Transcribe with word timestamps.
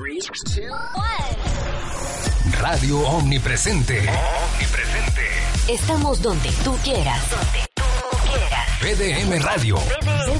Three, 0.00 0.18
two, 0.18 0.72
Radio 2.58 3.00
Omnipresente. 3.00 3.98
Omnipresente. 3.98 5.28
Estamos 5.68 6.22
donde 6.22 6.50
tú 6.64 6.74
quieras. 6.82 7.20
Donde 7.30 7.66
tú 7.74 7.82
quieras. 8.24 8.80
BDM 8.80 9.42
Radio. 9.44 9.76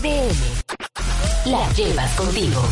BDM. 0.00 1.50
La 1.50 1.70
llevas 1.74 2.10
contigo. 2.14 2.62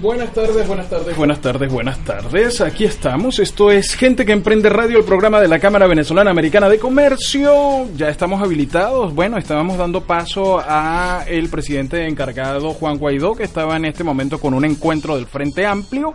Buenas 0.00 0.32
tardes, 0.32 0.66
buenas 0.66 0.88
tardes, 0.88 1.16
buenas 1.16 1.40
tardes, 1.40 1.72
buenas 1.72 1.98
tardes. 2.04 2.60
Aquí 2.60 2.84
estamos. 2.84 3.38
Esto 3.38 3.70
es 3.70 3.94
Gente 3.94 4.24
que 4.24 4.32
Emprende 4.32 4.68
Radio, 4.68 4.98
el 4.98 5.04
programa 5.04 5.40
de 5.40 5.48
la 5.48 5.58
Cámara 5.58 5.86
Venezolana 5.86 6.30
Americana 6.30 6.68
de 6.68 6.78
Comercio. 6.78 7.88
Ya 7.96 8.08
estamos 8.08 8.42
habilitados. 8.42 9.14
Bueno, 9.14 9.36
estábamos 9.36 9.76
dando 9.76 10.02
paso 10.02 10.60
a 10.60 11.24
el 11.26 11.48
presidente 11.48 12.06
encargado 12.06 12.72
Juan 12.72 12.98
Guaidó, 12.98 13.34
que 13.34 13.44
estaba 13.44 13.76
en 13.76 13.84
este 13.84 14.04
momento 14.04 14.38
con 14.38 14.54
un 14.54 14.64
encuentro 14.64 15.16
del 15.16 15.26
Frente 15.26 15.66
Amplio. 15.66 16.14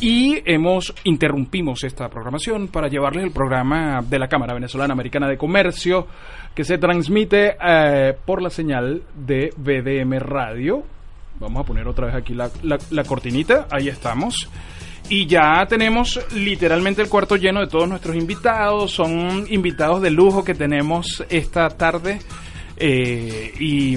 Y 0.00 0.42
hemos 0.44 0.94
interrumpimos 1.04 1.82
esta 1.84 2.08
programación 2.10 2.68
para 2.68 2.88
llevarles 2.88 3.24
el 3.24 3.30
programa 3.30 4.04
de 4.06 4.18
la 4.18 4.28
Cámara 4.28 4.54
Venezolana 4.54 4.92
Americana 4.92 5.26
de 5.28 5.38
Comercio 5.38 6.06
que 6.54 6.64
se 6.64 6.78
transmite 6.78 7.56
eh, 7.66 8.14
por 8.24 8.42
la 8.42 8.50
señal 8.50 9.02
de 9.14 9.52
BDM 9.56 10.18
Radio 10.18 10.95
Vamos 11.38 11.60
a 11.60 11.64
poner 11.64 11.86
otra 11.86 12.06
vez 12.06 12.14
aquí 12.14 12.34
la, 12.34 12.50
la, 12.62 13.04
cortinita. 13.04 13.68
Ahí 13.70 13.88
estamos. 13.88 14.48
Y 15.08 15.26
ya 15.26 15.66
tenemos 15.68 16.20
literalmente 16.34 17.02
el 17.02 17.08
cuarto 17.08 17.36
lleno 17.36 17.60
de 17.60 17.66
todos 17.66 17.88
nuestros 17.88 18.16
invitados. 18.16 18.92
Son 18.92 19.46
invitados 19.50 20.00
de 20.02 20.10
lujo 20.10 20.42
que 20.42 20.54
tenemos 20.54 21.24
esta 21.28 21.68
tarde 21.68 22.18
eh, 22.76 23.52
y 23.60 23.96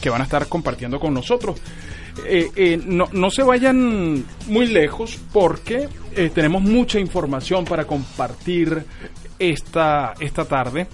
que 0.00 0.10
van 0.10 0.22
a 0.22 0.24
estar 0.24 0.48
compartiendo 0.48 0.98
con 0.98 1.14
nosotros. 1.14 1.60
Eh, 2.26 2.50
eh, 2.56 2.80
no, 2.84 3.08
no, 3.12 3.30
se 3.30 3.42
vayan 3.42 4.24
muy 4.46 4.66
lejos 4.66 5.18
porque 5.32 5.88
tenemos 6.34 6.60
mucha 6.62 6.98
información 6.98 7.64
para 7.64 7.86
compartir 7.86 8.84
esta, 9.38 10.14
esta 10.20 10.44
tarde. 10.44 10.88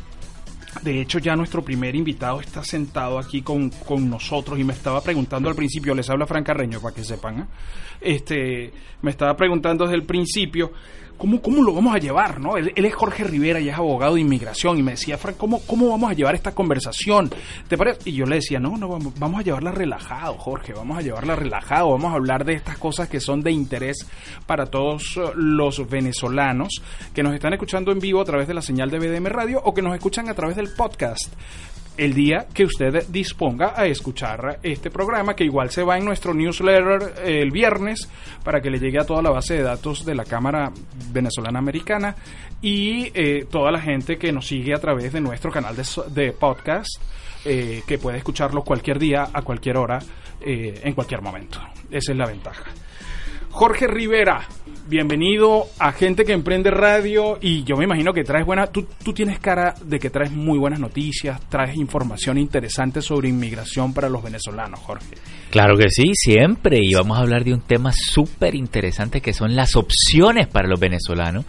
De 0.83 1.01
hecho, 1.01 1.19
ya 1.19 1.35
nuestro 1.35 1.63
primer 1.63 1.97
invitado 1.97 2.41
está 2.41 2.63
sentado 2.63 3.19
aquí 3.19 3.43
con, 3.43 3.71
nosotros 4.09 4.59
y 4.59 4.65
me 4.65 4.73
estaba 4.73 5.01
preguntando 5.01 5.49
al 5.49 5.55
principio, 5.55 5.95
les 5.95 6.09
habla 6.09 6.27
Fran 6.27 6.45
Carreño 6.45 6.81
para 6.81 6.95
que 6.95 7.05
sepan, 7.05 7.41
¿eh? 7.41 7.45
este, 8.01 8.73
me 9.03 9.11
estaba 9.11 9.37
preguntando 9.37 9.85
desde 9.85 9.97
el 9.97 10.05
principio 10.05 10.73
¿cómo, 11.19 11.43
cómo 11.43 11.63
lo 11.63 11.75
vamos 11.75 11.95
a 11.95 11.99
llevar? 11.99 12.41
¿no? 12.41 12.57
Él, 12.57 12.73
es 12.75 12.95
Jorge 12.95 13.25
Rivera 13.25 13.61
y 13.61 13.69
es 13.69 13.77
abogado 13.77 14.15
de 14.15 14.23
inmigración 14.23 14.79
y 14.79 14.83
me 14.83 14.93
decía, 14.93 15.19
Frank, 15.19 15.37
¿cómo, 15.37 15.61
cómo 15.67 15.91
vamos 15.91 16.11
a 16.11 16.15
llevar 16.15 16.35
esta 16.35 16.55
conversación? 16.55 17.31
¿Te 17.69 17.77
parece? 17.77 18.09
Y 18.09 18.15
yo 18.15 18.25
le 18.25 18.37
decía, 18.37 18.59
no, 18.59 18.77
no, 18.79 18.89
vamos, 18.89 19.13
vamos 19.19 19.41
a 19.41 19.43
llevarla 19.43 19.73
relajado, 19.73 20.35
Jorge, 20.35 20.73
vamos 20.73 20.99
a 20.99 21.03
llevarla 21.03 21.37
relajado, 21.37 21.91
vamos 21.91 22.13
a 22.13 22.15
hablar 22.15 22.45
de 22.45 22.55
estas 22.55 22.79
cosas 22.79 23.09
que 23.09 23.21
son 23.21 23.43
de 23.43 23.51
interés 23.51 24.07
para 24.47 24.67
todos 24.67 25.17
uh, 25.17 25.33
los 25.35 25.89
venezolanos 25.89 26.81
que 27.13 27.23
nos 27.23 27.35
están 27.35 27.53
escuchando 27.53 27.93
en 27.93 27.99
vivo 27.99 28.21
a 28.21 28.25
través 28.25 28.49
de 28.49 28.55
la 28.55 28.63
señal 28.63 28.91
de 28.91 28.99
BDM 28.99 29.27
Radio 29.27 29.61
o 29.65 29.75
que 29.75 29.83
nos 29.83 29.95
escuchan 29.95 30.29
a 30.29 30.35
través 30.35 30.57
del 30.57 30.73
podcast 30.73 31.33
el 31.99 32.15
día 32.15 32.47
que 32.55 32.65
usted 32.65 33.05
disponga 33.09 33.75
a 33.77 33.85
escuchar 33.87 34.61
este 34.63 34.89
programa, 34.89 35.35
que 35.35 35.45
igual 35.45 35.71
se 35.71 35.83
va 35.83 35.99
en 35.99 36.05
nuestro 36.05 36.33
newsletter 36.33 37.15
eh, 37.25 37.43
el 37.43 37.51
viernes 37.51 38.09
para 38.45 38.61
que 38.61 38.71
le 38.71 38.79
llegue 38.79 39.01
a 39.01 39.05
toda 39.05 39.21
la 39.21 39.31
base 39.31 39.55
de 39.55 39.63
datos 39.65 40.05
de 40.05 40.15
la 40.15 40.25
Cámara 40.25 40.73
Venezolana 41.11 41.59
Americana 41.59 42.15
y 42.63 43.11
eh, 43.15 43.47
toda 43.51 43.73
la 43.73 43.81
gente 43.81 44.17
que 44.17 44.33
nos 44.33 44.47
sigue 44.47 44.75
a 44.75 44.79
través 44.79 45.13
de 45.13 45.21
nuestro 45.21 45.51
canal 45.51 45.75
de, 45.77 46.33
podcast, 46.33 47.03
eh, 47.45 47.83
que 47.85 47.99
puede 47.99 48.19
escucharlo 48.19 48.63
cualquier 48.63 49.01
día, 49.01 49.29
a 49.33 49.43
cualquier 49.43 49.77
hora, 49.77 49.99
en 50.41 50.95
cualquier 50.95 51.21
momento. 51.21 51.61
Esa 51.91 52.13
es 52.13 52.19
la 52.19 52.27
ventaja. 52.27 52.63
Jorge 53.51 53.89
Rivera, 53.89 54.47
bienvenido 54.89 55.67
a 55.79 55.93
Gente 55.93 56.25
que 56.25 56.33
Emprende 56.33 56.71
Radio 56.71 57.39
y 57.43 57.63
yo 57.65 57.77
me 57.77 57.85
imagino 57.85 58.15
que 58.15 58.25
traes 58.25 58.47
buena, 58.47 58.69
tú, 58.69 58.87
tú 59.05 59.13
tienes 59.13 59.39
cara 59.39 59.75
de 59.85 59.99
que 59.99 60.09
traes 60.09 60.33
muy 60.33 60.59
buenas 60.59 60.81
noticias, 60.81 61.41
traes 61.51 61.77
información 61.77 62.39
interesante 62.39 63.03
sobre 63.03 63.29
inmigración 63.29 63.93
para 63.93 64.09
los 64.09 64.23
venezolanos, 64.23 64.81
Jorge. 64.81 65.17
Claro 65.51 65.77
que 65.77 65.91
sí, 65.91 66.13
siempre, 66.15 66.79
y 66.83 66.95
vamos 66.95 67.19
a 67.19 67.21
hablar 67.21 67.45
de 67.45 67.53
un 67.53 67.61
tema 67.61 67.93
súper 67.93 68.55
interesante 68.55 69.21
que 69.21 69.35
son 69.35 69.55
las 69.55 69.77
opciones 69.77 70.47
para 70.47 70.69
los 70.69 70.81
venezolanos 70.81 71.45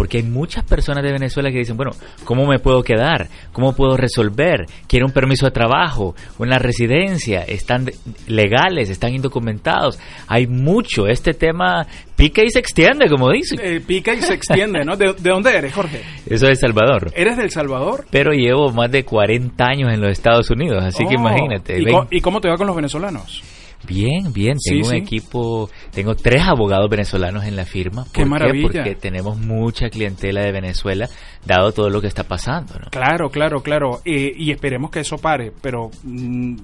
porque 0.00 0.16
hay 0.16 0.22
muchas 0.22 0.64
personas 0.64 1.04
de 1.04 1.12
Venezuela 1.12 1.50
que 1.50 1.58
dicen, 1.58 1.76
bueno, 1.76 1.92
¿cómo 2.24 2.46
me 2.46 2.58
puedo 2.58 2.82
quedar? 2.82 3.28
¿Cómo 3.52 3.76
puedo 3.76 3.98
resolver? 3.98 4.64
Quiero 4.86 5.04
un 5.04 5.12
permiso 5.12 5.44
de 5.44 5.52
trabajo, 5.52 6.14
una 6.38 6.58
residencia, 6.58 7.42
están 7.42 7.84
legales, 8.26 8.88
están 8.88 9.12
indocumentados. 9.12 9.98
Hay 10.26 10.46
mucho, 10.46 11.06
este 11.06 11.34
tema 11.34 11.86
pica 12.16 12.42
y 12.42 12.48
se 12.48 12.60
extiende, 12.60 13.10
como 13.10 13.30
dice. 13.30 13.56
Eh, 13.62 13.82
pica 13.86 14.14
y 14.14 14.22
se 14.22 14.32
extiende, 14.32 14.86
¿no? 14.86 14.96
¿De, 14.96 15.12
dónde 15.12 15.54
eres, 15.54 15.74
Jorge? 15.74 16.00
Eso 16.24 16.48
es 16.48 16.60
Salvador. 16.60 17.12
¿Eres 17.14 17.36
del 17.36 17.50
Salvador? 17.50 18.06
Pero 18.10 18.32
llevo 18.32 18.72
más 18.72 18.90
de 18.90 19.04
40 19.04 19.62
años 19.62 19.92
en 19.92 20.00
los 20.00 20.12
Estados 20.12 20.48
Unidos, 20.48 20.82
así 20.82 21.04
que 21.04 21.16
oh, 21.16 21.20
imagínate. 21.20 21.76
¿Y 22.10 22.22
cómo 22.22 22.40
te 22.40 22.48
va 22.48 22.56
con 22.56 22.68
los 22.68 22.76
venezolanos? 22.76 23.42
Bien, 23.86 24.32
bien. 24.32 24.56
Tengo 24.62 24.88
un 24.88 24.94
equipo, 24.94 25.70
tengo 25.90 26.14
tres 26.14 26.42
abogados 26.42 26.88
venezolanos 26.90 27.44
en 27.44 27.56
la 27.56 27.64
firma. 27.64 28.04
¿Por 28.04 28.12
Qué 28.12 28.24
maravilla. 28.24 28.62
Porque 28.62 28.94
tenemos 28.94 29.38
mucha 29.38 29.88
clientela 29.88 30.42
de 30.42 30.52
Venezuela, 30.52 31.08
dado 31.44 31.72
todo 31.72 31.90
lo 31.90 32.00
que 32.00 32.06
está 32.06 32.24
pasando. 32.24 32.74
¿no? 32.78 32.90
Claro, 32.90 33.30
claro, 33.30 33.62
claro. 33.62 34.00
Eh, 34.04 34.32
y 34.36 34.50
esperemos 34.50 34.90
que 34.90 35.00
eso 35.00 35.16
pare, 35.18 35.52
pero 35.60 35.90
mm, 36.02 36.56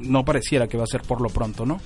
no 0.00 0.24
pareciera 0.24 0.66
que 0.66 0.76
va 0.76 0.84
a 0.84 0.88
ser 0.88 1.02
por 1.02 1.20
lo 1.20 1.28
pronto, 1.28 1.66
¿no? 1.66 1.78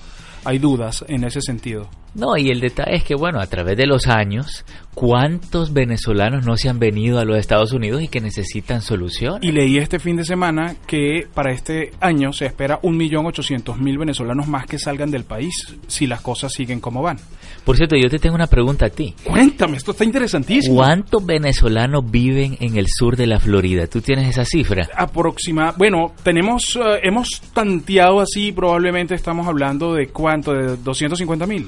Hay 0.44 0.58
dudas 0.58 1.04
en 1.08 1.24
ese 1.24 1.40
sentido. 1.40 1.88
No, 2.14 2.36
y 2.36 2.48
el 2.48 2.60
detalle 2.60 2.96
es 2.96 3.04
que, 3.04 3.14
bueno, 3.14 3.40
a 3.40 3.46
través 3.46 3.76
de 3.76 3.86
los 3.86 4.08
años, 4.08 4.64
¿cuántos 4.94 5.72
venezolanos 5.72 6.44
no 6.44 6.56
se 6.56 6.68
han 6.68 6.80
venido 6.80 7.20
a 7.20 7.24
los 7.24 7.38
Estados 7.38 7.72
Unidos 7.72 8.02
y 8.02 8.08
que 8.08 8.20
necesitan 8.20 8.82
solución? 8.82 9.38
Y 9.42 9.52
leí 9.52 9.78
este 9.78 10.00
fin 10.00 10.16
de 10.16 10.24
semana 10.24 10.74
que 10.86 11.28
para 11.32 11.52
este 11.52 11.92
año 12.00 12.32
se 12.32 12.46
espera 12.46 12.80
1.800.000 12.82 13.98
venezolanos 13.98 14.48
más 14.48 14.66
que 14.66 14.78
salgan 14.78 15.10
del 15.10 15.24
país 15.24 15.54
si 15.86 16.08
las 16.08 16.20
cosas 16.20 16.52
siguen 16.52 16.80
como 16.80 17.02
van. 17.02 17.18
Por 17.64 17.76
cierto, 17.76 17.96
yo 17.96 18.08
te 18.08 18.18
tengo 18.18 18.34
una 18.34 18.46
pregunta 18.46 18.86
a 18.86 18.90
ti. 18.90 19.14
Cuéntame, 19.24 19.76
esto 19.76 19.92
está 19.92 20.04
interesantísimo. 20.04 20.76
¿Cuántos 20.76 21.24
venezolanos 21.24 22.10
viven 22.10 22.56
en 22.60 22.76
el 22.76 22.86
sur 22.88 23.16
de 23.16 23.26
la 23.26 23.38
Florida? 23.38 23.86
¿Tú 23.86 24.00
tienes 24.00 24.28
esa 24.28 24.44
cifra? 24.44 24.88
Aproxima, 24.96 25.74
bueno, 25.76 26.12
tenemos, 26.22 26.76
eh, 26.76 27.00
hemos 27.02 27.40
tanteado 27.52 28.20
así, 28.20 28.52
probablemente 28.52 29.14
estamos 29.14 29.46
hablando 29.46 29.94
de 29.94 30.08
cuánto, 30.08 30.52
de 30.52 30.78
250.000. 30.78 31.66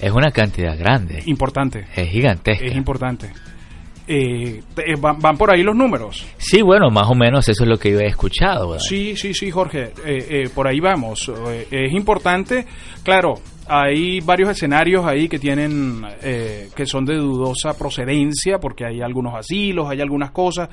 Es 0.00 0.12
una 0.12 0.30
cantidad 0.30 0.78
grande. 0.78 1.22
Importante. 1.26 1.86
Es 1.94 2.08
gigantesca. 2.10 2.64
Es 2.64 2.76
importante. 2.76 3.32
Eh, 4.10 4.62
eh, 4.78 4.94
van, 4.98 5.36
por 5.36 5.50
ahí 5.52 5.62
los 5.62 5.76
números. 5.76 6.26
Sí, 6.38 6.62
bueno, 6.62 6.88
más 6.88 7.10
o 7.10 7.14
menos 7.14 7.46
eso 7.46 7.64
es 7.64 7.68
lo 7.68 7.76
que 7.76 7.92
yo 7.92 8.00
he 8.00 8.06
escuchado. 8.06 8.80
Sí, 8.80 9.14
sí, 9.16 9.34
sí, 9.34 9.50
Jorge, 9.50 9.92
eh, 10.02 10.48
por 10.54 10.66
ahí 10.66 10.80
vamos. 10.80 11.30
es 11.70 11.92
importante, 11.92 12.64
claro, 13.02 13.34
hay 13.68 14.20
varios 14.20 14.50
escenarios 14.50 15.04
ahí 15.04 15.28
que 15.28 15.38
tienen, 15.38 16.02
eh, 16.22 16.68
que 16.74 16.86
son 16.86 17.04
de 17.04 17.16
dudosa 17.16 17.76
procedencia, 17.76 18.58
porque 18.58 18.86
hay 18.86 19.00
algunos 19.00 19.34
asilos, 19.34 19.88
hay 19.88 20.00
algunas 20.00 20.30
cosas, 20.30 20.68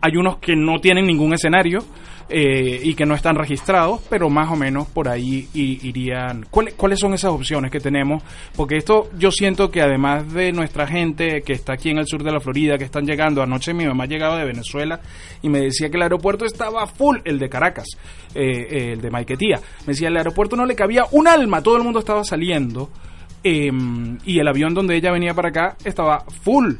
hay 0.00 0.16
unos 0.16 0.38
que 0.38 0.56
no 0.56 0.80
tienen 0.80 1.06
ningún 1.06 1.34
escenario 1.34 1.80
eh, 2.30 2.80
y 2.82 2.94
que 2.94 3.06
no 3.06 3.14
están 3.14 3.36
registrados, 3.36 4.02
pero 4.10 4.28
más 4.28 4.50
o 4.50 4.56
menos 4.56 4.86
por 4.88 5.08
ahí 5.08 5.48
irían. 5.54 6.46
¿Cuáles, 6.50 6.74
¿Cuáles 6.74 6.98
son 6.98 7.14
esas 7.14 7.30
opciones 7.30 7.70
que 7.70 7.80
tenemos? 7.80 8.22
Porque 8.54 8.76
esto 8.76 9.08
yo 9.18 9.30
siento 9.30 9.70
que 9.70 9.80
además 9.80 10.30
de 10.34 10.52
nuestra 10.52 10.86
gente 10.86 11.40
que 11.40 11.54
está 11.54 11.72
aquí 11.72 11.88
en 11.88 11.98
el 11.98 12.06
sur 12.06 12.22
de 12.22 12.30
la 12.30 12.40
Florida, 12.40 12.76
que 12.76 12.84
están 12.84 13.06
llegando, 13.06 13.42
anoche 13.42 13.72
mi 13.72 13.86
mamá 13.86 14.04
llegaba 14.04 14.38
de 14.38 14.44
Venezuela 14.44 15.00
y 15.40 15.48
me 15.48 15.60
decía 15.60 15.88
que 15.88 15.96
el 15.96 16.02
aeropuerto 16.02 16.44
estaba 16.44 16.86
full, 16.86 17.16
el 17.24 17.38
de 17.38 17.48
Caracas, 17.48 17.86
eh, 18.34 18.42
eh, 18.42 18.92
el 18.92 19.00
de 19.00 19.10
Maiquetía. 19.10 19.60
Me 19.86 19.94
decía, 19.94 20.08
el 20.08 20.16
aeropuerto 20.16 20.54
no 20.54 20.66
le 20.66 20.74
cabía 20.74 21.04
un 21.12 21.28
alma, 21.28 21.62
todo 21.62 21.78
el 21.78 21.82
mundo 21.82 22.00
estaba 22.00 22.24
saliendo. 22.24 22.37
Em, 23.42 24.18
y 24.24 24.38
el 24.38 24.48
avión 24.48 24.74
donde 24.74 24.96
ella 24.96 25.12
venía 25.12 25.34
para 25.34 25.48
acá 25.48 25.76
estaba 25.84 26.24
full. 26.42 26.74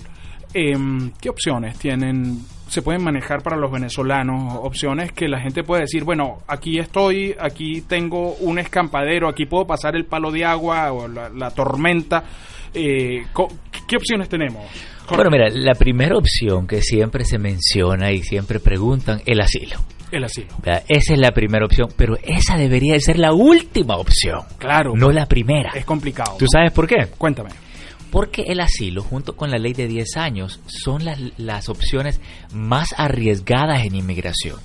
Em, 0.54 1.12
¿Qué 1.20 1.28
opciones 1.28 1.78
tienen? 1.78 2.38
Se 2.68 2.82
pueden 2.82 3.02
manejar 3.02 3.42
para 3.42 3.56
los 3.56 3.70
venezolanos 3.70 4.54
opciones 4.62 5.12
que 5.12 5.28
la 5.28 5.40
gente 5.40 5.62
puede 5.62 5.82
decir, 5.82 6.04
bueno, 6.04 6.38
aquí 6.46 6.78
estoy, 6.78 7.34
aquí 7.38 7.82
tengo 7.82 8.34
un 8.34 8.58
escampadero, 8.58 9.28
aquí 9.28 9.46
puedo 9.46 9.66
pasar 9.66 9.96
el 9.96 10.04
palo 10.04 10.30
de 10.30 10.44
agua 10.44 10.92
o 10.92 11.08
la, 11.08 11.50
tormenta. 11.50 12.24
Eh, 12.74 13.24
¿Qué 13.86 13.96
opciones 13.96 14.28
tenemos? 14.28 14.66
Bueno, 15.08 15.30
mira, 15.30 15.48
la 15.48 15.74
primera 15.74 16.16
opción 16.16 16.66
que 16.66 16.82
siempre 16.82 17.24
se 17.24 17.38
menciona 17.38 18.12
y 18.12 18.22
siempre 18.22 18.60
preguntan, 18.60 19.22
el 19.24 19.40
asilo. 19.40 19.78
El 20.12 20.24
asilo. 20.24 20.48
¿verdad? 20.62 20.84
Esa 20.88 21.12
es 21.14 21.18
la 21.18 21.30
primera 21.32 21.64
opción, 21.66 21.88
pero 21.96 22.16
esa 22.22 22.56
debería 22.56 22.94
de 22.94 23.00
ser 23.00 23.18
la 23.18 23.32
última 23.32 23.96
opción, 23.96 24.40
Claro, 24.58 24.92
no 24.96 25.10
la 25.10 25.26
primera. 25.26 25.70
es 25.74 25.84
complicado. 25.84 26.36
¿Tú 26.38 26.46
sabes 26.52 26.72
por 26.72 26.86
qué? 26.86 27.06
Cuéntame. 27.18 27.50
Porque 28.10 28.42
el 28.46 28.60
asilo, 28.60 29.02
junto 29.02 29.36
con 29.36 29.50
la 29.50 29.58
ley 29.58 29.74
de 29.74 29.86
10 29.86 30.16
años, 30.16 30.60
son 30.66 31.04
las, 31.04 31.18
las 31.36 31.68
opciones 31.68 32.20
más 32.54 32.94
arriesgadas 32.96 33.84
en 33.84 33.94
inmigración. 33.94 34.56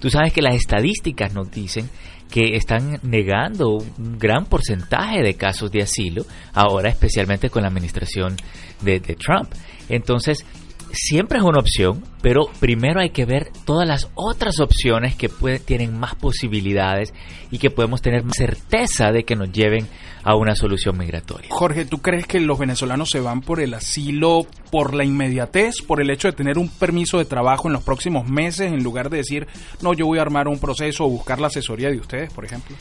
Tú 0.00 0.08
sabes 0.10 0.32
que 0.32 0.40
las 0.42 0.54
estadísticas 0.54 1.34
nos 1.34 1.50
dicen 1.50 1.90
que 2.30 2.56
están 2.56 2.98
negando 3.02 3.76
un 3.76 4.18
gran 4.18 4.46
porcentaje 4.46 5.22
de 5.22 5.34
casos 5.34 5.70
de 5.70 5.82
asilo, 5.82 6.24
ahora 6.54 6.88
especialmente 6.88 7.50
con 7.50 7.62
la 7.62 7.68
administración 7.68 8.36
de, 8.80 9.00
de 9.00 9.16
Trump. 9.16 9.50
Entonces, 9.88 10.44
siempre 10.92 11.38
es 11.38 11.44
una 11.44 11.58
opción, 11.60 12.02
pero 12.22 12.48
primero 12.60 13.00
hay 13.00 13.10
que 13.10 13.24
ver 13.24 13.50
todas 13.64 13.86
las 13.86 14.08
otras 14.14 14.58
opciones 14.60 15.14
que 15.16 15.28
puede- 15.28 15.58
tienen 15.58 15.98
más 15.98 16.14
posibilidades 16.14 17.12
y 17.50 17.58
que 17.58 17.70
podemos 17.70 18.02
tener 18.02 18.24
más 18.24 18.36
certeza 18.36 19.12
de 19.12 19.24
que 19.24 19.36
nos 19.36 19.52
lleven 19.52 19.86
a 20.24 20.34
una 20.36 20.54
solución 20.54 20.98
migratoria. 20.98 21.48
Jorge, 21.50 21.84
¿tú 21.84 21.98
crees 21.98 22.26
que 22.26 22.40
los 22.40 22.58
venezolanos 22.58 23.08
se 23.10 23.20
van 23.20 23.40
por 23.40 23.60
el 23.60 23.72
asilo 23.74 24.46
por 24.70 24.94
la 24.94 25.04
inmediatez, 25.04 25.76
por 25.86 26.00
el 26.00 26.10
hecho 26.10 26.28
de 26.28 26.32
tener 26.32 26.58
un 26.58 26.68
permiso 26.68 27.18
de 27.18 27.24
trabajo 27.24 27.68
en 27.68 27.72
los 27.74 27.82
próximos 27.82 28.28
meses, 28.28 28.72
en 28.72 28.82
lugar 28.82 29.08
de 29.10 29.18
decir, 29.18 29.46
no, 29.80 29.94
yo 29.94 30.06
voy 30.06 30.18
a 30.18 30.22
armar 30.22 30.48
un 30.48 30.58
proceso 30.58 31.04
o 31.04 31.08
buscar 31.08 31.40
la 31.40 31.46
asesoría 31.46 31.88
de 31.90 31.98
ustedes, 31.98 32.32
por 32.32 32.44
ejemplo? 32.44 32.76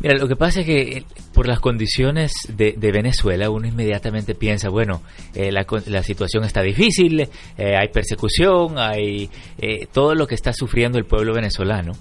Mira, 0.00 0.16
lo 0.16 0.26
que 0.26 0.36
pasa 0.36 0.60
es 0.60 0.66
que 0.66 0.80
eh, 0.80 1.04
por 1.32 1.46
las 1.46 1.60
condiciones 1.60 2.32
de, 2.48 2.74
de 2.76 2.92
Venezuela 2.92 3.50
uno 3.50 3.66
inmediatamente 3.66 4.34
piensa, 4.34 4.68
bueno, 4.68 5.02
eh, 5.34 5.52
la, 5.52 5.66
la 5.86 6.02
situación 6.02 6.44
está 6.44 6.62
difícil, 6.62 7.20
eh, 7.20 7.28
hay 7.76 7.88
persecución, 7.88 8.78
hay 8.78 9.30
eh, 9.58 9.86
todo 9.92 10.14
lo 10.14 10.26
que 10.26 10.34
está 10.34 10.52
sufriendo 10.52 10.98
el 10.98 11.04
pueblo 11.04 11.34
venezolano. 11.34 11.92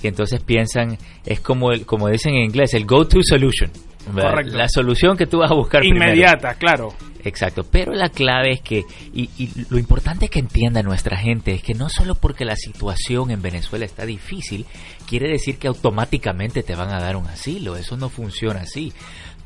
Y 0.00 0.06
entonces 0.06 0.40
piensan, 0.40 0.96
es 1.26 1.40
como, 1.40 1.72
el, 1.72 1.84
como 1.84 2.08
dicen 2.08 2.34
en 2.34 2.44
inglés, 2.44 2.74
el 2.74 2.86
go-to 2.86 3.18
solution. 3.22 3.70
La 4.14 4.68
solución 4.68 5.16
que 5.16 5.26
tú 5.26 5.38
vas 5.38 5.50
a 5.50 5.54
buscar 5.54 5.80
primero. 5.80 6.06
Inmediata, 6.06 6.54
claro. 6.54 6.94
Exacto, 7.24 7.64
pero 7.64 7.92
la 7.92 8.08
clave 8.08 8.52
es 8.52 8.60
que, 8.60 8.84
y, 9.12 9.28
y 9.36 9.50
lo 9.70 9.78
importante 9.78 10.28
que 10.28 10.38
entienda 10.38 10.82
nuestra 10.82 11.16
gente 11.16 11.52
es 11.52 11.62
que 11.62 11.74
no 11.74 11.88
solo 11.88 12.14
porque 12.14 12.44
la 12.44 12.56
situación 12.56 13.30
en 13.30 13.42
Venezuela 13.42 13.84
está 13.84 14.06
difícil, 14.06 14.66
quiere 15.06 15.28
decir 15.28 15.58
que 15.58 15.68
automáticamente 15.68 16.62
te 16.62 16.76
van 16.76 16.90
a 16.90 17.00
dar 17.00 17.16
un 17.16 17.26
asilo, 17.26 17.76
eso 17.76 17.96
no 17.96 18.08
funciona 18.08 18.60
así. 18.60 18.92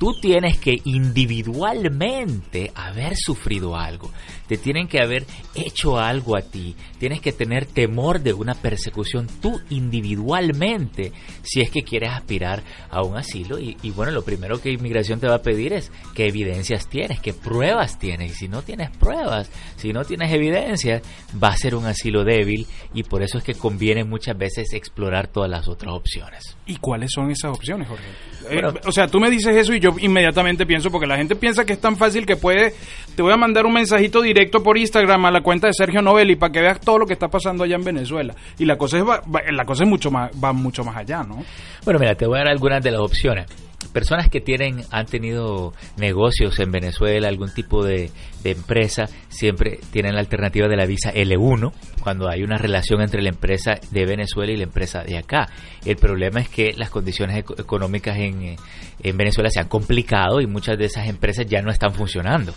Tú 0.03 0.15
tienes 0.21 0.59
que 0.59 0.81
individualmente 0.85 2.73
haber 2.75 3.15
sufrido 3.15 3.77
algo, 3.77 4.11
te 4.49 4.57
tienen 4.57 4.89
que 4.89 5.01
haber 5.01 5.25
hecho 5.55 5.97
algo 5.97 6.37
a 6.37 6.43
ti, 6.43 6.75
tienes 6.99 7.21
que 7.21 7.31
tener 7.31 7.67
temor 7.67 8.19
de 8.19 8.33
una 8.33 8.55
persecución 8.55 9.29
tú 9.41 9.61
individualmente 9.71 11.13
si 11.45 11.61
es 11.61 11.71
que 11.71 11.85
quieres 11.85 12.11
aspirar 12.11 12.65
a 12.91 13.03
un 13.05 13.17
asilo. 13.17 13.61
Y, 13.61 13.77
y 13.85 13.93
bueno, 13.93 14.11
lo 14.11 14.25
primero 14.25 14.61
que 14.61 14.73
inmigración 14.73 15.21
te 15.21 15.29
va 15.29 15.37
a 15.37 15.43
pedir 15.43 15.73
es 15.73 15.93
qué 16.17 16.27
evidencias 16.27 16.89
tienes, 16.89 17.21
qué 17.21 17.33
pruebas 17.33 18.01
tienes. 18.01 18.33
Y 18.33 18.35
si 18.35 18.49
no 18.49 18.63
tienes 18.63 18.91
pruebas, 18.91 19.53
si 19.77 19.93
no 19.93 20.05
tienes 20.05 20.33
evidencias, 20.33 21.03
va 21.41 21.51
a 21.51 21.57
ser 21.57 21.77
un 21.77 21.87
asilo 21.87 22.25
débil. 22.25 22.67
Y 22.93 23.05
por 23.05 23.23
eso 23.23 23.39
es 23.39 23.45
que 23.45 23.55
conviene 23.55 24.03
muchas 24.03 24.37
veces 24.37 24.73
explorar 24.73 25.29
todas 25.29 25.49
las 25.49 25.69
otras 25.69 25.95
opciones. 25.95 26.57
¿Y 26.67 26.75
cuáles 26.79 27.13
son 27.13 27.31
esas 27.31 27.55
opciones, 27.55 27.87
Jorge? 27.87 28.05
Eh, 28.51 28.63
o 28.85 28.91
sea, 28.91 29.07
tú 29.07 29.21
me 29.21 29.31
dices 29.31 29.55
eso 29.55 29.73
y 29.73 29.79
yo 29.79 29.92
inmediatamente 29.99 30.67
pienso, 30.67 30.91
porque 30.91 31.07
la 31.07 31.17
gente 31.17 31.37
piensa 31.37 31.65
que 31.65 31.73
es 31.75 31.81
tan 31.81 31.97
fácil 31.97 32.25
que 32.27 32.37
puede, 32.37 32.75
te 33.15 33.23
voy 33.23 33.33
a 33.33 33.37
mandar 33.37 33.67
un 33.67 33.73
mensajito 33.75 34.23
directo 34.23 34.63
por 34.63 34.79
Instagram 34.79 35.25
a 35.27 35.31
la 35.31 35.41
cuenta 35.43 35.67
de 35.67 35.73
Sergio 35.75 36.03
Novelli 36.03 36.37
para 36.37 36.53
que 36.53 36.61
veas 36.61 36.81
todo 36.81 36.99
lo 36.99 37.07
que 37.07 37.13
está 37.15 37.29
pasando 37.29 37.65
allá 37.65 37.77
en 37.77 37.85
Venezuela. 37.85 38.35
Y 38.59 38.65
la 38.65 38.77
cosa 38.77 38.99
es, 38.99 39.05
va- 39.05 39.23
la 39.51 39.65
cosa 39.65 39.85
es 39.85 39.89
mucho 39.91 40.11
más, 40.11 40.31
va 40.43 40.53
mucho 40.53 40.85
más 40.85 40.97
allá, 40.97 41.23
¿no? 41.23 41.43
Bueno, 41.85 41.99
mira, 42.01 42.15
te 42.15 42.27
voy 42.27 42.37
a 42.37 42.45
dar 42.45 42.49
algunas 42.53 42.83
de 42.83 42.91
las 42.91 43.01
opciones. 43.01 43.47
Personas 43.93 44.29
que 44.29 44.41
tienen, 44.41 44.83
han 44.91 45.07
tenido 45.07 45.73
negocios 45.97 46.59
en 46.61 46.71
Venezuela, 46.71 47.29
algún 47.29 47.53
tipo 47.53 47.85
de, 47.85 48.11
empresa, 48.45 49.05
siempre 49.29 49.79
tienen 49.93 50.15
la 50.15 50.21
alternativa 50.21 50.67
de 50.69 50.77
la 50.77 50.87
visa 50.87 51.13
L1, 51.13 51.73
cuando 52.03 52.29
hay 52.29 52.43
una 52.43 52.59
relación 52.59 53.01
entre 53.01 53.23
la 53.23 53.29
empresa 53.29 53.79
de 53.91 54.05
Venezuela 54.07 54.53
y 54.53 54.57
la 54.57 54.65
empresa 54.65 55.03
de 55.05 55.19
acá. 55.19 55.49
El 55.85 55.97
problema 55.97 56.41
es 56.41 56.49
que 56.49 56.73
las 56.77 56.91
condiciones 56.91 57.37
eco- 57.37 57.55
económicas 57.59 58.17
en, 58.17 58.43
eh, 58.43 58.57
en 59.03 59.17
Venezuela 59.17 59.51
se 59.51 59.61
han 59.61 59.69
complicado 59.69 60.41
y 60.41 60.47
muchas 60.47 60.79
de 60.79 60.87
esas 60.87 61.07
empresas 61.09 61.47
ya 61.47 61.63
no 61.63 61.71
están 61.71 61.93
funcionando. 61.95 62.53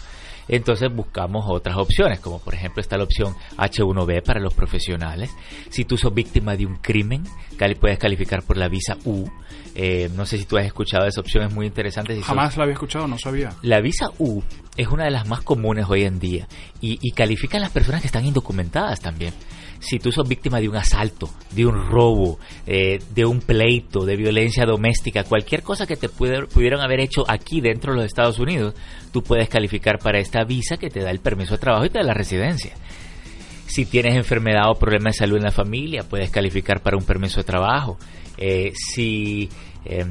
Entonces 0.48 0.94
buscamos 0.94 1.46
otras 1.48 1.78
opciones, 1.78 2.20
como 2.20 2.40
por 2.40 2.54
ejemplo 2.54 2.82
está 2.82 2.98
la 2.98 3.04
opción 3.04 3.36
H1B 3.58 4.24
para 4.24 4.40
los 4.40 4.54
profesionales. 4.54 5.32
Si 5.70 5.86
tú 5.86 5.98
sos 5.98 6.14
víctima 6.14 6.56
de 6.56 6.66
un 6.66 6.76
crimen, 6.78 7.24
puedes 7.80 7.98
calificar 7.98 8.44
por 8.44 8.58
la 8.58 8.68
visa 8.68 8.98
U. 9.06 9.26
Eh, 9.74 10.10
no 10.16 10.26
sé 10.26 10.38
si 10.38 10.46
tú 10.46 10.58
has 10.58 10.66
escuchado 10.66 11.06
esa 11.08 11.20
opción, 11.22 11.46
es 11.48 11.54
muy 11.54 11.66
interesante. 11.66 12.14
Si 12.14 12.20
sos- 12.20 12.28
Jamás 12.28 12.56
la 12.58 12.64
había 12.64 12.74
escuchado, 12.74 13.08
no 13.08 13.18
sabía. 13.18 13.52
la 13.62 13.82
visa 13.82 14.08
U 14.20 14.42
es 14.78 14.88
una 14.88 15.06
de 15.06 15.12
las 15.12 15.28
más 15.28 15.42
comunes 15.42 15.86
hoy 15.90 16.04
en 16.04 16.20
día 16.20 16.48
y, 16.82 16.98
y 17.02 17.12
califica 17.12 17.58
a 17.58 17.62
las 17.62 17.72
personas 17.72 18.02
que 18.02 18.08
están 18.08 18.26
indocumentadas 18.26 19.00
también. 19.02 19.34
Si 19.80 20.00
tú 20.00 20.12
sos 20.12 20.27
víctima 20.27 20.60
de 20.60 20.69
un 20.69 20.75
asalto, 20.75 21.30
de 21.51 21.66
un 21.66 21.89
robo, 21.89 22.39
eh, 22.66 23.00
de 23.13 23.25
un 23.25 23.39
pleito, 23.39 24.06
de 24.06 24.16
violencia 24.16 24.66
doméstica, 24.66 25.24
cualquier 25.24 25.62
cosa 25.62 25.86
que 25.86 25.95
te 25.95 26.10
puede- 26.10 26.48
pudieran 26.48 26.81
haber 26.81 27.00
hecho 27.01 27.24
aquí 27.27 27.62
dentro 27.62 27.92
de 27.94 27.98
los 27.98 28.06
Estados 28.06 28.39
Unidos, 28.39 28.74
tú 29.12 29.22
puedes 29.22 29.48
calificar 29.50 30.00
para 30.00 30.19
esta 30.19 30.44
visa 30.44 30.77
que 30.77 30.89
te 30.89 31.01
da 31.01 31.12
el 31.12 31.19
permiso 31.19 31.54
de 31.54 31.60
trabajo 31.60 31.86
y 31.86 31.89
te 31.89 32.00
da 32.00 32.04
la 32.06 32.13
residencia. 32.13 32.74
Si 33.68 33.86
tienes 33.86 34.16
enfermedad 34.16 34.69
o 34.69 34.75
problema 34.75 35.10
de 35.10 35.13
salud 35.13 35.38
en 35.38 35.44
la 35.44 35.51
familia, 35.51 36.03
puedes 36.03 36.29
calificar 36.29 36.82
para 36.82 36.98
un 36.98 37.03
permiso 37.03 37.39
de 37.39 37.44
trabajo. 37.44 37.98
Eh, 38.38 38.72
si 38.75 39.50
eh, 39.86 40.05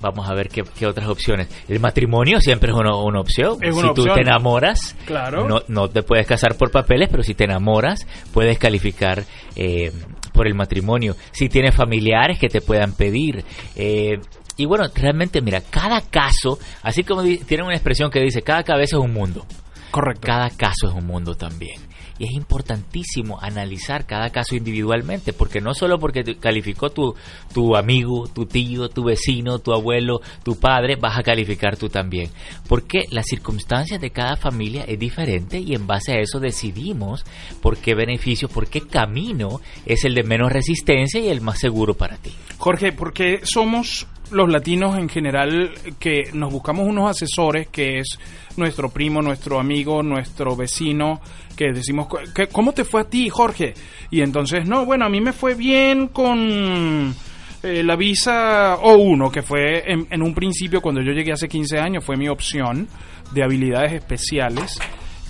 vamos 0.00 0.28
a 0.28 0.34
ver 0.34 0.48
qué, 0.48 0.62
qué 0.78 0.86
otras 0.86 1.08
opciones. 1.08 1.48
El 1.68 1.80
matrimonio 1.80 2.40
siempre 2.40 2.70
es 2.72 2.76
una, 2.76 2.94
una 2.96 3.20
opción. 3.20 3.58
Es 3.62 3.74
si 3.74 3.80
una 3.80 3.94
tú 3.94 4.02
opción. 4.02 4.14
te 4.16 4.22
enamoras, 4.22 4.96
Claro. 5.06 5.46
no, 5.48 5.62
no 5.68 5.88
te 5.88 6.02
puedes 6.02 6.26
casar 6.26 6.56
por 6.56 6.70
papeles, 6.70 7.08
pero 7.10 7.22
si 7.22 7.34
te 7.34 7.44
enamoras, 7.44 8.06
puedes 8.32 8.58
calificar 8.58 9.24
eh, 9.56 9.92
por 10.32 10.46
el 10.46 10.54
matrimonio. 10.54 11.16
Si 11.32 11.48
tienes 11.48 11.74
familiares 11.74 12.38
que 12.38 12.48
te 12.48 12.60
puedan 12.60 12.92
pedir. 12.94 13.44
eh, 13.76 14.18
y 14.56 14.66
bueno, 14.66 14.84
realmente, 14.94 15.40
mira, 15.40 15.62
cada 15.62 16.02
caso, 16.02 16.58
así 16.82 17.02
como 17.02 17.22
tienen 17.22 17.64
una 17.64 17.74
expresión 17.74 18.10
que 18.10 18.20
dice, 18.20 18.42
cada 18.42 18.62
cabeza 18.62 18.96
es 18.96 19.02
un 19.02 19.12
mundo. 19.12 19.46
Correcto. 19.90 20.20
Cada 20.26 20.50
caso 20.50 20.88
es 20.88 20.94
un 20.94 21.06
mundo 21.06 21.34
también. 21.34 21.80
Y 22.20 22.24
es 22.24 22.32
importantísimo 22.32 23.40
analizar 23.40 24.04
cada 24.04 24.28
caso 24.28 24.54
individualmente, 24.54 25.32
porque 25.32 25.62
no 25.62 25.72
solo 25.72 25.98
porque 25.98 26.36
calificó 26.36 26.90
tu, 26.90 27.14
tu 27.54 27.76
amigo, 27.76 28.28
tu 28.28 28.44
tío, 28.44 28.90
tu 28.90 29.04
vecino, 29.04 29.58
tu 29.58 29.72
abuelo, 29.72 30.20
tu 30.44 30.60
padre, 30.60 30.96
vas 30.96 31.18
a 31.18 31.22
calificar 31.22 31.78
tú 31.78 31.88
también. 31.88 32.30
Porque 32.68 33.06
las 33.10 33.24
circunstancias 33.24 34.02
de 34.02 34.10
cada 34.10 34.36
familia 34.36 34.84
es 34.86 34.98
diferente 34.98 35.58
y 35.58 35.74
en 35.74 35.86
base 35.86 36.12
a 36.12 36.20
eso 36.20 36.40
decidimos 36.40 37.24
por 37.62 37.78
qué 37.78 37.94
beneficio, 37.94 38.48
por 38.48 38.68
qué 38.68 38.82
camino 38.82 39.62
es 39.86 40.04
el 40.04 40.14
de 40.14 40.22
menos 40.22 40.52
resistencia 40.52 41.20
y 41.20 41.28
el 41.28 41.40
más 41.40 41.58
seguro 41.58 41.94
para 41.94 42.18
ti. 42.18 42.32
Jorge, 42.58 42.92
porque 42.92 43.40
somos 43.44 44.06
los 44.32 44.48
latinos 44.50 44.96
en 44.98 45.08
general 45.08 45.72
que 45.98 46.30
nos 46.32 46.52
buscamos 46.52 46.86
unos 46.86 47.10
asesores 47.10 47.68
que 47.68 47.98
es 47.98 48.18
nuestro 48.56 48.90
primo, 48.90 49.22
nuestro 49.22 49.58
amigo, 49.60 50.02
nuestro 50.02 50.56
vecino, 50.56 51.20
que 51.56 51.72
decimos, 51.72 52.06
"¿Qué- 52.34 52.46
¿cómo 52.48 52.72
te 52.72 52.84
fue 52.84 53.02
a 53.02 53.04
ti, 53.04 53.28
Jorge? 53.28 53.74
Y 54.10 54.20
entonces, 54.22 54.66
no, 54.66 54.84
bueno, 54.84 55.04
a 55.04 55.08
mí 55.08 55.20
me 55.20 55.32
fue 55.32 55.54
bien 55.54 56.08
con 56.08 57.14
eh, 57.62 57.82
la 57.82 57.94
visa 57.94 58.76
O1, 58.80 59.30
que 59.30 59.42
fue 59.42 59.82
en, 59.92 60.06
en 60.10 60.22
un 60.22 60.32
principio 60.34 60.80
cuando 60.80 61.02
yo 61.02 61.12
llegué 61.12 61.32
hace 61.32 61.46
15 61.46 61.78
años, 61.78 62.02
fue 62.02 62.16
mi 62.16 62.26
opción 62.28 62.88
de 63.32 63.42
habilidades 63.44 63.92
especiales. 63.92 64.78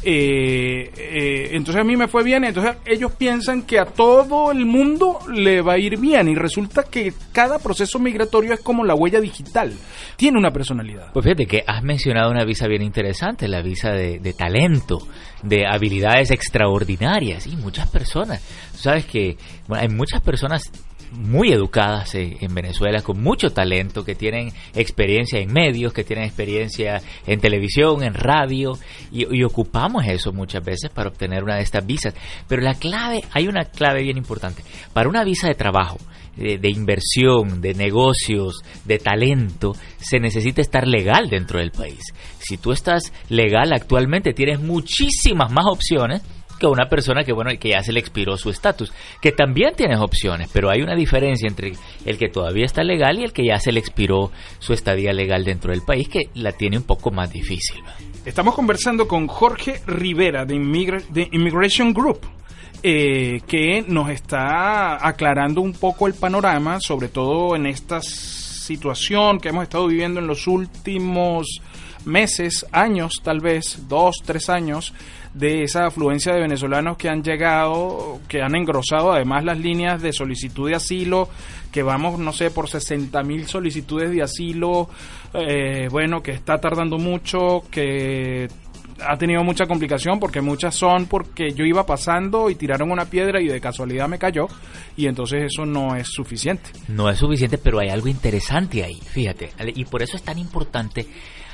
Eh, 0.02 0.90
eh, 0.96 1.48
entonces 1.52 1.80
a 1.80 1.84
mí 1.84 1.94
me 1.94 2.08
fue 2.08 2.24
bien, 2.24 2.44
entonces 2.44 2.76
ellos 2.86 3.12
piensan 3.12 3.62
que 3.62 3.78
a 3.78 3.84
todo 3.84 4.50
el 4.50 4.64
mundo 4.64 5.18
le 5.30 5.60
va 5.60 5.74
a 5.74 5.78
ir 5.78 5.98
bien 5.98 6.28
y 6.28 6.34
resulta 6.34 6.84
que 6.84 7.12
cada 7.32 7.58
proceso 7.58 7.98
migratorio 7.98 8.54
es 8.54 8.60
como 8.60 8.84
la 8.84 8.94
huella 8.94 9.20
digital, 9.20 9.74
tiene 10.16 10.38
una 10.38 10.50
personalidad. 10.50 11.12
Pues 11.12 11.24
fíjate 11.24 11.46
que 11.46 11.64
has 11.66 11.82
mencionado 11.82 12.30
una 12.30 12.44
visa 12.44 12.66
bien 12.66 12.82
interesante, 12.82 13.46
la 13.46 13.60
visa 13.60 13.90
de, 13.90 14.32
talento, 14.32 15.06
de 15.42 15.66
habilidades 15.66 16.30
extraordinarias 16.30 17.46
y 17.46 17.56
muchas 17.56 17.88
personas. 17.90 18.42
Tú 18.72 18.78
sabes 18.78 19.04
que 19.04 19.36
bueno, 19.68 19.82
hay 19.82 19.88
muchas 19.88 20.22
personas 20.22 20.62
muy 21.12 21.52
educadas 21.52 22.14
en, 22.14 22.36
en 22.40 22.54
Venezuela, 22.54 23.02
con 23.02 23.22
mucho 23.22 23.50
talento, 23.50 24.04
que 24.04 24.14
tienen 24.14 24.52
experiencia 24.74 25.38
en 25.38 25.52
medios, 25.52 25.92
que 25.92 26.04
tienen 26.04 26.24
experiencia 26.24 27.00
en 27.26 27.40
televisión, 27.40 28.02
en 28.02 28.14
radio, 28.14 28.78
y, 29.10 29.26
y 29.36 29.42
ocupamos 29.44 30.04
eso 30.06 30.32
muchas 30.32 30.64
veces 30.64 30.90
para 30.90 31.08
obtener 31.08 31.42
una 31.42 31.56
de 31.56 31.62
estas 31.62 31.84
visas. 31.84 32.14
Pero 32.48 32.62
la 32.62 32.74
clave, 32.74 33.22
hay 33.32 33.48
una 33.48 33.64
clave 33.64 34.02
bien 34.02 34.16
importante. 34.16 34.62
Para 34.92 35.08
una 35.08 35.24
visa 35.24 35.48
de 35.48 35.54
trabajo, 35.54 35.98
de, 36.36 36.58
de 36.58 36.70
inversión, 36.70 37.60
de 37.60 37.74
negocios, 37.74 38.62
de 38.84 38.98
talento, 38.98 39.74
se 39.98 40.20
necesita 40.20 40.60
estar 40.60 40.86
legal 40.86 41.28
dentro 41.28 41.58
del 41.58 41.70
país. 41.70 42.00
Si 42.38 42.56
tú 42.56 42.72
estás 42.72 43.12
legal 43.28 43.72
actualmente, 43.72 44.32
tienes 44.32 44.60
muchísimas 44.60 45.50
más 45.52 45.66
opciones 45.66 46.22
que 46.60 46.66
una 46.68 46.88
persona 46.88 47.24
que 47.24 47.32
bueno 47.32 47.50
que 47.58 47.70
ya 47.70 47.82
se 47.82 47.92
le 47.92 47.98
expiró 47.98 48.36
su 48.36 48.50
estatus, 48.50 48.92
que 49.20 49.32
también 49.32 49.74
tienes 49.74 49.98
opciones, 49.98 50.48
pero 50.52 50.70
hay 50.70 50.82
una 50.82 50.94
diferencia 50.94 51.48
entre 51.48 51.72
el 52.04 52.18
que 52.18 52.28
todavía 52.28 52.66
está 52.66 52.84
legal 52.84 53.18
y 53.18 53.24
el 53.24 53.32
que 53.32 53.44
ya 53.46 53.58
se 53.58 53.72
le 53.72 53.80
expiró 53.80 54.30
su 54.60 54.72
estadía 54.72 55.12
legal 55.12 55.44
dentro 55.44 55.72
del 55.72 55.82
país, 55.82 56.08
que 56.08 56.28
la 56.34 56.52
tiene 56.52 56.76
un 56.76 56.84
poco 56.84 57.10
más 57.10 57.32
difícil. 57.32 57.82
Estamos 58.24 58.54
conversando 58.54 59.08
con 59.08 59.26
Jorge 59.26 59.80
Rivera 59.86 60.44
de, 60.44 60.54
Immigra- 60.54 61.02
de 61.08 61.28
Immigration 61.32 61.92
Group. 61.92 62.20
eh, 62.82 63.42
que 63.46 63.84
nos 63.86 64.08
está 64.08 65.06
aclarando 65.06 65.60
un 65.60 65.74
poco 65.74 66.06
el 66.06 66.14
panorama, 66.14 66.80
sobre 66.80 67.08
todo 67.08 67.54
en 67.54 67.66
esta 67.66 68.00
situación 68.00 69.38
que 69.38 69.50
hemos 69.50 69.64
estado 69.64 69.86
viviendo 69.86 70.20
en 70.20 70.26
los 70.26 70.46
últimos 70.46 71.60
meses, 72.04 72.64
años 72.72 73.20
tal 73.22 73.40
vez, 73.40 73.86
dos, 73.88 74.16
tres 74.24 74.48
años, 74.48 74.94
de 75.34 75.62
esa 75.62 75.86
afluencia 75.86 76.34
de 76.34 76.40
venezolanos 76.40 76.96
que 76.96 77.08
han 77.08 77.22
llegado, 77.22 78.20
que 78.28 78.42
han 78.42 78.54
engrosado 78.54 79.12
además 79.12 79.44
las 79.44 79.58
líneas 79.58 80.02
de 80.02 80.12
solicitud 80.12 80.68
de 80.68 80.76
asilo, 80.76 81.28
que 81.70 81.82
vamos, 81.82 82.18
no 82.18 82.32
sé, 82.32 82.50
por 82.50 82.68
60 82.68 83.22
mil 83.22 83.46
solicitudes 83.46 84.10
de 84.10 84.22
asilo, 84.22 84.88
eh, 85.34 85.88
bueno, 85.90 86.22
que 86.22 86.32
está 86.32 86.58
tardando 86.58 86.98
mucho, 86.98 87.62
que 87.70 88.48
ha 89.06 89.16
tenido 89.16 89.42
mucha 89.42 89.66
complicación 89.66 90.18
porque 90.20 90.40
muchas 90.40 90.74
son 90.74 91.06
porque 91.06 91.52
yo 91.52 91.64
iba 91.64 91.86
pasando 91.86 92.50
y 92.50 92.54
tiraron 92.54 92.90
una 92.90 93.06
piedra 93.06 93.40
y 93.40 93.48
de 93.48 93.60
casualidad 93.60 94.08
me 94.08 94.18
cayó 94.18 94.46
y 94.96 95.06
entonces 95.06 95.44
eso 95.44 95.64
no 95.64 95.96
es 95.96 96.08
suficiente. 96.08 96.70
No 96.88 97.08
es 97.08 97.18
suficiente, 97.18 97.58
pero 97.58 97.78
hay 97.78 97.88
algo 97.88 98.08
interesante 98.08 98.84
ahí, 98.84 99.00
fíjate. 99.00 99.50
Y 99.74 99.84
por 99.84 100.02
eso 100.02 100.16
es 100.16 100.22
tan 100.22 100.38
importante 100.38 101.06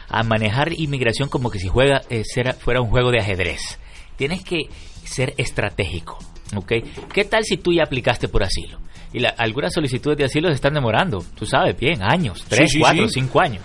a 0.08 0.22
manejar 0.22 0.72
inmigración 0.72 1.28
como 1.28 1.50
que 1.50 1.58
si 1.58 1.68
juega, 1.68 2.02
eh, 2.10 2.22
fuera 2.58 2.80
un 2.80 2.88
juego 2.90 3.10
de 3.10 3.20
ajedrez. 3.20 3.78
Tienes 4.16 4.42
que 4.44 4.68
ser 5.04 5.34
estratégico, 5.36 6.18
¿ok? 6.54 6.72
¿Qué 7.12 7.24
tal 7.24 7.44
si 7.44 7.56
tú 7.56 7.72
ya 7.72 7.82
aplicaste 7.84 8.28
por 8.28 8.42
asilo? 8.42 8.78
Y 9.12 9.20
la- 9.20 9.34
algunas 9.38 9.72
solicitudes 9.72 10.18
de 10.18 10.24
asilo 10.24 10.48
se 10.48 10.54
están 10.54 10.74
demorando, 10.74 11.24
tú 11.36 11.46
sabes 11.46 11.78
bien, 11.78 12.02
años, 12.02 12.44
tres, 12.48 12.72
sí, 12.72 12.78
cuatro, 12.80 13.06
sí. 13.08 13.20
cinco 13.20 13.40
años. 13.40 13.62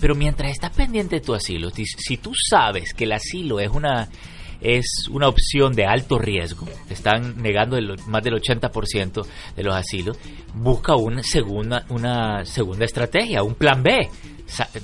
Pero 0.00 0.14
mientras 0.14 0.50
estás 0.50 0.70
pendiente 0.70 1.16
de 1.16 1.20
tu 1.22 1.34
asilo, 1.34 1.70
si, 1.70 1.84
si 1.86 2.16
tú 2.18 2.32
sabes 2.34 2.92
que 2.94 3.04
el 3.04 3.12
asilo 3.12 3.60
es 3.60 3.70
una 3.70 4.08
es 4.60 5.08
una 5.10 5.28
opción 5.28 5.74
de 5.74 5.84
alto 5.84 6.18
riesgo, 6.18 6.66
te 6.88 6.94
están 6.94 7.42
negando 7.42 7.76
el- 7.76 7.98
más 8.06 8.22
del 8.22 8.34
80% 8.34 9.26
de 9.56 9.62
los 9.62 9.74
asilos, 9.74 10.16
busca 10.54 10.96
una 10.96 11.22
segunda, 11.22 11.84
una 11.90 12.46
segunda 12.46 12.86
estrategia, 12.86 13.42
un 13.42 13.56
plan 13.56 13.82
B. 13.82 14.08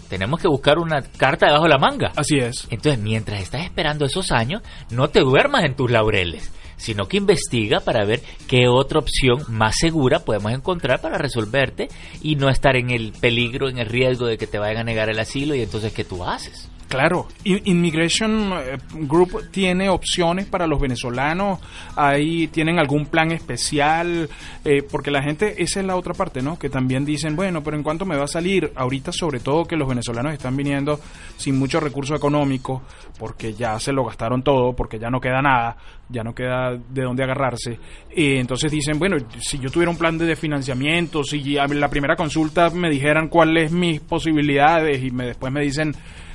Tenemos 0.09 0.40
que 0.40 0.49
buscar 0.49 0.79
una 0.79 1.02
carta 1.02 1.47
debajo 1.47 1.64
de 1.64 1.71
la 1.71 1.79
manga. 1.79 2.12
Así 2.17 2.38
es. 2.38 2.67
Entonces, 2.71 3.00
mientras 3.00 3.40
estás 3.40 3.62
esperando 3.62 4.05
esos 4.05 4.33
años, 4.33 4.62
no 4.90 5.09
te 5.09 5.21
duermas 5.21 5.64
en 5.64 5.76
tus 5.76 5.90
laureles, 5.90 6.50
sino 6.76 7.07
que 7.07 7.19
investiga 7.19 7.81
para 7.81 8.05
ver 8.05 8.23
qué 8.49 8.69
otra 8.69 8.99
opción 8.99 9.45
más 9.49 9.76
segura 9.79 10.21
podemos 10.21 10.52
encontrar 10.52 11.00
para 11.00 11.19
resolverte 11.19 11.88
y 12.23 12.37
no 12.37 12.49
estar 12.49 12.76
en 12.76 12.90
el 12.90 13.12
peligro, 13.12 13.69
en 13.69 13.79
el 13.79 13.87
riesgo 13.87 14.26
de 14.26 14.38
que 14.38 14.47
te 14.47 14.59
vayan 14.59 14.79
a 14.79 14.85
negar 14.85 15.11
el 15.11 15.19
asilo 15.19 15.55
y 15.55 15.62
entonces, 15.62 15.93
¿qué 15.93 16.05
tú 16.05 16.25
haces? 16.25 16.69
Claro, 16.91 17.29
Immigration 17.45 18.53
eh, 18.53 18.77
Group 18.95 19.53
tiene 19.53 19.89
opciones 19.89 20.47
para 20.47 20.67
los 20.67 20.81
venezolanos, 20.81 21.61
ahí 21.95 22.49
tienen 22.49 22.81
algún 22.81 23.07
plan 23.07 23.31
especial, 23.31 24.29
eh, 24.65 24.83
porque 24.83 25.13
la 25.13 25.23
gente, 25.23 25.63
esa 25.63 25.79
es 25.79 25.87
la 25.87 25.95
otra 25.95 26.15
parte, 26.15 26.43
¿no? 26.43 26.59
Que 26.59 26.69
también 26.69 27.05
dicen, 27.05 27.37
bueno, 27.37 27.63
pero 27.63 27.77
¿en 27.77 27.85
cuánto 27.85 28.05
me 28.05 28.17
va 28.17 28.25
a 28.25 28.27
salir? 28.27 28.73
Ahorita 28.75 29.13
sobre 29.13 29.39
todo 29.39 29.67
que 29.67 29.77
los 29.77 29.89
venezolanos 29.89 30.33
están 30.33 30.57
viniendo 30.57 30.99
sin 31.37 31.57
mucho 31.61 31.79
recurso 31.79 32.17
económico, 32.17 32.83
porque 33.21 33.55
ya 33.55 33.79
se 33.79 33.93
lo 33.93 34.05
gastaron 34.05 34.43
todo, 34.43 34.75
porque 34.75 34.99
ya 34.99 35.11
no 35.11 35.21
queda 35.21 35.41
nada, 35.41 35.77
ya 36.09 36.25
no 36.25 36.35
queda 36.35 36.73
de 36.73 37.03
dónde 37.03 37.23
agarrarse. 37.23 37.79
Y 38.17 38.35
entonces 38.35 38.69
dicen, 38.73 38.99
bueno, 38.99 39.17
si 39.39 39.61
yo 39.61 39.71
tuviera 39.71 39.93
un 39.93 39.97
plan 39.97 40.19
de 40.19 40.35
financiamiento, 40.35 41.23
si 41.23 41.57
a 41.57 41.69
la 41.69 41.89
primera 41.89 42.17
consulta 42.17 42.69
me 42.71 42.91
dijeran 42.91 43.29
cuáles 43.29 43.71
mis 43.71 44.01
posibilidades 44.01 45.05
y 45.05 45.13
me, 45.13 45.27
después 45.27 45.53
me 45.53 45.61
dicen 45.61 45.95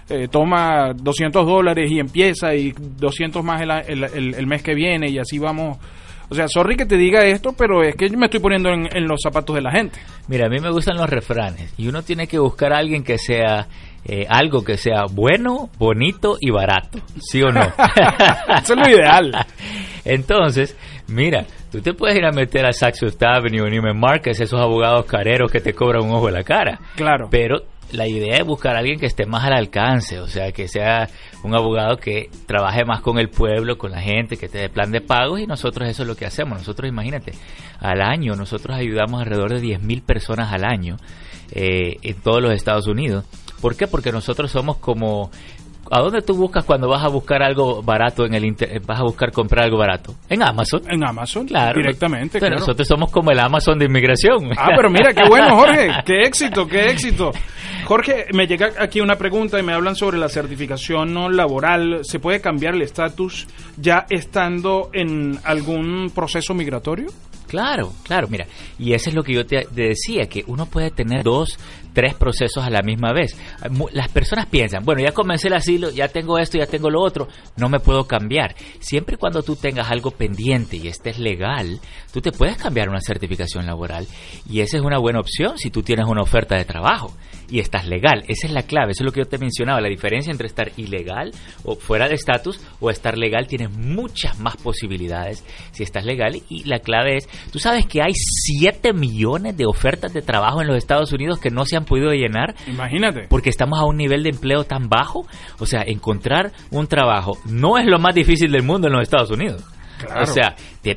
eh, 0.10 0.28
toma 0.30 0.94
200 0.94 1.46
dólares 1.46 1.92
y 1.92 2.00
empieza 2.00 2.54
y 2.56 2.74
200 2.78 3.44
más 3.44 3.62
el, 3.62 4.04
el- 4.04 4.48
mes 4.48 4.62
que 4.64 4.74
viene 4.76 5.10
y 5.10 5.18
así 5.20 5.40
vamos. 5.40 5.78
O 6.28 6.34
sea, 6.34 6.48
sorry 6.48 6.76
que 6.76 6.86
te 6.88 6.98
diga 6.98 7.24
esto, 7.26 7.54
pero 7.54 7.84
es 7.84 7.96
que 7.96 8.10
yo 8.10 8.18
me 8.18 8.26
estoy 8.26 8.40
poniendo 8.40 8.70
en, 8.70 8.88
en 8.96 9.08
los 9.08 9.20
zapatos 9.22 9.56
de 9.56 9.62
la 9.62 9.72
gente. 9.72 10.00
Mira, 10.28 10.48
a 10.48 10.50
mí 10.50 10.60
me 10.60 10.72
gustan 10.72 10.98
los 10.98 11.08
refranes 11.10 11.72
y 11.78 11.88
uno 11.88 12.02
tiene 12.02 12.28
que 12.28 12.40
buscar 12.40 12.74
a 12.74 12.78
alguien 12.80 13.04
que 13.04 13.20
sea 13.20 13.68
eh, 14.04 14.26
algo 14.28 14.64
que 14.64 14.76
sea 14.78 15.04
bueno, 15.12 15.70
bonito 15.78 16.38
y 16.42 16.50
barato, 16.50 16.98
¿sí 17.20 17.44
o 17.44 17.52
no? 17.52 17.62
Eso 18.62 18.74
es 18.74 18.80
lo 18.80 18.90
ideal. 18.90 19.32
Entonces, 20.04 20.76
mira, 21.08 21.46
tú 21.72 21.82
te 21.82 21.94
puedes 21.94 22.18
ir 22.18 22.26
a 22.26 22.32
meter 22.32 22.66
a 22.66 22.74
Saks 22.74 23.00
Fifth 23.00 23.24
Avenue 23.24 23.70
Neiman 23.70 24.00
Marcus, 24.00 24.40
esos 24.40 24.60
abogados 24.60 25.06
careros 25.06 25.52
que 25.52 25.60
te 25.62 25.74
cobran 25.74 26.04
un 26.04 26.12
ojo 26.12 26.28
de 26.28 26.32
la 26.34 26.44
cara. 26.44 26.80
Claro. 26.96 27.28
Pero 27.32 27.64
la 27.92 28.08
idea 28.08 28.38
es 28.38 28.46
buscar 28.46 28.75
a 28.75 28.80
alguien 28.80 29.00
que 29.00 29.06
esté 29.06 29.25
más 29.25 29.44
al 29.46 29.54
alcance, 29.54 30.20
o 30.20 30.27
sea, 30.27 30.51
que 30.51 30.68
sea 30.68 31.10
un 31.44 31.56
abogado 31.56 31.98
que 31.98 32.30
trabaje 32.46 32.84
más 32.86 33.01
con 33.01 33.20
el 33.20 33.30
pueblo, 33.30 33.77
con 33.77 33.92
la 33.92 34.01
gente, 34.01 34.38
que 34.38 34.50
te 34.50 34.58
dé 34.58 34.70
plan 34.70 34.92
de 34.92 35.01
pagos 35.01 35.39
y 35.39 35.48
nosotros 35.48 35.89
eso 35.89 36.04
es 36.04 36.08
lo 36.08 36.15
que 36.15 36.25
hacemos. 36.25 36.58
Nosotros, 36.58 36.89
imagínate, 36.89 37.34
al 37.80 38.01
año 38.01 38.36
nosotros 38.36 38.77
ayudamos 38.77 39.22
alrededor 39.22 39.54
de 39.54 39.62
10.000 39.62 40.01
personas 40.04 40.51
al 40.51 40.65
año 40.65 40.98
eh, 41.51 41.98
en 42.01 42.15
todos 42.22 42.42
los 42.42 42.54
Estados 42.54 42.88
Unidos. 42.88 43.25
¿Por 43.62 43.75
qué? 43.75 43.88
Porque 43.88 44.12
nosotros 44.12 44.51
somos 44.51 44.77
como... 44.77 45.32
¿A 45.92 46.00
dónde 46.01 46.22
tú 46.22 46.34
buscas 46.36 46.65
cuando 46.65 46.88
vas 46.88 47.04
a 47.04 47.08
buscar 47.10 47.44
algo 47.44 47.82
barato 47.84 48.25
en 48.25 48.34
el 48.34 48.44
inter- 48.46 48.82
vas 48.86 49.00
a 49.00 49.04
buscar 49.04 49.32
comprar 49.32 49.65
algo 49.65 49.77
barato? 49.77 50.15
En 50.30 50.42
Amazon. 50.44 50.82
En 50.89 51.04
Amazon, 51.04 51.46
Claro. 51.48 51.77
directamente. 51.80 52.38
Entonces, 52.38 52.42
claro. 52.50 52.60
Nosotros 52.60 52.88
somos 52.88 53.12
como 53.12 53.32
el 53.32 53.39
Amazon 53.39 53.77
de 53.77 53.86
inmigración. 53.86 54.50
Ah, 54.58 54.70
pero 54.75 54.89
mira, 54.89 55.13
qué 55.13 55.24
bueno, 55.27 55.56
Jorge. 55.58 55.89
Qué 56.06 56.22
éxito, 56.24 56.68
qué 56.68 56.89
éxito. 56.89 57.32
Jorge, 57.86 58.25
me 58.34 58.48
llega 58.48 58.72
aquí 58.80 59.00
una 59.00 59.15
pregunta 59.15 59.60
y 59.60 59.63
me 59.63 59.74
hablan 59.74 59.96
sobre 59.96 60.18
la 60.18 60.27
certificación 60.27 61.13
no 61.13 61.30
laboral. 61.30 62.00
¿Se 62.04 62.20
puede 62.20 62.42
cambiar 62.42 62.74
el 62.74 62.82
estatus 62.82 63.48
ya 63.77 64.06
estando 64.10 64.89
en 64.94 65.38
algún 65.44 66.12
proceso 66.13 66.54
migratorio? 66.56 67.08
Claro, 67.48 67.94
claro, 68.04 68.27
mira, 68.27 68.48
y 68.80 68.94
eso 68.94 69.10
es 69.12 69.15
lo 69.15 69.22
que 69.24 69.34
yo 69.36 69.46
te 69.46 69.68
decía, 69.72 70.25
que 70.27 70.44
uno 70.48 70.65
puede 70.65 70.89
tener 70.89 71.24
dos, 71.24 71.60
tres 71.96 72.14
procesos 72.14 72.64
a 72.64 72.70
la 72.70 72.84
misma 72.84 73.14
vez. 73.14 73.36
Las 73.94 74.10
personas 74.10 74.46
piensan, 74.48 74.84
bueno, 74.84 75.02
ya 75.02 75.14
comencé 75.14 75.48
el 75.48 75.56
asilo, 75.56 75.90
ya 75.90 76.10
tengo 76.10 76.38
esto, 76.38 76.58
ya 76.60 76.68
tengo 76.68 76.92
lo 76.92 77.02
otro, 77.02 77.28
no 77.56 77.70
me 77.70 77.80
puedo 77.80 78.06
cambiar. 78.06 78.54
Siempre 78.80 79.16
y 79.16 79.18
cuando 79.18 79.42
tú 79.42 79.56
tengas 79.56 79.90
algo 79.90 80.12
pendiente 80.12 80.75
y 80.75 80.90
estés 80.90 81.18
legal, 81.18 81.80
tú 82.14 82.22
te 82.22 82.32
puedes 82.32 82.58
cambiar 82.58 82.90
una 82.90 83.00
certificación 83.00 83.66
laboral 83.66 84.06
y 84.48 84.60
esa 84.60 84.78
es 84.78 84.84
una 84.84 85.00
buena 85.00 85.22
opción 85.22 85.58
si 85.58 85.72
tú 85.72 85.82
tienes 85.82 86.06
una 86.06 86.22
oferta 86.22 86.56
de 86.58 86.66
trabajo 86.66 87.14
y 87.50 87.60
estás 87.60 87.88
legal. 87.88 88.24
Esa 88.28 88.48
es 88.48 88.54
la 88.54 88.64
clave, 88.64 88.92
eso 88.92 89.04
es 89.04 89.06
lo 89.06 89.12
que 89.12 89.22
yo 89.22 89.28
te 89.28 89.38
mencionaba, 89.38 89.80
la 89.82 89.90
diferencia 89.90 90.32
entre 90.32 90.48
estar 90.48 90.72
ilegal 90.78 91.32
o 91.64 91.75
fuera 91.75 92.08
de 92.08 92.16
estatus 92.16 92.60
o 92.80 92.90
estar 92.90 93.18
legal 93.18 93.48
tienes 93.48 93.72
muchas 93.72 94.40
más 94.40 94.58
posibilidades 94.58 95.44
si 95.72 95.84
estás 95.84 96.06
legal 96.06 96.42
y 96.50 96.64
la 96.64 96.80
clave 96.80 97.18
es, 97.18 97.30
tú 97.52 97.60
sabes 97.60 97.86
que 97.86 98.02
hay 98.02 98.14
7 98.14 98.94
millones 98.94 99.56
de 99.56 99.66
ofertas 99.66 100.14
de 100.14 100.22
trabajo 100.22 100.62
en 100.62 100.68
los 100.68 100.78
Estados 100.78 101.12
Unidos 101.14 101.40
que 101.40 101.52
no 101.52 101.66
se 101.66 101.78
han 101.78 101.85
podido 101.86 102.12
llenar 102.12 102.56
Imagínate. 102.68 103.27
porque 103.30 103.50
estamos 103.50 103.80
a 103.80 103.86
un 103.86 103.98
nivel 103.98 104.24
de 104.24 104.30
empleo 104.30 104.63
tan 104.63 104.89
bajo, 104.89 105.25
o 105.60 105.65
sea, 105.65 105.84
encontrar 105.86 106.51
un 106.72 106.88
trabajo 106.88 107.38
no 107.46 107.77
es 107.77 107.86
lo 107.86 108.00
más 108.00 108.13
difícil 108.13 108.51
del 108.51 108.63
mundo 108.63 108.88
en 108.88 108.94
los 108.94 109.04
Estados 109.04 109.32
Unidos. 109.32 109.63
Claro. 109.98 110.24
O 110.24 110.25
sea, 110.25 110.56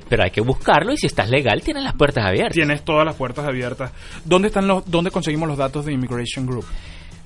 pero 0.09 0.25
hay 0.25 0.31
que 0.31 0.41
buscarlo 0.41 0.93
y 0.93 0.97
si 0.97 1.07
estás 1.07 1.31
legal 1.31 1.63
tienes 1.63 1.85
las 1.85 1.95
puertas 1.95 2.25
abiertas. 2.25 2.55
Tienes 2.55 2.85
todas 2.85 3.05
las 3.05 3.15
puertas 3.15 3.47
abiertas. 3.47 3.93
¿Dónde 4.25 4.49
están 4.49 4.67
los, 4.67 4.91
dónde 4.91 5.11
conseguimos 5.11 5.49
los 5.49 5.57
datos 5.57 5.85
de 5.85 5.93
Immigration 5.93 6.47
Group? 6.47 6.65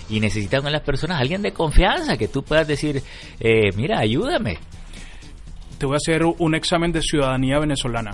y 0.10 0.20
necesitan 0.20 0.62
con 0.62 0.72
las 0.72 0.82
personas 0.82 1.20
alguien 1.20 1.42
de 1.42 1.52
confianza 1.52 2.18
que 2.18 2.28
tú 2.28 2.44
puedas 2.44 2.68
decir, 2.68 3.02
eh, 3.40 3.72
mira, 3.76 4.00
ayúdame. 4.00 4.58
Te 5.78 5.86
voy 5.86 5.96
a 5.96 5.98
hacer 5.98 6.24
un 6.26 6.56
examen 6.56 6.92
de 6.92 7.02
ciudadanía 7.02 7.60
venezolana. 7.60 8.12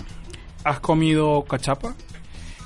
¿Has 0.64 0.80
comido 0.80 1.42
cachapa? 1.44 1.94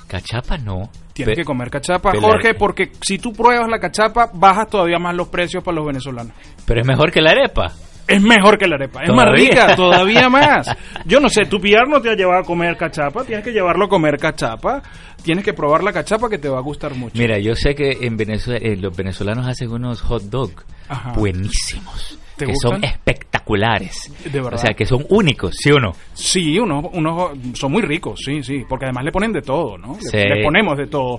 Cachapa 0.07 0.57
no. 0.57 0.89
Tienes 1.13 1.35
Pe- 1.35 1.41
que 1.41 1.45
comer 1.45 1.69
cachapa, 1.69 2.11
Jorge, 2.19 2.53
porque 2.53 2.91
si 3.01 3.17
tú 3.17 3.33
pruebas 3.33 3.67
la 3.69 3.79
cachapa, 3.79 4.29
bajas 4.33 4.67
todavía 4.69 4.99
más 4.99 5.15
los 5.15 5.27
precios 5.29 5.63
para 5.63 5.75
los 5.75 5.85
venezolanos. 5.87 6.33
Pero 6.65 6.81
es 6.81 6.87
mejor 6.87 7.11
que 7.11 7.21
la 7.21 7.31
arepa. 7.31 7.73
Es 8.07 8.21
mejor 8.21 8.57
que 8.57 8.67
la 8.67 8.75
arepa, 8.75 9.03
es 9.03 9.09
más 9.13 9.29
rica, 9.31 9.75
todavía 9.75 10.29
más. 10.29 10.67
Yo 11.05 11.19
no 11.19 11.27
sé, 11.29 11.45
tu 11.45 11.59
pillar 11.59 11.87
no 11.89 12.01
te 12.01 12.09
ha 12.09 12.15
llevado 12.15 12.39
a 12.39 12.43
comer 12.43 12.77
cachapa, 12.77 13.23
tienes 13.25 13.43
que 13.43 13.51
llevarlo 13.51 13.85
a 13.85 13.89
comer 13.89 14.17
cachapa, 14.17 14.81
tienes 15.23 15.43
que 15.43 15.53
probar 15.53 15.83
la 15.83 15.91
cachapa 15.91 16.29
que 16.29 16.37
te 16.37 16.47
va 16.47 16.59
a 16.59 16.61
gustar 16.61 16.95
mucho. 16.95 17.17
Mira, 17.17 17.37
yo 17.39 17.53
sé 17.55 17.75
que 17.75 17.97
en 18.01 18.15
Venezuela 18.15 18.59
eh, 18.61 18.77
los 18.77 18.95
venezolanos 18.95 19.45
hacen 19.47 19.69
unos 19.71 20.01
hot 20.01 20.23
dog 20.23 20.51
Ajá. 20.87 21.11
buenísimos. 21.13 22.17
¿Te 22.37 22.45
que 22.45 22.51
gustan? 22.51 22.71
son 22.73 22.83
espectaculares. 22.83 24.11
De 24.23 24.39
verdad. 24.39 24.53
O 24.53 24.57
sea, 24.57 24.73
que 24.73 24.85
son 24.85 25.05
únicos, 25.09 25.55
¿sí 25.57 25.71
o 25.71 25.79
no? 25.79 25.93
Sí, 26.13 26.57
unos, 26.59 26.85
unos 26.93 27.31
son 27.53 27.71
muy 27.71 27.81
ricos, 27.81 28.19
sí, 28.23 28.43
sí, 28.43 28.63
porque 28.69 28.85
además 28.85 29.05
le 29.05 29.11
ponen 29.11 29.33
de 29.33 29.41
todo, 29.41 29.77
¿no? 29.77 29.95
Le, 29.95 30.01
Sí. 30.09 30.17
le 30.17 30.43
ponemos 30.43 30.77
de 30.77 30.87
todo. 30.87 31.17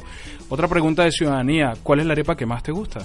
Otra 0.49 0.68
pregunta 0.68 1.04
de 1.04 1.11
ciudadanía, 1.11 1.73
¿cuál 1.83 2.00
es 2.00 2.07
la 2.07 2.12
arepa 2.12 2.37
que 2.37 2.47
más 2.47 2.62
te 2.62 2.73
gusta? 2.73 3.00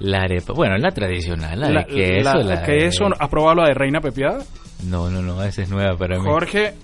La 0.00 0.18
arepa, 0.22 0.52
bueno, 0.54 0.76
la 0.78 0.90
tradicional, 0.90 1.58
la, 1.58 1.68
de 1.68 1.86
queso. 1.86 2.22
la- 2.38 2.42
la 2.44 2.62
queso, 2.62 3.04
de- 3.06 3.14
¿has 3.18 3.28
probado 3.28 3.56
la 3.56 3.68
de 3.68 3.74
reina 3.74 4.00
pepiada? 4.00 4.44
No, 4.84 5.10
no, 5.10 5.22
no, 5.22 5.42
esa 5.42 5.62
es 5.62 5.70
nueva 5.70 5.96
para 5.96 6.18
mí. 6.18 6.24
Jorge, 6.24 6.74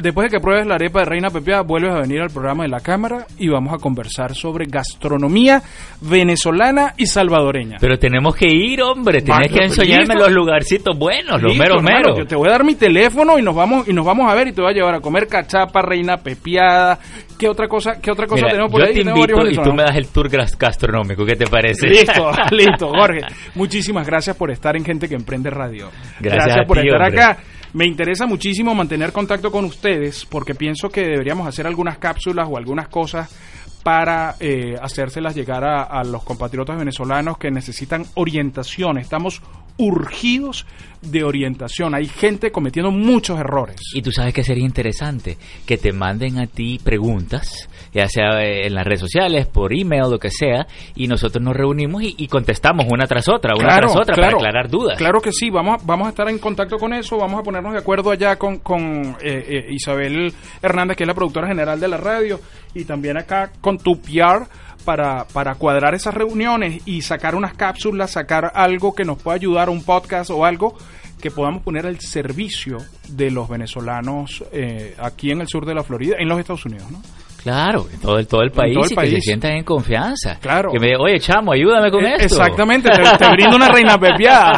después 0.00 0.30
de 0.30 0.36
que 0.36 0.42
pruebes 0.42 0.66
la 0.66 0.76
arepa 0.76 1.00
de 1.00 1.06
reina 1.06 1.30
pepiada, 1.30 1.62
vuelves 1.62 1.92
a 1.94 2.00
venir 2.00 2.20
al 2.20 2.30
programa 2.30 2.62
de 2.64 2.68
la 2.70 2.80
cámara 2.80 3.26
y 3.38 3.48
vamos 3.48 3.72
a 3.74 3.78
conversar 3.78 4.34
sobre 4.34 4.66
gastronomía 4.66 5.62
venezolana 6.00 6.94
y 6.96 7.06
salvadoreña. 7.06 7.76
Pero 7.80 7.98
tenemos 7.98 8.34
que 8.36 8.48
ir, 8.48 8.82
hombre, 8.82 9.22
tienes 9.22 9.50
que 9.50 9.64
enseñarme 9.64 10.14
los 10.14 10.30
lugarcitos 10.30 10.98
buenos, 10.98 11.40
los 11.42 11.52
Listo, 11.52 11.62
meros 11.62 11.82
meros. 11.82 12.18
Yo 12.18 12.26
te 12.26 12.36
voy 12.36 12.48
a 12.48 12.52
dar 12.52 12.64
mi 12.64 12.74
teléfono 12.74 13.38
y 13.38 13.42
nos 13.42 13.54
vamos 13.54 13.88
y 13.88 13.92
nos 13.92 14.04
vamos 14.04 14.30
a 14.30 14.34
ver 14.34 14.48
y 14.48 14.52
te 14.52 14.60
voy 14.60 14.70
a 14.70 14.74
llevar 14.74 14.94
a 14.94 15.00
comer 15.00 15.26
cachapa, 15.26 15.82
reina 15.82 16.16
pepiada. 16.18 16.98
¿Qué 17.38 17.48
otra 17.48 17.66
cosa, 17.66 18.00
qué 18.00 18.10
otra 18.10 18.26
cosa 18.26 18.42
Mira, 18.42 18.50
tenemos 18.50 18.70
por 18.70 18.80
yo 18.82 18.86
ahí? 18.86 18.94
te 18.94 19.00
invito 19.00 19.48
y 19.48 19.56
tú 19.56 19.72
me 19.72 19.82
das 19.82 19.96
el 19.96 20.06
tour 20.08 20.28
gastronómico, 20.30 21.24
¿qué 21.24 21.34
te 21.34 21.46
parece? 21.46 21.88
Listo, 21.88 22.30
listo, 22.52 22.88
Jorge. 22.94 23.20
Muchísimas 23.54 24.06
gracias 24.06 24.36
por 24.36 24.50
estar 24.50 24.76
en 24.76 24.84
Gente 24.84 25.08
que 25.08 25.14
Emprende 25.16 25.50
Radio. 25.50 25.90
Gracias 26.20 26.56
a 26.58 26.62
por 26.66 26.78
ti, 26.80 26.86
estar 26.86 27.02
hombre. 27.02 27.20
acá. 27.22 27.38
Me 27.74 27.86
interesa 27.86 28.26
muchísimo 28.26 28.74
mantener 28.74 29.12
contacto 29.12 29.50
con 29.50 29.64
ustedes 29.64 30.26
porque 30.26 30.54
pienso 30.54 30.90
que 30.90 31.02
deberíamos 31.02 31.46
hacer 31.46 31.66
algunas 31.66 31.98
cápsulas 31.98 32.46
o 32.50 32.58
algunas 32.58 32.88
cosas 32.88 33.34
para 33.82 34.36
eh, 34.40 34.76
hacérselas 34.80 35.34
llegar 35.34 35.64
a, 35.64 35.82
a 35.82 36.04
los 36.04 36.22
compatriotas 36.22 36.78
venezolanos 36.78 37.38
que 37.38 37.50
necesitan 37.50 38.04
orientación. 38.14 38.98
Estamos 38.98 39.42
urgidos 39.78 40.66
de 41.00 41.24
orientación. 41.24 41.94
Hay 41.94 42.06
gente 42.06 42.52
cometiendo 42.52 42.90
muchos 42.90 43.38
errores. 43.38 43.80
Y 43.94 44.02
tú 44.02 44.12
sabes 44.12 44.34
que 44.34 44.44
sería 44.44 44.64
interesante 44.64 45.36
que 45.66 45.78
te 45.78 45.92
manden 45.92 46.38
a 46.38 46.46
ti 46.46 46.78
preguntas, 46.82 47.68
ya 47.92 48.08
sea 48.08 48.42
eh, 48.42 48.66
en 48.66 48.74
las 48.74 48.84
redes 48.84 49.00
sociales, 49.00 49.46
por 49.46 49.72
email, 49.72 50.10
lo 50.10 50.18
que 50.18 50.30
sea, 50.30 50.66
y 50.94 51.08
nosotros 51.08 51.42
nos 51.42 51.54
reunimos 51.54 52.02
y, 52.02 52.14
y 52.18 52.26
contestamos 52.28 52.86
una 52.90 53.06
tras 53.06 53.28
otra, 53.28 53.54
una 53.54 53.68
tras 53.80 53.92
otra, 53.96 54.14
para 54.14 54.28
aclarar 54.38 54.68
dudas. 54.70 54.96
Claro 54.98 55.20
que 55.20 55.32
sí, 55.32 55.50
vamos, 55.50 55.80
a- 55.80 55.86
vamos 55.86 56.06
a 56.06 56.10
estar 56.10 56.28
en 56.28 56.38
contacto 56.38 56.78
con 56.78 56.92
eso, 56.94 57.16
vamos 57.18 57.40
a 57.40 57.42
ponernos 57.42 57.72
de 57.72 57.78
acuerdo 57.78 58.10
allá 58.10 58.36
con, 58.36 58.58
con 58.58 59.16
eh, 59.22 59.44
eh, 59.48 59.66
Isabel 59.70 60.32
Hernández, 60.62 60.96
que 60.96 61.04
es 61.04 61.08
la 61.08 61.14
productora 61.14 61.48
general 61.48 61.78
de 61.80 61.88
la 61.88 61.96
radio, 61.98 62.40
y 62.74 62.84
también 62.84 63.16
acá 63.18 63.50
con 63.60 63.78
tu 63.78 64.00
PR 64.00 64.46
para, 64.84 65.26
para 65.32 65.54
cuadrar 65.54 65.94
esas 65.94 66.14
reuniones 66.14 66.82
y 66.86 67.02
sacar 67.02 67.34
unas 67.34 67.54
cápsulas, 67.54 68.10
sacar 68.12 68.50
algo 68.54 68.94
que 68.94 69.04
nos 69.04 69.22
pueda 69.22 69.36
ayudar, 69.36 69.68
un 69.70 69.84
podcast 69.84 70.30
o 70.30 70.44
algo 70.44 70.76
que 71.20 71.30
podamos 71.30 71.62
poner 71.62 71.86
al 71.86 72.00
servicio 72.00 72.78
de 73.10 73.30
los 73.30 73.48
venezolanos 73.48 74.42
eh, 74.52 74.94
aquí 74.98 75.30
en 75.30 75.40
el 75.40 75.46
sur 75.48 75.66
de 75.66 75.74
la 75.74 75.84
Florida, 75.84 76.16
en 76.18 76.28
los 76.28 76.38
Estados 76.40 76.64
Unidos, 76.66 76.90
¿no? 76.90 77.00
Claro, 77.42 77.86
en 77.92 78.00
todo 78.00 78.18
el, 78.18 78.26
todo 78.26 78.42
el 78.42 78.50
país 78.52 78.74
todo 78.74 78.84
el 78.84 78.92
y 78.92 79.10
que 79.10 79.16
se 79.16 79.20
sientan 79.22 79.52
en 79.52 79.64
confianza. 79.64 80.38
Claro. 80.40 80.70
Que 80.72 80.78
me 80.78 80.96
oye, 80.96 81.18
chamo, 81.18 81.52
ayúdame 81.52 81.90
con 81.90 82.04
Eh, 82.04 82.14
esto. 82.18 82.36
Exactamente, 82.36 82.88
te, 82.90 83.02
te 83.18 83.30
brindo 83.32 83.56
una 83.56 83.68
reina 83.68 83.98
pepiada. 83.98 84.52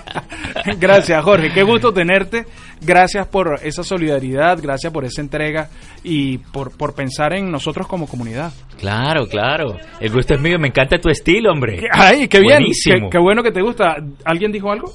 gracias, 0.78 1.24
Jorge. 1.24 1.50
Qué 1.52 1.62
gusto 1.62 1.92
tenerte. 1.92 2.44
Gracias 2.82 3.26
por 3.26 3.60
esa 3.62 3.82
solidaridad, 3.82 4.58
gracias 4.62 4.90
por 4.90 5.04
esa 5.04 5.20
entrega 5.20 5.68
y 6.02 6.38
por, 6.38 6.74
por 6.76 6.94
pensar 6.94 7.34
en 7.34 7.50
nosotros 7.50 7.86
como 7.86 8.06
comunidad. 8.06 8.52
Claro, 8.78 9.26
claro. 9.26 9.76
El 10.00 10.10
gusto 10.10 10.34
es 10.34 10.40
mío, 10.40 10.58
me 10.58 10.68
encanta 10.68 10.98
tu 10.98 11.10
estilo, 11.10 11.52
hombre. 11.52 11.86
¡Ay, 11.92 12.26
qué 12.26 12.40
bien! 12.40 12.58
Buenísimo. 12.60 13.10
Qué, 13.10 13.16
qué 13.16 13.18
bueno 13.18 13.42
que 13.42 13.50
te 13.52 13.60
gusta. 13.60 13.96
¿Alguien 14.24 14.50
dijo 14.50 14.72
algo? 14.72 14.90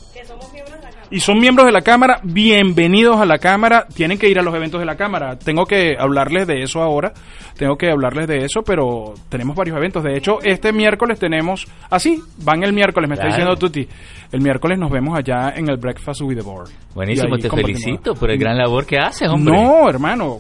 Y 1.12 1.20
son 1.20 1.39
miembros 1.39 1.68
de 1.68 1.72
la 1.72 1.82
Cámara, 1.82 2.20
bienvenidos 2.24 3.22
a 3.22 3.26
la 3.26 3.38
Cámara, 3.38 3.86
tienen 3.94 4.18
que 4.18 4.28
ir 4.28 4.39
a 4.39 4.41
los 4.41 4.54
eventos 4.56 4.80
de 4.80 4.86
la 4.88 4.96
Cámara. 4.98 5.38
Tengo 5.38 5.65
que 5.65 5.96
hablarles 5.98 6.48
de 6.48 6.63
eso 6.63 6.82
ahora, 6.82 7.13
tengo 7.58 7.78
que 7.78 7.89
hablarles 7.91 8.28
de 8.28 8.39
eso, 8.39 8.63
pero 8.65 9.13
tenemos 9.30 9.56
varios 9.56 9.78
eventos. 9.78 10.04
De 10.04 10.18
hecho, 10.18 10.39
este 10.44 10.74
miércoles 10.74 11.20
tenemos, 11.20 11.68
así, 11.91 12.22
van 12.44 12.63
el 12.63 12.74
miércoles, 12.74 13.08
me 13.08 13.13
está 13.15 13.28
Claro. 13.28 13.54
diciendo 13.54 13.56
Tuti. 13.60 13.88
El 14.32 14.41
miércoles 14.41 14.78
nos 14.80 14.91
vemos 14.91 15.18
allá 15.18 15.54
en 15.56 15.70
el 15.70 15.78
Breakfast 15.78 16.22
with 16.22 16.36
the 16.38 16.41
Board. 16.41 16.70
Buenísimo, 16.96 17.38
te 17.38 17.50
felicito 17.50 18.13
por 18.15 18.32
el 18.32 18.38
gran 18.39 18.58
labor 18.58 18.86
que 18.86 18.98
haces, 18.98 19.30
hombre. 19.30 19.54
No, 19.56 19.88
hermano, 19.88 20.39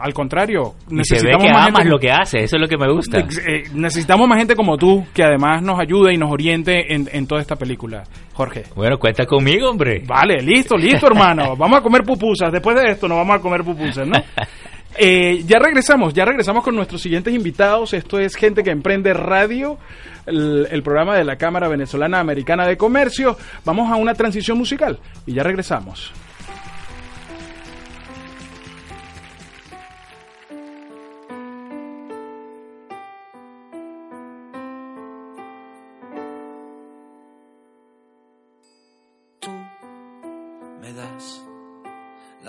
al 0.00 0.12
contrario. 0.12 0.74
y 0.90 1.02
se 1.04 1.16
ve 1.24 1.32
que 1.38 1.48
más 1.50 1.68
amas 1.68 1.78
gente- 1.78 1.88
lo 1.90 1.98
que 1.98 2.12
haces, 2.12 2.42
eso 2.44 2.56
es 2.56 2.62
lo 2.62 2.68
que 2.68 2.76
me 2.76 2.92
gusta. 2.92 3.20
Eh, 3.20 3.64
necesitamos 3.72 4.28
más 4.28 4.38
gente 4.38 4.54
como 4.54 4.76
tú 4.76 5.04
que 5.14 5.24
además 5.24 5.62
nos 5.62 5.80
ayude 5.80 6.12
y 6.12 6.18
nos 6.18 6.30
oriente 6.30 6.94
en, 6.94 7.08
en 7.10 7.26
toda 7.26 7.40
esta 7.40 7.56
película, 7.56 8.04
Jorge. 8.34 8.64
Bueno, 8.76 8.98
cuenta 8.98 9.24
conmigo, 9.24 9.70
hombre. 9.70 9.93
Vale, 10.00 10.42
listo, 10.42 10.76
listo, 10.76 11.06
hermano. 11.06 11.56
Vamos 11.58 11.78
a 11.78 11.82
comer 11.82 12.02
pupusas. 12.02 12.50
Después 12.50 12.76
de 12.76 12.90
esto 12.92 13.08
nos 13.08 13.18
vamos 13.18 13.36
a 13.36 13.40
comer 13.40 13.62
pupusas, 13.62 14.06
¿no? 14.06 14.16
Eh, 14.96 15.42
ya 15.44 15.58
regresamos, 15.58 16.14
ya 16.14 16.24
regresamos 16.24 16.62
con 16.62 16.76
nuestros 16.76 17.02
siguientes 17.02 17.34
invitados. 17.34 17.92
Esto 17.94 18.18
es 18.18 18.36
Gente 18.36 18.62
que 18.62 18.70
Emprende 18.70 19.12
Radio, 19.12 19.78
el, 20.26 20.68
el 20.70 20.82
programa 20.82 21.16
de 21.16 21.24
la 21.24 21.36
Cámara 21.36 21.68
Venezolana 21.68 22.20
Americana 22.20 22.66
de 22.66 22.76
Comercio. 22.76 23.36
Vamos 23.64 23.90
a 23.90 23.96
una 23.96 24.14
transición 24.14 24.56
musical 24.56 24.98
y 25.26 25.34
ya 25.34 25.42
regresamos. 25.42 26.12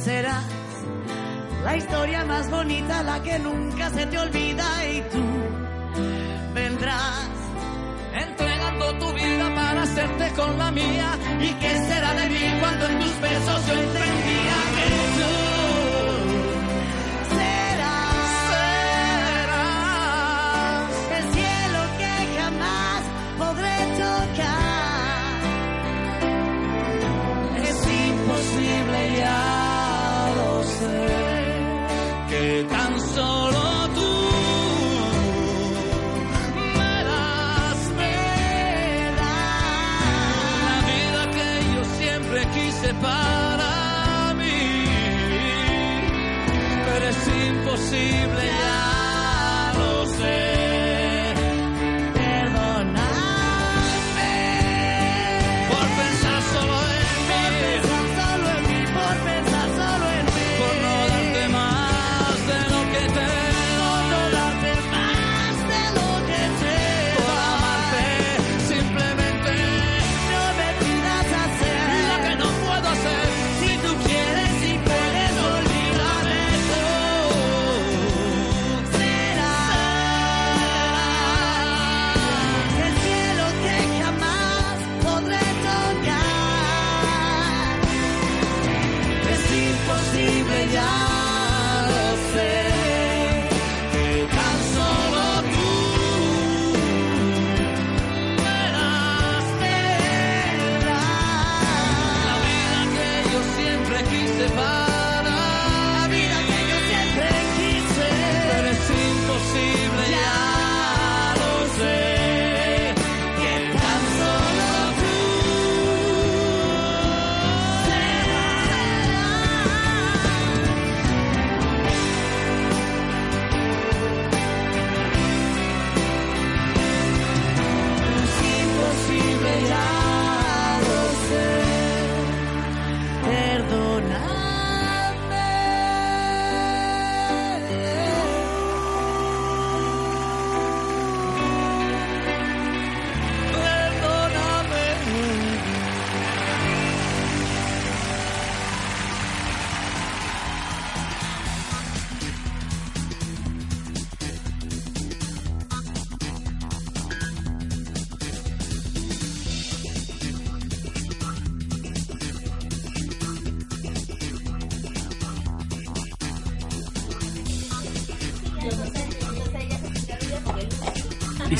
serás 0.00 0.44
la 1.64 1.76
historia 1.76 2.24
más 2.24 2.50
bonita, 2.50 3.02
la 3.02 3.22
que 3.22 3.38
nunca 3.38 3.90
se 3.90 4.06
te 4.06 4.18
olvida 4.18 4.64
y 4.86 5.02
tú 5.12 5.22
vendrás 6.54 7.28
entregando 8.14 8.98
tu 8.98 9.12
vida 9.12 9.54
para 9.54 9.82
hacerte 9.82 10.32
con 10.32 10.58
la 10.58 10.70
mía. 10.70 11.18
¿Y 11.40 11.52
qué 11.54 11.76
será 11.86 12.14
de 12.14 12.28
mí 12.30 12.60
cuando 12.60 12.86
en 12.86 12.98
tus 13.00 13.20
besos 13.20 13.66
yo 13.66 13.74
entendía 13.74 14.49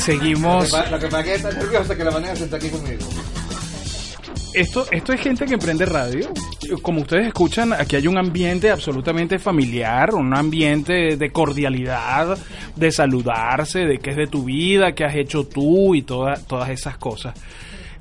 seguimos. 0.00 0.72
Lo 0.90 0.98
que 0.98 1.06
pasa 1.08 1.20
es 1.34 1.42
que 1.42 1.54
nerviosa 1.54 1.96
que 1.96 2.04
la 2.04 2.10
manera 2.10 2.36
se 2.36 2.44
está 2.44 2.56
aquí 2.56 2.68
conmigo. 2.68 3.06
Esto, 4.52 4.84
esto 4.90 5.12
es 5.12 5.20
gente 5.20 5.46
que 5.46 5.54
emprende 5.54 5.86
radio. 5.86 6.28
Como 6.82 7.02
ustedes 7.02 7.28
escuchan, 7.28 7.72
aquí 7.72 7.94
hay 7.96 8.08
un 8.08 8.18
ambiente 8.18 8.70
absolutamente 8.70 9.38
familiar, 9.38 10.12
un 10.14 10.34
ambiente 10.36 11.16
de 11.16 11.30
cordialidad, 11.30 12.36
de 12.74 12.90
saludarse, 12.92 13.80
de 13.80 13.98
qué 13.98 14.10
es 14.10 14.16
de 14.16 14.26
tu 14.26 14.44
vida, 14.44 14.92
qué 14.92 15.04
has 15.04 15.14
hecho 15.14 15.44
tú 15.44 15.94
y 15.94 16.02
toda- 16.02 16.34
todas 16.36 16.68
esas 16.70 16.96
cosas. 16.98 17.34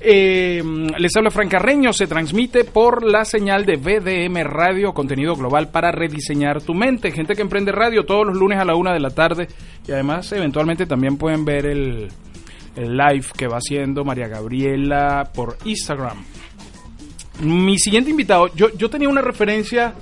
Eh, 0.01 0.63
les 0.97 1.15
habla 1.17 1.29
Fran 1.29 1.49
Carreño, 1.49 1.91
se 1.91 2.07
transmite 2.07 2.63
por 2.63 3.03
la 3.03 3.25
señal 3.25 3.65
de 3.65 3.75
BDM 3.75 4.43
Radio, 4.43 4.93
contenido 4.93 5.35
global 5.35 5.69
para 5.69 5.91
rediseñar 5.91 6.61
tu 6.61 6.73
mente. 6.73 7.11
Gente 7.11 7.35
que 7.35 7.41
emprende 7.41 7.71
radio 7.71 8.05
todos 8.05 8.25
los 8.25 8.37
lunes 8.37 8.59
a 8.59 8.65
la 8.65 8.75
una 8.75 8.93
de 8.93 9.01
la 9.01 9.09
tarde 9.09 9.47
y 9.85 9.91
además 9.91 10.31
eventualmente 10.31 10.85
también 10.85 11.17
pueden 11.17 11.43
ver 11.43 11.65
el, 11.65 12.07
el 12.75 12.97
live 12.97 13.25
que 13.35 13.47
va 13.47 13.57
haciendo 13.57 14.05
María 14.05 14.27
Gabriela 14.27 15.29
por 15.33 15.57
Instagram. 15.65 16.17
Mi 17.41 17.77
siguiente 17.77 18.09
invitado, 18.09 18.47
yo, 18.55 18.69
yo 18.75 18.89
tenía 18.89 19.09
una 19.09 19.21
referencia 19.21 19.93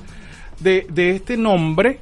de, 0.60 0.86
de 0.90 1.12
este 1.12 1.38
nombre 1.38 2.02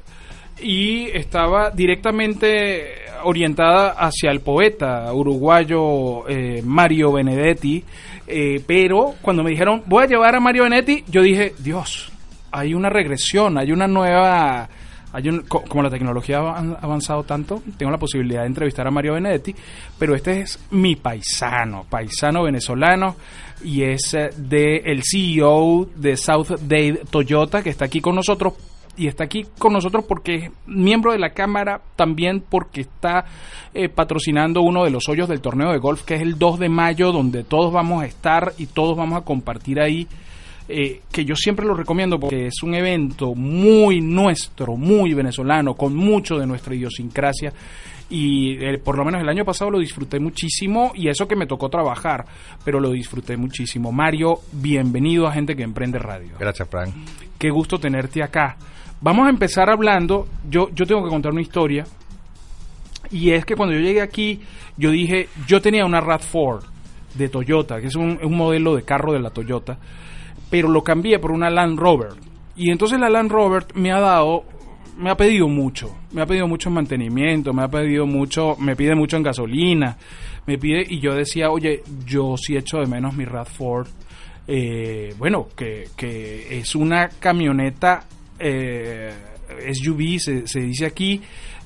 y 0.60 1.06
estaba 1.16 1.70
directamente 1.70 2.84
orientada 3.24 3.90
hacia 3.90 4.30
el 4.30 4.40
poeta 4.40 5.12
uruguayo 5.12 6.28
eh, 6.28 6.62
Mario 6.64 7.12
Benedetti, 7.12 7.84
eh, 8.26 8.62
pero 8.66 9.14
cuando 9.22 9.42
me 9.42 9.50
dijeron 9.50 9.82
voy 9.86 10.04
a 10.04 10.06
llevar 10.06 10.34
a 10.34 10.40
Mario 10.40 10.64
Benedetti, 10.64 11.04
yo 11.08 11.22
dije, 11.22 11.54
Dios, 11.58 12.10
hay 12.52 12.74
una 12.74 12.88
regresión, 12.90 13.58
hay 13.58 13.72
una 13.72 13.86
nueva... 13.86 14.68
Hay 15.12 15.30
un, 15.30 15.42
co- 15.42 15.62
como 15.62 15.82
la 15.82 15.88
tecnología 15.88 16.38
ha 16.38 16.58
avan- 16.60 16.76
avanzado 16.82 17.22
tanto, 17.22 17.62
tengo 17.78 17.90
la 17.90 17.96
posibilidad 17.96 18.42
de 18.42 18.48
entrevistar 18.48 18.86
a 18.86 18.90
Mario 18.90 19.14
Benedetti, 19.14 19.54
pero 19.98 20.14
este 20.14 20.40
es 20.40 20.58
mi 20.72 20.94
paisano, 20.96 21.86
paisano 21.88 22.42
venezolano, 22.42 23.16
y 23.64 23.82
es 23.82 24.12
eh, 24.12 24.28
de 24.36 24.76
el 24.84 25.02
CEO 25.04 25.86
de 25.96 26.18
South 26.18 26.48
Dade 26.60 27.00
Toyota, 27.08 27.62
que 27.62 27.70
está 27.70 27.86
aquí 27.86 28.02
con 28.02 28.14
nosotros, 28.14 28.52
y 28.96 29.06
está 29.06 29.24
aquí 29.24 29.46
con 29.58 29.72
nosotros 29.72 30.04
porque 30.06 30.34
es 30.34 30.50
miembro 30.66 31.12
de 31.12 31.18
la 31.18 31.30
Cámara, 31.30 31.80
también 31.96 32.42
porque 32.48 32.82
está 32.82 33.24
eh, 33.74 33.88
patrocinando 33.88 34.62
uno 34.62 34.84
de 34.84 34.90
los 34.90 35.08
hoyos 35.08 35.28
del 35.28 35.40
torneo 35.40 35.72
de 35.72 35.78
golf, 35.78 36.02
que 36.02 36.14
es 36.14 36.22
el 36.22 36.38
2 36.38 36.58
de 36.58 36.68
mayo, 36.68 37.12
donde 37.12 37.44
todos 37.44 37.72
vamos 37.72 38.02
a 38.02 38.06
estar 38.06 38.52
y 38.58 38.66
todos 38.66 38.96
vamos 38.96 39.18
a 39.18 39.24
compartir 39.24 39.80
ahí 39.80 40.06
eh, 40.68 41.02
que 41.12 41.24
yo 41.24 41.36
siempre 41.36 41.64
lo 41.64 41.74
recomiendo 41.74 42.18
porque 42.18 42.46
es 42.46 42.62
un 42.62 42.74
evento 42.74 43.34
muy 43.34 44.00
nuestro, 44.00 44.76
muy 44.76 45.14
venezolano, 45.14 45.74
con 45.74 45.94
mucho 45.94 46.38
de 46.38 46.46
nuestra 46.46 46.74
idiosincrasia. 46.74 47.52
Y 48.08 48.56
eh, 48.64 48.78
por 48.78 48.96
lo 48.96 49.04
menos 49.04 49.20
el 49.20 49.28
año 49.28 49.44
pasado 49.44 49.70
lo 49.70 49.78
disfruté 49.78 50.20
muchísimo 50.20 50.92
y 50.94 51.08
eso 51.08 51.26
que 51.26 51.36
me 51.36 51.46
tocó 51.46 51.68
trabajar, 51.68 52.24
pero 52.64 52.80
lo 52.80 52.90
disfruté 52.90 53.36
muchísimo. 53.36 53.92
Mario, 53.92 54.40
bienvenido 54.52 55.26
a 55.26 55.32
Gente 55.32 55.56
que 55.56 55.62
Emprende 55.62 55.98
Radio. 55.98 56.34
Gracias, 56.38 56.68
Frank. 56.68 56.94
Qué 57.38 57.50
gusto 57.50 57.78
tenerte 57.78 58.22
acá. 58.22 58.56
Vamos 59.06 59.28
a 59.28 59.30
empezar 59.30 59.70
hablando, 59.70 60.26
yo, 60.50 60.68
yo 60.74 60.84
tengo 60.84 61.04
que 61.04 61.10
contar 61.10 61.30
una 61.30 61.40
historia, 61.40 61.84
y 63.12 63.30
es 63.30 63.44
que 63.44 63.54
cuando 63.54 63.76
yo 63.76 63.80
llegué 63.80 64.00
aquí, 64.00 64.40
yo 64.76 64.90
dije, 64.90 65.28
yo 65.46 65.62
tenía 65.62 65.84
una 65.84 66.00
RAV4 66.00 66.64
de 67.14 67.28
Toyota, 67.28 67.80
que 67.80 67.86
es 67.86 67.94
un, 67.94 68.18
modelo 68.32 68.74
de 68.74 68.82
carro 68.82 69.12
de 69.12 69.20
la 69.20 69.30
Toyota, 69.30 69.78
pero 70.50 70.68
lo 70.68 70.82
cambié 70.82 71.20
por 71.20 71.30
una 71.30 71.50
Land 71.50 71.78
Rover. 71.78 72.14
Y 72.56 72.72
entonces 72.72 72.98
la 72.98 73.08
Land 73.08 73.30
Rover 73.30 73.66
me 73.74 73.92
ha 73.92 74.00
dado 74.00 74.42
me 74.98 75.08
ha 75.10 75.16
pedido 75.16 75.46
mucho, 75.46 75.96
me 76.10 76.22
ha 76.22 76.26
pedido 76.26 76.48
mucho 76.48 76.68
en 76.68 76.74
mantenimiento, 76.74 77.52
me 77.52 77.62
ha 77.62 77.68
pedido 77.68 78.06
mucho, 78.06 78.56
me 78.58 78.74
pide 78.74 78.96
mucho 78.96 79.16
en 79.16 79.22
gasolina, 79.22 79.96
me 80.46 80.58
pide, 80.58 80.84
y 80.84 80.98
yo 80.98 81.14
decía, 81.14 81.50
oye, 81.50 81.84
yo 82.04 82.36
sí 82.36 82.56
echo 82.56 82.78
de 82.78 82.86
menos 82.86 83.14
mi 83.14 83.24
RAV4, 83.24 83.86
eh, 84.48 85.14
bueno, 85.16 85.46
que 85.56 85.90
es 86.50 86.74
una 86.74 87.08
camioneta 87.20 88.04
eh, 88.38 89.12
SUV, 89.72 90.18
se, 90.18 90.46
se 90.46 90.60
dice 90.60 90.86
aquí, 90.86 91.20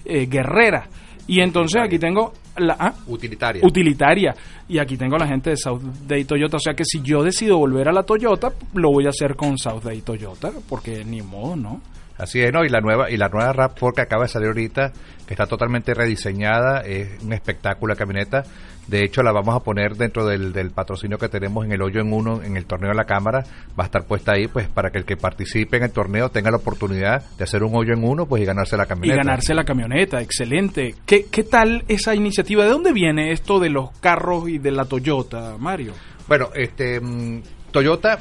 eh, 0.04 0.26
guerrera. 0.26 0.88
Y 1.26 1.40
entonces 1.40 1.80
aquí 1.83 1.98
tengo 1.98 2.33
la 2.56 2.76
ah, 2.78 2.94
Utilitaria. 3.06 3.64
utilitaria. 3.64 4.35
Y 4.68 4.78
aquí 4.78 4.96
tengo 4.96 5.16
a 5.16 5.20
la 5.20 5.26
gente 5.26 5.50
de 5.50 5.56
South 5.56 5.80
Day 6.06 6.24
Toyota. 6.24 6.56
O 6.56 6.61
sea 6.61 6.74
que 6.74 6.85
si 6.85 7.00
yo 7.02 7.22
decido 7.22 7.59
volver 7.59 7.88
a 7.88 7.92
la 7.92 8.02
Toyota, 8.02 8.52
lo 8.74 8.90
voy 8.90 9.06
a 9.06 9.11
hacer 9.11 9.37
con 9.37 9.56
South 9.59 9.83
Day 9.83 10.02
Toyota, 10.02 10.50
porque 10.68 11.04
ni 11.04 11.22
modo, 11.22 11.56
¿no? 11.56 11.80
Así 12.18 12.40
es, 12.40 12.52
¿no? 12.52 12.64
Y 12.64 12.68
la 12.68 12.80
nueva 12.80 13.11
y 13.11 13.16
la 13.16 13.28
nueva 13.28 13.52
RAV4 13.54 13.94
que 13.94 14.02
acaba 14.02 14.24
de 14.24 14.28
salir 14.28 14.48
ahorita, 14.48 14.92
que 15.26 15.35
está 15.35 15.46
totalmente 15.46 15.94
rediseñada, 15.94 16.80
es 16.80 17.22
un 17.22 17.33
espectáculo 17.33 17.94
la 17.94 17.98
camioneta. 17.98 18.44
De 18.90 19.05
hecho, 19.05 19.22
la 19.22 19.31
vamos 19.31 19.55
a 19.55 19.61
poner 19.61 19.94
dentro 19.94 20.26
del, 20.26 20.53
del 20.53 20.72
patrocinio 20.72 21.16
que 21.16 21.29
tenemos 21.29 21.64
en 21.64 21.70
el 21.70 21.81
hoyo 21.81 22.00
en 22.00 22.12
uno, 22.12 22.42
en 22.42 22.57
el 22.57 22.66
torneo 22.66 22.90
de 22.90 22.96
la 22.96 23.05
cámara. 23.05 23.44
Va 23.79 23.85
a 23.85 23.87
estar 23.87 24.05
puesta 24.05 24.33
ahí, 24.33 24.48
pues, 24.48 24.66
para 24.68 24.90
que 24.90 24.98
el 24.98 25.05
que 25.05 25.16
participe 25.16 25.76
en 25.76 25.85
el 25.85 25.92
torneo 25.92 26.29
tenga 26.31 26.50
la 26.50 26.57
oportunidad 26.57 27.22
de 27.38 27.44
hacer 27.44 27.62
un 27.62 27.74
hoyo 27.76 27.92
en 27.94 28.03
uno, 28.03 28.26
pues, 28.26 28.42
y 28.42 28.46
ganarse 28.46 28.76
la 28.76 28.85
Y 28.85 28.87
camioneta. 28.88 29.16
ganarse 29.16 29.55
la 29.55 29.64
camioneta, 29.64 30.20
excelente. 30.20 30.96
¿Qué, 31.07 31.26
¿Qué 31.31 31.44
tal 31.44 31.85
esa 31.87 32.16
iniciativa? 32.16 32.64
¿De 32.64 32.70
dónde 32.70 32.92
viene 32.92 33.31
esto 33.31 33.61
de 33.61 33.70
los 33.70 33.90
carros 34.00 34.48
y 34.48 34.59
de 34.59 34.72
la 34.72 34.85
Toyota, 34.87 35.55
Mario? 35.57 35.92
Bueno, 36.26 36.48
este 36.57 37.00
mm, 37.00 37.42
Toyota 37.70 38.18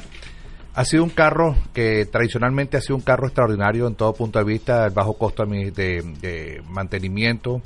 ha 0.74 0.84
sido 0.84 1.02
un 1.02 1.10
carro 1.10 1.56
que 1.74 2.06
tradicionalmente 2.06 2.76
ha 2.76 2.80
sido 2.80 2.94
un 2.94 3.02
carro 3.02 3.26
extraordinario 3.26 3.88
en 3.88 3.96
todo 3.96 4.12
punto 4.14 4.38
de 4.38 4.44
vista, 4.44 4.86
el 4.86 4.92
bajo 4.92 5.14
costo 5.14 5.44
de, 5.44 5.72
de- 5.72 6.02
de 6.20 6.62
mantenimiento. 6.68 7.60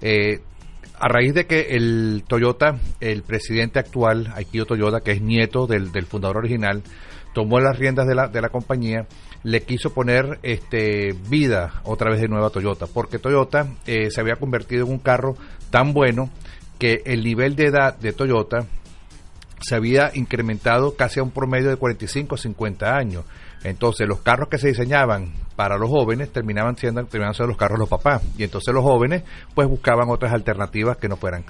Eh, 0.00 0.40
a 0.98 1.08
raíz 1.08 1.34
de 1.34 1.46
que 1.46 1.76
el 1.76 2.24
Toyota, 2.26 2.78
el 3.00 3.22
presidente 3.22 3.78
actual, 3.78 4.32
Aikio 4.34 4.66
Toyota, 4.66 5.00
que 5.00 5.12
es 5.12 5.22
nieto 5.22 5.66
del, 5.66 5.92
del 5.92 6.06
fundador 6.06 6.38
original, 6.38 6.82
tomó 7.34 7.60
las 7.60 7.78
riendas 7.78 8.06
de 8.06 8.14
la, 8.14 8.28
de 8.28 8.40
la 8.40 8.48
compañía, 8.48 9.06
le 9.42 9.62
quiso 9.62 9.92
poner 9.92 10.38
este 10.42 11.14
vida 11.28 11.82
otra 11.84 12.10
vez 12.10 12.20
de 12.20 12.28
nueva 12.28 12.50
Toyota, 12.50 12.86
porque 12.86 13.18
Toyota 13.18 13.66
eh, 13.86 14.10
se 14.10 14.20
había 14.20 14.36
convertido 14.36 14.86
en 14.86 14.92
un 14.92 14.98
carro 14.98 15.36
tan 15.70 15.92
bueno 15.92 16.30
que 16.78 17.02
el 17.04 17.22
nivel 17.22 17.54
de 17.54 17.66
edad 17.66 17.96
de 17.98 18.12
Toyota 18.12 18.66
se 19.60 19.74
había 19.74 20.10
incrementado 20.14 20.96
casi 20.96 21.20
a 21.20 21.22
un 21.22 21.30
promedio 21.30 21.68
de 21.70 21.76
45 21.76 22.34
o 22.34 22.38
50 22.38 22.96
años. 22.96 23.24
Entonces, 23.64 24.08
los 24.08 24.20
carros 24.20 24.48
que 24.48 24.58
se 24.58 24.68
diseñaban 24.68 25.32
para 25.56 25.78
los 25.78 25.90
jóvenes 25.90 26.30
terminaban 26.30 26.76
siendo, 26.76 27.02
terminaban 27.04 27.34
siendo 27.34 27.48
los 27.48 27.56
carros 27.56 27.78
los 27.78 27.88
papás. 27.88 28.22
Y 28.38 28.44
entonces 28.44 28.72
los 28.72 28.84
jóvenes 28.84 29.24
pues 29.54 29.68
buscaban 29.68 30.08
otras 30.10 30.32
alternativas 30.32 30.98
que 30.98 31.08
no 31.08 31.16
fueran. 31.16 31.44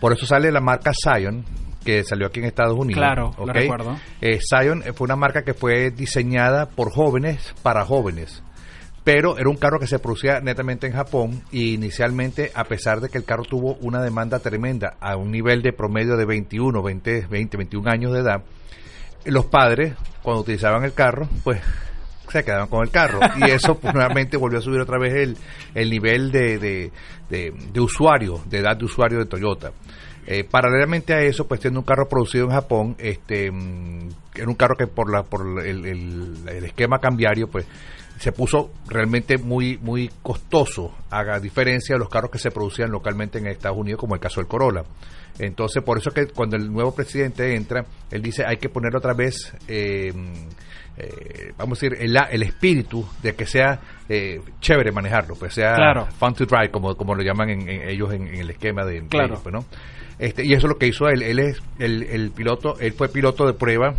Por 0.00 0.12
eso 0.12 0.26
sale 0.26 0.50
la 0.50 0.60
marca 0.60 0.92
Scion, 0.92 1.44
que 1.84 2.02
salió 2.02 2.26
aquí 2.26 2.40
en 2.40 2.46
Estados 2.46 2.76
Unidos. 2.76 2.98
Claro, 2.98 3.34
la 3.38 3.44
¿ok? 3.44 3.50
recuerdo. 3.52 3.96
Eh, 4.20 4.40
Scion 4.40 4.82
fue 4.94 5.04
una 5.04 5.16
marca 5.16 5.42
que 5.42 5.54
fue 5.54 5.90
diseñada 5.90 6.66
por 6.66 6.90
jóvenes 6.90 7.54
para 7.62 7.84
jóvenes 7.84 8.42
pero 9.04 9.36
era 9.36 9.48
un 9.48 9.56
carro 9.56 9.80
que 9.80 9.86
se 9.86 9.98
producía 9.98 10.40
netamente 10.40 10.86
en 10.86 10.92
Japón 10.92 11.42
y 11.50 11.74
inicialmente, 11.74 12.52
a 12.54 12.64
pesar 12.64 13.00
de 13.00 13.08
que 13.08 13.18
el 13.18 13.24
carro 13.24 13.42
tuvo 13.42 13.74
una 13.80 14.00
demanda 14.00 14.38
tremenda 14.38 14.96
a 15.00 15.16
un 15.16 15.30
nivel 15.30 15.62
de 15.62 15.72
promedio 15.72 16.16
de 16.16 16.24
21, 16.24 16.82
20, 16.82 17.26
20 17.28 17.56
21 17.56 17.90
años 17.90 18.12
de 18.12 18.20
edad, 18.20 18.44
los 19.24 19.46
padres, 19.46 19.94
cuando 20.22 20.42
utilizaban 20.42 20.84
el 20.84 20.94
carro, 20.94 21.28
pues 21.42 21.60
se 22.32 22.44
quedaban 22.44 22.68
con 22.68 22.82
el 22.82 22.90
carro 22.90 23.20
y 23.36 23.44
eso 23.50 23.78
pues, 23.78 23.94
nuevamente 23.94 24.36
volvió 24.36 24.58
a 24.58 24.62
subir 24.62 24.80
otra 24.80 24.98
vez 24.98 25.14
el, 25.14 25.36
el 25.74 25.90
nivel 25.90 26.30
de, 26.32 26.58
de, 26.58 26.90
de- 27.30 27.52
de 27.72 27.80
usuario, 27.80 28.40
de 28.46 28.58
edad 28.58 28.76
de 28.76 28.84
usuario 28.84 29.18
de 29.18 29.26
Toyota. 29.26 29.72
Eh, 30.26 30.44
paralelamente 30.44 31.12
a 31.14 31.20
eso, 31.20 31.48
pues 31.48 31.60
tiene 31.60 31.78
un 31.78 31.84
carro 31.84 32.08
producido 32.08 32.44
en 32.44 32.52
Japón, 32.52 32.94
este, 32.98 33.50
mm, 33.50 34.08
era 34.36 34.46
un 34.48 34.54
carro 34.54 34.76
que 34.76 34.86
por 34.86 35.10
la 35.12 35.24
por 35.24 35.66
el, 35.66 35.84
el- 35.84 36.36
el 36.48 36.64
esquema 36.64 36.98
cambiario, 37.00 37.48
pues 37.48 37.66
se 38.20 38.30
puso 38.30 38.70
realmente 38.88 39.36
muy 39.36 39.78
muy 39.78 40.08
costoso, 40.22 40.94
a 41.10 41.40
diferencia 41.40 41.96
de 41.96 41.98
los 41.98 42.08
carros 42.08 42.30
que 42.30 42.38
se 42.38 42.52
producían 42.52 42.92
localmente 42.92 43.38
en 43.38 43.48
Estados 43.48 43.76
Unidos, 43.78 43.98
como 43.98 44.14
el 44.14 44.20
caso 44.20 44.40
del 44.40 44.46
Corolla. 44.48 44.84
Entonces, 45.40 45.82
por 45.82 45.98
eso 45.98 46.12
que 46.12 46.26
cuando 46.28 46.56
el 46.56 46.70
nuevo 46.72 46.94
presidente 46.94 47.56
entra, 47.56 47.84
él 48.12 48.22
dice 48.22 48.44
hay 48.46 48.58
que 48.58 48.68
poner 48.68 48.94
otra 48.94 49.14
vez, 49.14 49.52
eh, 49.66 50.12
eh, 50.96 51.52
vamos 51.56 51.78
a 51.78 51.86
decir, 51.86 51.98
el, 52.02 52.16
el 52.30 52.42
espíritu 52.42 53.06
de 53.22 53.34
que 53.34 53.46
sea 53.46 53.80
eh, 54.08 54.40
chévere 54.60 54.92
manejarlo, 54.92 55.34
pues 55.36 55.54
sea 55.54 55.74
Claro. 55.74 56.06
fun 56.18 56.34
to 56.34 56.44
drive, 56.44 56.70
como, 56.70 56.94
como 56.96 57.14
lo 57.14 57.22
llaman 57.22 57.48
en- 57.50 57.68
en 57.68 57.88
ellos 57.88 58.12
en, 58.12 58.26
en 58.28 58.36
el 58.40 58.50
esquema 58.50 58.84
de, 58.84 59.00
de 59.00 59.08
Claro. 59.08 59.26
ellos, 59.34 59.40
pues, 59.42 59.52
¿no? 59.54 59.64
Este, 60.18 60.44
y 60.44 60.52
eso 60.52 60.66
es 60.66 60.72
lo 60.72 60.78
que 60.78 60.86
hizo 60.86 61.08
él. 61.08 61.22
Él 61.22 61.38
es 61.38 61.60
el, 61.78 62.02
el 62.04 62.30
piloto, 62.30 62.78
él 62.78 62.92
fue 62.92 63.08
piloto 63.08 63.46
de 63.46 63.54
prueba 63.54 63.94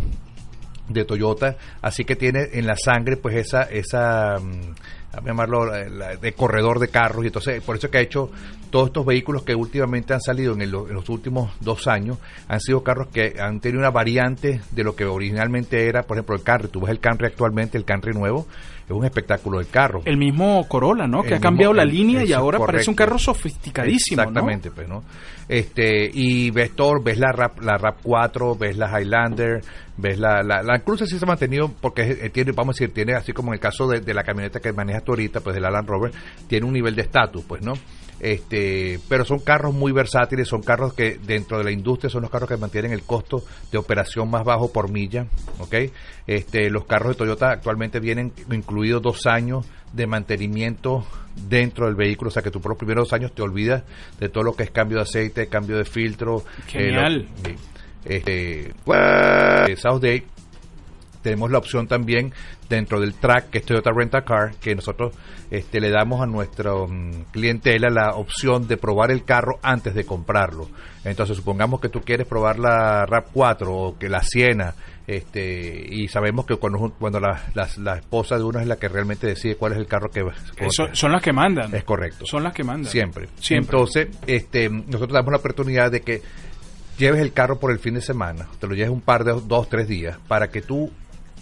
de 0.88 1.04
Toyota, 1.04 1.56
así 1.82 2.04
que 2.04 2.14
tiene 2.14 2.40
en 2.52 2.66
la 2.66 2.76
sangre 2.76 3.16
pues 3.16 3.34
esa 3.36 3.62
esa 3.62 4.36
mm, 4.38 4.74
llamarlo 5.22 5.66
la- 5.66 5.88
la- 5.88 6.16
de 6.16 6.32
corredor 6.32 6.78
de 6.78 6.88
carros 6.88 7.24
y 7.24 7.28
entonces 7.28 7.62
por 7.62 7.76
eso 7.76 7.90
que 7.90 7.98
ha 7.98 8.00
hecho 8.00 8.30
todos 8.70 8.86
estos 8.88 9.04
vehículos 9.06 9.42
que 9.42 9.54
últimamente 9.54 10.14
han 10.14 10.20
salido 10.20 10.54
en, 10.54 10.62
en 10.62 10.70
los 10.70 11.08
últimos 11.08 11.52
dos 11.60 11.86
años 11.86 12.18
han 12.48 12.60
sido 12.60 12.82
carros 12.82 13.08
que 13.08 13.36
han 13.40 13.60
tenido 13.60 13.78
una 13.80 13.90
variante 13.90 14.60
de 14.72 14.84
lo 14.84 14.96
que 14.96 15.04
originalmente 15.04 15.86
era 15.88 16.02
por 16.02 16.16
ejemplo 16.16 16.34
el 16.36 16.42
Camry. 16.42 16.68
Tú 16.68 16.80
ves 16.80 16.90
el 16.90 17.00
Camry 17.00 17.26
actualmente 17.26 17.78
el 17.78 17.84
Camry 17.84 18.12
nuevo 18.14 18.46
es 18.86 18.90
un 18.90 19.04
espectáculo 19.04 19.58
de 19.58 19.64
carro 19.66 20.02
El 20.04 20.16
mismo 20.18 20.66
Corolla, 20.68 21.06
¿no? 21.06 21.22
el 21.22 21.28
Que 21.28 21.34
ha 21.34 21.36
mismo- 21.38 21.42
cambiado 21.42 21.72
la 21.74 21.82
el- 21.84 21.90
línea 21.90 22.24
y 22.24 22.32
ahora 22.32 22.58
parece 22.58 22.90
un 22.90 22.96
carro 22.96 23.18
sofisticadísimo, 23.18 24.16
¿no? 24.22 24.28
Exactamente, 24.28 24.70
pues, 24.70 24.88
¿no? 24.88 25.02
Este, 25.48 26.10
y 26.12 26.50
ves 26.50 26.74
todo, 26.74 27.02
ves 27.02 27.18
la 27.18 27.32
Rap, 27.32 27.60
la 27.60 27.76
Rap 27.76 27.98
4, 28.02 28.54
ves 28.56 28.76
la 28.76 28.88
Highlander, 29.00 29.60
ves 29.96 30.18
la, 30.18 30.42
la, 30.42 30.62
la 30.62 30.82
sí 30.96 31.18
se 31.18 31.24
ha 31.24 31.28
mantenido 31.28 31.70
porque 31.80 32.02
eh, 32.02 32.30
tiene, 32.30 32.52
vamos 32.52 32.74
a 32.74 32.78
decir, 32.78 32.94
tiene 32.94 33.14
así 33.14 33.32
como 33.32 33.50
en 33.50 33.54
el 33.54 33.60
caso 33.60 33.86
de, 33.86 34.00
de 34.00 34.14
la 34.14 34.22
camioneta 34.22 34.60
que 34.60 34.72
manejas 34.72 35.04
tú 35.04 35.12
ahorita, 35.12 35.40
pues 35.40 35.54
del 35.54 35.62
Land 35.64 35.88
Rover, 35.88 36.12
tiene 36.48 36.66
un 36.66 36.72
nivel 36.72 36.94
de 36.94 37.02
estatus, 37.02 37.44
pues, 37.44 37.62
¿no? 37.62 37.74
Este, 38.20 38.98
pero 39.08 39.24
son 39.24 39.40
carros 39.40 39.74
muy 39.74 39.92
versátiles, 39.92 40.48
son 40.48 40.62
carros 40.62 40.94
que 40.94 41.18
dentro 41.24 41.58
de 41.58 41.64
la 41.64 41.70
industria 41.72 42.08
son 42.10 42.22
los 42.22 42.30
carros 42.30 42.48
que 42.48 42.56
mantienen 42.56 42.92
el 42.92 43.02
costo 43.02 43.42
de 43.70 43.78
operación 43.78 44.30
más 44.30 44.44
bajo 44.44 44.72
por 44.72 44.90
milla, 44.90 45.26
¿ok? 45.58 45.74
Este, 46.26 46.70
los 46.70 46.84
carros 46.86 47.10
de 47.10 47.14
Toyota 47.16 47.50
actualmente 47.50 48.00
vienen 48.00 48.32
incluidos 48.50 49.02
dos 49.02 49.26
años 49.26 49.66
de 49.92 50.06
mantenimiento 50.06 51.04
dentro 51.48 51.86
del 51.86 51.94
vehículo, 51.96 52.28
o 52.28 52.32
sea 52.32 52.42
que 52.42 52.50
tú 52.50 52.60
por 52.60 52.70
los 52.70 52.78
primeros 52.78 53.12
años 53.12 53.32
te 53.34 53.42
olvidas 53.42 53.82
de 54.18 54.28
todo 54.28 54.44
lo 54.44 54.54
que 54.54 54.62
es 54.64 54.70
cambio 54.70 54.96
de 54.98 55.02
aceite, 55.02 55.48
cambio 55.48 55.76
de 55.76 55.84
filtro. 55.84 56.44
Genial. 56.66 57.26
eh, 57.26 57.26
lo- 57.42 57.48
sí. 57.50 57.56
este, 58.04 58.68
eh, 58.70 59.76
South 59.76 60.00
Day 60.00 60.22
tenemos 61.24 61.50
la 61.50 61.58
opción 61.58 61.88
también 61.88 62.32
dentro 62.68 63.00
del 63.00 63.14
track 63.14 63.50
que 63.50 63.58
es 63.58 63.64
Toyota 63.64 63.90
Rent 63.92 64.14
a 64.14 64.22
Car 64.22 64.54
que 64.60 64.76
nosotros 64.76 65.12
este, 65.50 65.80
le 65.80 65.90
damos 65.90 66.20
a 66.22 66.26
nuestra 66.26 66.72
mm, 66.74 67.24
clientela 67.32 67.90
la 67.90 68.14
opción 68.14 68.68
de 68.68 68.76
probar 68.76 69.10
el 69.10 69.24
carro 69.24 69.58
antes 69.62 69.94
de 69.94 70.04
comprarlo 70.04 70.68
entonces 71.04 71.36
supongamos 71.36 71.80
que 71.80 71.88
tú 71.88 72.00
quieres 72.02 72.26
probar 72.28 72.58
la 72.60 73.04
RAP 73.06 73.26
4 73.32 73.74
o 73.74 73.98
que 73.98 74.08
la 74.08 74.22
Siena 74.22 74.74
este 75.06 75.86
y 75.90 76.08
sabemos 76.08 76.46
que 76.46 76.56
cuando, 76.56 76.78
cuando 76.98 77.20
la, 77.20 77.42
la- 77.54 77.68
la 77.78 77.96
esposa 77.96 78.38
de 78.38 78.44
uno 78.44 78.58
es 78.60 78.66
la 78.66 78.76
que 78.76 78.88
realmente 78.88 79.26
decide 79.26 79.56
cuál 79.56 79.72
es 79.72 79.78
el 79.78 79.86
carro 79.86 80.10
que 80.10 80.22
va 80.22 80.32
Eso- 80.56 80.88
son 80.92 81.12
las 81.12 81.20
que 81.22 81.32
mandan. 81.32 81.74
es 81.74 81.84
correcto 81.84 82.24
Son 82.26 82.42
las 82.42 82.54
que 82.54 82.64
mandan. 82.64 82.90
Siempre. 82.90 83.28
Siempre. 83.38 83.76
Entonces, 83.76 84.08
este, 84.26 84.68
nosotros 84.70 85.12
damos 85.12 85.30
la 85.32 85.38
oportunidad 85.38 85.90
de 85.90 86.00
que 86.00 86.22
lleves 86.96 87.20
el 87.20 87.32
carro 87.34 87.58
por 87.58 87.70
el 87.70 87.78
fin 87.80 87.94
de 87.94 88.00
semana, 88.00 88.46
te 88.58 88.66
lo 88.66 88.74
lleves 88.74 88.90
un 88.90 89.00
par 89.02 89.24
de 89.24 89.32
dos, 89.46 89.68
tres 89.68 89.88
días, 89.88 90.16
para 90.28 90.48
que 90.48 90.62
tú 90.62 90.90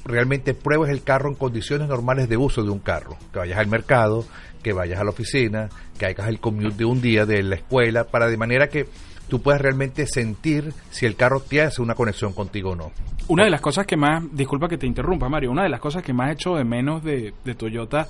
realmente 0.04 0.54
pruebes 0.54 0.90
el 0.90 1.02
carro 1.02 1.28
en 1.28 1.34
condiciones 1.34 1.88
normales 1.88 2.28
de 2.28 2.36
uso 2.36 2.62
de 2.62 2.70
un 2.70 2.78
carro. 2.78 3.16
Que 3.32 3.38
vayas 3.40 3.58
al 3.58 3.66
mercado, 3.66 4.24
que 4.62 4.72
vayas 4.72 5.00
a 5.00 5.04
la 5.04 5.10
oficina, 5.10 5.68
que 5.98 6.06
hagas 6.06 6.28
el 6.28 6.40
commute 6.40 6.76
de 6.76 6.84
un 6.84 7.00
día 7.00 7.26
de 7.26 7.42
la 7.42 7.56
escuela, 7.56 8.04
para 8.04 8.28
de 8.28 8.36
manera 8.36 8.68
que 8.68 8.86
tú 9.28 9.40
puedas 9.40 9.60
realmente 9.60 10.06
sentir 10.06 10.72
si 10.90 11.06
el 11.06 11.16
carro 11.16 11.40
te 11.40 11.62
hace 11.62 11.80
una 11.82 11.94
conexión 11.94 12.32
contigo 12.32 12.70
o 12.70 12.76
no. 12.76 12.92
Una 13.28 13.44
de 13.44 13.50
las 13.50 13.60
cosas 13.60 13.86
que 13.86 13.96
más, 13.96 14.22
disculpa 14.32 14.68
que 14.68 14.76
te 14.76 14.86
interrumpa 14.86 15.28
Mario, 15.28 15.52
una 15.52 15.62
de 15.62 15.68
las 15.68 15.80
cosas 15.80 16.02
que 16.02 16.12
más 16.12 16.32
echo 16.32 16.56
de 16.56 16.64
menos 16.64 17.02
de, 17.02 17.32
de 17.44 17.54
Toyota 17.54 18.08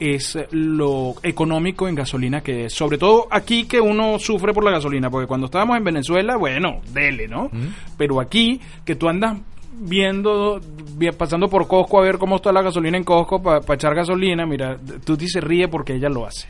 es 0.00 0.38
lo 0.50 1.14
económico 1.22 1.86
en 1.86 1.94
gasolina 1.94 2.40
que 2.40 2.64
es. 2.64 2.72
Sobre 2.72 2.96
todo 2.96 3.28
aquí 3.30 3.66
que 3.66 3.80
uno 3.80 4.18
sufre 4.18 4.52
por 4.52 4.64
la 4.64 4.70
gasolina, 4.70 5.10
porque 5.10 5.26
cuando 5.26 5.46
estábamos 5.46 5.76
en 5.76 5.84
Venezuela, 5.84 6.36
bueno, 6.36 6.80
dele, 6.92 7.28
¿no? 7.28 7.50
Pero 7.98 8.20
aquí 8.20 8.60
que 8.84 8.96
tú 8.96 9.08
andas 9.08 9.38
viendo, 9.80 10.60
vi- 10.96 11.10
pasando 11.12 11.48
por 11.48 11.66
Costco 11.66 11.98
a 11.98 12.02
ver 12.02 12.18
cómo 12.18 12.36
está 12.36 12.52
la 12.52 12.62
gasolina 12.62 12.96
en 12.96 13.04
Costco 13.04 13.42
para 13.42 13.74
echar 13.74 13.94
gasolina, 13.94 14.46
mira, 14.46 14.78
tú 15.04 15.16
se 15.16 15.40
ríe 15.40 15.68
porque 15.68 15.94
ella 15.94 16.08
lo 16.08 16.26
hace. 16.26 16.46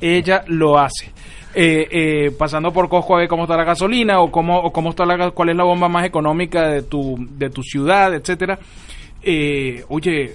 Ella 0.00 0.44
lo 0.46 0.78
hace. 0.78 1.10
Eh, 1.52 1.88
eh, 1.90 2.30
pasando 2.38 2.72
por 2.72 2.88
Costco 2.88 3.16
a 3.16 3.18
ver 3.20 3.28
cómo 3.28 3.42
está 3.42 3.56
la 3.56 3.64
gasolina 3.64 4.20
o 4.20 4.30
cómo, 4.30 4.58
o 4.60 4.72
cómo 4.72 4.90
está 4.90 5.04
la, 5.04 5.32
cuál 5.32 5.48
es 5.48 5.56
la 5.56 5.64
bomba 5.64 5.88
más 5.88 6.06
económica 6.06 6.68
de 6.68 6.82
tu, 6.82 7.16
de 7.30 7.50
tu 7.50 7.62
ciudad, 7.62 8.14
etcétera. 8.14 8.58
Eh, 9.22 9.84
oye, 9.88 10.32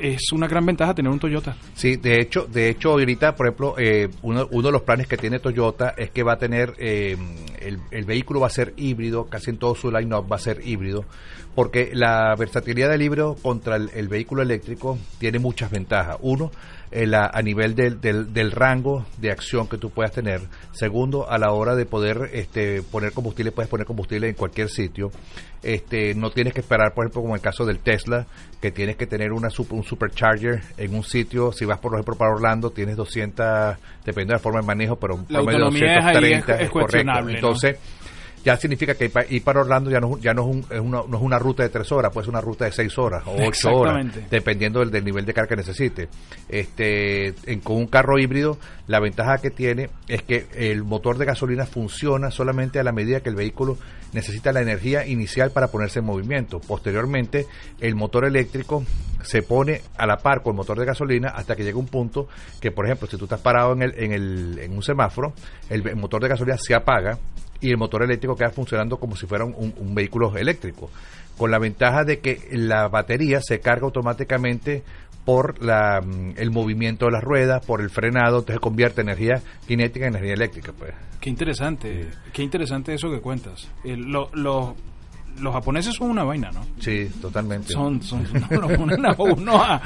es 0.00 0.32
una 0.32 0.48
gran 0.48 0.64
ventaja 0.66 0.94
tener 0.94 1.10
un 1.10 1.18
Toyota. 1.18 1.56
Sí, 1.74 1.96
de 1.96 2.20
hecho, 2.20 2.46
de 2.46 2.68
hecho 2.68 2.90
ahorita, 2.90 3.34
por 3.36 3.46
ejemplo, 3.46 3.74
eh, 3.78 4.08
uno, 4.22 4.48
uno 4.50 4.68
de 4.68 4.72
los 4.72 4.82
planes 4.82 5.06
que 5.06 5.16
tiene 5.16 5.38
Toyota 5.38 5.94
es 5.96 6.10
que 6.10 6.22
va 6.22 6.34
a 6.34 6.38
tener, 6.38 6.74
eh, 6.78 7.16
el, 7.60 7.78
el 7.90 8.04
vehículo 8.04 8.40
va 8.40 8.46
a 8.48 8.50
ser 8.50 8.72
híbrido, 8.76 9.26
casi 9.26 9.50
en 9.50 9.58
todo 9.58 9.74
su 9.74 9.90
line-up 9.90 10.30
va 10.30 10.36
a 10.36 10.40
ser 10.40 10.66
híbrido, 10.66 11.04
porque 11.54 11.90
la 11.92 12.34
versatilidad 12.36 12.90
del 12.90 13.02
híbrido 13.02 13.36
contra 13.42 13.76
el, 13.76 13.90
el 13.94 14.08
vehículo 14.08 14.42
eléctrico 14.42 14.98
tiene 15.18 15.38
muchas 15.38 15.70
ventajas. 15.70 16.16
Uno, 16.20 16.50
eh, 16.92 17.06
la- 17.06 17.30
a 17.32 17.40
nivel 17.42 17.74
del, 17.74 18.00
del, 18.00 18.32
del 18.32 18.50
rango 18.50 19.06
de 19.18 19.30
acción 19.30 19.68
que 19.68 19.78
tú 19.78 19.90
puedas 19.90 20.12
tener. 20.12 20.40
Segundo, 20.72 21.30
a 21.30 21.38
la 21.38 21.52
hora 21.52 21.74
de 21.76 21.86
poder 21.86 22.30
este, 22.32 22.82
poner 22.82 23.12
combustible, 23.12 23.52
puedes 23.52 23.68
poner 23.68 23.86
combustible 23.86 24.28
en 24.28 24.34
cualquier 24.34 24.68
sitio. 24.68 25.10
Este, 25.62 26.14
no 26.14 26.30
tienes 26.30 26.54
que 26.54 26.60
esperar, 26.60 26.94
por 26.94 27.04
ejemplo, 27.04 27.20
como 27.22 27.34
el 27.34 27.40
caso 27.42 27.64
del 27.66 27.78
Tesla, 27.80 28.26
que 28.62 28.70
tienes 28.70 28.96
que 28.96 29.06
tener 29.06 29.32
una 29.32 29.48
un 29.70 29.84
supercharger 29.84 30.62
en 30.78 30.94
un 30.94 31.04
sitio. 31.04 31.52
Si 31.52 31.64
vas, 31.66 31.78
por 31.78 31.92
ejemplo, 31.94 32.14
para 32.16 32.32
Orlando, 32.32 32.70
tienes 32.70 32.96
200, 32.96 33.76
depende 34.04 34.28
de 34.28 34.34
la 34.34 34.38
forma 34.38 34.60
de 34.60 34.66
manejo, 34.66 34.96
pero 34.96 35.16
un 35.16 35.26
La 35.28 35.40
de 35.40 35.44
autonomía 35.46 35.94
es 35.98 36.04
ahí, 36.04 36.14
230 36.14 36.54
es- 36.54 36.60
es 36.62 36.70
correcto. 36.70 37.12
¿no? 37.40 37.48
Ya 38.44 38.56
significa 38.56 38.94
que 38.94 39.10
ir 39.28 39.44
para 39.44 39.60
Orlando 39.60 39.90
ya 39.90 40.00
no, 40.00 40.16
ya 40.18 40.32
no, 40.32 40.42
es, 40.42 40.48
un- 40.56 40.66
es 40.70 40.80
una, 40.80 41.02
no 41.06 41.16
es 41.18 41.22
una 41.22 41.38
ruta 41.38 41.62
de 41.62 41.68
tres 41.68 41.92
horas, 41.92 42.10
puede 42.12 42.24
ser 42.24 42.30
una 42.30 42.40
ruta 42.40 42.64
de 42.64 42.72
seis 42.72 42.96
horas 42.98 43.22
o 43.26 43.32
ocho 43.48 43.68
horas, 43.74 43.94
dependiendo 44.30 44.80
del, 44.80 44.90
del 44.90 45.04
nivel 45.04 45.26
de 45.26 45.34
carga 45.34 45.48
que 45.50 45.56
necesite. 45.56 46.08
Este, 46.48 47.34
en- 47.46 47.60
con 47.60 47.76
un 47.76 47.86
carro 47.86 48.18
híbrido, 48.18 48.58
la 48.86 48.98
ventaja 49.00 49.38
que 49.38 49.50
tiene 49.50 49.90
es 50.08 50.22
que 50.22 50.46
el 50.54 50.84
motor 50.84 51.16
de 51.18 51.24
gasolina 51.26 51.66
funciona 51.66 52.30
solamente 52.30 52.78
a 52.78 52.82
la 52.84 52.92
medida 52.92 53.20
que 53.20 53.28
el 53.28 53.36
vehículo 53.36 53.78
necesita 54.12 54.52
la 54.52 54.60
energía 54.60 55.06
inicial 55.06 55.50
para 55.52 55.68
ponerse 55.68 56.00
en 56.00 56.06
movimiento. 56.06 56.60
Posteriormente, 56.60 57.46
el 57.80 57.94
motor 57.94 58.24
eléctrico 58.24 58.84
se 59.22 59.42
pone 59.42 59.82
a 59.96 60.06
la 60.06 60.16
par 60.16 60.42
con 60.42 60.52
el 60.52 60.56
motor 60.56 60.78
de 60.78 60.86
gasolina 60.86 61.28
hasta 61.28 61.54
que 61.54 61.62
llega 61.62 61.78
un 61.78 61.86
punto 61.86 62.26
que, 62.60 62.72
por 62.72 62.86
ejemplo, 62.86 63.06
si 63.06 63.16
tú 63.16 63.24
estás 63.24 63.40
parado 63.40 63.72
en, 63.74 63.82
el, 63.82 63.94
en, 63.96 64.12
el, 64.12 64.58
en 64.58 64.72
un 64.72 64.82
semáforo, 64.82 65.34
el 65.68 65.94
motor 65.96 66.22
de 66.22 66.28
gasolina 66.28 66.56
se 66.58 66.74
apaga 66.74 67.18
y 67.60 67.70
el 67.70 67.76
motor 67.76 68.02
eléctrico 68.02 68.36
queda 68.36 68.50
funcionando 68.50 68.98
como 68.98 69.16
si 69.16 69.26
fuera 69.26 69.44
un, 69.44 69.54
un- 69.56 69.74
un 69.78 69.94
vehículo 69.94 70.36
eléctrico, 70.36 70.90
con 71.36 71.50
la 71.50 71.58
ventaja 71.58 72.04
de 72.04 72.18
que 72.20 72.48
la 72.52 72.88
batería 72.88 73.40
se 73.42 73.60
carga 73.60 73.84
automáticamente 73.86 74.82
por 75.24 75.62
la, 75.62 76.00
mm, 76.00 76.34
el 76.38 76.50
movimiento 76.50 77.06
de 77.06 77.12
las 77.12 77.22
ruedas, 77.22 77.64
por 77.64 77.80
el 77.82 77.90
frenado, 77.90 78.38
entonces 78.40 78.60
convierte 78.60 79.02
energía 79.02 79.42
cinética 79.66 80.06
en 80.06 80.14
energía 80.14 80.34
eléctrica. 80.34 80.72
Pues. 80.76 80.92
Qué 81.20 81.28
interesante, 81.30 82.08
qué 82.32 82.42
interesante 82.42 82.94
eso 82.94 83.10
que 83.10 83.20
cuentas. 83.20 83.68
Eh, 83.84 83.96
lo- 83.96 84.30
lo- 84.32 84.74
los 85.40 85.52
japoneses 85.54 85.94
son 85.94 86.10
una 86.10 86.24
vaina, 86.24 86.50
¿no? 86.52 86.60
Sí, 86.80 87.08
totalmente. 87.20 87.72
Son, 87.72 88.02
son, 88.02 88.24
no, 88.50 88.68
ponen 88.68 89.04
a 89.06 89.14
uno 89.18 89.56
a- 89.62 89.80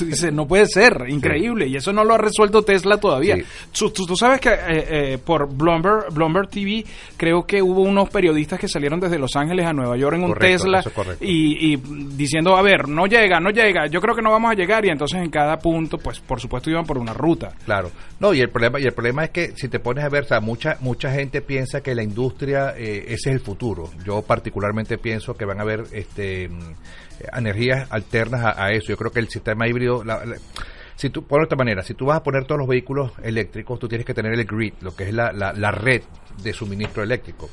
dice, 0.00 0.30
no 0.32 0.46
puede 0.46 0.66
ser, 0.66 1.04
increíble, 1.08 1.66
y 1.66 1.76
eso 1.76 1.92
no 1.92 2.04
lo 2.04 2.14
ha 2.14 2.18
resuelto 2.18 2.62
Tesla 2.62 2.98
todavía. 2.98 3.36
Sí. 3.36 3.44
Tú, 3.78 3.90
tú- 3.90 4.06
tú 4.06 4.16
sabes 4.16 4.40
que 4.40 4.48
eh, 4.50 4.58
eh, 5.14 5.18
por 5.18 5.48
Bloomberg, 5.52 6.12
Bloomberg 6.12 6.48
TV 6.48 6.84
creo 7.16 7.44
que 7.46 7.60
hubo 7.62 7.82
unos 7.82 8.08
periodistas 8.10 8.58
que 8.58 8.68
salieron 8.68 9.00
desde 9.00 9.18
Los 9.18 9.36
Ángeles 9.36 9.66
a 9.66 9.72
Nueva 9.72 9.96
York 9.96 10.16
en 10.16 10.22
un 10.24 10.28
Correcto, 10.32 10.46
Tesla 10.64 10.78
eso 10.80 10.88
es 10.90 10.94
correcto. 10.94 11.24
y, 11.24 11.72
y 11.72 11.76
diciendo, 12.16 12.56
a 12.56 12.62
ver, 12.62 12.88
no 12.88 13.06
llega, 13.06 13.40
no 13.40 13.50
llega, 13.50 13.86
yo 13.88 14.00
creo 14.00 14.14
que 14.14 14.22
no 14.22 14.30
vamos 14.30 14.50
a 14.50 14.54
llegar, 14.54 14.84
y 14.84 14.90
entonces 14.90 15.20
en 15.20 15.30
cada 15.30 15.58
punto, 15.58 15.98
pues 15.98 16.20
por 16.20 16.40
supuesto 16.40 16.70
iban 16.70 16.84
por 16.84 16.98
una 16.98 17.12
ruta. 17.12 17.52
Claro. 17.64 17.90
No, 18.20 18.32
y 18.34 18.40
el 18.40 18.50
problema 18.50 18.80
y 18.80 18.84
el 18.84 18.92
problema 18.92 19.24
es 19.24 19.30
que 19.30 19.52
si 19.56 19.68
te 19.68 19.78
pones 19.80 20.04
a 20.04 20.08
ver, 20.08 20.24
o 20.24 20.26
sea, 20.28 20.40
mucha 20.40 20.76
mucha 20.80 21.10
gente 21.12 21.40
piensa 21.40 21.80
que 21.82 21.94
la 21.94 22.02
industria 22.02 22.74
eh, 22.76 23.04
ese 23.08 23.14
es 23.30 23.34
el 23.36 23.40
futuro. 23.40 23.90
Yo 24.04 24.22
particularmente 24.22 24.67
pienso 24.98 25.34
que 25.34 25.44
van 25.44 25.58
a 25.58 25.62
haber 25.62 25.84
este 25.92 26.48
energías 27.36 27.90
alternas 27.90 28.42
a, 28.44 28.64
a 28.64 28.72
eso. 28.72 28.88
Yo 28.88 28.96
creo 28.96 29.10
que 29.10 29.20
el 29.20 29.28
sistema 29.28 29.66
híbrido 29.68 30.04
la- 30.04 30.24
la- 30.24 30.36
si 30.96 31.10
tú, 31.10 31.24
por 31.24 31.42
esta 31.42 31.54
manera, 31.54 31.82
si 31.82 31.94
tú 31.94 32.06
vas 32.06 32.16
a 32.16 32.22
poner 32.24 32.44
todos 32.44 32.58
los 32.58 32.66
vehículos 32.68 33.12
eléctricos, 33.22 33.78
tú 33.78 33.86
tienes 33.86 34.04
que 34.04 34.14
tener 34.14 34.32
el 34.32 34.44
grid, 34.44 34.74
lo 34.80 34.96
que 34.96 35.04
es 35.04 35.14
la, 35.14 35.30
la, 35.32 35.52
la 35.52 35.70
red 35.70 36.02
de 36.42 36.52
suministro 36.52 37.04
eléctrico. 37.04 37.48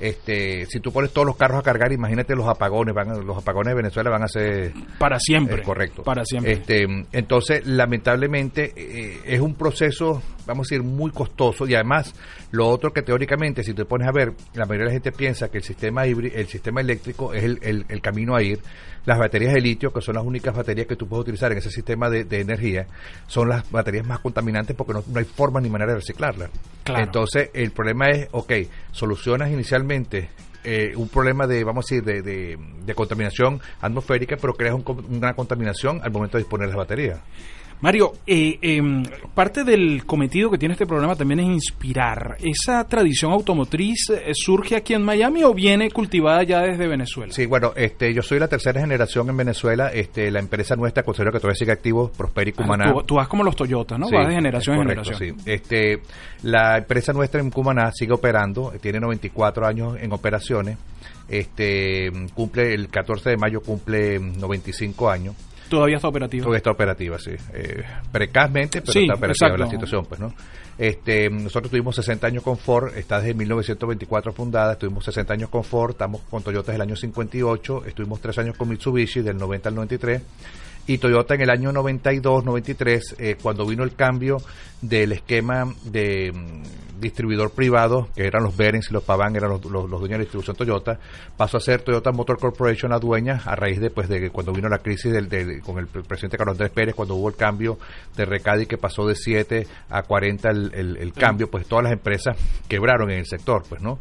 Este, 0.00 0.66
si 0.66 0.80
tú 0.80 0.92
pones 0.92 1.12
todos 1.12 1.26
los 1.26 1.36
carros 1.36 1.58
a 1.60 1.62
cargar, 1.62 1.92
imagínate 1.92 2.34
los 2.34 2.48
apagones, 2.48 2.94
van 2.94 3.24
los 3.26 3.36
apagones 3.38 3.70
de 3.72 3.76
Venezuela 3.76 4.10
van 4.10 4.22
a 4.24 4.28
ser 4.28 4.72
Para 4.98 5.18
siempre. 5.20 5.60
es 5.60 5.66
correcto. 5.66 6.02
Para 6.02 6.24
siempre. 6.24 6.52
Este, 6.52 6.86
entonces, 7.12 7.66
lamentablemente, 7.66 8.72
eh, 8.76 9.20
es 9.24 9.40
un 9.40 9.54
proceso, 9.54 10.20
vamos 10.48 10.66
a 10.66 10.74
decir, 10.74 10.82
muy 10.84 11.10
costoso 11.12 11.66
y 11.66 11.74
además, 11.74 12.14
lo 12.50 12.66
otro 12.68 12.92
que 12.92 13.02
teóricamente, 13.02 13.62
si 13.62 13.74
te 13.74 13.84
pones 13.84 14.08
a 14.08 14.12
ver, 14.12 14.32
la 14.54 14.64
mayoría 14.66 14.86
de 14.86 14.90
la 14.90 14.92
gente 14.92 15.12
piensa 15.12 15.48
que 15.50 15.58
el 15.58 15.64
sistema 15.64 16.06
híbrido, 16.06 16.36
el 16.36 16.46
sistema 16.48 16.80
eléctrico 16.80 17.32
es 17.34 17.44
el, 17.44 17.58
el- 17.62 17.86
el 17.88 18.00
camino 18.00 18.34
a 18.34 18.42
ir. 18.42 18.58
Las 19.06 19.18
baterías 19.18 19.54
de 19.54 19.60
litio, 19.62 19.90
que 19.92 20.02
son 20.02 20.16
las 20.16 20.24
únicas 20.24 20.54
baterías 20.54 20.86
que 20.86 20.96
tú 20.96 21.06
puedes 21.08 21.22
utilizar 21.22 21.50
en 21.52 21.58
ese 21.58 21.70
sistema 21.70 22.10
de, 22.10 22.24
de 22.24 22.40
energía, 22.40 22.86
son 23.26 23.48
las 23.48 23.70
baterías 23.70 24.06
más 24.06 24.18
contaminantes 24.18 24.76
porque 24.76 24.92
no, 24.92 25.02
no 25.06 25.18
hay 25.18 25.24
forma 25.24 25.60
ni 25.60 25.70
manera 25.70 25.92
de 25.92 25.98
reciclarlas. 26.00 26.50
Claro. 26.84 27.04
Entonces, 27.04 27.48
el 27.54 27.70
problema 27.70 28.10
es, 28.10 28.28
ok, 28.32 28.52
solucionas 28.92 29.50
inicialmente 29.50 30.28
eh, 30.64 30.92
un 30.96 31.08
problema 31.08 31.46
de, 31.46 31.64
vamos 31.64 31.86
a 31.86 31.94
decir, 31.94 32.04
de, 32.04 32.20
de- 32.20 32.58
de 32.84 32.94
contaminación 32.94 33.60
atmosférica, 33.80 34.36
pero 34.38 34.52
creas 34.54 34.74
un 34.74 34.84
una 35.08 35.32
contaminación 35.34 36.00
al 36.02 36.10
momento 36.10 36.36
de 36.36 36.42
disponer 36.44 36.68
las 36.68 36.76
baterías. 36.76 37.20
Mario, 37.80 38.12
eh, 38.26 38.58
em, 38.60 39.04
parte 39.34 39.62
del 39.62 40.04
cometido 40.04 40.50
que 40.50 40.58
tiene 40.58 40.72
este 40.72 40.86
programa 40.86 41.14
también 41.14 41.40
es 41.40 41.46
inspirar. 41.46 42.36
¿Esa 42.42 42.86
tradición 42.88 43.32
automotriz 43.32 44.10
eh, 44.10 44.32
surge 44.34 44.74
aquí 44.74 44.94
en 44.94 45.02
Miami 45.04 45.44
o 45.44 45.54
viene 45.54 45.90
cultivada 45.90 46.42
ya 46.42 46.60
desde 46.62 46.88
Venezuela? 46.88 47.32
Sí, 47.32 47.46
bueno, 47.46 47.72
este, 47.76 48.12
yo 48.12 48.22
soy 48.22 48.40
la 48.40 48.48
tercera 48.48 48.80
generación 48.80 49.28
en 49.30 49.36
Venezuela. 49.36 49.92
Este, 49.92 50.30
la 50.30 50.40
empresa 50.40 50.74
nuestra, 50.74 51.04
considero 51.04 51.30
que 51.30 51.38
todavía 51.38 51.54
sigue 51.56 51.72
activo, 51.72 52.10
Prosperi 52.10 52.50
Ah, 52.50 52.62
Cumaná. 52.62 52.92
tú, 52.92 53.02
tú 53.04 53.14
vas 53.14 53.28
como 53.28 53.44
los 53.44 53.54
Toyotas, 53.54 53.98
¿no? 53.98 54.08
Sí, 54.08 54.14
vas 54.16 54.26
de 54.28 54.34
generación 54.34 54.76
en 54.76 54.82
generación. 54.82 55.18
sí. 55.18 55.34
Este, 55.46 56.02
la 56.42 56.78
empresa 56.78 57.12
nuestra 57.12 57.40
en 57.40 57.50
Cumaná 57.50 57.92
sigue 57.92 58.12
operando, 58.12 58.72
tiene 58.80 58.98
94 58.98 59.66
años 59.66 59.96
en 60.00 60.12
operaciones. 60.12 60.78
Este, 61.28 62.10
cumple 62.34 62.72
el 62.74 62.88
14 62.88 63.30
de 63.30 63.36
mayo 63.36 63.60
cumple 63.60 64.18
mm, 64.18 64.38
95 64.40 65.10
años. 65.10 65.34
Todavía 65.68 65.96
está 65.96 66.08
operativa. 66.08 66.42
Todavía 66.42 66.58
está 66.58 66.70
operativa, 66.70 67.18
sí. 67.18 67.32
Eh, 67.52 67.82
precazmente, 68.10 68.80
pero 68.80 68.92
Sí, 68.92 69.00
está 69.00 69.14
operativa 69.14 69.48
exacto. 69.48 69.64
la 69.64 69.70
situación, 69.70 70.06
pues, 70.06 70.20
¿no? 70.20 70.34
Este, 70.78 71.28
nosotros 71.28 71.70
tuvimos 71.70 71.96
60 71.96 72.26
años 72.26 72.42
con 72.42 72.56
Ford, 72.56 72.96
está 72.96 73.18
desde 73.18 73.34
1924 73.34 74.32
fundada, 74.32 74.74
estuvimos 74.74 75.04
60 75.04 75.32
años 75.32 75.50
con 75.50 75.64
Ford, 75.64 75.90
estamos 75.90 76.20
con 76.30 76.42
Toyota 76.42 76.72
desde 76.72 76.76
el 76.76 76.88
año 76.88 76.96
58, 76.96 77.84
estuvimos 77.86 78.20
3 78.20 78.38
años 78.38 78.56
con 78.56 78.68
Mitsubishi 78.68 79.20
del 79.20 79.36
90 79.36 79.68
al 79.68 79.74
93 79.74 80.22
y 80.88 80.98
Toyota 80.98 81.34
en 81.34 81.42
el 81.42 81.50
año 81.50 81.70
92, 81.72 82.44
93, 82.44 83.14
eh, 83.18 83.36
cuando 83.40 83.64
vino 83.66 83.84
el 83.84 83.94
cambio 83.94 84.38
del 84.82 85.12
esquema 85.12 85.72
de 85.84 86.32
mm, 86.32 87.00
distribuidor 87.00 87.50
privado, 87.50 88.08
que 88.16 88.26
eran 88.26 88.42
los 88.42 88.56
Berens 88.56 88.88
y 88.90 88.92
los 88.94 89.04
Pavan, 89.04 89.36
eran 89.36 89.50
los, 89.50 89.64
los- 89.66 89.88
los 89.88 90.00
dueños 90.00 90.08
de 90.10 90.16
la 90.18 90.22
distribución 90.24 90.56
Toyota, 90.56 90.98
pasó 91.36 91.58
a 91.58 91.60
ser 91.60 91.82
Toyota 91.82 92.10
Motor 92.10 92.38
Corporation 92.38 92.90
la 92.90 92.98
dueña 92.98 93.40
a 93.44 93.54
raíz 93.54 93.78
de, 93.80 93.90
pues, 93.90 94.08
de 94.08 94.18
que 94.20 94.30
cuando 94.30 94.52
vino 94.52 94.68
la 94.68 94.78
crisis 94.78 95.12
del, 95.12 95.28
del- 95.28 95.60
con 95.62 95.78
el 95.78 95.86
pre- 95.86 96.02
presidente 96.02 96.36
Carlos 96.38 96.54
Andrés 96.54 96.70
Pérez, 96.70 96.94
cuando 96.94 97.14
hubo 97.14 97.28
el 97.28 97.36
cambio 97.36 97.78
de 98.16 98.24
Recadi 98.24 98.66
que 98.66 98.78
pasó 98.78 99.06
de 99.06 99.14
7 99.14 99.66
a 99.90 100.02
40 100.02 100.50
el, 100.50 100.72
el- 100.74 100.96
el 100.96 101.12
cambio, 101.12 101.48
pues 101.50 101.66
todas 101.66 101.84
las 101.84 101.92
empresas 101.92 102.36
quebraron 102.68 103.10
en 103.10 103.18
el 103.18 103.26
sector, 103.26 103.62
pues, 103.68 103.80
¿no? 103.80 103.98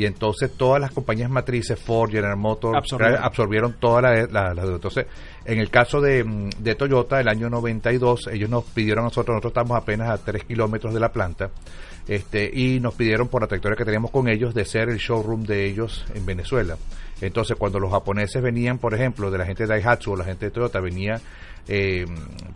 Y 0.00 0.06
entonces 0.06 0.50
todas 0.56 0.80
las 0.80 0.92
compañías 0.92 1.28
matrices, 1.28 1.78
Ford, 1.78 2.10
General 2.10 2.34
Motors, 2.34 2.74
Absorbieron. 2.74 3.22
absorbieron 3.22 3.72
todas 3.78 4.30
las 4.32 4.56
la. 4.56 4.62
Entonces, 4.62 5.04
en 5.44 5.58
el 5.58 5.68
caso 5.68 6.00
de, 6.00 6.24
mm, 6.24 6.48
de 6.58 6.74
Toyota, 6.74 7.20
el 7.20 7.28
año 7.28 7.50
92, 7.50 8.28
ellos 8.32 8.48
nos 8.48 8.64
pidieron 8.64 9.04
a 9.04 9.08
nosotros, 9.08 9.34
nosotros 9.34 9.50
estamos 9.50 9.76
apenas 9.76 10.08
a 10.08 10.16
3 10.16 10.44
kilómetros 10.44 10.94
de 10.94 11.00
la 11.00 11.12
planta, 11.12 11.50
este, 12.08 12.50
y 12.50 12.80
nos 12.80 12.94
pidieron 12.94 13.28
por 13.28 13.42
la 13.42 13.46
trayectoria 13.46 13.76
que 13.76 13.84
teníamos 13.84 14.10
con 14.10 14.26
ellos 14.26 14.54
de 14.54 14.64
ser 14.64 14.88
el 14.88 14.96
showroom 14.96 15.42
de 15.42 15.66
ellos 15.66 16.06
en 16.14 16.24
Venezuela. 16.24 16.78
Entonces, 17.20 17.58
cuando 17.58 17.78
los 17.78 17.90
japoneses 17.90 18.42
venían, 18.42 18.78
por 18.78 18.94
ejemplo, 18.94 19.30
de 19.30 19.36
la 19.36 19.44
gente 19.44 19.64
de 19.64 19.68
Daihatsu 19.68 20.12
o 20.12 20.16
la 20.16 20.24
gente 20.24 20.46
de 20.46 20.50
Toyota, 20.50 20.80
venía 20.80 21.20
eh, 21.68 22.04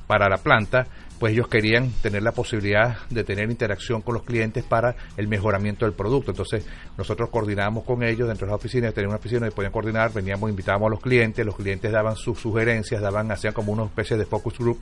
para 0.06 0.28
la 0.28 0.38
planta, 0.38 0.86
pues 1.18 1.32
ellos 1.32 1.48
querían 1.48 1.90
tener 2.02 2.22
la 2.22 2.32
posibilidad 2.32 2.98
de 3.08 3.24
tener 3.24 3.50
interacción 3.50 4.02
con 4.02 4.14
los 4.14 4.24
clientes 4.24 4.64
para 4.64 4.94
el 5.16 5.28
mejoramiento 5.28 5.84
del 5.84 5.94
producto. 5.94 6.32
Entonces, 6.32 6.66
nosotros 6.98 7.30
coordinábamos 7.30 7.84
con 7.84 8.02
ellos 8.02 8.28
dentro 8.28 8.46
de 8.46 8.52
las 8.52 8.60
oficinas, 8.60 8.92
teníamos 8.92 9.14
una 9.14 9.20
oficina 9.20 9.40
donde 9.40 9.54
podían 9.54 9.72
coordinar, 9.72 10.12
veníamos, 10.12 10.50
invitábamos 10.50 10.88
a 10.88 10.90
los 10.90 11.00
clientes, 11.00 11.46
los 11.46 11.56
clientes 11.56 11.90
daban 11.90 12.16
sus 12.16 12.38
sugerencias, 12.38 13.00
daban, 13.00 13.30
hacían 13.30 13.54
como 13.54 13.72
una 13.72 13.84
especie 13.84 14.16
de 14.16 14.26
focus 14.26 14.58
group 14.58 14.80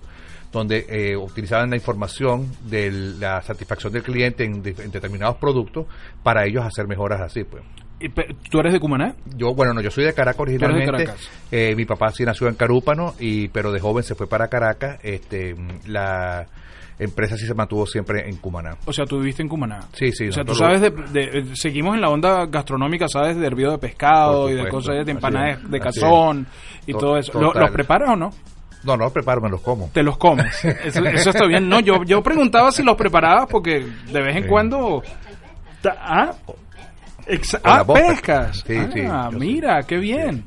donde 0.50 0.85
eh, 0.88 1.16
utilizaban 1.16 1.70
la 1.70 1.76
información 1.76 2.50
de 2.68 2.90
la 2.90 3.40
satisfacción 3.42 3.92
del 3.92 4.02
cliente 4.02 4.44
en 4.44 4.62
determinados 4.62 5.37
productos 5.37 5.87
para 6.23 6.44
ellos 6.44 6.64
hacer 6.64 6.87
mejoras 6.87 7.20
así, 7.20 7.44
pues. 7.44 7.62
¿Tú 8.50 8.59
eres 8.61 8.73
de 8.73 8.81
Cumaná? 8.81 9.15
Yo, 9.37 9.55
bueno, 9.55 9.73
no, 9.75 9.81
yo 9.81 9.90
soy 9.90 10.05
de 10.05 10.13
Caracas 10.15 10.37
de 10.38 10.42
originalmente. 10.42 10.90
Caracas. 11.05 11.31
Eh, 11.50 11.75
mi 11.77 11.85
papá 11.85 12.11
sí 12.11 12.25
nació 12.25 12.48
en 12.48 12.55
Carúpano, 12.55 13.15
y, 13.19 13.48
pero 13.48 13.73
de 13.73 13.81
joven 13.81 14.05
se 14.05 14.15
fue 14.15 14.27
para 14.27 14.48
Caracas. 14.48 14.98
Este, 15.03 15.55
la 15.87 16.46
empresa 16.98 17.37
sí 17.37 17.46
se 17.46 17.55
mantuvo 17.55 17.87
siempre 17.87 18.29
en 18.29 18.37
Cumaná. 18.37 18.77
O 18.85 18.92
sea, 18.92 19.05
tú 19.07 19.19
viviste 19.19 19.42
en 19.42 19.48
Cumaná. 19.48 19.81
Sí, 19.92 20.13
sí. 20.13 20.29
O 20.29 20.33
sea, 20.33 20.44
tú 20.44 20.55
sabes, 20.55 20.81
de, 20.81 20.90
de- 20.90 21.38
eh, 21.38 21.44
seguimos 21.55 21.94
en 21.94 22.00
la 22.00 22.11
onda 22.11 22.46
gastronómica, 22.46 23.09
¿sabes? 23.09 23.37
De 23.37 23.46
hervido 23.46 23.73
de 23.73 23.79
pescado 23.79 24.48
y 24.50 24.55
de 24.55 24.69
cosas 24.69 25.05
de 25.05 25.13
empanadas 25.13 25.69
de 25.71 25.81
cazón 25.81 26.46
y 26.87 26.92
To- 26.92 26.98
todo 26.98 27.17
eso. 27.19 27.33
¿Lo- 27.40 27.48
total. 27.48 27.63
¿Los 27.63 27.71
preparas 27.73 28.11
o 28.11 28.17
no? 28.17 28.31
No, 28.85 28.96
no 28.96 29.05
los 29.05 29.13
preparo, 29.13 29.40
me 29.40 29.48
los 29.48 29.61
como. 29.61 29.90
Te 29.92 30.03
los 30.03 30.19
comes. 30.19 30.65
Eso, 30.85 31.05
eso 31.05 31.31
está 31.31 31.46
bien. 31.46 31.69
No, 31.69 31.79
yo, 31.79 32.03
yo 32.05 32.21
preguntaba 32.21 32.73
si 32.73 32.83
los 32.83 32.96
preparabas 32.96 33.46
porque 33.48 33.87
de 34.13 34.21
vez 34.23 34.37
en 34.37 34.42
Sí. 34.42 34.48
cuando... 34.48 35.03
Ah, 35.85 36.33
exa- 37.27 37.60
ah 37.64 37.85
pescas. 37.85 38.64
Sí, 38.66 38.77
ah, 39.08 39.29
sí. 39.33 39.38
mira, 39.38 39.83
qué 39.85 39.98
bien. 39.98 40.44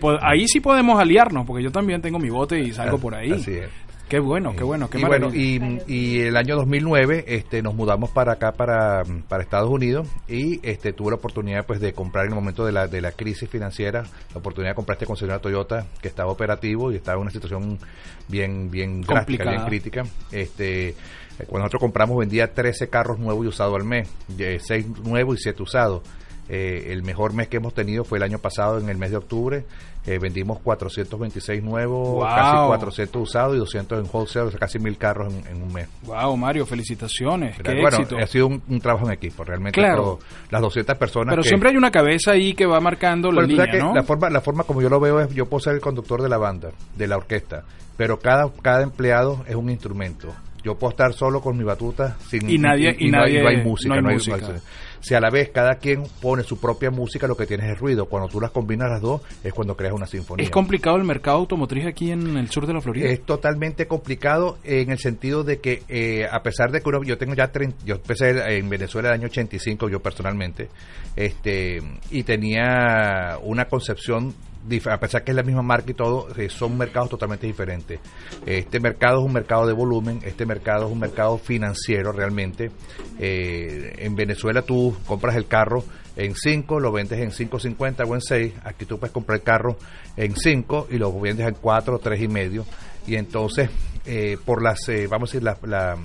Pues 0.00 0.18
ahí 0.22 0.46
sí 0.46 0.60
podemos 0.60 1.00
aliarnos 1.00 1.44
porque 1.46 1.62
yo 1.62 1.72
también 1.72 2.00
tengo 2.00 2.18
mi 2.18 2.30
bote 2.30 2.60
y 2.60 2.72
salgo 2.72 2.98
por 2.98 3.14
ahí. 3.14 3.32
Así 3.32 3.52
es. 3.54 3.70
Qué 4.10 4.18
bueno, 4.18 4.56
qué 4.56 4.64
bueno, 4.64 4.90
qué 4.90 4.98
y 4.98 5.04
bueno, 5.04 5.32
y, 5.32 5.60
y 5.86 6.22
el 6.22 6.36
año 6.36 6.56
2009 6.56 7.26
este, 7.28 7.62
nos 7.62 7.76
mudamos 7.76 8.10
para 8.10 8.32
acá, 8.32 8.50
para, 8.50 9.04
para 9.28 9.44
Estados 9.44 9.70
Unidos, 9.70 10.08
y 10.26 10.58
este, 10.68 10.92
tuve 10.92 11.10
la 11.10 11.16
oportunidad 11.18 11.64
pues 11.64 11.78
de 11.78 11.92
comprar 11.92 12.24
en 12.24 12.32
el 12.32 12.34
momento 12.34 12.66
de 12.66 12.72
la, 12.72 12.88
de 12.88 13.00
la 13.00 13.12
crisis 13.12 13.48
financiera, 13.48 14.02
la 14.02 14.38
oportunidad 14.40 14.72
de 14.72 14.74
comprar 14.74 14.96
este 14.96 15.06
concesionario 15.06 15.40
Toyota 15.40 15.86
que 16.02 16.08
estaba 16.08 16.32
operativo 16.32 16.90
y 16.90 16.96
estaba 16.96 17.18
en 17.18 17.22
una 17.22 17.30
situación 17.30 17.78
bien, 18.26 18.68
bien 18.68 19.02
drástica, 19.02 19.44
Complicada. 19.44 19.50
bien 19.52 19.66
crítica. 19.66 20.02
Este, 20.32 20.88
eh, 20.88 20.94
cuando 21.46 21.60
nosotros 21.60 21.82
compramos 21.82 22.18
vendía 22.18 22.52
13 22.52 22.88
carros 22.88 23.20
nuevos 23.20 23.44
y 23.44 23.48
usados 23.48 23.76
al 23.76 23.84
mes, 23.84 24.12
6 24.36 25.04
nuevos 25.04 25.38
y 25.38 25.42
7 25.44 25.62
usados. 25.62 26.02
Eh, 26.48 26.92
el 26.92 27.04
mejor 27.04 27.32
mes 27.32 27.46
que 27.46 27.58
hemos 27.58 27.74
tenido 27.74 28.02
fue 28.02 28.18
el 28.18 28.24
año 28.24 28.40
pasado, 28.40 28.80
en 28.80 28.88
el 28.88 28.98
mes 28.98 29.12
de 29.12 29.18
octubre. 29.18 29.64
Eh, 30.06 30.18
vendimos 30.18 30.58
426 30.60 31.62
nuevos, 31.62 32.08
Wow. 32.08 32.24
casi 32.24 32.56
400 32.68 33.22
usados 33.22 33.54
y 33.54 33.58
200 33.58 33.98
en 33.98 34.06
wholesale, 34.10 34.46
o 34.46 34.50
sea, 34.50 34.58
casi 34.58 34.78
mil 34.78 34.96
carros 34.96 35.32
en, 35.32 35.46
en 35.56 35.62
un 35.62 35.72
mes. 35.72 35.88
Wow, 36.04 36.36
Mario, 36.38 36.64
felicitaciones. 36.64 37.56
Qué 37.58 37.72
bueno, 37.80 37.88
éxito. 37.98 38.16
ha 38.18 38.26
sido 38.26 38.46
un, 38.46 38.62
un 38.68 38.80
trabajo 38.80 39.06
en 39.06 39.12
equipo, 39.12 39.44
realmente. 39.44 39.78
Claro. 39.78 40.02
todo- 40.02 40.18
las 40.50 40.60
200 40.62 40.96
personas. 40.96 41.32
Pero 41.32 41.42
que- 41.42 41.48
siempre 41.48 41.68
hay 41.70 41.76
una 41.76 41.90
cabeza 41.90 42.32
ahí 42.32 42.54
que 42.54 42.64
va 42.66 42.80
marcando 42.80 43.30
la 43.30 43.42
línea, 43.42 43.66
¿no? 43.78 43.94
la 43.94 44.02
forma, 44.02 44.30
la 44.30 44.40
forma 44.40 44.64
como 44.64 44.80
yo 44.80 44.88
lo 44.88 45.00
veo 45.00 45.20
es, 45.20 45.34
yo 45.34 45.46
puedo 45.46 45.60
ser 45.60 45.74
el 45.74 45.80
conductor 45.80 46.22
de 46.22 46.28
la 46.30 46.38
banda, 46.38 46.70
de 46.96 47.06
la 47.06 47.16
orquesta, 47.18 47.64
pero 47.98 48.18
cada, 48.18 48.50
cada 48.62 48.82
empleado 48.82 49.44
es 49.46 49.54
un 49.54 49.68
instrumento. 49.68 50.28
Yo 50.62 50.76
puedo 50.76 50.90
estar 50.90 51.12
solo 51.14 51.40
con 51.40 51.56
mi 51.56 51.64
batuta 51.64 52.16
sin 52.28 52.48
Y 52.50 52.58
nadie- 52.58 52.94
y 52.98 53.10
no, 53.10 53.22
hay, 53.22 53.32
nadie- 53.34 53.42
no 53.42 53.48
hay 53.48 53.56
música. 53.64 53.88
no 53.88 53.94
hay 53.94 54.02
no 54.02 54.08
hay- 54.10 54.14
música. 54.16 54.36
no 54.38 54.46
hay- 54.54 54.60
si 55.02 55.14
a 55.14 55.20
la 55.20 55.30
vez 55.30 55.48
cada 55.48 55.76
quien 55.76 56.02
pone 56.20 56.42
su 56.42 56.60
propia 56.60 56.90
música, 56.90 57.26
lo 57.26 57.34
que 57.34 57.46
tienes 57.46 57.70
es 57.72 57.78
ruido. 57.78 58.04
Cuando 58.06 58.28
tú 58.28 58.38
las 58.38 58.50
combinas 58.50 58.90
las 58.90 59.00
dos, 59.00 59.22
es 59.42 59.52
cuando 59.54 59.74
creas 59.74 59.94
una 59.94 60.06
sinfonía. 60.06 60.44
Es 60.44 60.50
complicado 60.50 60.96
el 60.96 61.04
mercado 61.04 61.38
automotriz 61.38 61.86
aquí 61.86 62.10
en 62.10 62.36
el 62.36 62.50
sur 62.50 62.66
de 62.66 62.74
la 62.74 62.82
Florida. 62.82 63.08
Es 63.08 63.22
totalmente 63.24 63.86
complicado 63.86 64.58
en 64.62 64.90
el 64.90 64.98
sentido 64.98 65.42
de 65.42 65.58
que, 65.60 65.82
eh, 65.88 66.26
a 66.30 66.42
pesar 66.42 66.70
de 66.70 66.82
que 66.82 66.88
uno- 66.90 67.02
yo 67.02 67.16
tengo 67.16 67.32
ya 67.34 67.50
30, 67.50 67.78
yo 67.86 67.94
empecé 67.94 68.58
en 68.58 68.68
Venezuela 68.68 69.08
el 69.08 69.14
año 69.14 69.26
85, 69.28 69.88
yo 69.88 70.00
personalmente, 70.00 70.68
este, 71.16 71.78
y 72.10 72.22
tenía 72.22 73.38
una 73.42 73.66
concepción, 73.66 74.34
a 74.90 75.00
pesar 75.00 75.24
que 75.24 75.32
es 75.32 75.36
la 75.36 75.42
misma 75.42 75.62
marca 75.62 75.90
y 75.90 75.94
todo, 75.94 76.28
eh, 76.36 76.48
son 76.48 76.76
mercados 76.76 77.10
totalmente 77.10 77.46
diferentes. 77.46 78.00
Este 78.46 78.80
mercado 78.80 79.20
es 79.20 79.26
un 79.26 79.32
mercado 79.32 79.66
de 79.66 79.72
volumen, 79.72 80.20
este 80.22 80.46
mercado 80.46 80.86
es 80.86 80.92
un 80.92 80.98
mercado 80.98 81.38
financiero 81.38 82.12
realmente. 82.12 82.70
Eh, 83.18 83.94
en 83.98 84.14
Venezuela 84.14 84.62
tú 84.62 84.96
compras 85.06 85.36
el 85.36 85.46
carro 85.46 85.84
en 86.16 86.34
5, 86.34 86.80
lo 86.80 86.92
vendes 86.92 87.18
en 87.20 87.30
5.50 87.30 88.08
o 88.08 88.14
en 88.14 88.20
6. 88.20 88.54
Aquí 88.64 88.84
tú 88.84 88.98
puedes 88.98 89.12
comprar 89.12 89.38
el 89.38 89.44
carro 89.44 89.76
en 90.16 90.36
5 90.36 90.88
y 90.90 90.98
lo 90.98 91.18
vendes 91.18 91.46
en 91.46 91.54
4, 91.54 91.98
3 91.98 92.22
y 92.22 92.28
medio. 92.28 92.66
Y 93.06 93.16
entonces, 93.16 93.70
eh, 94.04 94.36
por 94.44 94.62
las, 94.62 94.88
eh, 94.88 95.06
vamos 95.08 95.30
a 95.30 95.32
decir, 95.32 95.42
la, 95.42 95.56
la, 95.62 95.96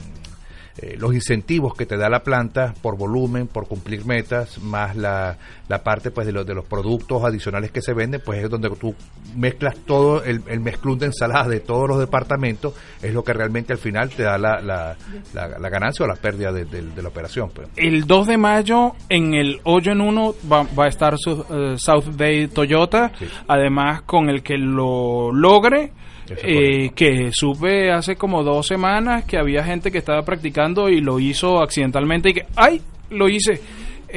eh, 0.77 0.95
los 0.99 1.13
incentivos 1.13 1.73
que 1.75 1.85
te 1.85 1.95
da 1.97 2.09
la 2.09 2.19
planta 2.23 2.73
por 2.81 2.97
volumen, 2.97 3.47
por 3.47 3.67
cumplir 3.67 4.05
metas, 4.05 4.59
más 4.61 4.95
la, 4.95 5.37
la 5.69 5.83
parte 5.83 6.11
pues 6.11 6.27
de 6.27 6.33
los, 6.33 6.45
de 6.45 6.53
los 6.53 6.65
productos 6.65 7.23
adicionales 7.23 7.71
que 7.71 7.81
se 7.81 7.93
venden, 7.93 8.21
pues 8.25 8.43
es 8.43 8.49
donde 8.49 8.69
tú 8.71 8.93
mezclas 9.35 9.75
todo 9.85 10.23
el, 10.23 10.41
el 10.47 10.59
mezclún 10.59 10.99
de 10.99 11.05
ensalada 11.07 11.47
de 11.47 11.59
todos 11.61 11.87
los 11.87 11.99
departamentos, 11.99 12.73
es 13.01 13.13
lo 13.13 13.23
que 13.23 13.33
realmente 13.33 13.71
al 13.73 13.79
final 13.79 14.09
te 14.09 14.23
da 14.23 14.37
la, 14.37 14.59
la, 14.61 14.95
la- 15.33 15.59
la 15.59 15.69
ganancia 15.69 16.03
o 16.05 16.07
la 16.07 16.15
pérdida 16.15 16.51
de, 16.51 16.65
de- 16.65 16.81
de 16.81 17.01
la 17.01 17.07
operación. 17.09 17.49
Pues. 17.53 17.69
El 17.77 18.05
2 18.05 18.27
de 18.27 18.37
mayo 18.37 18.93
en 19.09 19.33
el 19.33 19.59
hoyo 19.63 19.91
en 19.93 20.01
uno 20.01 20.35
va, 20.51 20.63
va 20.77 20.85
a 20.85 20.89
estar 20.89 21.17
su- 21.17 21.45
eh, 21.49 21.75
South 21.77 22.15
Bay 22.17 22.47
Toyota, 22.47 23.11
Sí. 23.17 23.25
además 23.47 24.01
con 24.01 24.29
el 24.29 24.43
que 24.43 24.57
lo 24.57 25.31
logre. 25.31 25.93
Eh, 26.27 26.89
que 26.95 27.29
supe 27.31 27.91
hace 27.91 28.15
como 28.15 28.43
dos 28.43 28.65
semanas 28.65 29.25
que 29.25 29.37
había 29.37 29.63
gente 29.63 29.91
que 29.91 29.99
estaba 29.99 30.23
practicando 30.23 30.89
y 30.89 30.99
lo 30.99 31.19
hizo 31.19 31.61
accidentalmente 31.61 32.29
y 32.29 32.33
que 32.33 32.45
¡ay! 32.55 32.81
lo 33.11 33.29
hice 33.29 33.61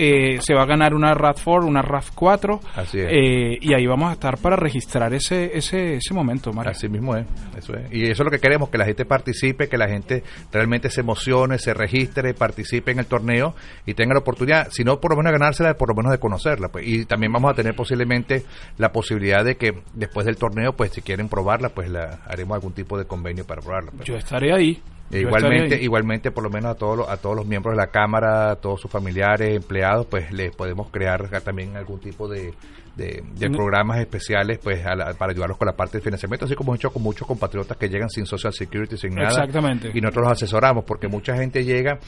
Eh, 0.01 0.39
se 0.41 0.55
va 0.55 0.63
a 0.63 0.67
ganar 0.67 0.95
una 0.95 1.13
RAV4 1.13 1.65
una 1.67 1.83
RAV4 1.83 2.61
Así 2.77 3.01
es. 3.01 3.07
eh, 3.11 3.59
y 3.61 3.75
ahí 3.75 3.85
vamos 3.85 4.11
a 4.11 4.13
estar 4.13 4.39
para 4.39 4.55
registrar 4.55 5.13
ese 5.13 5.57
ese, 5.59 5.95
ese 5.97 6.15
momento 6.15 6.53
Mario. 6.53 6.71
Así 6.71 6.89
mismo 6.89 7.17
es, 7.17 7.27
eso 7.57 7.75
es. 7.75 7.93
Y 7.93 8.05
eso 8.05 8.23
es 8.23 8.25
lo 8.25 8.31
que 8.31 8.39
queremos, 8.39 8.69
que 8.69 8.79
la 8.79 8.85
gente 8.85 9.05
participe, 9.05 9.69
que 9.69 9.77
la 9.77 9.89
gente 9.89 10.23
realmente 10.53 10.89
se 10.91 11.01
emocione, 11.01 11.59
se 11.59 11.75
registre, 11.75 12.33
participe 12.35 12.93
en 12.93 13.01
el 13.01 13.07
torneo 13.07 13.55
y 13.87 13.95
tenga 13.95 14.15
la 14.15 14.21
oportunidad, 14.21 14.69
si 14.71 14.85
no 14.85 15.01
por 15.01 15.11
lo 15.11 15.17
menos 15.17 15.33
de 15.33 15.39
ganársela, 15.39 15.75
por 15.75 15.89
lo 15.89 15.95
menos 15.95 16.13
de 16.13 16.19
conocerla. 16.19 16.69
Pues. 16.69 16.87
Y 16.87 17.05
también 17.05 17.33
vamos 17.33 17.51
a 17.51 17.55
tener 17.55 17.75
posiblemente 17.75 18.45
la 18.77 18.93
posibilidad 18.93 19.45
de 19.45 19.57
que 19.57 19.83
después 19.95 20.27
del 20.27 20.37
torneo, 20.37 20.75
pues 20.75 20.93
si 20.93 21.03
quieren 21.03 21.29
probarla, 21.29 21.71
pues 21.71 21.91
la 21.91 22.21
haremos 22.27 22.55
algún 22.55 22.73
tipo 22.73 22.97
de 22.99 23.05
convenio 23.07 23.45
para 23.45 23.63
probarla. 23.63 23.91
pues. 23.91 24.07
yo 24.07 24.15
estaré 24.17 24.53
ahí 24.55 24.81
E 25.11 25.21
igualmente, 25.21 25.83
igualmente 25.83 26.31
por 26.31 26.45
lo 26.45 26.51
menos 26.51 26.73
a 26.73 26.75
todos 26.75 26.99
los, 26.99 27.09
a 27.09 27.17
todos 27.17 27.35
los 27.37 27.47
miembros 27.47 27.73
de 27.75 27.79
la 27.79 27.87
cámara, 27.91 28.51
a 28.51 28.57
todos 28.57 28.81
sus 28.81 28.91
familiares, 28.91 29.55
empleados, 29.57 30.07
pues 30.07 30.31
les 30.33 30.55
podemos 30.55 30.91
crear 30.91 31.29
también 31.41 31.77
algún 31.77 31.99
tipo 32.01 32.29
de, 32.29 32.53
de, 32.97 33.23
de 33.37 33.49
Mm. 33.49 33.53
programas 33.53 34.01
especiales, 34.01 34.59
pues 34.63 34.85
a 34.85 34.95
la- 34.95 35.15
para 35.15 35.33
ayudarlos 35.33 35.57
con 35.57 35.67
la 35.67 35.73
parte 35.77 35.99
de 35.99 36.05
financiamiento, 36.05 36.45
así 36.45 36.55
como 36.55 36.73
hemos 36.73 36.81
hecho 36.81 36.91
con 36.91 37.03
muchos 37.03 37.27
compatriotas 37.27 37.77
que 37.79 37.89
llegan 37.89 38.11
sin 38.11 38.27
social 38.27 38.53
security, 38.53 38.97
sin 38.99 39.15
nada, 39.15 39.29
Exactamente. 39.29 39.91
y 39.95 40.01
nosotros 40.01 40.25
los 40.25 40.33
asesoramos, 40.33 40.85
porque 40.85 41.09
mucha 41.09 41.35
gente 41.37 41.65
llega 41.65 41.99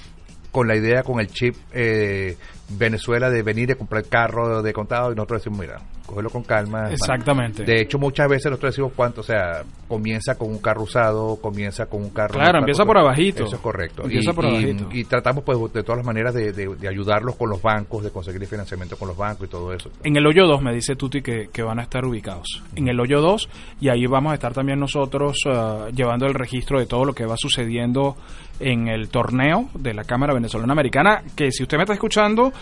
con 0.53 0.67
la 0.69 0.77
idea, 0.77 1.03
con 1.05 1.21
el 1.21 1.29
chip 1.29 1.55
eh, 1.73 2.37
Venezuela 2.71 3.31
de 3.31 3.43
venir 3.43 3.71
a 3.73 3.77
comprar 3.77 4.05
carro 4.07 4.63
de 4.63 4.73
contado 4.73 5.13
y 5.13 5.15
nosotros 5.15 5.41
decimos, 5.43 5.61
mira, 5.61 5.79
cógelo 6.11 6.31
con 6.31 6.43
calma. 6.43 6.91
Exactamente. 6.91 7.65
De 7.65 7.81
hecho, 7.81 7.99
muchas 7.99 8.29
veces 8.29 8.47
nosotros 8.51 8.73
decimos 8.73 8.93
cuánto, 8.95 9.21
o 9.23 9.25
sea, 9.25 9.63
comienza 9.89 10.37
con 10.37 10.49
un 10.51 10.59
carro 10.59 10.83
usado, 10.83 11.37
comienza 11.41 11.87
con 11.87 12.03
un 12.03 12.11
carro... 12.11 12.35
Claro, 12.35 12.59
empieza 12.59 12.85
por 12.85 12.99
abajito. 12.99 13.45
Eso 13.45 13.57
es 13.57 13.63
correcto. 13.63 14.03
Empieza 14.05 14.31
y, 14.31 14.35
por 14.35 14.47
abajito. 14.47 14.89
y 14.93 15.05
tratamos, 15.05 15.45
pues, 15.45 15.59
de 15.73 15.83
todas 15.83 15.99
las 15.99 16.07
maneras 16.07 16.35
de, 16.35 16.53
de- 16.53 16.77
de 16.77 16.89
ayudarlos 16.89 17.37
con 17.37 17.49
los 17.51 17.63
bancos, 17.63 18.03
de 18.05 18.11
conseguir 18.11 18.43
el 18.43 18.49
financiamiento 18.49 18.97
con 18.97 19.09
los 19.09 19.17
bancos 19.17 19.47
y 19.47 19.51
todo 19.51 19.73
eso. 19.73 19.91
En 20.05 20.17
el 20.17 20.27
hoyo 20.27 20.47
2 20.47 20.63
me 20.63 20.75
dice 20.75 20.97
Tuti 20.97 21.23
que, 21.23 21.49
que 21.53 21.63
van 21.63 21.79
a 21.79 21.83
estar 21.83 22.05
ubicados. 22.05 22.63
En 22.77 22.89
el 22.89 22.99
hoyo 23.01 23.21
2 23.21 23.49
y 23.81 23.89
ahí 23.89 24.07
vamos 24.07 24.33
a 24.33 24.35
estar 24.35 24.53
también 24.53 24.79
nosotros 24.81 25.37
ah, 25.47 25.89
llevando 25.95 26.27
el 26.27 26.35
registro 26.35 26.79
de 26.79 26.87
todo 26.87 27.05
lo 27.05 27.13
que 27.15 27.25
va 27.27 27.37
sucediendo 27.37 28.17
en 28.61 28.89
el 28.89 29.09
torneo 29.09 29.69
de 29.75 29.95
la 29.95 30.05
Cámara 30.05 30.35
Venezolana 30.35 30.73
Americana, 30.73 31.23
que 31.35 31.51
si 31.51 31.63
usted 31.63 31.77
me 31.77 31.83
está 31.85 31.95
escuchando 31.95 32.53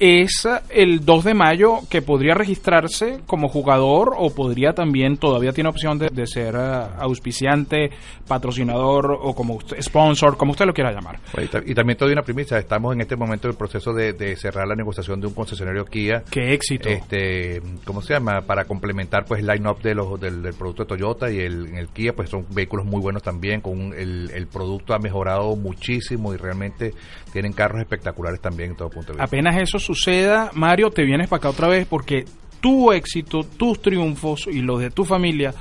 es 0.00 0.46
el 0.70 1.04
2 1.04 1.24
de 1.24 1.34
mayo 1.34 1.78
que 1.90 2.02
podría 2.02 2.32
registrarse 2.34 3.18
como 3.26 3.48
jugador 3.48 4.14
o 4.16 4.32
podría 4.32 4.72
también, 4.72 5.16
todavía 5.16 5.52
tiene 5.52 5.70
opción 5.70 5.98
de, 5.98 6.08
de 6.10 6.24
ser 6.28 6.54
ah, 6.54 6.96
auspiciante, 7.00 7.90
patrocinador 8.28 9.10
o 9.20 9.34
como 9.34 9.54
usted, 9.54 9.80
sponsor, 9.82 10.36
como 10.36 10.52
usted 10.52 10.66
lo 10.66 10.72
quiera 10.72 10.92
llamar. 10.92 11.18
Y, 11.42 11.46
ta- 11.46 11.62
y 11.66 11.74
también 11.74 11.98
te 11.98 12.04
doy 12.04 12.12
una 12.12 12.22
primicia, 12.22 12.58
estamos 12.58 12.94
en 12.94 13.00
este 13.00 13.16
momento 13.16 13.48
en 13.48 13.52
el 13.52 13.56
proceso 13.58 13.92
de, 13.92 14.12
de 14.12 14.36
cerrar 14.36 14.68
la 14.68 14.76
negociación 14.76 15.20
de 15.20 15.26
un 15.26 15.34
concesionario 15.34 15.84
Kia. 15.84 16.22
Qué 16.30 16.52
éxito. 16.52 16.88
Este, 16.88 17.60
¿cómo 17.84 18.00
se 18.00 18.14
llama? 18.14 18.42
Para 18.42 18.64
complementar 18.66 19.24
pues 19.24 19.40
el 19.40 19.46
line-up 19.48 19.80
de 19.82 19.94
los, 19.96 20.20
del, 20.20 20.42
del 20.42 20.54
producto 20.54 20.84
de 20.84 20.88
Toyota 20.88 21.30
y 21.30 21.40
el, 21.40 21.74
el 21.74 21.88
Kia, 21.88 22.12
pues 22.14 22.30
son 22.30 22.46
vehículos 22.50 22.86
muy 22.86 23.00
buenos 23.00 23.22
también, 23.24 23.60
con 23.60 23.72
un- 23.80 23.94
el, 23.94 24.30
el 24.32 24.46
producto 24.46 24.94
ha 24.94 24.98
mejorado 24.98 25.47
muchísimo 25.56 26.34
y 26.34 26.36
realmente 26.36 26.94
tienen 27.32 27.52
carros 27.52 27.80
espectaculares 27.80 28.40
también 28.40 28.70
en 28.70 28.76
todo 28.76 28.90
punto 28.90 29.08
de 29.08 29.12
vista. 29.14 29.24
Apenas 29.24 29.60
eso 29.60 29.78
suceda, 29.78 30.50
Mario, 30.54 30.90
te 30.90 31.04
vienes 31.04 31.28
para 31.28 31.38
acá 31.38 31.50
otra 31.50 31.68
vez 31.68 31.86
porque 31.86 32.24
tu 32.60 32.92
éxito, 32.92 33.40
tus 33.40 33.80
triunfos 33.80 34.46
y 34.46 34.60
los 34.60 34.80
de 34.80 34.90
tu 34.90 35.04
familia 35.04 35.54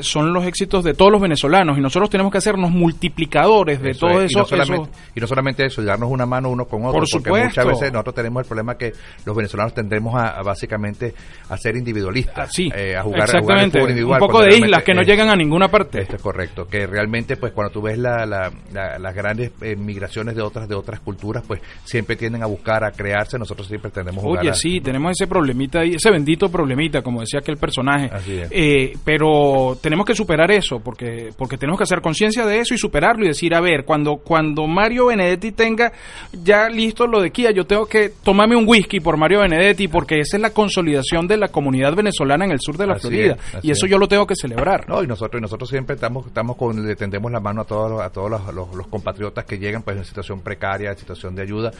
son 0.00 0.32
los 0.32 0.44
éxitos 0.44 0.84
de 0.84 0.94
todos 0.94 1.10
los 1.10 1.20
venezolanos 1.20 1.76
y 1.78 1.80
nosotros 1.80 2.08
tenemos 2.10 2.30
que 2.32 2.38
hacernos 2.38 2.70
multiplicadores 2.70 3.82
de 3.82 3.90
Eso 3.90 4.06
todo 4.06 4.20
es, 4.22 4.30
y 4.30 4.34
eso. 4.34 4.38
no, 4.40 4.44
solamente, 4.46 4.90
eso- 4.90 5.10
y 5.16 5.20
no 5.20 5.26
solamente 5.26 5.66
eso, 5.66 5.82
darnos 5.82 6.10
una 6.10 6.26
mano 6.26 6.48
uno 6.50 6.64
con 6.66 6.84
otro, 6.84 7.00
Por 7.00 7.08
porque 7.10 7.30
muchas 7.44 7.66
veces 7.66 7.92
nosotros 7.92 8.14
tenemos 8.14 8.42
el 8.42 8.46
problema 8.46 8.76
que 8.76 8.92
los 9.24 9.36
venezolanos 9.36 9.74
tendremos 9.74 10.14
a, 10.14 10.38
a 10.38 10.42
básicamente 10.42 11.14
a 11.48 11.56
ser 11.56 11.76
individualistas, 11.76 12.48
Ah, 12.48 12.52
sí, 12.52 12.70
eh, 12.74 12.96
a 12.96 13.02
jugar, 13.02 13.22
a 13.22 13.24
exactamente. 13.24 13.78
fútbol 13.78 13.90
individual. 13.90 14.22
Un 14.22 14.26
poco 14.28 14.42
de 14.42 14.56
islas 14.56 14.82
que 14.82 14.94
no 14.94 15.00
es- 15.02 15.06
llegan 15.06 15.28
a 15.28 15.36
ninguna 15.36 15.68
parte. 15.68 16.00
Esto 16.02 16.16
es 16.16 16.22
correcto, 16.22 16.66
que 16.66 16.86
realmente 16.86 17.36
pues 17.36 17.52
cuando 17.52 17.72
tú 17.72 17.82
ves 17.82 17.98
la, 17.98 18.24
la- 18.26 18.50
la- 18.72 18.98
las 18.98 19.14
grandes 19.14 19.52
eh, 19.60 19.76
migraciones 19.76 20.36
de 20.36 20.42
otras 20.42 20.68
de 20.68 20.74
otras 20.74 21.00
culturas, 21.00 21.42
pues 21.46 21.60
siempre 21.84 22.16
tienden 22.16 22.42
a 22.42 22.46
buscar, 22.46 22.84
a 22.84 22.92
crearse, 22.92 23.38
nosotros 23.38 23.66
siempre 23.66 23.90
tendemos 23.90 24.22
a 24.22 24.26
jugar 24.26 24.40
Oye, 24.42 24.50
a- 24.50 24.54
sí, 24.54 24.80
tenemos 24.80 25.12
ese 25.12 25.26
problemita 25.26 25.80
ahí, 25.80 25.94
ese 25.94 26.10
bendito 26.10 26.48
problemita, 26.50 27.02
como 27.02 27.20
decía 27.20 27.40
aquel 27.40 27.56
personaje. 27.56 28.08
Así 28.12 28.38
es. 28.38 28.48
Eh, 28.52 28.92
pero 29.04 29.76
tenemos 29.80 30.04
que 30.06 30.14
superar 30.14 30.50
eso, 30.50 30.80
porque, 30.80 31.30
porque 31.36 31.56
tenemos 31.56 31.78
que 31.78 31.84
hacer 31.84 32.00
conciencia 32.00 32.44
de 32.46 32.58
eso 32.60 32.74
y 32.74 32.78
superarlo 32.78 33.24
y 33.24 33.28
decir, 33.28 33.54
a 33.54 33.60
ver, 33.60 33.84
cuando, 33.84 34.16
cuando 34.18 34.66
Mario 34.66 35.06
Benedetti 35.06 35.52
tenga 35.52 35.92
ya 36.32 36.68
listo 36.68 37.06
lo 37.06 37.20
de 37.20 37.30
Kia, 37.30 37.50
yo 37.50 37.64
tengo 37.66 37.86
que 37.86 38.10
tomarme 38.22 38.56
un 38.56 38.68
whisky 38.68 39.00
por 39.00 39.16
Mario 39.16 39.40
Benedetti, 39.40 39.88
porque 39.88 40.20
esa 40.20 40.36
es 40.36 40.40
la 40.42 40.50
consolidación 40.50 41.26
de 41.26 41.36
la 41.36 41.48
comunidad 41.48 41.94
venezolana 41.94 42.44
en 42.44 42.52
el 42.52 42.58
sur 42.60 42.76
de 42.76 42.86
la 42.86 42.94
Así 42.94 43.08
Florida. 43.08 43.36
es, 43.58 43.64
y 43.64 43.70
eso 43.70 43.86
es. 43.86 43.92
yo 43.92 43.98
lo 43.98 44.06
tengo 44.08 44.26
que 44.26 44.34
celebrar. 44.34 44.88
No, 44.88 45.02
y 45.02 45.06
nosotros, 45.06 45.40
y 45.40 45.42
nosotros 45.42 45.68
siempre 45.70 45.94
estamos, 45.94 46.26
estamos 46.26 46.56
con, 46.56 46.86
le 46.86 46.96
tendemos 46.96 47.32
la 47.32 47.40
mano 47.40 47.62
a 47.62 47.64
todos, 47.64 47.90
los- 47.90 48.00
a 48.02 48.10
todos 48.10 48.30
los, 48.30 48.54
los- 48.54 48.74
los 48.74 48.86
compatriotas 48.88 49.44
que 49.44 49.58
llegan 49.58 49.82
pues 49.82 49.96
en 49.96 50.04
situación 50.04 50.40
precaria, 50.40 50.90
en 50.90 50.98
situación 50.98 51.34
de 51.34 51.42
ayuda. 51.42 51.70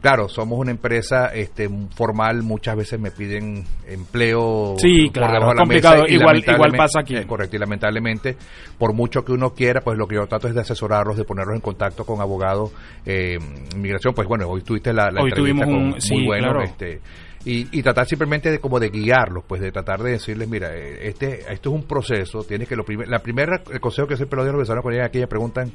Claro, 0.00 0.28
somos 0.28 0.58
una 0.60 0.70
empresa 0.70 1.26
este, 1.34 1.68
formal, 1.94 2.42
muchas 2.44 2.76
veces 2.76 3.00
me 3.00 3.10
piden 3.10 3.64
empleo 3.86 4.76
Sí, 4.78 5.10
claro, 5.12 5.52
complicado. 5.56 6.04
y 6.06 6.14
Igual- 6.14 6.38
igual 6.46 6.72
pasa 6.76 7.00
aquí. 7.00 7.16
eh, 7.16 7.26
correcto, 7.26 7.56
y 7.56 7.58
lamentablemente, 7.58 8.36
por 8.78 8.92
mucho 8.94 9.24
que 9.24 9.32
uno 9.32 9.54
quiera, 9.54 9.80
pues 9.80 9.98
lo 9.98 10.06
que 10.06 10.14
yo 10.14 10.26
trato 10.26 10.46
es 10.46 10.54
de 10.54 10.60
asesorarlos, 10.60 11.16
de 11.16 11.24
ponerlos 11.24 11.56
en 11.56 11.60
contacto 11.60 12.04
con 12.06 12.20
abogados, 12.20 12.70
eh, 13.04 13.38
inmigración, 13.74 14.14
pues 14.14 14.28
bueno, 14.28 14.46
hoy 14.48 14.62
tuviste 14.62 14.92
la, 14.92 15.10
la 15.10 15.20
Hoy 15.22 15.30
entrevista 15.30 15.64
tuvimos 15.64 15.92
con- 15.94 16.00
sí, 16.00 16.14
muy 16.14 16.26
bueno, 16.26 16.44
claro. 16.52 16.62
este, 16.62 17.00
y, 17.44 17.78
y 17.78 17.82
tratar 17.82 18.06
simplemente 18.06 18.50
de 18.52 18.60
como 18.60 18.78
de 18.78 18.90
guiarlos, 18.90 19.42
pues 19.48 19.60
de 19.60 19.72
tratar 19.72 20.00
de 20.02 20.12
decirles, 20.12 20.48
mira, 20.48 20.76
eh, 20.76 21.08
este 21.08 21.40
esto 21.52 21.70
es 21.70 21.74
un 21.74 21.84
proceso, 21.88 22.44
tienes 22.44 22.68
que 22.68 22.76
lo 22.76 22.84
primer, 22.84 23.08
la 23.08 23.18
primera 23.18 23.62
el 23.72 23.80
consejo 23.80 24.06
que 24.06 24.16
siempre 24.16 24.36
lo 24.36 24.42
doy 24.42 24.50
a 24.50 24.52
los 24.52 24.58
venezolanos 24.58 24.82
cuando 24.82 24.94
llegan 24.96 25.08
aquí 25.08 25.18
me 25.18 25.26
preguntan 25.26 25.72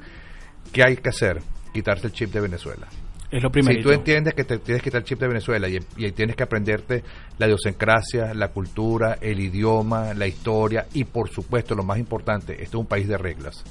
qué 0.71 0.81
hay 0.87 0.95
que 0.97 1.09
hacer, 1.09 1.41
quitarse 1.73 2.07
el 2.07 2.13
chip 2.13 2.31
de 2.31 2.39
Venezuela. 2.41 2.87
Es 3.35 3.41
lo 3.43 3.49
primero. 3.51 3.77
Si 3.77 3.83
tú 3.83 3.91
entiendes 3.91 4.33
que 4.35 4.43
te 4.43 4.59
tienes 4.59 4.81
que 4.83 4.89
quitar 4.89 5.01
el 5.01 5.05
chip 5.07 5.19
de 5.19 5.27
Venezuela 5.27 5.67
y, 5.67 5.79
y 5.97 6.11
tienes 6.11 6.35
que 6.35 6.43
aprenderte 6.43 7.03
la 7.39 7.47
idiosincrasia, 7.47 8.33
la 8.33 8.49
cultura, 8.49 9.17
el 9.21 9.39
idioma, 9.39 10.13
la 10.13 10.27
historia 10.27 10.85
y 10.93 11.03
por 11.05 11.29
supuesto 11.29 11.73
lo 11.73 11.83
más 11.83 11.97
importante, 11.97 12.53
este 12.53 12.63
es 12.65 12.75
un 12.75 12.85
país 12.85 13.07
de 13.07 13.17
reglas, 13.17 13.63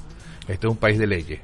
este 0.49 0.67
es 0.67 0.71
un 0.71 0.77
país 0.79 0.99
de 0.99 1.07
leyes. 1.07 1.41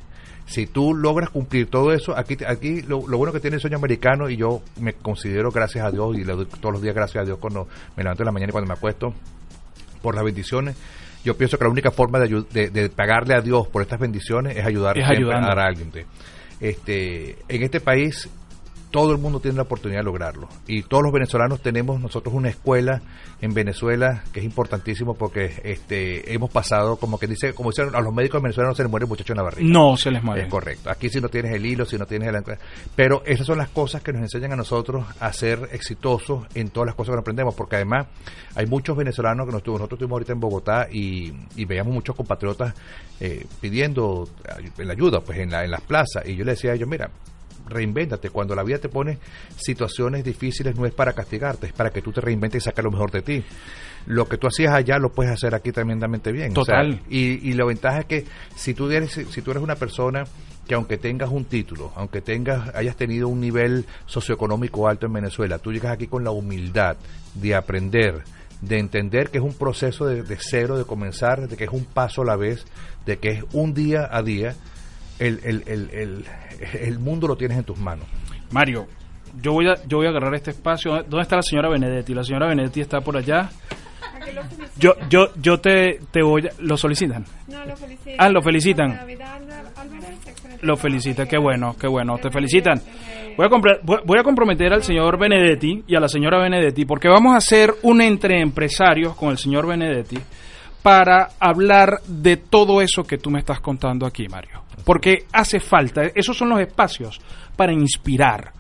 Si 0.47 0.67
tú 0.67 0.95
logras 0.95 1.29
cumplir 1.31 1.69
todo 1.69 1.93
eso, 1.93 2.17
aquí, 2.17 2.37
aquí 2.47 2.81
lo, 2.83 3.07
lo 3.07 3.19
bueno 3.19 3.33
que 3.35 3.39
tiene 3.41 3.57
el 3.57 3.61
sueño 3.61 3.77
americano 3.77 4.29
y 4.31 4.37
yo 4.37 4.63
me 4.81 4.95
considero 4.95 5.51
gracias 5.51 5.85
a 5.85 5.91
Dios 5.91 6.17
y 6.17 6.25
le 6.25 6.33
doy 6.33 6.47
todos 6.47 6.73
los 6.73 6.83
días 6.83 6.95
gracias 6.95 7.23
a 7.23 7.25
Dios 7.27 7.39
cuando 7.39 7.69
me 7.97 8.03
levanto 8.03 8.23
en 8.23 8.27
la 8.27 8.33
mañana 8.33 8.51
y 8.51 8.53
cuando 8.53 8.69
me 8.69 8.75
acuesto 8.75 9.15
por 10.03 10.15
las 10.15 10.25
bendiciones. 10.25 10.75
Yo 11.25 11.37
pienso 11.37 11.59
que 11.59 11.65
la 11.65 11.71
única 11.71 11.91
forma 11.91 12.19
de, 12.19 12.45
de- 12.51 12.71
de 12.71 12.89
pagarle 12.89 13.35
a 13.35 13.41
Dios 13.41 13.67
por 13.69 13.83
estas 13.83 14.01
bendiciones 14.01 14.57
es 14.57 14.65
ayudar 14.65 14.97
Es 14.97 15.05
siempre 15.05 15.61
a 15.61 15.67
alguien. 15.67 15.93
¿sí? 15.93 16.01
Este, 16.61 17.37
en 17.49 17.63
este 17.63 17.81
país 17.81 18.29
todo 18.91 19.13
el 19.13 19.19
mundo 19.19 19.41
tiene 19.41 19.57
la 19.57 19.63
oportunidad 19.65 20.01
de 20.01 20.05
lograrlo 20.05 20.49
y 20.67 20.83
todos 20.83 21.03
los 21.03 21.13
venezolanos 21.13 21.61
tenemos 21.61 22.01
nosotros 22.01 22.35
una 22.35 22.49
escuela 22.49 23.03
en 23.41 23.53
Venezuela 23.55 24.25
que 24.33 24.41
es 24.41 24.45
importantísimo 24.47 25.15
porque 25.15 25.61
este 25.65 26.33
hemos 26.33 26.51
pasado 26.51 26.97
como 26.97 27.19
que 27.19 27.27
dice 27.27 27.53
como 27.53 27.71
dicen 27.71 27.95
a 27.95 28.01
los 28.01 28.15
médicos 28.15 28.41
venezolanos 28.43 28.77
se 28.77 28.83
les 28.83 28.91
muere 28.91 29.05
el 29.05 29.09
muchacho 29.11 29.33
en 29.33 29.37
la 29.37 29.43
barriga 29.43 29.69
No 29.71 29.97
se 29.97 30.11
les 30.11 30.23
mueve. 30.23 30.43
es 30.43 30.49
correcto. 30.49 30.91
Aquí 30.91 31.09
si 31.11 31.21
no 31.21 31.29
tienes 31.29 31.53
el 31.53 31.65
hilo, 31.67 31.85
si 31.85 31.99
no 31.99 32.07
tienes 32.07 32.29
el... 32.35 32.43
Pero 32.97 33.23
esas 33.27 33.47
son 33.47 33.59
las 33.59 33.69
cosas 33.69 34.03
que 34.03 34.13
nos 34.13 34.23
enseñan 34.23 34.53
a 34.53 34.57
nosotros 34.57 35.05
a 35.21 35.33
ser 35.33 35.69
exitosos 35.73 36.47
en 36.55 36.71
todas 36.71 36.87
las 36.87 36.95
cosas 36.95 37.15
que 37.15 37.21
aprendemos, 37.21 37.55
porque 37.55 37.77
además 37.77 38.07
hay 38.55 38.67
muchos 38.67 38.97
venezolanos 38.97 39.47
que 39.47 39.53
nos 39.53 39.63
tuvimos, 39.63 39.81
nosotros 39.81 39.99
estuvimos 39.99 40.15
ahorita 40.17 40.33
en 40.33 40.41
Bogotá 40.41 40.87
y, 40.91 41.33
y 41.57 41.65
veíamos 41.65 41.93
muchos 41.93 42.17
compatriotas 42.17 42.75
eh, 43.21 43.47
pidiendo 43.61 44.29
ay- 44.55 44.73
la 44.85 44.93
ayuda 44.93 45.21
pues 45.21 45.39
en, 45.39 45.51
la, 45.51 45.65
en 45.65 45.71
las 45.71 45.81
plazas 45.83 46.27
y 46.27 46.35
yo 46.37 46.45
le 46.45 46.53
decía 46.53 46.73
a 46.73 46.75
ellos, 46.75 46.89
mira, 46.89 47.11
reinvéntate. 47.69 48.31
Cuando 48.31 48.55
la 48.55 48.63
vida 48.63 48.79
te 48.79 48.89
pone 48.89 49.19
situaciones 49.57 50.25
difíciles 50.25 50.77
no 50.77 50.87
es 50.87 50.93
para 50.93 51.13
castigarte, 51.13 51.67
es 51.69 51.73
para 51.73 51.91
que 51.91 52.03
tú 52.03 52.13
te 52.13 52.21
reinventes 52.21 52.63
y 52.63 52.65
saques 52.65 52.85
lo 52.85 52.91
mejor 52.91 53.11
de 53.11 53.23
ti. 53.23 53.45
Lo 54.07 54.27
que 54.27 54.39
tú 54.39 54.47
hacías 54.47 54.73
allá 54.73 54.99
lo 54.99 55.11
puedes 55.11 55.33
hacer 55.33 55.55
aquí 55.55 55.71
tremendamente 55.73 56.33
bien. 56.33 56.53
O 56.57 56.65
sea, 56.65 56.83
Total. 56.83 57.01
y, 57.11 57.49
y 57.49 57.53
la 57.53 57.65
ventaja 57.65 58.01
es 58.01 58.07
que 58.07 58.25
si 58.55 58.75
tú 58.75 58.91
eres, 58.91 59.13
si 59.13 59.43
tú 59.43 59.51
eres 59.51 59.63
una 59.63 59.75
persona 59.75 60.25
que 60.67 60.75
aunque 60.75 60.99
tengas 60.99 61.31
un 61.31 61.47
título, 61.47 61.93
aunque 61.97 62.21
tengas, 62.21 62.75
hayas 62.75 62.95
tenido 62.95 63.29
un 63.29 63.41
nivel 63.41 63.87
socioeconómico 64.07 64.87
alto 64.87 65.07
en 65.07 65.15
Venezuela, 65.15 65.59
tú 65.59 65.73
llegas 65.73 65.93
aquí 65.93 66.07
con 66.07 66.25
la 66.25 66.31
humildad 66.31 66.97
de 67.35 67.55
aprender, 67.55 68.23
de 68.61 68.79
entender 68.79 69.31
que 69.31 69.39
es 69.39 69.45
un 69.45 69.55
proceso 69.55 70.05
de, 70.07 70.23
de 70.23 70.37
cero, 70.39 70.77
de 70.77 70.85
comenzar, 70.85 71.49
de 71.49 71.57
que 71.57 71.65
es 71.65 71.71
un 71.71 71.85
paso 71.85 72.23
a 72.23 72.27
la 72.27 72.37
vez, 72.37 72.67
de 73.07 73.19
que 73.19 73.31
es 73.31 73.45
un 73.53 73.73
día 73.73 74.09
a 74.11 74.23
día, 74.23 74.57
el, 75.19 75.41
el, 75.45 75.63
el, 75.67 75.91
el, 75.93 76.25
el 76.81 76.99
mundo 76.99 77.27
lo 77.29 77.37
tienes 77.37 77.59
en 77.59 77.65
tus 77.65 77.79
manos. 77.79 78.07
Mario, 78.51 78.87
yo 79.43 79.53
voy 79.53 79.69
a, 79.69 79.75
yo 79.87 79.99
voy 79.99 80.07
a 80.07 80.11
agarrar 80.11 80.35
este 80.35 80.51
espacio. 80.51 80.93
¿Dónde 81.03 81.23
está 81.23 81.37
la 81.37 81.43
señora 81.43 81.69
Benedetti? 81.69 82.15
La 82.15 82.25
señora 82.25 82.49
Benedetti 82.49 82.81
está 82.81 83.01
por 83.01 83.17
allá. 83.17 83.51
Yo, 84.79 84.95
yo, 85.09 85.29
yo 85.41 85.59
te, 85.59 86.01
te 86.11 86.23
voy 86.23 86.47
a, 86.47 86.51
¿Lo 86.61 86.77
solicitan? 86.77 87.25
No, 87.47 87.65
lo 87.65 87.77
felicitan. 87.77 88.15
Ah, 88.19 88.29
lo 88.29 88.43
felicitan. 88.43 88.97
David 88.97 89.21
Álvarez, 89.23 90.63
Lo 90.63 90.77
felicita, 90.77 91.27
qué 91.27 91.39
bueno, 91.39 91.77
qué 91.79 91.87
bueno, 91.89 92.19
te 92.19 92.31
felicitan. 92.31 92.81
Voy 93.37 93.47
a, 93.47 93.79
voy 93.83 93.99
voy 94.05 94.19
a 94.19 94.23
comprometer 94.23 94.73
al 94.73 94.83
señor 94.83 95.19
Benedetti 95.19 95.85
y 95.87 95.95
a 95.95 96.01
la 96.01 96.09
señora 96.09 96.43
Benedetti 96.43 96.85
porque 96.85 97.09
vamos 97.09 97.35
a 97.35 97.37
hacer 97.37 97.73
un 97.83 98.01
entre 98.01 98.41
empresarios 98.41 99.15
con 99.15 99.31
el 99.31 99.39
señor 99.39 99.67
Benedetti 99.67 100.19
para 100.83 101.29
hablar 101.39 102.01
de 102.07 102.37
todo 102.37 102.81
eso 102.81 103.05
que 103.05 103.19
tú 103.19 103.31
me 103.31 103.39
estás 103.39 103.61
contando 103.61 104.07
aquí, 104.07 104.27
Mario. 104.29 104.68
Porque 104.85 105.25
hace 105.33 105.61
falta, 105.61 106.03
esos 106.15 106.37
son 106.37 106.49
los 106.51 106.61
espacios 106.61 107.21
para 107.57 107.73
inspirar. 107.73 108.53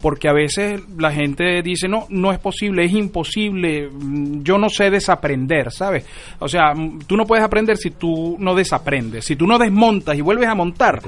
Porque 0.00 0.28
a 0.28 0.34
veces 0.34 0.82
la 0.98 1.10
gente 1.12 1.62
dice, 1.62 1.88
no, 1.88 2.06
no 2.10 2.30
es 2.30 2.38
posible, 2.38 2.84
es 2.84 2.92
imposible, 2.92 3.88
mm, 3.90 4.42
yo 4.42 4.58
no 4.58 4.68
sé 4.68 4.90
desaprender, 4.90 5.72
¿sabes? 5.72 6.04
O 6.40 6.48
sea, 6.48 6.74
mm, 6.74 6.98
tú 7.06 7.16
no 7.16 7.24
puedes 7.24 7.42
aprender 7.42 7.78
si 7.78 7.90
tú 7.90 8.36
no 8.38 8.54
desaprendes, 8.54 9.24
si 9.24 9.34
tú 9.34 9.46
no 9.46 9.58
desmontas 9.58 10.14
y 10.18 10.20
vuelves 10.20 10.46
a 10.48 10.54
montar, 10.54 11.00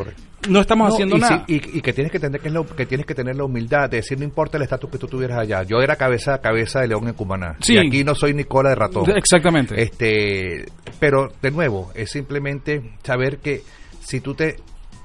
no 0.49 0.61
estamos 0.61 0.89
No, 0.89 0.95
haciendo 0.95 1.17
y, 1.17 1.21
nada. 1.21 1.45
sí, 1.47 1.61
y, 1.73 1.79
y 1.79 1.81
que 1.83 1.93
tienes 1.93 2.11
que 2.11 2.21
tener 2.21 2.41
que, 2.41 2.49
es 2.49 2.55
lo- 2.55 2.65
que 2.65 2.87
tienes 2.87 3.05
que 3.05 3.15
tener 3.15 3.37
la 3.37 3.45
humildad 3.45 3.91
de 3.91 3.99
decir 3.99 4.17
no 4.19 4.25
importa 4.25 4.57
el 4.57 4.63
estatus 4.63 4.89
que 4.89 4.97
tú 4.99 5.09
tuvieras 5.09 5.41
allá. 5.41 5.63
Yo 5.65 5.81
era 5.83 5.97
cabeza 5.97 6.39
cabeza 6.41 6.81
de 6.81 6.89
león 6.89 7.07
en 7.07 7.15
Cumaná. 7.15 7.57
Sí. 7.61 7.75
Y 7.75 7.79
aquí 7.79 8.03
no 8.03 8.15
soy 8.15 8.33
ni 8.33 8.45
cola 8.45 8.71
de 8.71 8.77
ratón. 8.77 9.11
Exactamente. 9.15 9.83
Este, 9.83 10.65
pero 10.99 11.29
de 11.43 11.51
nuevo, 11.51 11.91
es 11.95 12.11
simplemente 12.11 12.93
saber 13.03 13.39
que 13.39 13.61
si 14.07 14.21
tú 14.21 14.35
te 14.35 14.57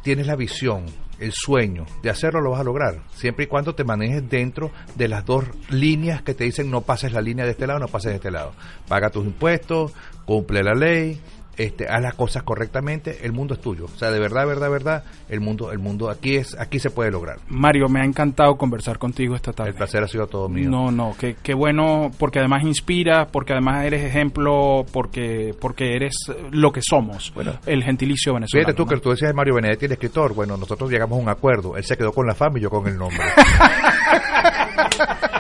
tienes 0.04 0.28
la 0.28 0.36
visión, 0.36 0.86
el 1.20 1.32
sueño 1.34 1.88
de 2.04 2.12
hacerlo, 2.12 2.40
lo 2.40 2.52
vas 2.52 2.62
a 2.62 2.64
lograr. 2.64 3.02
Siempre 3.16 3.46
y 3.46 3.48
cuando 3.48 3.74
te 3.74 3.84
manejes 3.84 4.30
dentro 4.30 4.72
de 4.96 5.08
las 5.08 5.26
dos 5.26 5.46
líneas 5.72 6.22
que 6.22 6.36
te 6.36 6.44
dicen 6.44 6.70
no 6.70 6.82
pases 6.82 7.12
la 7.12 7.22
línea 7.22 7.46
de 7.46 7.52
este 7.52 7.66
lado, 7.66 7.80
no 7.80 7.88
pases 7.88 8.12
de 8.12 8.18
este 8.18 8.30
lado. 8.30 8.54
Paga 8.88 9.10
tus 9.10 9.26
impuestos, 9.26 9.94
cumple 10.26 10.62
la 10.62 10.76
ley, 10.76 11.20
este, 11.64 11.88
haz 11.88 12.02
las 12.02 12.16
cosas 12.16 12.44
correctamente, 12.44 13.20
el 13.24 13.32
mundo 13.32 13.54
es 13.54 13.62
tuyo. 13.62 13.86
O 13.86 13.98
sea, 13.98 14.12
de 14.12 14.20
verdad, 14.20 14.48
verdad, 14.48 14.70
verdad, 14.70 15.04
el 15.30 15.42
mundo, 15.42 15.72
el 15.72 15.80
mundo 15.80 16.10
aquí 16.10 16.36
es, 16.36 16.58
aquí 16.60 16.80
se 16.80 16.90
puede 16.90 17.12
lograr. 17.12 17.38
Mario, 17.48 17.88
me 17.88 18.02
ha 18.02 18.06
encantado 18.06 18.56
conversar 18.56 18.98
contigo 18.98 19.36
esta 19.36 19.54
tarde. 19.54 19.72
El 19.72 19.76
placer 19.76 20.04
ha 20.04 20.08
sido 20.08 20.28
todo 20.28 20.50
mío. 20.50 20.70
No, 20.70 20.92
no, 20.92 21.16
qué, 21.20 21.36
qué 21.42 21.54
bueno, 21.54 22.12
porque 22.18 22.40
además 22.40 22.64
inspira, 22.64 23.28
porque 23.28 23.54
además 23.54 23.86
eres 23.86 24.04
ejemplo, 24.04 24.86
porque 24.92 25.56
porque 25.60 25.96
eres 25.96 26.16
lo 26.52 26.72
que 26.72 26.82
somos, 26.82 27.34
el 27.66 27.84
gentilicio 27.84 28.34
venezolano. 28.34 28.66
Fíjate 28.66 28.78
tú 28.78 28.86
que 28.86 29.00
tú 29.00 29.12
decías 29.12 29.30
de 29.30 29.36
Mario 29.36 29.56
Benedetti, 29.56 29.86
el 29.86 29.92
escritor. 29.94 30.34
Bueno, 30.34 30.58
nosotros 30.58 30.90
llegamos 30.90 31.20
a 31.20 31.22
un 31.22 31.30
acuerdo. 31.30 31.78
Él 31.78 31.84
se 31.84 31.98
quedó 31.98 32.12
con 32.12 32.28
la 32.28 32.36
fama 32.36 32.60
y 32.60 32.62
yo 32.62 32.70
con 32.70 32.88
el 32.88 32.98
nombre. 32.98 33.22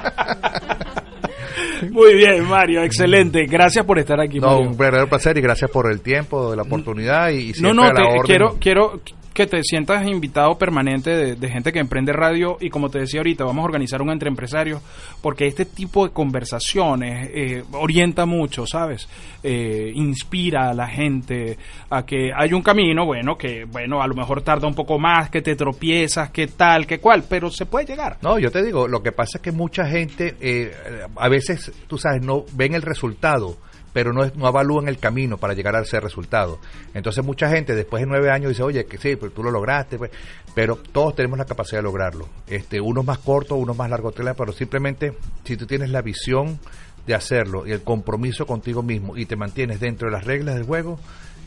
Muy 2.01 2.15
bien, 2.15 2.43
Mario, 2.47 2.83
excelente. 2.83 3.45
Gracias 3.45 3.85
por 3.85 3.99
estar 3.99 4.19
aquí, 4.19 4.39
No, 4.39 4.47
Mario. 4.47 4.69
un 4.71 4.77
verdadero 4.77 5.07
placer 5.07 5.37
y 5.37 5.41
gracias 5.41 5.69
por 5.69 5.91
el 5.91 6.01
tiempo, 6.01 6.55
la 6.55 6.63
oportunidad 6.63 7.29
y, 7.29 7.35
y 7.39 7.47
No, 7.49 7.53
siempre 7.53 7.73
no, 7.75 7.81
a 7.83 7.87
la 7.87 7.93
te- 7.93 8.01
orden. 8.01 8.21
quiero, 8.25 8.57
quiero 8.59 9.01
que 9.33 9.47
te 9.47 9.63
sientas 9.63 10.07
invitado 10.07 10.57
permanente 10.57 11.09
de, 11.11 11.35
de 11.35 11.49
gente 11.49 11.71
que 11.71 11.79
emprende 11.79 12.13
radio 12.13 12.57
y 12.59 12.69
como 12.69 12.89
te 12.89 12.99
decía 12.99 13.19
ahorita, 13.19 13.43
vamos 13.43 13.63
a 13.63 13.65
organizar 13.65 14.01
un 14.01 14.11
entre 14.11 14.29
empresarios 14.29 14.81
porque 15.21 15.47
este 15.47 15.65
tipo 15.65 16.05
de 16.05 16.13
conversaciones 16.13 17.29
eh, 17.33 17.63
orienta 17.73 18.25
mucho, 18.25 18.65
¿sabes? 18.65 19.07
Eh, 19.43 19.91
inspira 19.95 20.69
a 20.69 20.73
la 20.73 20.87
gente 20.87 21.57
a 21.89 22.05
que 22.05 22.31
hay 22.35 22.53
un 22.53 22.61
camino, 22.61 23.05
bueno, 23.05 23.37
que 23.37 23.65
bueno, 23.65 24.01
a 24.01 24.07
lo 24.07 24.15
mejor 24.15 24.41
tarda 24.41 24.67
un 24.67 24.75
poco 24.75 24.99
más, 24.99 25.29
que 25.29 25.41
te 25.41 25.55
tropiezas, 25.55 26.29
que 26.29 26.47
tal, 26.47 26.85
que 26.85 26.99
cual, 26.99 27.23
pero 27.27 27.49
se 27.49 27.65
puede 27.65 27.85
llegar. 27.85 28.17
No, 28.21 28.39
yo 28.39 28.51
te 28.51 28.63
digo, 28.63 28.87
lo 28.87 29.01
que 29.01 29.11
pasa 29.11 29.37
es 29.37 29.41
que 29.41 29.51
mucha 29.51 29.85
gente, 29.85 30.35
eh, 30.39 30.71
a 31.15 31.29
veces, 31.29 31.71
tú 31.87 31.97
sabes, 31.97 32.21
no 32.21 32.45
ven 32.53 32.73
el 32.73 32.81
resultado, 32.81 33.57
pero 33.93 34.13
no, 34.13 34.23
es- 34.23 34.35
no 34.35 34.47
evalúan 34.47 34.87
el 34.87 34.97
camino 34.97 35.37
para 35.37 35.53
llegar 35.53 35.75
a 35.75 35.81
ese 35.81 35.99
resultado. 35.99 36.59
Entonces 36.93 37.23
mucha 37.25 37.49
gente 37.49 37.75
después 37.75 38.01
de 38.01 38.07
nueve 38.07 38.29
años 38.31 38.49
dice, 38.49 38.63
oye, 38.63 38.85
que 38.85 38.97
sí, 38.97 39.15
pero 39.15 39.31
tú 39.31 39.43
lo 39.43 39.51
lograste, 39.51 39.97
pues", 39.97 40.11
pero 40.55 40.75
todos 40.77 41.15
tenemos 41.15 41.37
la 41.37 41.45
capacidad 41.45 41.79
de 41.79 41.83
lograrlo. 41.83 42.27
Este, 42.47 42.79
unos 42.81 43.05
más 43.05 43.19
cortos, 43.19 43.57
unos 43.57 43.77
más 43.77 43.89
largos, 43.89 44.13
pero 44.37 44.51
simplemente 44.53 45.13
si 45.43 45.57
tú 45.57 45.65
tienes 45.65 45.89
la 45.89 46.01
visión 46.01 46.59
de 47.07 47.15
hacerlo 47.15 47.65
y 47.65 47.71
el 47.71 47.81
compromiso 47.81 48.45
contigo 48.45 48.83
mismo 48.83 49.17
y 49.17 49.25
te 49.25 49.35
mantienes 49.35 49.79
dentro 49.79 50.07
de 50.07 50.13
las 50.13 50.25
reglas 50.25 50.55
del 50.55 50.65
juego, 50.65 50.99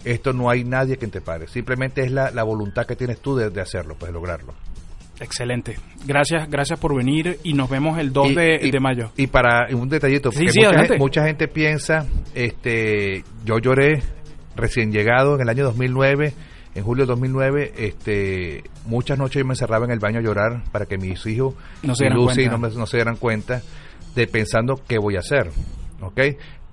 esto 0.05 0.33
no 0.33 0.51
hay 0.51 0.65
nadie 0.65 0.99
que 0.99 1.07
te 1.07 1.21
pare. 1.21 1.47
Simplemente 1.49 2.03
es 2.03 2.11
la, 2.11 2.31
la 2.31 2.43
voluntad 2.43 2.87
que 2.87 2.97
tienes 2.97 3.21
tú 3.21 3.37
de, 3.37 3.61
hacerlo, 3.61 3.97
pues 3.99 4.13
lograrlo. 4.13 4.53
Excelente. 5.21 5.77
Gracias, 6.07 6.49
gracias 6.51 6.79
por 6.79 6.95
venir 6.95 7.39
y 7.45 7.55
nos 7.55 7.71
vemos 7.71 7.99
el 7.99 8.13
2 8.13 8.31
Y- 8.31 8.35
de, 8.35 8.59
y- 8.63 8.71
de 8.71 8.81
mayo. 8.81 9.11
Y 9.17 9.27
para 9.29 9.67
un 9.75 9.89
detallito, 9.89 10.31
porque 10.31 10.51
sí, 10.51 10.59
mucha, 10.61 10.79
gente, 10.79 10.99
mucha 10.99 11.25
gente 11.25 11.49
piensa, 11.49 12.07
este, 12.35 13.25
yo 13.45 13.59
lloré 13.59 14.03
recién 14.57 14.93
llegado 14.93 15.37
en 15.37 15.43
el 15.43 15.49
año 15.49 15.65
2009, 15.65 16.35
en 16.75 16.83
julio 16.85 17.05
de 17.05 17.09
2009, 17.09 17.73
este, 17.79 18.65
muchas 18.87 19.19
noches 19.19 19.41
yo 19.41 19.45
me 19.47 19.53
encerraba 19.53 19.85
en 19.87 19.93
el 19.93 20.01
baño 20.01 20.19
a 20.19 20.23
llorar 20.23 20.65
para 20.73 20.87
que 20.87 20.99
mis 20.99 21.25
hijos 21.27 21.55
No 21.83 21.95
se 21.95 22.11
Lucy 22.11 22.47
no, 22.47 22.59
me- 22.59 22.71
no 22.71 22.87
se 22.87 22.97
dieran 22.97 23.17
cuenta 23.17 23.63
de 24.17 24.27
pensando 24.27 24.75
qué 24.87 24.99
voy 24.99 25.17
a 25.17 25.21
hacer, 25.21 25.51
¿ok? 26.01 26.21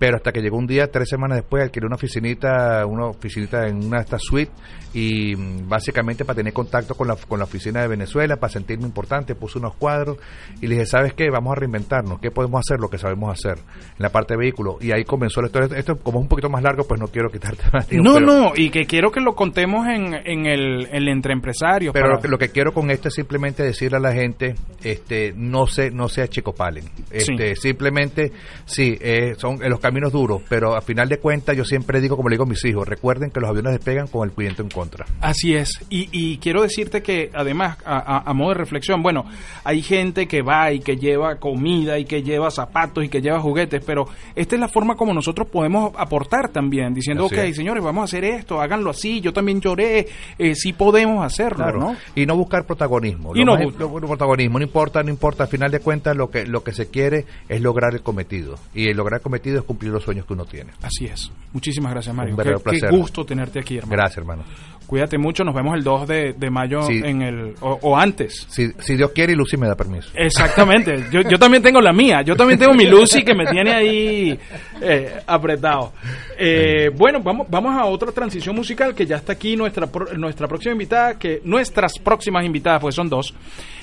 Pero 0.01 0.15
hasta 0.17 0.31
que 0.31 0.41
llegó 0.41 0.57
un 0.57 0.65
día, 0.65 0.87
tres 0.89 1.09
semanas 1.09 1.37
después, 1.37 1.61
alquilé 1.61 1.85
una 1.85 1.93
oficinita, 1.95 2.83
una 2.87 3.05
oficinita 3.05 3.67
en 3.67 3.85
una 3.85 3.97
de 3.97 4.03
estas 4.05 4.23
suites 4.23 4.51
y 4.95 5.35
mm, 5.35 5.69
básicamente 5.69 6.25
para 6.25 6.37
tener 6.37 6.53
contacto 6.53 6.95
con 6.95 7.07
la, 7.07 7.15
con 7.15 7.37
la 7.37 7.45
oficina 7.45 7.81
de 7.83 7.87
Venezuela, 7.87 8.37
para 8.37 8.51
sentirme 8.51 8.85
importante, 8.85 9.35
puse 9.35 9.59
unos 9.59 9.75
cuadros 9.75 10.17
y 10.59 10.65
le 10.65 10.73
dije, 10.73 10.87
¿sabes 10.87 11.13
qué? 11.13 11.29
Vamos 11.29 11.51
a 11.51 11.59
reinventarnos, 11.59 12.19
¿qué 12.19 12.31
podemos 12.31 12.61
hacer? 12.61 12.79
Lo 12.79 12.89
que 12.89 12.97
sabemos 12.97 13.31
hacer 13.31 13.59
en 13.59 13.99
la 13.99 14.09
parte 14.09 14.33
de 14.33 14.39
vehículo. 14.39 14.79
Y 14.81 14.91
ahí 14.91 15.03
comenzó 15.03 15.39
la 15.39 15.47
historia. 15.49 15.77
Esto 15.77 15.97
como 15.97 16.17
es 16.17 16.23
un 16.23 16.29
poquito 16.29 16.49
más 16.49 16.63
largo, 16.63 16.83
pues 16.87 16.99
no 16.99 17.07
quiero 17.07 17.29
quitarte 17.29 17.65
más 17.71 17.85
tiempo. 17.87 18.09
No, 18.09 18.15
pero- 18.15 18.25
no, 18.25 18.51
y 18.55 18.71
que 18.71 18.85
quiero 18.85 19.11
que 19.11 19.21
lo 19.21 19.35
contemos 19.35 19.85
en, 19.87 20.15
en 20.15 20.47
el, 20.47 20.87
el 20.91 21.07
entre 21.09 21.33
empresarios. 21.33 21.93
Pero 21.93 22.05
para- 22.07 22.15
lo 22.15 22.21
que, 22.23 22.27
lo 22.27 22.37
que 22.39 22.49
quiero 22.49 22.73
con 22.73 22.89
esto 22.89 23.09
es 23.09 23.13
simplemente 23.13 23.61
decirle 23.61 23.97
a 23.97 24.01
la 24.01 24.13
gente, 24.13 24.55
este, 24.83 25.31
no 25.35 25.67
se, 25.67 25.91
no 25.91 26.09
sea 26.09 26.27
chico 26.27 26.53
palen. 26.55 26.85
Este, 27.11 27.55
simplemente, 27.55 28.31
sí, 28.65 28.97
eh, 28.99 29.35
son 29.37 29.63
eh, 29.63 29.69
los 29.69 29.79
caminos 29.91 30.11
duros, 30.11 30.41
pero 30.49 30.75
a 30.75 30.81
final 30.81 31.09
de 31.09 31.17
cuentas 31.19 31.55
yo 31.55 31.65
siempre 31.65 31.99
digo, 32.01 32.15
como 32.15 32.29
le 32.29 32.35
digo 32.35 32.43
a 32.43 32.47
mis 32.47 32.63
hijos, 32.65 32.87
recuerden 32.87 33.29
que 33.31 33.39
los 33.39 33.49
aviones 33.49 33.73
despegan 33.73 34.07
con 34.07 34.27
el 34.27 34.35
viento 34.35 34.61
en 34.61 34.69
contra. 34.69 35.05
Así 35.19 35.53
es. 35.55 35.69
Y, 35.89 36.09
y 36.11 36.37
quiero 36.37 36.61
decirte 36.61 37.01
que, 37.03 37.29
además, 37.33 37.77
a, 37.85 37.97
a- 37.97 38.23
a 38.29 38.33
modo 38.33 38.49
de 38.49 38.55
reflexión, 38.55 39.03
bueno, 39.03 39.25
hay 39.63 39.81
gente 39.81 40.27
que 40.27 40.41
va 40.41 40.71
y 40.71 40.79
que 40.79 40.97
lleva 40.97 41.35
comida 41.37 41.99
y 41.99 42.05
que 42.05 42.23
lleva 42.23 42.49
zapatos 42.51 43.03
y 43.03 43.09
que 43.09 43.21
lleva 43.21 43.39
juguetes, 43.39 43.83
pero 43.85 44.05
esta 44.35 44.55
es 44.55 44.61
la 44.61 44.67
forma 44.67 44.95
como 44.95 45.13
nosotros 45.13 45.47
podemos 45.47 45.91
aportar 45.97 46.49
también, 46.49 46.93
diciendo, 46.93 47.25
Así 47.25 47.35
ok, 47.35 47.41
es. 47.45 47.55
señores, 47.55 47.83
vamos 47.83 48.01
a 48.01 48.05
hacer 48.05 48.23
esto, 48.23 48.61
háganlo 48.61 48.89
así, 48.91 49.19
yo 49.21 49.33
también 49.33 49.59
lloré, 49.61 50.07
eh, 50.37 50.55
sí 50.55 50.73
podemos 50.73 51.25
hacerlo, 51.25 51.57
Claro. 51.63 51.79
¿no? 51.79 51.95
Y 52.15 52.25
no 52.25 52.35
buscar 52.35 52.65
protagonismo. 52.65 53.35
Y 53.35 53.39
Lo 53.39 53.57
no 53.57 53.65
más- 53.65 53.75
lo- 53.77 53.91
protagonismo, 53.91 54.59
no 54.59 54.65
importa, 54.65 55.03
no 55.03 55.09
importa. 55.09 55.43
Al 55.43 55.49
final 55.49 55.71
de 55.71 55.79
cuentas, 55.79 56.15
lo 56.15 56.29
que, 56.29 56.45
lo 56.45 56.63
que 56.63 56.71
se 56.73 56.89
quiere 56.89 57.25
es 57.49 57.61
lograr 57.61 57.93
el 57.93 58.01
cometido. 58.01 58.55
Y 58.73 58.87
el 58.89 58.97
lograr 58.97 59.19
el 59.19 59.23
cometido 59.23 59.57
es 59.59 59.63
cumplir 59.63 59.80
los 59.89 60.03
sueños 60.03 60.25
que 60.25 60.33
uno 60.33 60.45
tiene. 60.45 60.71
Así 60.81 61.05
es. 61.05 61.31
Muchísimas 61.53 61.91
gracias, 61.93 62.15
Mario. 62.15 62.33
Un 62.33 62.37
Qué, 62.37 62.43
verdadero 62.49 62.71
qué 62.71 62.79
placer. 62.79 62.97
gusto 62.99 63.25
tenerte 63.25 63.59
aquí, 63.59 63.77
hermano. 63.77 63.95
Gracias, 63.95 64.17
hermano. 64.17 64.43
Cuídate 64.87 65.17
mucho, 65.17 65.45
nos 65.45 65.55
vemos 65.55 65.75
el 65.77 65.83
2 65.85 66.05
de, 66.07 66.33
de 66.33 66.49
mayo 66.49 66.81
Sí. 66.83 67.01
en 67.03 67.21
el 67.21 67.53
o, 67.61 67.79
o 67.81 67.97
antes. 67.97 68.45
Si, 68.49 68.67
si 68.79 68.97
Dios 68.97 69.11
quiere 69.15 69.31
y 69.31 69.35
Lucy 69.37 69.55
me 69.55 69.65
da 69.67 69.75
permiso. 69.75 70.09
Exactamente. 70.13 71.05
Yo, 71.11 71.21
yo 71.21 71.39
también 71.39 71.63
tengo 71.63 71.79
la 71.79 71.93
mía. 71.93 72.21
Yo 72.23 72.35
también 72.35 72.59
tengo 72.59 72.73
mi 72.73 72.85
Lucy 72.87 73.23
que 73.23 73.33
me 73.33 73.45
tiene 73.45 73.71
ahí 73.73 74.37
eh, 74.81 75.13
apretado. 75.25 75.93
Eh, 76.37 76.89
bueno, 76.93 77.21
vamos, 77.21 77.47
vamos 77.49 77.73
a 77.75 77.85
otra 77.85 78.11
transición 78.11 78.53
musical 78.55 78.93
que 78.93 79.05
ya 79.05 79.15
está 79.15 79.33
aquí 79.33 79.55
nuestra 79.55 79.87
nuestra 80.17 80.47
próxima 80.49 80.73
invitada, 80.73 81.17
que 81.17 81.39
nuestras 81.45 81.97
próximas 81.99 82.43
invitadas, 82.45 82.81
pues 82.81 82.93
son 82.95 83.07
dos, 83.07 83.33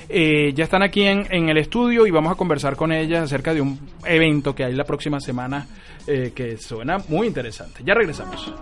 eh, 0.09 0.51
ya 0.53 0.65
están 0.65 0.83
aquí 0.83 1.03
en, 1.03 1.25
en 1.31 1.49
el 1.49 1.57
estudio 1.57 2.05
y 2.05 2.11
vamos 2.11 2.31
a 2.31 2.35
conversar 2.35 2.75
con 2.75 2.91
ellas 2.91 3.23
acerca 3.23 3.53
de 3.53 3.61
un 3.61 3.79
evento 4.05 4.53
que 4.53 4.63
hay 4.65 4.73
la 4.73 4.83
próxima 4.83 5.19
semana 5.19 5.65
eh, 6.05 6.33
que 6.35 6.57
suena 6.57 6.97
muy 7.07 7.25
interesante. 7.27 7.81
Ya 7.83 7.93
regresamos. 7.95 8.53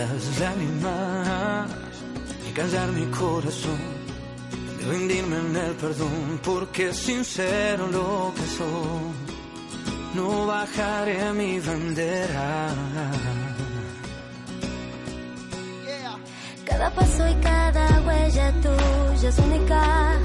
Estas 0.00 0.40
lágrimas, 0.40 1.68
ni 2.44 2.52
callar 2.52 2.88
mi 2.92 3.06
corazón, 3.06 3.78
ni 4.78 4.84
rendirme 4.84 5.36
en 5.38 5.56
el 5.56 5.72
perdón, 5.74 6.40
porque 6.42 6.94
sincero 6.94 7.86
lo 7.88 8.32
que 8.34 8.46
soy. 8.56 9.32
No 10.14 10.46
bajaré 10.46 11.32
mi 11.32 11.58
bandera. 11.60 12.68
Cada 16.64 16.90
paso 16.94 17.28
y 17.28 17.34
cada 17.36 18.00
huella 18.06 18.52
tuya 18.62 19.28
es 19.28 19.38
única. 19.38 20.18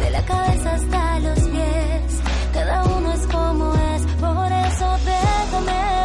De 0.00 0.10
la 0.10 0.22
cabeza 0.24 0.74
hasta 0.74 1.18
los 1.20 1.40
pies, 1.48 2.20
cada 2.52 2.84
uno 2.84 3.12
es 3.12 3.26
como 3.26 3.74
es. 3.74 4.02
Por 4.20 4.52
eso 4.52 4.86
déjame 5.04 6.03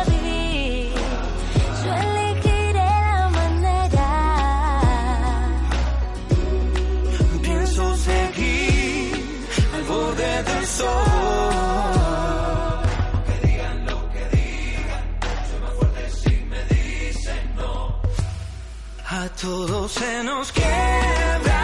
A 19.39 19.41
todos 19.41 19.93
se 19.93 20.21
nos 20.21 20.51
quiebra 20.51 21.58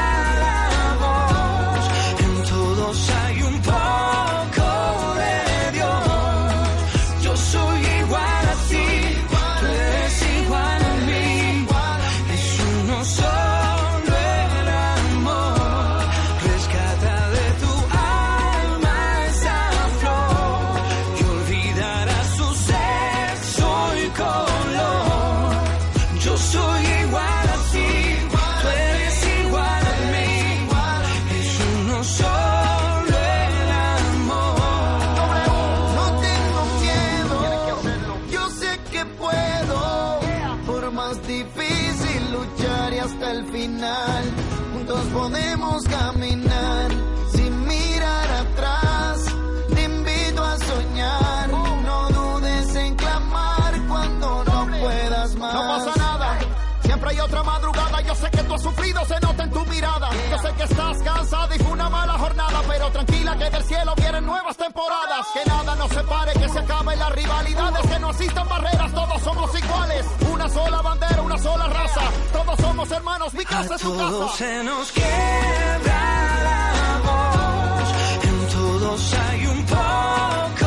cansada 61.26 61.55
y 61.55 61.59
fue 61.59 61.71
una 61.71 61.89
mala 61.89 62.13
jornada. 62.13 62.61
Pero 62.67 62.91
tranquila 62.91 63.38
que 63.38 63.49
del 63.49 63.63
cielo 63.63 63.93
vienen 63.95 64.26
nuevas 64.26 64.57
temporadas. 64.57 65.28
Que 65.34 65.49
nada 65.49 65.76
nos 65.76 65.89
separe, 65.89 66.34
que 66.34 66.49
se 66.49 66.59
acaben 66.59 66.99
las 66.99 67.11
rivalidades. 67.11 67.82
Que 67.88 67.99
no 67.99 68.09
existan 68.11 68.47
barreras, 68.47 68.91
todos 68.93 69.21
somos 69.21 69.59
iguales. 69.59 70.05
Una 70.32 70.49
sola 70.49 70.82
bandera, 70.82 71.21
una 71.21 71.38
sola 71.38 71.67
raza. 71.67 72.01
Todos 72.32 72.59
somos 72.59 72.91
hermanos, 72.91 73.34
mi 73.34 73.45
casa 73.45 73.76
es 73.76 73.82
tu 73.82 73.89
todos 73.89 74.32
casa. 74.32 74.38
se 74.38 74.63
nos 74.63 74.91
quiebra 74.91 76.01
la 76.47 77.01
voz, 77.05 78.23
en 78.23 78.47
todos 78.49 79.13
hay 79.13 79.47
un 79.47 79.65
poco 79.65 80.64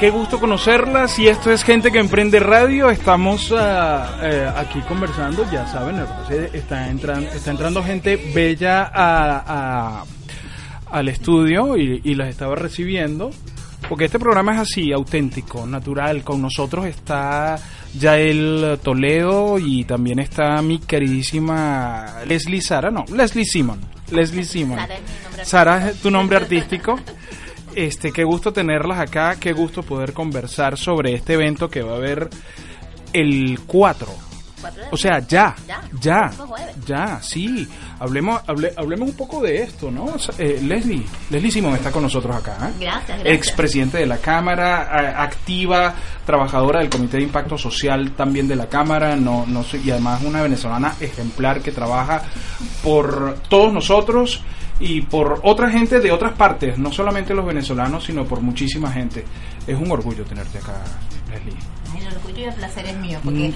qué 0.00 0.10
gusto 0.10 0.40
conocerlas 0.40 1.18
y 1.18 1.28
esto 1.28 1.50
es 1.52 1.62
Gente 1.62 1.92
que 1.92 1.98
Emprende 1.98 2.40
Radio. 2.40 2.90
Estamos 2.90 3.52
eh, 3.56 4.50
aquí 4.56 4.80
conversando, 4.82 5.44
ya 5.52 5.66
saben, 5.66 6.02
está 6.54 6.88
entrando, 6.88 7.28
está 7.30 7.50
entrando 7.50 7.82
gente 7.82 8.16
bella 8.34 8.90
a, 8.92 9.44
a- 10.00 10.04
al 10.90 11.08
estudio 11.08 11.76
y, 11.76 12.00
y 12.02 12.14
las 12.14 12.28
estaba 12.28 12.56
recibiendo. 12.56 13.30
Porque 13.88 14.04
este 14.06 14.18
programa 14.18 14.54
es 14.54 14.60
así, 14.60 14.92
auténtico, 14.92 15.66
natural. 15.66 16.22
Con 16.22 16.40
nosotros 16.40 16.86
está 16.86 17.58
Yael 17.98 18.78
Toledo 18.82 19.58
y 19.58 19.84
también 19.84 20.18
está 20.20 20.60
mi 20.62 20.78
queridísima 20.78 22.06
Leslie 22.26 22.60
Sara, 22.62 22.90
no, 22.90 23.04
Leslie 23.14 23.44
Simon. 23.44 23.80
Leslie 24.10 24.44
Simon. 24.44 24.78
Sara 25.42 25.90
es 25.90 25.96
tu 26.00 26.10
nombre 26.10 26.36
artístico. 26.38 26.98
Este, 27.74 28.12
qué 28.12 28.24
gusto 28.24 28.52
tenerlas 28.52 28.98
acá, 28.98 29.36
qué 29.38 29.52
gusto 29.52 29.82
poder 29.82 30.12
conversar 30.12 30.76
sobre 30.76 31.14
este 31.14 31.34
evento 31.34 31.68
que 31.70 31.82
va 31.82 31.92
a 31.92 31.96
haber 31.96 32.28
el 33.12 33.60
4. 33.66 34.08
O 34.90 34.96
sea, 34.96 35.20
ya, 35.26 35.54
Ya, 36.00 36.30
ya, 36.86 37.18
sí. 37.22 37.66
Hablemos, 37.98 38.42
hable- 38.46 38.72
hablemos 38.76 39.08
un 39.08 39.16
poco 39.16 39.40
de 39.40 39.62
esto, 39.62 39.90
¿no? 39.90 40.14
Eh, 40.36 40.60
Leslie, 40.62 41.02
Leslie 41.30 41.50
Simón 41.50 41.74
está 41.74 41.90
con 41.90 42.02
nosotros 42.02 42.36
acá. 42.36 42.68
¿eh? 42.68 42.72
Gracias, 42.80 43.06
gracias. 43.08 43.26
Expresidente 43.34 43.96
de 43.98 44.06
la 44.06 44.18
Cámara, 44.18 45.22
activa, 45.22 45.94
trabajadora 46.26 46.80
del 46.80 46.90
Comité 46.90 47.16
de 47.16 47.22
Impacto 47.22 47.56
Social 47.56 48.12
también 48.12 48.48
de 48.48 48.56
la 48.56 48.68
Cámara, 48.68 49.16
no, 49.16 49.46
no 49.46 49.64
y 49.82 49.90
además 49.90 50.22
una 50.24 50.42
venezolana 50.42 50.94
ejemplar 51.00 51.62
que 51.62 51.72
trabaja 51.72 52.22
por 52.84 53.36
todos 53.48 53.72
nosotros 53.72 54.42
y 54.80 55.02
por 55.02 55.40
otra 55.42 55.70
gente 55.70 56.00
de 56.00 56.10
otras 56.10 56.32
partes, 56.32 56.78
no 56.78 56.90
solamente 56.90 57.34
los 57.34 57.44
venezolanos, 57.44 58.04
sino 58.04 58.24
por 58.24 58.40
muchísima 58.40 58.90
gente. 58.90 59.24
Es 59.66 59.78
un 59.78 59.92
orgullo 59.92 60.24
tenerte 60.24 60.58
acá, 60.58 60.82
Leslie. 61.30 61.54
El 62.00 62.16
orgullo 62.16 62.38
y 62.38 62.44
el 62.44 62.54
placer 62.54 62.86
es 62.86 62.96
mío, 62.96 63.18
porque 63.22 63.52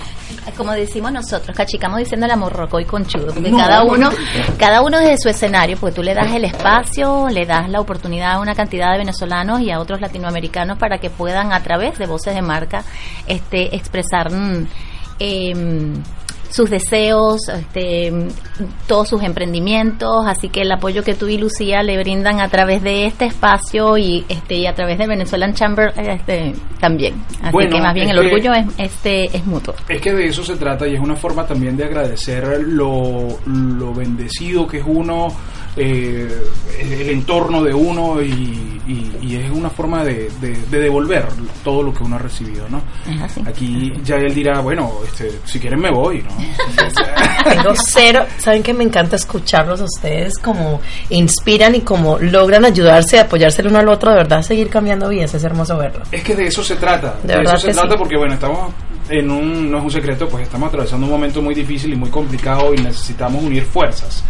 como 0.57 0.73
decimos 0.73 1.11
nosotros, 1.13 1.57
cachicamos 1.57 1.99
diciendo 1.99 2.27
el 2.27 2.37
morroco 2.37 2.79
y 2.79 2.85
conchudo, 2.85 3.33
porque 3.33 3.51
No, 3.51 3.57
cada 3.57 3.85
uno, 3.85 4.11
cada 4.59 4.83
uno 4.83 4.99
desde 4.99 5.17
su 5.19 5.29
escenario, 5.31 5.79
porque 5.79 5.95
tú 5.97 6.03
le 6.03 6.15
das 6.15 6.31
el 6.33 6.45
espacio, 6.45 7.29
le 7.31 7.47
das 7.47 7.71
la 7.71 7.81
oportunidad 7.81 8.33
a 8.33 8.41
una 8.41 8.55
cantidad 8.55 8.93
de 8.93 8.99
venezolanos 8.99 9.61
y 9.61 9.71
a 9.71 9.81
otros 9.81 10.01
latinoamericanos 10.01 10.79
para 10.79 10.99
que 10.99 11.09
puedan 11.09 11.53
a 11.53 11.63
través 11.63 11.99
de 11.99 12.07
voces 12.07 12.35
de 12.35 12.43
marca 12.43 12.85
este 13.27 13.75
expresar 13.75 14.31
mm, 14.31 14.67
em, 15.21 16.03
sus 16.55 16.71
deseos, 16.71 17.49
este, 17.49 18.13
todos 18.87 19.09
sus 19.09 19.23
emprendimientos, 19.25 20.25
así 20.27 20.49
que 20.49 20.61
el 20.63 20.71
apoyo 20.71 21.03
que 21.03 21.15
tú 21.15 21.27
y 21.27 21.37
Lucía 21.37 21.83
le 21.83 21.99
brindan 21.99 22.41
a 22.41 22.49
través 22.49 22.81
de 22.83 23.07
este 23.07 23.25
espacio 23.25 23.99
y 23.99 24.25
este 24.29 24.55
y 24.57 24.67
a 24.67 24.75
través 24.75 24.99
de 24.99 25.07
Venezuelan 25.09 25.55
Chamber 25.55 25.93
este, 25.97 26.55
también. 26.79 27.15
Así 27.43 27.51
Bueno, 27.53 27.77
que 27.77 27.83
más 27.83 27.95
bien 27.95 28.09
el 28.11 28.21
que- 28.21 28.27
orgullo 28.27 28.53
es 28.55 28.67
este 28.79 29.37
es 29.37 29.45
mutuo. 29.47 29.75
Es 29.89 30.01
que 30.01 30.13
de 30.13 30.27
eso 30.27 30.45
se 30.45 30.57
trata 30.57 30.87
y 30.87 30.95
es 30.95 31.01
una 31.01 31.17
forma 31.17 31.45
también 31.47 31.77
de 31.77 31.85
agradecer 31.85 32.63
lo, 32.69 33.27
lo 33.47 33.93
bendecido 33.93 34.67
que 34.69 34.79
es 34.79 34.85
uno, 34.87 35.29
eh, 35.77 36.29
el 36.81 37.11
entorno 37.11 37.63
de 37.63 37.75
uno 37.75 38.23
y, 38.23 38.81
y- 38.87 39.13
y 39.23 39.37
es 39.37 39.51
una 39.51 39.71
forma 39.71 40.05
de, 40.05 40.31
de- 40.41 40.57
de 40.71 40.79
devolver 40.79 41.27
todo 41.65 41.83
lo 41.83 41.93
que 41.95 42.05
uno 42.05 42.17
ha 42.17 42.19
recibido, 42.19 42.67
¿no? 42.69 42.81
Aquí 43.47 43.93
ya 44.05 44.17
él 44.17 44.35
dirá, 44.35 44.61
bueno, 44.61 44.93
este, 45.05 45.31
si 45.45 45.59
quieren 45.59 45.81
me 45.81 45.91
voy, 45.91 46.23
¿no? 46.23 46.31
Tengo 47.51 47.75
cero, 47.75 48.25
saben 48.39 48.63
que 48.63 48.75
me 48.75 48.85
encanta 48.85 49.17
escucharlos 49.17 49.81
a 49.81 49.85
ustedes 49.85 50.39
como 50.39 50.81
inspiran 51.11 51.75
y 51.75 51.81
como 51.81 52.19
logran 52.19 52.65
ayudarse, 52.65 53.19
apoyarse 53.19 53.63
el 53.63 53.69
uno 53.69 53.79
al 53.79 53.89
otro, 53.89 54.11
de 54.11 54.17
verdad 54.19 54.43
seguir 54.43 54.69
cambiando 54.69 55.09
vidas, 55.09 55.35
es 55.35 55.45
hermoso 55.45 55.77
verlo. 55.79 56.03
Es 56.13 56.23
que 56.23 56.35
de 56.37 56.47
eso 56.47 56.63
se 56.63 56.77
trata. 56.77 57.17
De 57.23 57.33
De, 57.33 57.39
verdad 57.39 57.55
eso 57.57 57.67
se 57.69 57.73
trata 57.73 57.93
sí. 57.93 57.97
porque, 57.99 58.17
bueno, 58.17 58.35
estamos 58.35 58.73
en 59.09 59.31
un, 59.31 59.71
no 59.71 59.79
es 59.79 59.85
un 59.85 59.91
secreto, 59.91 60.29
pues 60.29 60.45
estamos 60.45 60.69
atravesando 60.69 61.07
un 61.07 61.13
momento 61.13 61.43
muy 61.43 61.55
difícil 61.55 61.93
y 61.93 61.97
muy 61.97 62.11
complicado 62.11 62.73
y 62.75 62.79
necesitamos 62.79 63.43
unir 63.43 63.65
fuerzas. 63.65 64.23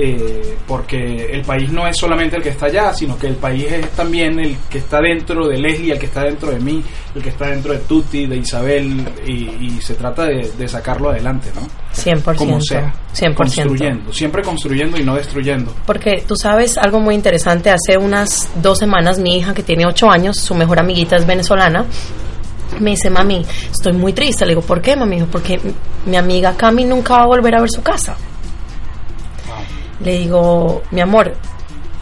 Eh, 0.00 0.56
porque 0.64 1.26
el 1.32 1.42
país 1.42 1.72
no 1.72 1.84
es 1.84 1.96
solamente 1.96 2.36
el 2.36 2.42
que 2.42 2.50
está 2.50 2.66
allá, 2.66 2.92
sino 2.92 3.18
que 3.18 3.26
el 3.26 3.34
país 3.34 3.64
es 3.64 3.90
también 3.90 4.38
el 4.38 4.56
que 4.70 4.78
está 4.78 5.00
dentro 5.00 5.48
de 5.48 5.58
Leslie, 5.58 5.90
el 5.90 5.98
que 5.98 6.06
está 6.06 6.22
dentro 6.22 6.52
de 6.52 6.60
mí, 6.60 6.84
el 7.16 7.20
que 7.20 7.30
está 7.30 7.48
dentro 7.48 7.72
de 7.72 7.80
Tuti, 7.80 8.26
de 8.26 8.36
Isabel, 8.36 9.04
y, 9.26 9.32
y 9.60 9.80
se 9.80 9.94
trata 9.94 10.26
de, 10.26 10.52
de 10.56 10.68
sacarlo 10.68 11.10
adelante, 11.10 11.50
¿no? 11.52 11.62
100%. 11.96 12.36
Como 12.36 12.60
sea, 12.60 12.94
100%. 13.12 13.34
construyendo, 13.34 14.12
siempre 14.12 14.42
construyendo 14.42 14.96
y 14.98 15.02
no 15.02 15.16
destruyendo. 15.16 15.74
Porque 15.84 16.22
tú 16.24 16.36
sabes 16.36 16.78
algo 16.78 17.00
muy 17.00 17.16
interesante, 17.16 17.70
hace 17.70 17.98
unas 17.98 18.48
dos 18.62 18.78
semanas 18.78 19.18
mi 19.18 19.36
hija 19.38 19.52
que 19.52 19.64
tiene 19.64 19.84
ocho 19.84 20.08
años, 20.08 20.38
su 20.38 20.54
mejor 20.54 20.78
amiguita 20.78 21.16
es 21.16 21.26
venezolana, 21.26 21.84
me 22.78 22.90
dice, 22.90 23.10
mami, 23.10 23.44
estoy 23.72 23.94
muy 23.94 24.12
triste. 24.12 24.44
Le 24.44 24.50
digo, 24.50 24.62
¿por 24.62 24.80
qué, 24.80 24.94
mami? 24.94 25.22
Porque 25.24 25.60
mi 26.06 26.16
amiga 26.16 26.56
Cami 26.56 26.84
nunca 26.84 27.16
va 27.16 27.22
a 27.24 27.26
volver 27.26 27.56
a 27.56 27.60
ver 27.60 27.70
su 27.70 27.82
casa. 27.82 28.16
Le 30.00 30.18
digo, 30.18 30.82
mi 30.90 31.00
amor, 31.00 31.34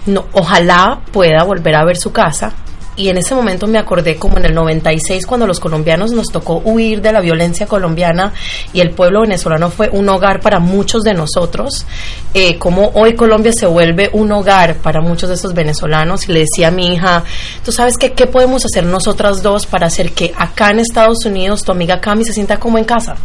no, 0.07 0.27
ojalá 0.33 1.01
pueda 1.13 1.43
volver 1.45 1.75
a 1.75 1.85
ver 1.85 1.97
su 1.97 2.13
casa. 2.13 2.53
Y 2.99 3.11
en 3.11 3.19
ese 3.19 3.35
momento 3.35 3.67
me 3.67 3.79
acordé 3.79 4.17
como 4.17 4.39
en 4.39 4.47
el 4.47 4.55
96 4.55 5.27
cuando 5.27 5.47
los 5.47 5.61
colombianos 5.61 6.13
nos 6.13 6.29
tocó 6.29 6.63
huir 6.65 7.03
de 7.03 7.13
la 7.13 7.21
violencia 7.21 7.67
colombiana 7.67 8.33
y 8.73 8.81
el 8.81 8.93
pueblo 8.93 9.21
venezolano 9.21 9.69
fue 9.69 9.91
un 9.91 10.09
hogar 10.09 10.41
para 10.41 10.61
muchos 10.61 11.03
de 11.03 11.13
nosotros, 11.13 11.85
eh, 12.33 12.57
como 12.57 12.93
hoy 12.95 13.15
Colombia 13.15 13.53
se 13.53 13.67
vuelve 13.67 14.09
un 14.15 14.33
hogar 14.33 14.77
para 14.77 15.03
muchos 15.03 15.29
de 15.29 15.35
esos 15.35 15.53
venezolanos 15.53 16.27
y 16.27 16.33
le 16.33 16.41
decía 16.41 16.69
a 16.69 16.71
mi 16.71 16.95
hija, 16.95 17.23
tú 17.63 17.71
sabes 17.71 17.99
qué, 17.99 18.13
qué 18.13 18.27
podemos 18.27 18.65
hacer 18.65 18.85
nosotras 18.85 19.43
dos 19.43 19.67
para 19.67 19.89
hacer 19.89 20.13
que 20.13 20.33
acá 20.35 20.71
en 20.71 20.79
Estados 20.79 21.27
Unidos 21.27 21.65
tu 21.65 21.73
amiga 21.73 22.01
Cami 22.01 22.25
se 22.25 22.33
sienta 22.33 22.59
como 22.59 22.79
en 22.79 22.85
casa. 22.85 23.17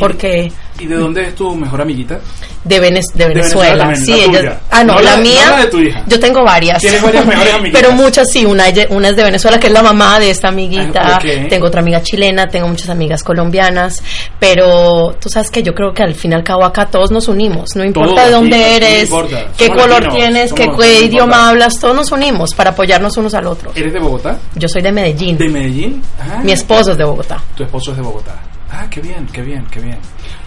Porque 0.00 0.50
¿Y 0.80 0.86
de 0.86 0.96
dónde 0.96 1.22
es 1.22 1.34
tu 1.36 1.54
mejor 1.54 1.80
amiguita? 1.82 2.18
de, 2.64 2.80
Venez- 2.80 3.12
de 3.14 3.26
Venezuela 3.28 3.94
sí, 3.94 4.10
la 4.32 4.38
ella- 4.40 4.60
ah 4.70 4.82
no, 4.82 4.94
No 4.94 5.00
la, 5.00 5.10
la- 5.12 5.16
mía, 5.18 5.42
no 5.50 5.56
la 5.58 5.62
de 5.64 5.70
tu 5.70 5.78
hija. 5.80 6.02
yo 6.08 6.18
tengo 6.18 6.42
varias, 6.42 6.80
Tienes 6.80 7.00
varias 7.02 7.26
mejores 7.26 7.54
amiguitas. 7.54 7.80
pero 7.82 7.94
muchas 7.94 8.28
sí, 8.32 8.44
una, 8.46 8.64
una 8.88 9.08
es 9.10 9.16
de 9.16 9.22
Venezuela 9.22 9.60
que 9.60 9.66
es 9.68 9.72
la 9.72 9.82
mamá 9.82 10.18
de 10.18 10.30
esta 10.30 10.48
amiguita, 10.48 11.00
Ah, 11.16 11.18
tengo 11.48 11.66
otra 11.66 11.80
amiga 11.80 12.02
chilena, 12.02 12.48
tengo 12.48 12.66
muchas 12.66 12.88
amigas 12.88 13.22
colombianas, 13.22 14.02
pero 14.40 15.14
tú 15.20 15.28
sabes 15.28 15.50
que 15.50 15.62
yo 15.62 15.74
creo 15.74 15.92
que 15.92 16.02
al 16.02 16.14
fin 16.14 16.32
y 16.32 16.34
al 16.34 16.42
cabo 16.42 16.64
acá 16.64 16.86
todos 16.86 17.10
nos 17.10 17.28
unimos, 17.28 17.76
no 17.76 17.84
importa 17.84 18.14
Todos, 18.14 18.26
de 18.26 18.32
dónde 18.32 18.58
no 18.58 18.64
eres, 18.64 19.10
qué 19.56 19.66
Somos 19.66 19.82
color 19.82 20.02
latinos, 20.02 20.14
tienes, 20.16 20.52
qué, 20.52 21.04
idioma 21.04 21.48
hablas, 21.50 21.78
todos 21.78 21.94
nos 21.94 22.10
unimos 22.12 22.54
para 22.54 22.70
apoyarnos 22.70 23.16
unos 23.16 23.34
al 23.34 23.46
otro. 23.46 23.70
¿Eres 23.74 23.92
de 23.92 23.98
Bogotá? 24.00 24.38
Yo 24.54 24.68
soy 24.68 24.82
de 24.82 24.90
Medellín, 24.90 25.36
¿De 25.38 25.48
Medellín? 25.48 26.02
Ah, 26.20 26.40
mi 26.42 26.52
esposo 26.52 26.92
es 26.92 26.98
de 26.98 27.04
Bogotá. 27.04 27.40
Tu 27.54 27.62
esposo 27.62 27.90
es 27.92 27.98
de 27.98 28.02
Bogotá. 28.02 28.34
Ah, 28.76 28.86
qué 28.90 29.00
bien, 29.00 29.26
qué 29.32 29.42
bien, 29.42 29.64
qué 29.70 29.80
bien. 29.80 29.98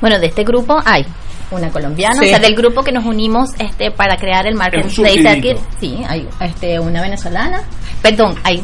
Bueno, 0.02 0.20
de 0.20 0.28
este 0.28 0.44
grupo 0.44 0.78
hay 0.86 1.06
una 1.50 1.70
colombiana, 1.70 2.16
Sí. 2.20 2.26
o 2.26 2.28
sea, 2.30 2.40
del 2.40 2.56
grupo 2.56 2.84
que 2.84 2.92
nos 2.92 3.06
unimos 3.06 3.52
este 3.58 3.90
para 3.92 4.18
crear 4.18 4.46
el 4.48 4.56
Market 4.56 4.86
Es 4.86 4.98
un 4.98 5.06
Place 5.06 5.22
surtidito. 5.24 5.60
aquí, 5.60 5.66
sí, 5.80 6.04
hay 6.08 6.28
este 6.42 6.80
una 6.80 7.02
venezolana, 7.02 7.62
perdón, 8.02 8.36
hay 8.44 8.62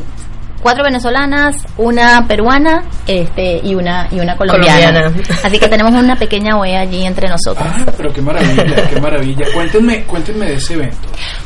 cuatro 0.64 0.84
venezolanas, 0.84 1.56
una 1.78 2.26
peruana, 2.28 2.84
este 3.06 3.60
y 3.64 3.76
una 3.76 4.08
y 4.12 4.20
una 4.20 4.36
colombiana. 4.36 5.02
Colombiana. 5.02 5.40
Así 5.44 5.60
que 5.60 5.68
tenemos 5.68 5.94
una 5.94 6.16
pequeña 6.16 6.58
OEA 6.58 6.82
allí 6.82 7.06
entre 7.06 7.28
nosotros. 7.28 7.68
Ah, 7.70 7.92
pero 7.96 8.12
qué 8.12 8.22
maravilla, 8.22 8.90
qué 8.90 9.00
maravilla. 9.00 9.46
Cuéntenme, 9.54 10.04
cuéntenme 10.06 10.46
de 10.46 10.56
ese 10.56 10.74
evento. 10.74 10.98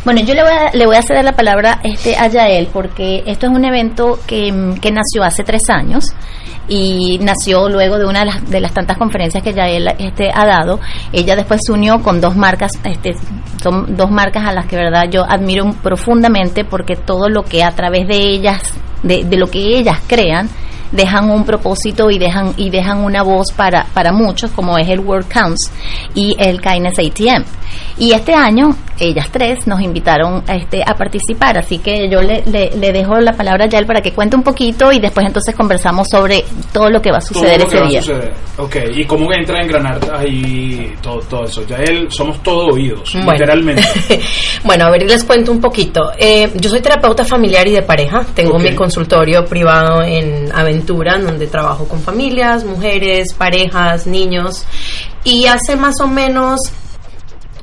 Bueno, 0.05 0.21
yo 0.21 0.33
le 0.33 0.43
voy 0.43 0.51
a, 0.51 0.71
le 0.71 0.85
voy 0.85 0.95
a 0.95 1.01
ceder 1.01 1.25
la 1.25 1.33
palabra 1.33 1.79
este, 1.83 2.15
a 2.15 2.27
Yael 2.27 2.67
porque 2.71 3.23
esto 3.25 3.47
es 3.47 3.51
un 3.51 3.65
evento 3.65 4.19
que, 4.25 4.75
que 4.79 4.91
nació 4.91 5.23
hace 5.23 5.43
tres 5.43 5.63
años 5.69 6.13
y 6.67 7.17
nació 7.19 7.69
luego 7.69 7.97
de 7.97 8.05
una 8.05 8.19
de 8.19 8.25
las, 8.25 8.49
de 8.49 8.59
las 8.59 8.73
tantas 8.73 8.97
conferencias 8.97 9.43
que 9.43 9.53
Yael 9.53 9.87
este, 9.99 10.29
ha 10.33 10.45
dado. 10.45 10.79
Ella 11.11 11.35
después 11.35 11.61
se 11.65 11.71
unió 11.71 12.01
con 12.01 12.21
dos 12.21 12.35
marcas, 12.35 12.71
este, 12.83 13.15
son 13.61 13.95
dos 13.95 14.11
marcas 14.11 14.45
a 14.45 14.53
las 14.53 14.65
que 14.65 14.75
verdad 14.75 15.05
yo 15.09 15.23
admiro 15.23 15.71
profundamente 15.81 16.65
porque 16.65 16.95
todo 16.95 17.29
lo 17.29 17.43
que 17.43 17.63
a 17.63 17.71
través 17.71 18.07
de 18.07 18.17
ellas, 18.17 18.61
de, 19.03 19.23
de 19.23 19.37
lo 19.37 19.49
que 19.49 19.77
ellas 19.77 19.99
crean, 20.07 20.49
dejan 20.91 21.29
un 21.29 21.43
propósito 21.45 22.09
y 22.09 22.17
dejan 22.17 22.53
y 22.57 22.69
dejan 22.69 22.99
una 22.99 23.23
voz 23.23 23.51
para, 23.55 23.85
para 23.93 24.11
muchos 24.11 24.51
como 24.51 24.77
es 24.77 24.87
el 24.89 24.99
World 24.99 25.27
Counts 25.27 25.71
y 26.15 26.35
el 26.39 26.61
Kindness 26.61 26.99
ATM 26.99 27.43
y 27.97 28.11
este 28.13 28.33
año 28.33 28.75
ellas 28.99 29.27
tres 29.31 29.67
nos 29.67 29.81
invitaron 29.81 30.43
este, 30.47 30.81
a 30.83 30.95
participar 30.95 31.57
así 31.57 31.79
que 31.79 32.09
yo 32.09 32.21
le, 32.21 32.43
le, 32.45 32.71
le 32.75 32.91
dejo 32.91 33.19
la 33.19 33.33
palabra 33.33 33.65
a 33.65 33.67
Yael 33.67 33.85
para 33.85 34.01
que 34.01 34.13
cuente 34.13 34.35
un 34.35 34.43
poquito 34.43 34.91
y 34.91 34.99
después 34.99 35.25
entonces 35.25 35.55
conversamos 35.55 36.07
sobre 36.09 36.43
todo 36.71 36.89
lo 36.89 37.01
que 37.01 37.11
va 37.11 37.17
a 37.17 37.21
suceder 37.21 37.61
ese 37.61 37.77
a 37.77 37.81
día 37.87 38.01
suceder. 38.01 38.33
Ok, 38.57 38.75
y 38.95 39.05
cómo 39.05 39.31
entra 39.31 39.59
a 39.59 39.63
engranar 39.63 39.99
ahí 40.15 40.93
todo, 41.01 41.19
todo 41.19 41.45
eso. 41.45 41.65
Ya 41.67 41.77
él, 41.77 42.07
somos 42.11 42.41
todo 42.41 42.67
oídos, 42.73 43.13
Bueno. 43.13 43.31
literalmente. 43.33 43.83
Bueno, 44.63 44.85
a 44.85 44.89
ver, 44.89 45.03
les 45.03 45.23
cuento 45.23 45.51
un 45.51 45.61
poquito. 45.61 46.11
Eh, 46.17 46.51
yo 46.55 46.69
soy 46.69 46.81
terapeuta 46.81 47.23
familiar 47.23 47.67
y 47.67 47.71
de 47.71 47.83
pareja. 47.83 48.25
Tengo 48.33 48.57
mi 48.59 48.73
consultorio 48.73 49.45
privado 49.45 50.01
en 50.03 50.51
Aventura, 50.77 51.15
en 51.15 51.25
donde 51.25 51.47
trabajo 51.47 51.87
con 51.87 51.99
familias, 51.99 52.63
mujeres, 52.63 53.33
parejas, 53.33 54.05
niños. 54.05 54.65
Y 55.23 55.47
hace 55.47 55.75
más 55.75 55.99
o 56.01 56.07
menos 56.07 56.59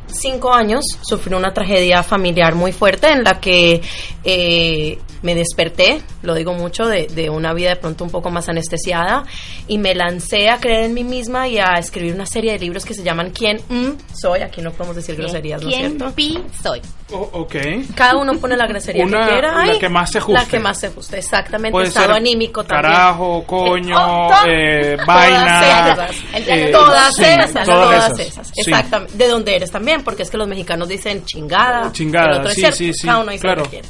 cinco 0.09 0.53
años 0.53 0.85
sufrí 1.03 1.35
una 1.35 1.53
tragedia 1.53 2.03
familiar 2.03 2.55
muy 2.55 2.73
fuerte 2.73 3.09
en 3.09 3.25
la 3.25 3.41
que 3.41 3.83
eh, 4.25 4.99
me 5.23 5.35
desperté, 5.35 6.03
lo 6.23 6.35
digo 6.35 6.55
mucho, 6.55 6.87
de, 6.87 7.07
de 7.07 7.31
una 7.31 7.53
vida 7.55 7.71
de 7.71 7.77
pronto 7.77 8.05
un 8.05 8.11
poco 8.11 8.31
más 8.31 8.49
anestesiada 8.49 9.25
y 9.69 9.79
me 9.79 9.95
lancé 9.95 10.49
a 10.51 10.59
creer 10.59 10.85
en 10.85 10.95
mí 10.95 11.05
misma 11.05 11.49
y 11.49 11.59
a 11.59 11.75
escribir 11.79 12.15
una 12.15 12.27
serie 12.27 12.53
de 12.53 12.59
libros 12.59 12.85
que 12.85 12.95
se 12.95 13.03
llaman 13.03 13.31
¿Quién 13.31 13.59
mm, 13.69 14.15
soy? 14.15 14.41
Aquí 14.41 14.61
no 14.61 14.73
podemos 14.73 14.97
decir 14.97 15.17
groserías, 15.17 15.63
¿no 15.63 15.69
es 15.69 15.75
¿Quién 15.77 15.97
cierto? 15.97 16.15
pi 16.15 16.39
soy? 16.63 16.81
Oh, 17.13 17.29
ok. 17.33 17.55
Cada 17.95 18.17
uno 18.17 18.33
pone 18.39 18.57
la 18.57 18.67
grosería 18.67 19.05
Una- 19.05 19.27
que 19.27 19.33
quiera. 19.33 19.65
la 19.67 19.79
que 19.79 19.89
más 19.91 20.11
se 20.11 20.19
ajuste. 20.19 20.41
La 20.41 20.49
que 20.49 20.59
más 20.59 20.81
se 20.81 20.87
ajuste, 20.87 21.19
exactamente. 21.19 21.71
Puede 21.73 21.89
Estado 21.89 22.07
ser 22.07 22.17
anímico 22.17 22.65
también. 22.65 22.93
Carajo, 22.93 23.45
coño, 23.47 23.95
oh, 23.97 24.29
to- 24.31 24.49
eh, 24.49 24.97
todas 25.05 25.29
esas. 25.29 26.49
eh, 26.49 26.69
todas 26.73 27.15
sí, 27.15 27.23
esas, 27.25 27.53
todas 27.53 27.67
todas 27.67 28.05
esas, 28.19 28.21
esas. 28.21 28.47
sí. 28.49 28.61
Exactamente. 28.71 29.17
De 29.19 29.29
donde 29.29 29.55
eres 29.55 29.71
también, 29.71 30.03
porque 30.03 30.23
es 30.23 30.31
que 30.31 30.39
los 30.39 30.49
mexicanos 30.49 30.89
dicen 30.89 31.25
chingada. 31.27 31.93
Chingada, 31.93 32.31
el 32.33 32.39
otro 32.39 32.49
es 32.51 32.55
sí, 32.57 32.65
sí, 32.73 32.93
sí, 32.95 33.07
Cada 33.07 33.19
uno 33.21 33.31
dice 33.33 33.43
claro. 33.43 33.65
que. 33.71 33.83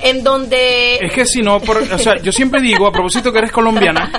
En 0.00 0.24
donde... 0.24 0.96
Es 0.96 1.12
que 1.12 1.26
si 1.26 1.42
no, 1.42 1.60
por- 1.60 1.76
o 1.76 1.98
sea, 1.98 2.16
yo 2.16 2.32
siempre 2.32 2.62
digo, 2.62 2.86
a 2.86 2.92
propósito 2.92 3.30
que 3.30 3.38
eres 3.40 3.52
colombiana, 3.52 4.10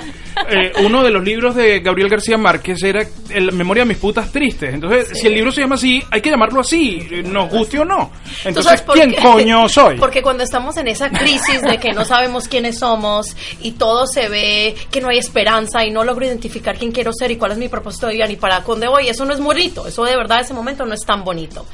eh, 0.48 0.72
uno 0.84 1.02
de 1.02 1.10
los 1.10 1.22
libros 1.24 1.56
de 1.56 1.80
Gabriel 1.80 2.08
García 2.08 2.38
Márquez 2.38 2.80
era 2.84 3.02
el 3.30 3.50
Memoria 3.52 3.82
de 3.82 3.88
mis 3.88 3.98
putas 3.98 4.30
tristes. 4.30 4.72
Entonces, 4.72 5.18
si 5.18 5.26
el 5.26 5.34
libro 5.34 5.50
se 5.50 5.62
llama 5.62 5.74
así, 5.74 6.00
hay 6.12 6.20
que 6.20 6.30
llamarlo 6.30 6.60
así, 6.60 7.06
eh, 7.10 7.22
nos 7.24 7.50
guste 7.50 7.80
o 7.80 7.84
no. 7.84 8.12
¿Tú 8.42 8.48
Entonces, 8.48 8.82
¿quién 8.92 9.10
qué? 9.10 9.22
coño 9.22 9.68
soy? 9.68 9.98
Porque 9.98 10.22
cuando 10.22 10.44
estamos 10.44 10.76
en 10.76 10.88
esa 10.88 11.10
crisis 11.10 11.62
de 11.62 11.78
que 11.78 11.92
no 11.92 12.04
sabemos 12.04 12.48
quiénes 12.48 12.78
somos 12.78 13.36
y 13.60 13.72
todo 13.72 14.06
se 14.06 14.28
ve 14.28 14.76
que 14.90 15.00
no 15.00 15.08
hay 15.08 15.18
esperanza 15.18 15.84
y 15.84 15.90
no 15.90 16.04
logro 16.04 16.26
identificar 16.26 16.76
quién 16.76 16.92
quiero 16.92 17.12
ser 17.12 17.30
y 17.30 17.36
cuál 17.36 17.52
es 17.52 17.58
mi 17.58 17.68
propósito 17.68 18.06
de 18.06 18.14
vida 18.14 18.26
ni 18.26 18.36
para 18.36 18.60
dónde 18.60 18.88
voy, 18.88 19.08
eso 19.08 19.24
no 19.24 19.32
es 19.32 19.40
bonito, 19.40 19.86
eso 19.86 20.04
de 20.04 20.16
verdad 20.16 20.40
ese 20.40 20.54
momento 20.54 20.84
no 20.84 20.94
es 20.94 21.04
tan 21.04 21.24
bonito. 21.24 21.66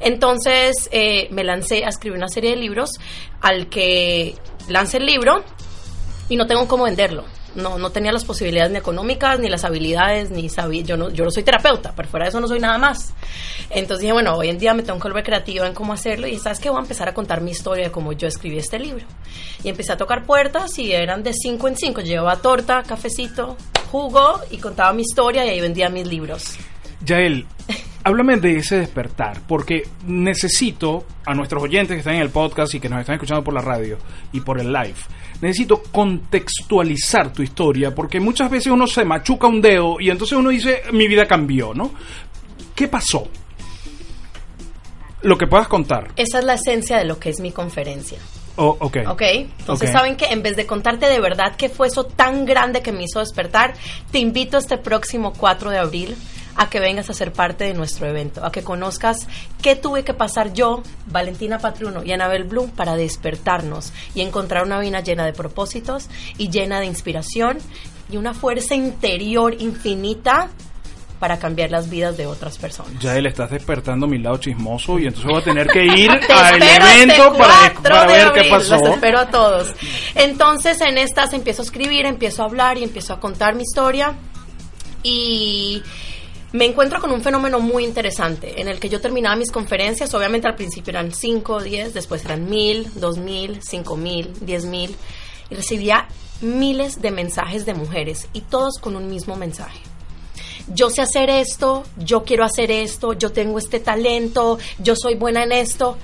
Entonces 0.00 0.88
eh, 0.90 1.28
me 1.30 1.44
lancé 1.44 1.84
a 1.84 1.88
escribir 1.88 2.16
una 2.16 2.28
serie 2.28 2.50
de 2.50 2.56
libros 2.56 2.90
al 3.40 3.68
que 3.68 4.34
lance 4.68 4.96
el 4.96 5.06
libro 5.06 5.44
y 6.28 6.36
no 6.36 6.46
tengo 6.46 6.66
cómo 6.66 6.84
venderlo. 6.84 7.24
No, 7.56 7.78
no 7.78 7.90
tenía 7.90 8.12
las 8.12 8.24
posibilidades 8.24 8.70
ni 8.70 8.78
económicas, 8.78 9.40
ni 9.40 9.48
las 9.48 9.64
habilidades, 9.64 10.30
ni 10.30 10.48
sabía, 10.48 10.82
yo 10.82 10.96
no, 10.96 11.10
yo 11.10 11.24
no 11.24 11.30
soy 11.30 11.42
terapeuta, 11.42 11.92
pero 11.96 12.08
fuera 12.08 12.24
de 12.24 12.28
eso 12.30 12.40
no 12.40 12.48
soy 12.48 12.60
nada 12.60 12.78
más. 12.78 13.14
Entonces 13.70 14.02
dije, 14.02 14.12
bueno, 14.12 14.34
hoy 14.36 14.48
en 14.48 14.58
día 14.58 14.74
me 14.74 14.82
tengo 14.82 14.98
que 14.98 15.08
volver 15.08 15.24
creativa 15.24 15.66
en 15.66 15.74
cómo 15.74 15.92
hacerlo 15.92 16.26
y 16.26 16.38
sabes 16.38 16.60
que 16.60 16.70
voy 16.70 16.78
a 16.78 16.82
empezar 16.82 17.08
a 17.08 17.14
contar 17.14 17.40
mi 17.40 17.50
historia 17.50 17.84
de 17.84 17.90
cómo 17.90 18.12
yo 18.12 18.28
escribí 18.28 18.58
este 18.58 18.78
libro. 18.78 19.06
Y 19.64 19.68
empecé 19.68 19.92
a 19.92 19.96
tocar 19.96 20.24
puertas 20.24 20.78
y 20.78 20.92
eran 20.92 21.22
de 21.22 21.32
cinco 21.32 21.68
en 21.68 21.76
cinco. 21.76 22.00
Llevaba 22.00 22.36
torta, 22.36 22.82
cafecito, 22.82 23.56
jugo 23.90 24.40
y 24.50 24.58
contaba 24.58 24.92
mi 24.92 25.02
historia 25.02 25.44
y 25.44 25.48
ahí 25.48 25.60
vendía 25.60 25.88
mis 25.88 26.06
libros. 26.06 26.56
Yael, 27.04 27.46
háblame 28.06 28.36
de 28.36 28.58
ese 28.58 28.78
despertar, 28.78 29.40
porque 29.48 29.82
necesito 30.06 31.04
a 31.24 31.34
nuestros 31.34 31.64
oyentes 31.64 31.96
que 31.96 31.98
están 31.98 32.14
en 32.14 32.22
el 32.22 32.30
podcast 32.30 32.72
y 32.72 32.78
que 32.78 32.88
nos 32.88 33.00
están 33.00 33.16
escuchando 33.16 33.42
por 33.42 33.52
la 33.52 33.60
radio 33.60 33.98
y 34.30 34.38
por 34.38 34.60
el 34.60 34.72
live, 34.72 34.94
necesito 35.40 35.82
contextualizar 35.90 37.32
tu 37.32 37.42
historia, 37.42 37.92
porque 37.92 38.20
muchas 38.20 38.48
veces 38.48 38.68
uno 38.68 38.86
se 38.86 39.04
machuca 39.04 39.48
un 39.48 39.60
dedo 39.60 39.96
y 39.98 40.10
entonces 40.10 40.38
uno 40.38 40.50
dice, 40.50 40.82
mi 40.92 41.08
vida 41.08 41.26
cambió, 41.26 41.74
¿no? 41.74 41.90
¿Qué 42.76 42.86
pasó? 42.86 43.26
Lo 45.22 45.36
que 45.36 45.48
puedas 45.48 45.66
contar. 45.66 46.12
Esa 46.14 46.38
es 46.38 46.44
la 46.44 46.54
esencia 46.54 46.98
de 46.98 47.06
lo 47.06 47.18
que 47.18 47.30
es 47.30 47.40
mi 47.40 47.50
conferencia. 47.50 48.18
Oh, 48.54 48.76
ok. 48.78 48.98
¿Ok? 49.08 49.22
Entonces. 49.22 49.90
¿saben 49.90 50.16
que 50.16 50.26
En 50.26 50.42
vez 50.42 50.54
de 50.54 50.64
contarte 50.64 51.06
de 51.06 51.20
verdad 51.20 51.56
qué 51.58 51.68
fue 51.68 51.88
eso 51.88 52.04
tan 52.04 52.46
grande 52.46 52.82
que 52.82 52.92
me 52.92 53.02
hizo 53.02 53.18
despertar, 53.18 53.74
te 54.12 54.20
invito 54.20 54.58
este 54.58 54.78
próximo 54.78 55.32
4 55.32 55.70
de 55.70 55.78
abril 55.78 56.16
a 56.56 56.68
que 56.70 56.80
vengas 56.80 57.10
a 57.10 57.14
ser 57.14 57.32
parte 57.32 57.64
de 57.64 57.74
nuestro 57.74 58.06
evento, 58.06 58.44
a 58.44 58.50
que 58.50 58.62
conozcas 58.62 59.26
qué 59.62 59.76
tuve 59.76 60.04
que 60.04 60.14
pasar 60.14 60.52
yo, 60.52 60.82
Valentina 61.06 61.58
Patruno 61.58 62.02
y 62.02 62.12
Anabel 62.12 62.44
Bloom 62.44 62.70
para 62.70 62.96
despertarnos 62.96 63.92
y 64.14 64.22
encontrar 64.22 64.64
una 64.64 64.80
vida 64.80 65.00
llena 65.00 65.24
de 65.24 65.32
propósitos 65.32 66.08
y 66.38 66.48
llena 66.48 66.80
de 66.80 66.86
inspiración 66.86 67.58
y 68.10 68.16
una 68.16 68.34
fuerza 68.34 68.74
interior 68.74 69.54
infinita 69.58 70.48
para 71.18 71.38
cambiar 71.38 71.70
las 71.70 71.88
vidas 71.88 72.16
de 72.16 72.26
otras 72.26 72.58
personas. 72.58 72.92
Yael, 73.00 73.26
estás 73.26 73.50
despertando 73.50 74.06
mi 74.06 74.18
lado 74.18 74.36
chismoso 74.36 74.98
y 74.98 75.06
entonces 75.06 75.24
voy 75.24 75.40
a 75.40 75.44
tener 75.44 75.66
que 75.66 75.84
ir 75.84 76.10
al 76.28 76.62
este 76.62 76.76
evento 76.76 77.32
para, 77.36 77.72
4 77.72 77.82
para 77.82 78.06
ver 78.06 78.32
qué 78.32 78.40
abril, 78.40 78.50
pasó. 78.50 78.76
Los 78.76 78.88
espero 78.90 79.18
a 79.18 79.26
todos. 79.28 79.74
Entonces, 80.14 80.80
en 80.82 80.98
estas 80.98 81.32
empiezo 81.32 81.62
a 81.62 81.64
escribir, 81.64 82.04
empiezo 82.04 82.42
a 82.42 82.46
hablar 82.46 82.76
y 82.78 82.84
empiezo 82.84 83.14
a 83.14 83.20
contar 83.20 83.54
mi 83.54 83.62
historia. 83.62 84.14
Y 85.02 85.82
me 86.56 86.64
encuentro 86.64 87.00
con 87.00 87.10
un 87.10 87.20
fenómeno 87.20 87.60
muy 87.60 87.84
interesante 87.84 88.60
en 88.60 88.68
el 88.68 88.80
que 88.80 88.88
yo 88.88 89.00
terminaba 89.00 89.36
mis 89.36 89.52
conferencias. 89.52 90.14
Obviamente, 90.14 90.48
al 90.48 90.54
principio 90.54 90.90
eran 90.90 91.12
5, 91.12 91.62
10, 91.62 91.92
después 91.92 92.24
eran 92.24 92.48
1000, 92.48 92.92
2000, 92.94 93.62
5000, 93.62 94.32
10000. 94.40 94.96
Y 95.50 95.54
recibía 95.54 96.08
miles 96.40 97.02
de 97.02 97.10
mensajes 97.10 97.66
de 97.66 97.74
mujeres 97.74 98.28
y 98.32 98.40
todos 98.40 98.78
con 98.80 98.96
un 98.96 99.08
mismo 99.08 99.36
mensaje 99.36 99.80
yo 100.68 100.90
sé 100.90 101.02
hacer 101.02 101.30
esto, 101.30 101.84
yo 101.96 102.24
quiero 102.24 102.44
hacer 102.44 102.70
esto, 102.70 103.12
yo 103.12 103.30
tengo 103.30 103.58
este 103.58 103.78
talento, 103.78 104.58
yo 104.78 104.96
soy 104.96 105.14
buena 105.14 105.44
en 105.44 105.52
esto, 105.52 105.96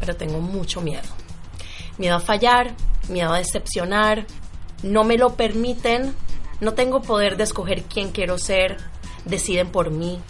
pero 0.00 0.16
tengo 0.16 0.40
mucho 0.40 0.80
miedo. 0.80 1.08
Miedo 1.96 2.16
a 2.16 2.20
fallar, 2.20 2.74
miedo 3.08 3.32
a 3.32 3.38
decepcionar, 3.38 4.26
no 4.82 5.04
me 5.04 5.16
lo 5.16 5.36
permiten, 5.36 6.14
no 6.60 6.74
tengo 6.74 7.02
poder 7.02 7.36
de 7.36 7.44
escoger 7.44 7.84
quién 7.84 8.10
quiero 8.10 8.36
ser, 8.36 8.78
deciden 9.24 9.68
por 9.68 9.90
mí. 9.90 10.20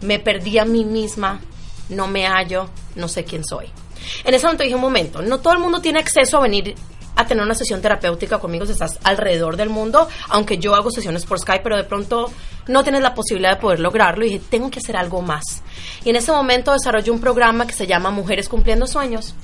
Me 0.00 0.18
perdí 0.18 0.58
a 0.58 0.64
mí 0.64 0.84
misma, 0.84 1.40
no 1.88 2.06
me 2.06 2.26
hallo, 2.26 2.68
no 2.94 3.08
sé 3.08 3.24
quién 3.24 3.44
soy. 3.44 3.66
En 4.24 4.34
ese 4.34 4.46
momento 4.46 4.64
dije 4.64 4.74
un 4.74 4.80
momento, 4.80 5.22
no 5.22 5.40
todo 5.40 5.54
el 5.54 5.58
mundo 5.58 5.80
tiene 5.80 5.98
acceso 5.98 6.38
a 6.38 6.40
venir 6.40 6.74
a 7.18 7.26
tener 7.26 7.42
una 7.42 7.54
sesión 7.54 7.82
terapéutica 7.82 8.38
conmigo 8.38 8.64
si 8.64 8.72
estás 8.72 9.00
alrededor 9.02 9.56
del 9.56 9.70
mundo, 9.70 10.08
aunque 10.28 10.58
yo 10.58 10.76
hago 10.76 10.92
sesiones 10.92 11.26
por 11.26 11.40
Skype, 11.40 11.64
pero 11.64 11.76
de 11.76 11.82
pronto 11.82 12.30
no 12.68 12.84
tienes 12.84 13.02
la 13.02 13.12
posibilidad 13.14 13.56
de 13.56 13.60
poder 13.60 13.80
lograrlo 13.80 14.24
y 14.24 14.30
dije, 14.30 14.44
tengo 14.48 14.70
que 14.70 14.78
hacer 14.78 14.96
algo 14.96 15.20
más. 15.20 15.42
Y 16.04 16.10
en 16.10 16.16
ese 16.16 16.30
momento 16.30 16.72
desarrollé 16.72 17.10
un 17.10 17.20
programa 17.20 17.66
que 17.66 17.72
se 17.72 17.88
llama 17.88 18.12
Mujeres 18.12 18.48
Cumpliendo 18.48 18.86
Sueños, 18.86 19.34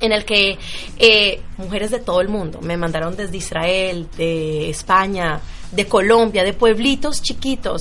en 0.00 0.12
el 0.12 0.24
que 0.24 0.58
eh, 0.98 1.42
mujeres 1.58 1.90
de 1.90 1.98
todo 1.98 2.22
el 2.22 2.28
mundo 2.28 2.60
me 2.62 2.78
mandaron 2.78 3.16
desde 3.16 3.36
Israel, 3.36 4.08
de 4.16 4.70
España, 4.70 5.42
de 5.74 5.86
Colombia, 5.86 6.44
de 6.44 6.52
pueblitos 6.52 7.22
chiquitos, 7.22 7.80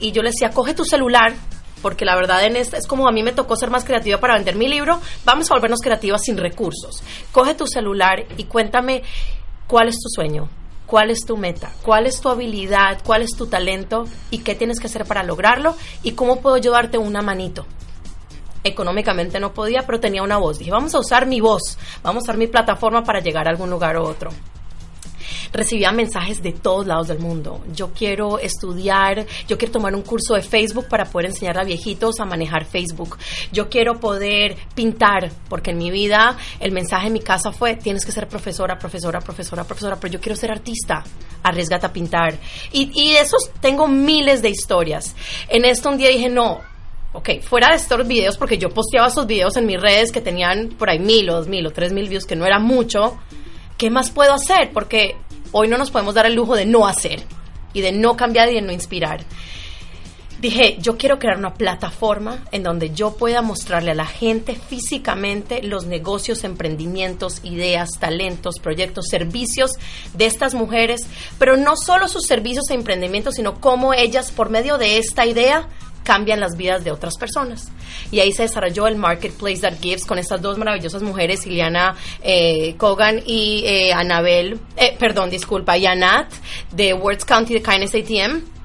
y 0.00 0.12
yo 0.12 0.22
les 0.22 0.34
decía, 0.34 0.50
coge 0.50 0.74
tu 0.74 0.84
celular, 0.84 1.34
porque 1.82 2.04
la 2.04 2.16
verdad 2.16 2.44
en 2.44 2.56
esta 2.56 2.76
es 2.76 2.86
como 2.86 3.08
a 3.08 3.12
mí 3.12 3.22
me 3.22 3.32
tocó 3.32 3.56
ser 3.56 3.70
más 3.70 3.84
creativa 3.84 4.18
para 4.18 4.34
vender 4.34 4.56
mi 4.56 4.68
libro, 4.68 5.00
vamos 5.24 5.50
a 5.50 5.54
volvernos 5.54 5.80
creativas 5.80 6.22
sin 6.24 6.36
recursos. 6.36 7.02
Coge 7.32 7.54
tu 7.54 7.66
celular 7.66 8.24
y 8.36 8.44
cuéntame 8.44 9.02
cuál 9.66 9.88
es 9.88 9.98
tu 10.00 10.08
sueño, 10.08 10.48
cuál 10.86 11.10
es 11.10 11.24
tu 11.24 11.36
meta, 11.36 11.70
cuál 11.82 12.06
es 12.06 12.20
tu 12.20 12.28
habilidad, 12.28 13.00
cuál 13.04 13.22
es 13.22 13.30
tu 13.36 13.46
talento 13.46 14.04
y 14.30 14.38
qué 14.38 14.54
tienes 14.54 14.80
que 14.80 14.86
hacer 14.86 15.04
para 15.04 15.22
lograrlo 15.22 15.76
y 16.02 16.12
cómo 16.12 16.40
puedo 16.40 16.56
yo 16.56 16.72
darte 16.72 16.98
una 16.98 17.22
manito. 17.22 17.66
Económicamente 18.64 19.38
no 19.38 19.54
podía, 19.54 19.82
pero 19.86 20.00
tenía 20.00 20.22
una 20.22 20.36
voz. 20.36 20.58
Dije, 20.58 20.72
vamos 20.72 20.94
a 20.94 20.98
usar 20.98 21.26
mi 21.26 21.40
voz, 21.40 21.78
vamos 22.02 22.22
a 22.22 22.24
usar 22.24 22.36
mi 22.36 22.48
plataforma 22.48 23.04
para 23.04 23.20
llegar 23.20 23.46
a 23.46 23.50
algún 23.50 23.70
lugar 23.70 23.96
u 23.96 24.02
otro 24.02 24.30
recibía 25.52 25.92
mensajes 25.92 26.42
de 26.42 26.52
todos 26.52 26.86
lados 26.86 27.08
del 27.08 27.18
mundo. 27.18 27.64
Yo 27.74 27.92
quiero 27.92 28.38
estudiar, 28.38 29.26
yo 29.46 29.58
quiero 29.58 29.72
tomar 29.72 29.94
un 29.94 30.02
curso 30.02 30.34
de 30.34 30.42
Facebook 30.42 30.86
para 30.88 31.04
poder 31.04 31.30
enseñar 31.30 31.58
a 31.58 31.64
viejitos 31.64 32.20
a 32.20 32.24
manejar 32.24 32.64
Facebook. 32.64 33.16
Yo 33.52 33.68
quiero 33.68 34.00
poder 34.00 34.56
pintar, 34.74 35.30
porque 35.48 35.70
en 35.70 35.78
mi 35.78 35.90
vida 35.90 36.36
el 36.60 36.72
mensaje 36.72 37.08
en 37.08 37.12
mi 37.12 37.20
casa 37.20 37.52
fue, 37.52 37.76
tienes 37.76 38.04
que 38.04 38.12
ser 38.12 38.28
profesora, 38.28 38.78
profesora, 38.78 39.20
profesora, 39.20 39.64
profesora, 39.64 39.96
pero 40.00 40.14
yo 40.14 40.20
quiero 40.20 40.36
ser 40.36 40.50
artista, 40.50 41.04
arriesgate 41.42 41.86
a 41.86 41.92
pintar. 41.92 42.38
Y, 42.72 42.88
de 43.12 43.20
esos 43.20 43.50
tengo 43.60 43.88
miles 43.88 44.42
de 44.42 44.50
historias. 44.50 45.14
En 45.48 45.64
esto 45.64 45.88
un 45.88 45.98
día 45.98 46.08
dije, 46.08 46.28
no, 46.28 46.60
Ok, 47.10 47.40
fuera 47.40 47.70
de 47.70 47.76
estos 47.76 48.06
videos, 48.06 48.36
porque 48.36 48.58
yo 48.58 48.68
posteaba 48.68 49.08
esos 49.08 49.26
videos 49.26 49.56
en 49.56 49.64
mis 49.64 49.80
redes 49.80 50.12
que 50.12 50.20
tenían 50.20 50.68
por 50.68 50.90
ahí 50.90 50.98
mil 50.98 51.30
o 51.30 51.36
dos 51.36 51.48
mil 51.48 51.66
o 51.66 51.70
tres 51.70 51.90
mil 51.90 52.06
views, 52.06 52.26
que 52.26 52.36
no 52.36 52.44
era 52.44 52.58
mucho, 52.58 53.18
¿qué 53.78 53.88
más 53.88 54.10
puedo 54.10 54.34
hacer? 54.34 54.70
Porque 54.72 55.16
hoy 55.52 55.68
no 55.68 55.78
nos 55.78 55.90
podemos 55.90 56.14
dar 56.14 56.26
el 56.26 56.34
lujo 56.34 56.54
de 56.54 56.66
no 56.66 56.86
hacer 56.86 57.22
y 57.72 57.80
de 57.80 57.92
no 57.92 58.16
cambiar 58.16 58.50
y 58.50 58.54
de 58.54 58.62
no 58.62 58.72
inspirar. 58.72 59.24
Dije, 60.40 60.76
yo 60.80 60.96
quiero 60.96 61.18
crear 61.18 61.36
una 61.36 61.54
plataforma 61.54 62.44
en 62.52 62.62
donde 62.62 62.90
yo 62.90 63.16
pueda 63.16 63.42
mostrarle 63.42 63.90
a 63.90 63.96
la 63.96 64.06
gente 64.06 64.54
físicamente 64.54 65.64
los 65.64 65.86
negocios, 65.86 66.44
emprendimientos, 66.44 67.40
ideas, 67.42 67.88
talentos, 67.98 68.60
proyectos, 68.62 69.06
servicios 69.10 69.72
de 70.14 70.26
estas 70.26 70.54
mujeres, 70.54 71.00
pero 71.40 71.56
no 71.56 71.74
solo 71.76 72.06
sus 72.06 72.26
servicios 72.26 72.70
e 72.70 72.74
emprendimientos, 72.74 73.34
sino 73.34 73.60
cómo 73.60 73.94
ellas, 73.94 74.30
por 74.30 74.48
medio 74.48 74.78
de 74.78 74.98
esta 74.98 75.26
idea, 75.26 75.68
cambian 76.08 76.40
las 76.40 76.56
vidas 76.56 76.84
de 76.84 76.90
otras 76.90 77.18
personas. 77.18 77.70
Y 78.10 78.20
ahí 78.20 78.32
se 78.32 78.44
desarrolló 78.44 78.86
el 78.86 78.96
Marketplace 78.96 79.60
That 79.60 79.74
Gives 79.78 80.06
con 80.06 80.18
estas 80.18 80.40
dos 80.40 80.56
maravillosas 80.56 81.02
mujeres, 81.02 81.46
Ileana 81.46 81.96
eh, 82.22 82.76
Kogan 82.78 83.20
y 83.26 83.62
eh, 83.66 83.92
Anabel, 83.92 84.58
eh, 84.78 84.96
perdón, 84.98 85.28
disculpa, 85.28 85.76
y 85.76 85.84
Anat 85.84 86.32
de 86.72 86.94
Words 86.94 87.26
County 87.26 87.52
de 87.52 87.62
Kindness 87.62 87.94
ATM. 87.94 88.57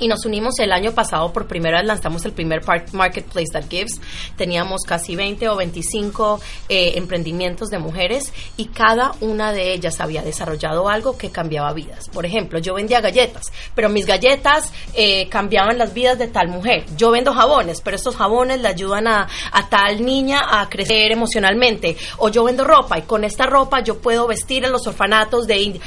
Y 0.00 0.08
nos 0.08 0.24
unimos 0.24 0.58
el 0.58 0.72
año 0.72 0.92
pasado 0.92 1.32
por 1.32 1.46
primera 1.46 1.78
vez 1.78 1.86
lanzamos 1.86 2.24
el 2.24 2.32
primer 2.32 2.62
par- 2.62 2.84
marketplace 2.92 3.52
that 3.52 3.64
gives. 3.68 4.00
Teníamos 4.36 4.82
casi 4.86 5.14
20 5.16 5.48
o 5.48 5.56
25 5.56 6.40
eh, 6.68 6.92
emprendimientos 6.96 7.68
de 7.68 7.78
mujeres 7.78 8.32
y 8.56 8.66
cada 8.66 9.12
una 9.20 9.52
de 9.52 9.72
ellas 9.74 10.00
había 10.00 10.22
desarrollado 10.22 10.88
algo 10.88 11.16
que 11.18 11.30
cambiaba 11.30 11.72
vidas. 11.72 12.08
Por 12.08 12.26
ejemplo 12.26 12.58
yo 12.58 12.74
vendía 12.74 13.00
galletas 13.00 13.52
pero 13.74 13.88
mis 13.88 14.06
galletas 14.06 14.72
eh, 14.94 15.28
cambiaban 15.28 15.78
las 15.78 15.94
vidas 15.94 16.18
de 16.18 16.28
tal 16.28 16.48
mujer. 16.48 16.84
Yo 16.96 17.10
vendo 17.10 17.32
jabones 17.32 17.80
pero 17.80 17.96
estos 17.96 18.16
jabones 18.16 18.60
le 18.60 18.68
ayudan 18.68 19.06
a, 19.06 19.28
a 19.52 19.68
tal 19.68 20.04
niña 20.04 20.40
a 20.60 20.68
crecer 20.68 21.12
emocionalmente. 21.12 21.96
O 22.18 22.28
yo 22.28 22.44
vendo 22.44 22.64
ropa 22.64 22.98
y 22.98 23.02
con 23.02 23.24
esta 23.24 23.46
ropa 23.46 23.82
yo 23.82 23.98
puedo 23.98 24.26
vestir 24.26 24.64
en 24.64 24.72
los 24.72 24.86
orfanatos 24.86 25.46
de 25.46 25.58
India 25.60 25.80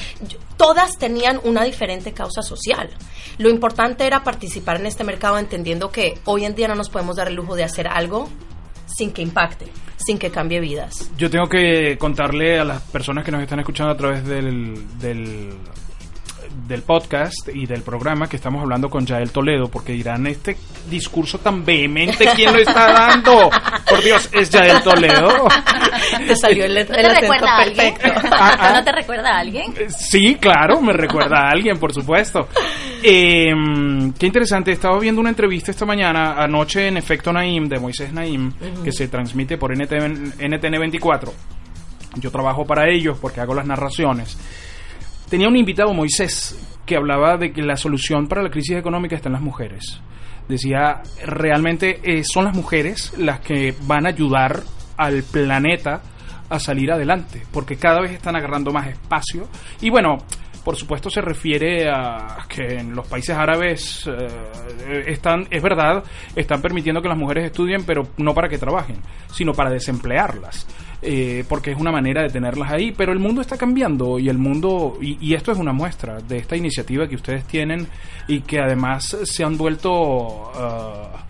todas 0.57 0.97
tenían 0.97 1.39
una 1.43 1.63
diferente 1.63 2.13
causa 2.13 2.41
social 2.41 2.89
lo 3.37 3.49
importante 3.49 4.05
era 4.05 4.23
participar 4.23 4.79
en 4.79 4.85
este 4.85 5.03
mercado 5.03 5.37
entendiendo 5.39 5.89
que 5.91 6.19
hoy 6.25 6.45
en 6.45 6.55
día 6.55 6.67
no 6.67 6.75
nos 6.75 6.89
podemos 6.89 7.15
dar 7.15 7.27
el 7.27 7.35
lujo 7.35 7.55
de 7.55 7.63
hacer 7.63 7.87
algo 7.87 8.29
sin 8.85 9.11
que 9.11 9.23
impacte, 9.23 9.65
sin 9.97 10.19
que 10.19 10.29
cambie 10.29 10.59
vidas. 10.59 11.09
Yo 11.17 11.29
tengo 11.29 11.47
que 11.47 11.97
contarle 11.97 12.59
a 12.59 12.63
las 12.63 12.81
personas 12.83 13.25
que 13.25 13.31
nos 13.31 13.41
están 13.41 13.59
escuchando 13.59 13.91
a 13.91 13.97
través 13.97 14.23
del, 14.25 14.99
del, 14.99 15.49
del 16.67 16.81
podcast 16.81 17.49
y 17.53 17.65
del 17.65 17.81
programa 17.81 18.27
que 18.29 18.37
estamos 18.37 18.61
hablando 18.61 18.89
con 18.89 19.05
Yael 19.05 19.31
Toledo, 19.31 19.67
porque 19.69 19.91
dirán, 19.93 20.25
este 20.27 20.55
discurso 20.89 21.37
tan 21.39 21.65
vehemente, 21.65 22.25
¿quién 22.35 22.53
lo 22.53 22.59
está 22.59 22.91
dando? 22.91 23.49
Por 23.89 24.01
Dios, 24.01 24.29
es 24.33 24.49
Yael 24.49 24.81
Toledo. 24.81 25.47
Te 26.27 26.35
salió 26.35 26.65
el, 26.65 26.73
¿No 26.73 26.79
el 26.79 26.87
te 26.87 26.93
acento 27.05 27.21
recuerda 27.21 27.51
a 27.51 27.57
alguien? 27.61 27.93
perfecto. 27.95 28.29
¿No 28.73 28.83
te 28.83 28.91
recuerda 28.91 29.29
a 29.29 29.39
alguien? 29.39 29.73
Eh, 29.77 29.87
Sí, 29.89 30.35
claro, 30.35 30.81
me 30.81 30.93
recuerda 30.93 31.47
a 31.47 31.49
alguien, 31.51 31.77
por 31.77 31.93
supuesto. 31.93 32.47
Eh, 33.01 33.51
qué 34.17 34.25
interesante, 34.25 34.71
estaba 34.71 34.97
viendo 34.99 35.19
una 35.21 35.29
entrevista 35.29 35.71
esta 35.71 35.85
mañana, 35.85 36.33
anoche 36.37 36.87
en 36.87 36.97
Efecto 36.97 37.31
Naim, 37.33 37.67
de 37.67 37.79
Moisés 37.79 38.13
Naim, 38.13 38.51
que 38.83 38.91
se 38.91 39.07
transmite 39.07 39.57
por 39.57 39.71
NTN, 39.75 40.33
NTN 40.39 40.79
24. 40.79 41.33
Yo 42.15 42.31
trabajo 42.31 42.65
para 42.65 42.89
ellos 42.89 43.17
porque 43.19 43.41
hago 43.41 43.53
las 43.53 43.65
narraciones. 43.65 44.37
Tenía 45.29 45.47
un 45.47 45.57
invitado, 45.57 45.93
Moisés, 45.93 46.57
que 46.85 46.95
hablaba 46.95 47.37
de 47.37 47.51
que 47.51 47.61
la 47.61 47.75
solución 47.75 48.27
para 48.27 48.43
la 48.43 48.49
crisis 48.49 48.77
económica 48.77 49.15
está 49.15 49.29
en 49.29 49.33
las 49.33 49.41
mujeres. 49.41 50.01
Decía, 50.47 51.01
realmente 51.25 51.99
eh, 52.03 52.23
son 52.23 52.45
las 52.45 52.55
mujeres 52.55 53.13
las 53.17 53.39
que 53.39 53.73
van 53.83 54.05
a 54.05 54.09
ayudar 54.09 54.61
al 54.97 55.23
planeta 55.23 56.01
a 56.49 56.59
salir 56.59 56.91
adelante, 56.91 57.43
porque 57.51 57.77
cada 57.77 58.01
vez 58.01 58.11
están 58.11 58.35
agarrando 58.35 58.71
más 58.71 58.87
espacio. 58.87 59.47
Y 59.81 59.89
bueno, 59.89 60.17
por 60.63 60.75
supuesto 60.75 61.09
se 61.09 61.21
refiere 61.21 61.89
a 61.89 62.45
que 62.47 62.79
en 62.79 62.95
los 62.95 63.07
países 63.07 63.35
árabes 63.35 64.07
eh, 64.07 65.03
están, 65.07 65.47
es 65.49 65.61
verdad, 65.61 66.03
están 66.35 66.61
permitiendo 66.61 67.01
que 67.01 67.09
las 67.09 67.17
mujeres 67.17 67.45
estudien, 67.45 67.85
pero 67.85 68.03
no 68.17 68.33
para 68.33 68.47
que 68.47 68.57
trabajen, 68.57 68.97
sino 69.31 69.53
para 69.53 69.71
desemplearlas. 69.71 70.67
Eh, 71.03 71.43
porque 71.47 71.71
es 71.71 71.77
una 71.77 71.91
manera 71.91 72.21
de 72.23 72.29
tenerlas 72.29 72.71
ahí, 72.71 72.91
pero 72.91 73.11
el 73.11 73.19
mundo 73.19 73.41
está 73.41 73.57
cambiando 73.57 74.19
y 74.19 74.29
el 74.29 74.37
mundo, 74.37 74.97
y, 75.01 75.17
y 75.25 75.33
esto 75.35 75.51
es 75.51 75.57
una 75.57 75.73
muestra 75.73 76.19
de 76.21 76.37
esta 76.37 76.55
iniciativa 76.55 77.07
que 77.07 77.15
ustedes 77.15 77.45
tienen 77.45 77.87
y 78.27 78.41
que 78.41 78.59
además 78.59 79.15
se 79.23 79.43
han 79.43 79.57
vuelto 79.57 80.51
ah, 80.55 81.25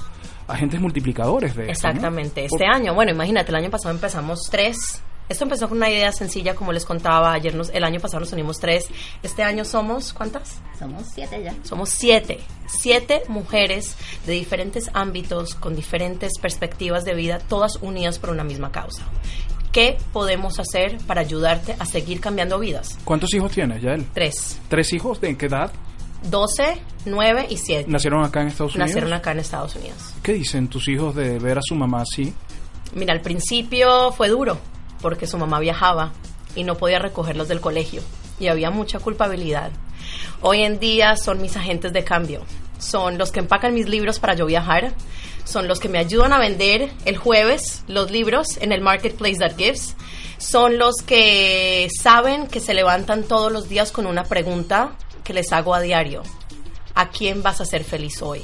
agentes 0.47 0.80
multiplicadores 0.80 1.55
de 1.55 1.71
esto, 1.71 1.88
¿no? 1.88 1.93
Exactamente. 1.93 2.47
Por- 2.49 2.61
Este 2.61 2.65
año, 2.71 2.93
bueno, 2.93 3.11
imagínate, 3.11 3.49
el 3.51 3.55
año 3.55 3.69
pasado 3.69 3.93
empezamos 3.93 4.41
tres. 4.49 5.01
Esto 5.30 5.45
empezó 5.45 5.69
con 5.69 5.78
una 5.78 5.89
idea 5.89 6.11
sencilla, 6.11 6.53
como 6.53 6.74
les 6.74 6.86
contaba 6.86 7.32
ayer. 7.32 7.55
Nos, 7.55 7.69
el 7.69 7.86
año 7.86 8.01
pasado 8.01 8.19
nos 8.19 8.34
unimos 8.34 8.59
tres. 8.59 8.88
Este 9.24 9.41
año 9.41 9.63
somos, 9.63 10.11
¿cuántas? 10.11 10.59
Somos 10.78 11.03
siete 11.15 11.41
ya. 11.41 11.53
Somos 11.63 11.89
siete. 11.89 12.41
Siete 12.67 13.24
mujeres 13.30 13.95
de 14.26 14.34
diferentes 14.34 14.91
ámbitos, 14.93 15.55
con 15.55 15.76
diferentes 15.78 16.34
perspectivas 16.41 17.05
de 17.05 17.13
vida, 17.15 17.39
todas 17.39 17.78
unidas 17.82 18.19
por 18.19 18.32
una 18.32 18.43
misma 18.43 18.71
causa. 18.74 19.01
¿Qué 19.74 19.97
podemos 20.13 20.59
hacer 20.59 20.99
para 21.07 21.21
ayudarte 21.21 21.76
a 21.80 21.86
seguir 21.88 22.21
cambiando 22.21 22.59
vidas? 22.59 22.99
¿Cuántos 23.03 23.34
hijos 23.34 23.51
tienes, 23.51 23.82
Yael? 23.82 24.05
Tres. 24.13 24.59
¿Tres 24.69 24.93
hijos? 24.93 25.19
¿De 25.19 25.36
qué 25.36 25.47
edad? 25.47 25.71
12, 26.30 26.78
9 27.05 27.47
y 27.49 27.57
7. 27.57 27.89
¿Nacieron 27.89 28.24
acá 28.24 28.41
en 28.41 28.49
Estados 28.49 28.76
Unidos? 28.76 28.89
Nacieron 28.89 29.13
acá 29.13 29.32
en 29.32 29.39
Estados 29.39 29.76
Unidos. 29.76 30.13
¿Qué 30.21 30.34
dicen 30.34 30.67
tus 30.67 30.88
hijos 30.88 31.15
de 31.15 31.39
ver 31.39 31.57
a 31.57 31.61
su 31.63 31.74
mamá 31.74 32.03
así? 32.03 32.36
Mira, 32.93 33.13
al 33.13 33.21
principio 33.21 34.11
fue 34.11 34.30
duro 34.30 34.59
porque 35.01 35.26
su 35.26 35.39
mamá 35.39 35.59
viajaba 35.59 36.13
y 36.55 36.63
no 36.65 36.78
podía 36.78 36.99
recogerlos 36.99 37.47
del 37.47 37.59
colegio 37.59 38.03
y 38.39 38.49
había 38.49 38.69
mucha 38.69 38.99
culpabilidad. 38.99 39.71
Hoy 40.41 40.61
en 40.61 40.78
día 40.80 41.15
son 41.15 41.41
mis 41.41 41.57
agentes 41.57 41.91
de 41.93 42.03
cambio, 42.03 42.41
son 42.78 43.17
los 43.17 43.32
que 43.32 43.39
empacan 43.39 43.74
mis 43.74 43.89
libros 43.89 44.19
para 44.19 44.36
yo 44.36 44.45
viajar, 44.45 44.93
son 45.45 45.67
los 45.67 45.79
que 45.79 45.89
me 45.89 45.97
ayudan 45.97 46.33
a 46.33 46.39
vender 46.39 46.89
el 47.05 47.17
jueves 47.17 47.83
los 47.87 48.11
libros 48.11 48.57
en 48.61 48.71
el 48.71 48.81
marketplace 48.81 49.37
that 49.37 49.57
gives, 49.57 49.95
son 50.37 50.77
los 50.77 50.97
que 50.97 51.87
saben 52.01 52.47
que 52.47 52.59
se 52.59 52.73
levantan 52.73 53.23
todos 53.23 53.51
los 53.51 53.69
días 53.69 53.91
con 53.91 54.05
una 54.05 54.23
pregunta 54.23 54.95
que 55.23 55.33
les 55.33 55.53
hago 55.53 55.73
a 55.73 55.81
diario. 55.81 56.23
¿A 56.95 57.09
quién 57.09 57.41
vas 57.41 57.61
a 57.61 57.65
ser 57.65 57.83
feliz 57.83 58.21
hoy? 58.21 58.43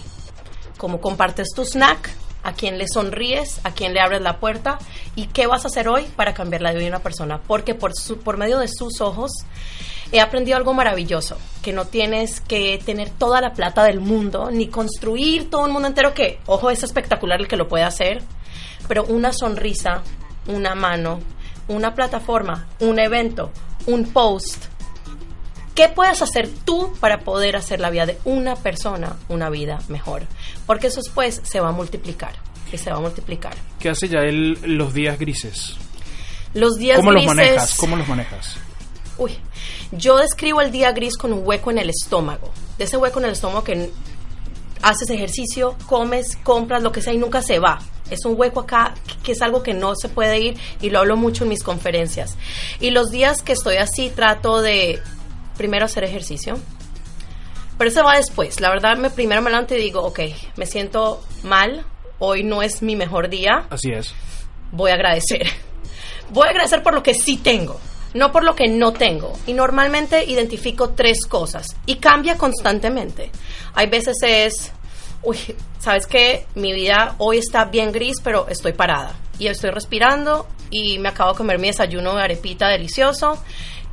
cómo 0.79 1.01
compartes 1.01 1.49
tu 1.53 1.63
snack, 1.63 2.09
a 2.43 2.53
quién 2.53 2.77
le 2.77 2.85
sonríes, 2.87 3.59
a 3.63 3.71
quién 3.71 3.93
le 3.93 3.99
abres 3.99 4.21
la 4.21 4.39
puerta 4.39 4.77
y 5.15 5.27
qué 5.27 5.45
vas 5.47 5.65
a 5.65 5.67
hacer 5.67 5.87
hoy 5.87 6.03
para 6.15 6.33
cambiar 6.33 6.61
la 6.61 6.71
vida 6.71 6.81
de 6.83 6.87
una 6.89 6.99
persona. 6.99 7.41
Porque 7.45 7.75
por, 7.75 7.93
su- 7.95 8.19
por 8.19 8.37
medio 8.37 8.59
de 8.59 8.67
sus 8.67 9.01
ojos 9.01 9.31
he 10.11 10.21
aprendido 10.21 10.57
algo 10.57 10.73
maravilloso, 10.73 11.37
que 11.61 11.71
no 11.73 11.85
tienes 11.85 12.39
que 12.41 12.79
tener 12.83 13.09
toda 13.09 13.41
la 13.41 13.53
plata 13.53 13.83
del 13.83 13.99
mundo, 13.99 14.49
ni 14.51 14.67
construir 14.67 15.49
todo 15.49 15.65
un 15.65 15.71
mundo 15.71 15.87
entero, 15.87 16.13
que, 16.13 16.39
ojo, 16.47 16.69
es 16.71 16.81
espectacular 16.83 17.39
el 17.41 17.47
que 17.47 17.57
lo 17.57 17.67
puede 17.67 17.83
hacer, 17.83 18.23
pero 18.87 19.03
una 19.03 19.31
sonrisa, 19.33 20.01
una 20.47 20.73
mano, 20.73 21.19
una 21.67 21.93
plataforma, 21.93 22.67
un 22.79 22.99
evento, 22.99 23.51
un 23.85 24.05
post, 24.11 24.65
¿Qué 25.75 25.87
puedes 25.87 26.21
hacer 26.21 26.49
tú 26.65 26.91
para 26.99 27.19
poder 27.19 27.55
hacer 27.55 27.79
la 27.79 27.89
vida 27.89 28.05
de 28.05 28.17
una 28.25 28.57
persona 28.57 29.15
una 29.29 29.49
vida 29.49 29.79
mejor? 29.87 30.23
Porque 30.69 30.85
eso 30.85 31.01
después 31.01 31.41
se 31.43 31.59
va 31.59 31.69
a 31.69 31.71
multiplicar 31.71 32.35
y 32.71 32.77
se 32.77 32.91
va 32.91 32.97
a 32.97 32.99
multiplicar. 32.99 33.55
¿Qué 33.79 33.89
hace 33.89 34.07
Yael 34.07 34.59
los 34.77 34.93
días 34.93 35.17
grises? 35.17 35.75
Los 36.53 36.75
días 36.75 36.97
¿Cómo 36.97 37.09
grises, 37.09 37.25
los 37.25 37.35
manejas? 37.35 37.75
¿Cómo 37.75 37.95
los 37.95 38.07
manejas? 38.07 38.55
Uy, 39.17 39.35
yo 39.91 40.17
describo 40.17 40.61
el 40.61 40.71
día 40.71 40.91
gris 40.91 41.17
con 41.17 41.33
un 41.33 41.41
hueco 41.43 41.71
en 41.71 41.79
el 41.79 41.89
estómago. 41.89 42.51
De 42.77 42.83
ese 42.83 42.97
hueco 42.97 43.17
en 43.17 43.25
el 43.25 43.31
estómago 43.31 43.63
que 43.63 43.89
haces 44.83 45.09
ejercicio, 45.09 45.75
comes, 45.87 46.35
compras, 46.43 46.83
lo 46.83 46.91
que 46.91 47.01
sea 47.01 47.13
y 47.13 47.17
nunca 47.17 47.41
se 47.41 47.57
va. 47.57 47.79
Es 48.11 48.23
un 48.25 48.39
hueco 48.39 48.59
acá 48.59 48.93
que 49.23 49.31
es 49.31 49.41
algo 49.41 49.63
que 49.63 49.73
no 49.73 49.95
se 49.95 50.07
puede 50.07 50.39
ir 50.39 50.57
y 50.81 50.91
lo 50.91 50.99
hablo 50.99 51.17
mucho 51.17 51.45
en 51.45 51.49
mis 51.49 51.63
conferencias. 51.63 52.37
Y 52.79 52.91
los 52.91 53.09
días 53.09 53.41
que 53.41 53.53
estoy 53.53 53.77
así 53.77 54.11
trato 54.11 54.61
de 54.61 55.01
primero 55.57 55.85
hacer 55.85 56.03
ejercicio. 56.03 56.59
Pero 57.79 57.89
eso 57.89 58.03
va 58.03 58.17
después. 58.17 58.59
La 58.59 58.69
verdad, 58.69 58.97
me 58.97 59.09
primero 59.09 59.41
me 59.41 59.49
levanto 59.49 59.73
y 59.73 59.77
digo, 59.79 60.01
ok, 60.01 60.19
me 60.57 60.65
siento 60.67 61.23
mal, 61.43 61.85
hoy 62.19 62.43
no 62.43 62.61
es 62.61 62.81
mi 62.83 62.95
mejor 62.95 63.29
día, 63.29 63.65
Así 63.69 63.89
es. 63.91 64.13
voy 64.71 64.91
a 64.91 64.95
agradecer. 64.95 65.47
Voy 66.31 66.45
a 66.45 66.51
agradecer 66.51 66.83
por 66.83 66.93
lo 66.93 67.01
que 67.01 67.15
sí 67.15 67.37
tengo, 67.37 67.79
no 68.13 68.31
por 68.31 68.43
lo 68.43 68.53
que 68.53 68.67
no 68.67 68.93
tengo. 68.93 69.33
Y 69.47 69.53
normalmente 69.53 70.25
identifico 70.25 70.89
tres 70.89 71.25
cosas 71.25 71.75
y 71.87 71.95
cambia 71.95 72.37
constantemente. 72.37 73.31
Hay 73.73 73.87
veces 73.87 74.17
es, 74.21 74.71
uy, 75.23 75.37
¿sabes 75.79 76.05
qué? 76.05 76.45
Mi 76.53 76.71
vida 76.71 77.15
hoy 77.17 77.37
está 77.39 77.65
bien 77.65 77.91
gris, 77.91 78.17
pero 78.23 78.47
estoy 78.47 78.73
parada. 78.73 79.15
Y 79.39 79.47
estoy 79.47 79.71
respirando 79.71 80.45
y 80.69 80.99
me 80.99 81.09
acabo 81.09 81.31
de 81.31 81.37
comer 81.37 81.57
mi 81.57 81.69
desayuno 81.69 82.13
de 82.15 82.21
arepita 82.21 82.67
delicioso 82.67 83.41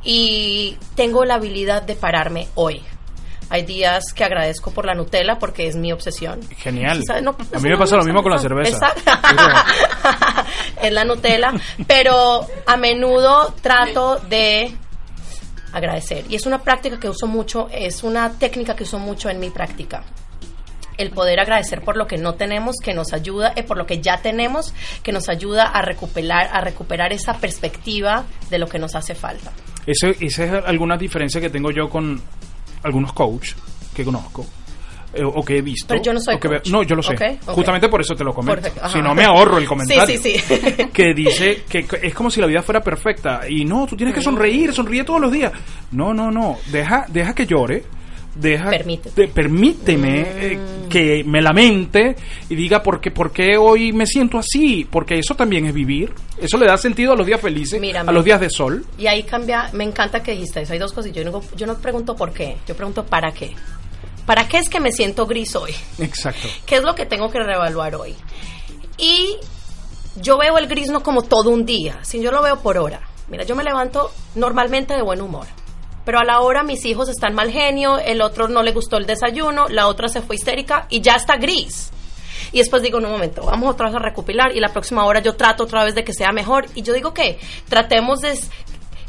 y 0.03 0.77
tengo 0.95 1.25
la 1.25 1.35
habilidad 1.35 1.81
de 1.81 1.95
pararme 1.95 2.49
hoy. 2.53 2.83
Hay 3.49 3.63
días 3.63 4.13
que 4.13 4.23
agradezco 4.23 4.71
por 4.71 4.85
la 4.85 4.93
Nutella 4.93 5.39
porque 5.39 5.67
es 5.67 5.75
mi 5.75 5.91
obsesión. 5.91 6.41
Genial. 6.57 7.01
A 7.09 7.59
mí 7.59 7.69
me 7.69 7.77
pasa 7.77 7.95
lo 7.95 8.03
mismo 8.03 8.21
con 8.21 8.31
la 8.31 8.39
cerveza. 8.39 8.93
Es 10.81 10.93
la 10.93 11.03
Nutella, 11.05 11.53
pero 11.87 12.45
a 12.65 12.77
menudo 12.77 13.53
trato 13.61 14.17
de 14.29 14.75
agradecer. 15.73 16.25
Y 16.29 16.35
es 16.35 16.45
una 16.45 16.59
práctica 16.59 16.99
que 16.99 17.09
uso 17.09 17.27
mucho, 17.27 17.67
es 17.71 18.03
una 18.03 18.31
técnica 18.31 18.75
que 18.75 18.83
uso 18.83 18.99
mucho 18.99 19.29
en 19.29 19.39
mi 19.39 19.49
práctica. 19.49 20.03
El 20.97 21.11
poder 21.11 21.39
agradecer 21.39 21.81
por 21.81 21.95
lo 21.95 22.07
que 22.07 22.17
no 22.17 22.33
tenemos, 22.35 22.75
que 22.83 22.93
nos 22.93 23.13
ayuda, 23.13 23.53
eh, 23.55 23.63
por 23.63 23.77
lo 23.77 23.85
que 23.85 24.01
ya 24.01 24.17
tenemos, 24.21 24.73
que 25.03 25.11
nos 25.11 25.29
ayuda 25.29 25.65
a 25.65 25.81
recuperar, 25.81 26.49
a 26.51 26.61
recuperar 26.61 27.13
esa 27.13 27.33
perspectiva 27.35 28.25
de 28.49 28.57
lo 28.57 28.67
que 28.67 28.79
nos 28.79 28.95
hace 28.95 29.13
falta. 29.13 29.51
Esa 29.85 30.09
es 30.09 30.39
alguna 30.65 30.97
diferencia 30.97 31.39
que 31.39 31.49
tengo 31.49 31.71
yo 31.71 31.89
con 31.89 32.21
algunos 32.83 33.13
coach 33.13 33.51
que 33.95 34.03
conozco. 34.03 34.45
eh, 35.13 35.23
o 35.23 35.43
que 35.43 35.57
he 35.57 35.61
visto. 35.61 35.87
Pero 35.87 36.01
yo 36.03 36.13
no 36.13 36.19
soy 36.19 36.35
o 36.35 36.39
que 36.39 36.47
veo- 36.47 36.59
coach. 36.59 36.69
No, 36.69 36.83
yo 36.83 36.95
lo 36.95 37.01
sé. 37.01 37.15
Justamente 37.45 37.87
por 37.89 38.01
eso 38.01 38.13
te 38.13 38.23
lo 38.23 38.33
comento. 38.33 38.69
Si 38.91 39.01
no, 39.01 39.15
me 39.15 39.23
ahorro 39.23 39.57
el 39.57 39.65
comentario. 39.65 40.05
Sí, 40.21 40.37
sí, 40.37 40.39
sí. 40.39 40.85
que 40.93 41.13
dice 41.13 41.63
que 41.67 41.87
es 42.03 42.13
como 42.13 42.29
si 42.29 42.39
la 42.41 42.45
vida 42.47 42.61
fuera 42.61 42.81
perfecta. 42.81 43.41
Y 43.49 43.63
no, 43.65 43.87
tú 43.87 43.95
tienes 43.95 44.13
que 44.13 44.21
sonreír, 44.21 44.73
sonríe 44.73 45.03
todos 45.03 45.21
los 45.21 45.31
días. 45.31 45.51
No, 45.91 46.13
no, 46.13 46.29
no. 46.29 46.57
Deja, 46.71 47.05
deja 47.09 47.33
que 47.33 47.45
llore. 47.47 47.83
Deja, 48.39 48.71
permíteme 49.33 50.21
eh, 50.21 50.59
que 50.89 51.23
me 51.25 51.41
lamente 51.41 52.15
y 52.49 52.55
diga 52.55 52.81
por 52.81 53.01
qué, 53.01 53.11
por 53.11 53.31
qué 53.31 53.57
hoy 53.57 53.91
me 53.93 54.05
siento 54.05 54.37
así, 54.37 54.87
porque 54.89 55.19
eso 55.19 55.35
también 55.35 55.65
es 55.65 55.73
vivir, 55.73 56.13
eso 56.41 56.57
le 56.57 56.65
da 56.65 56.77
sentido 56.77 57.13
a 57.13 57.15
los 57.15 57.25
días 57.25 57.41
felices, 57.41 57.79
Mírame. 57.79 58.09
a 58.09 58.13
los 58.13 58.23
días 58.23 58.39
de 58.39 58.49
sol. 58.49 58.85
Y 58.97 59.07
ahí 59.07 59.23
cambia, 59.23 59.69
me 59.73 59.83
encanta 59.83 60.21
que 60.21 60.31
dijiste 60.31 60.61
eso. 60.61 60.73
Hay 60.73 60.79
dos 60.79 60.93
cosas. 60.93 61.11
Yo 61.11 61.23
no, 61.23 61.41
yo 61.55 61.65
no 61.67 61.75
pregunto 61.77 62.15
por 62.15 62.31
qué, 62.31 62.57
yo 62.67 62.75
pregunto 62.75 63.05
para 63.05 63.31
qué. 63.31 63.53
¿Para 64.25 64.47
qué 64.47 64.57
es 64.57 64.69
que 64.69 64.79
me 64.79 64.91
siento 64.91 65.25
gris 65.25 65.55
hoy? 65.55 65.73
Exacto. 65.99 66.47
¿Qué 66.65 66.75
es 66.75 66.83
lo 66.83 66.95
que 66.95 67.05
tengo 67.05 67.29
que 67.31 67.39
reevaluar 67.39 67.95
hoy? 67.95 68.13
Y 68.97 69.37
yo 70.21 70.37
veo 70.37 70.57
el 70.57 70.67
gris 70.67 70.89
no 70.89 71.01
como 71.01 71.21
todo 71.21 71.49
un 71.49 71.65
día, 71.65 71.99
sino 72.03 72.25
yo 72.25 72.31
lo 72.31 72.41
veo 72.41 72.59
por 72.59 72.77
hora. 72.77 73.01
Mira, 73.29 73.43
yo 73.43 73.55
me 73.55 73.63
levanto 73.63 74.11
normalmente 74.35 74.95
de 74.95 75.01
buen 75.01 75.21
humor. 75.21 75.45
Pero 76.07 76.19
a 76.19 76.23
la 76.23 76.39
hora 76.39 76.63
mis 76.63 76.85
hijos 76.85 77.09
están 77.09 77.35
mal 77.35 77.51
genio, 77.51 77.99
el 77.99 78.21
otro 78.21 78.47
no 78.47 78.63
le 78.63 78.71
gustó 78.71 78.95
el 78.95 79.05
desayuno, 79.05 79.67
la 79.67 79.87
otra 79.87 80.07
se 80.07 80.21
fue 80.21 80.37
histérica 80.37 80.87
y 80.89 81.01
ya 81.01 81.15
está 81.15 81.35
gris. 81.35 81.91
Y 82.53 82.59
después 82.59 82.81
digo, 82.81 83.01
no, 83.01 83.07
un 83.07 83.15
momento, 83.15 83.43
vamos 83.43 83.73
otra 83.73 83.87
vez 83.87 83.95
a 83.97 83.99
recopilar 83.99 84.55
y 84.55 84.61
la 84.61 84.69
próxima 84.69 85.03
hora 85.03 85.19
yo 85.19 85.35
trato 85.35 85.65
otra 85.65 85.83
vez 85.83 85.95
de 85.95 86.05
que 86.05 86.13
sea 86.13 86.31
mejor. 86.31 86.65
Y 86.75 86.81
yo 86.81 86.93
digo 86.93 87.13
que 87.13 87.39
tratemos 87.67 88.21
de... 88.21 88.39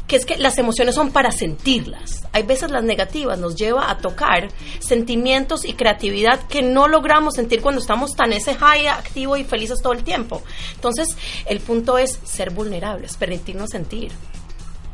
que 0.07 0.17
es 0.17 0.25
que 0.25 0.35
las 0.39 0.57
emociones 0.57 0.93
son 0.93 1.11
para 1.11 1.31
sentirlas. 1.31 2.27
Hay 2.33 2.43
veces 2.43 2.69
las 2.69 2.83
negativas 2.83 3.39
nos 3.39 3.55
lleva 3.55 3.89
a 3.89 3.99
tocar 3.99 4.49
sentimientos 4.79 5.63
y 5.63 5.75
creatividad 5.75 6.47
que 6.49 6.61
no 6.63 6.89
logramos 6.89 7.35
sentir 7.35 7.61
cuando 7.61 7.79
estamos 7.79 8.13
tan 8.13 8.33
ese 8.33 8.55
high 8.55 8.87
activo 8.87 9.37
y 9.37 9.45
felices 9.45 9.81
todo 9.81 9.93
el 9.93 10.03
tiempo. 10.03 10.41
Entonces, 10.75 11.17
el 11.45 11.61
punto 11.61 11.97
es 11.97 12.19
ser 12.25 12.49
vulnerables, 12.49 13.15
permitirnos 13.15 13.69
sentir. 13.69 14.11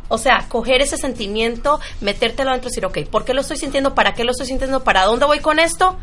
O 0.08 0.18
sea, 0.18 0.46
coger 0.50 0.82
ese 0.82 0.98
sentimiento, 0.98 1.80
metértelo 2.02 2.50
adentro 2.52 2.70
y 2.70 2.72
decir, 2.72 2.86
ok, 2.86 3.10
¿por 3.10 3.26
qué 3.26 3.34
lo 3.34 3.42
estoy 3.42 3.58
sintiendo? 3.58 3.96
¿Para 3.96 4.14
qué 4.14 4.24
lo 4.24 4.32
estoy 4.32 4.46
sintiendo? 4.48 4.84
¿Para 4.84 5.04
dónde 5.06 5.26
voy 5.26 5.40
con 5.40 5.60
esto? 5.60 5.98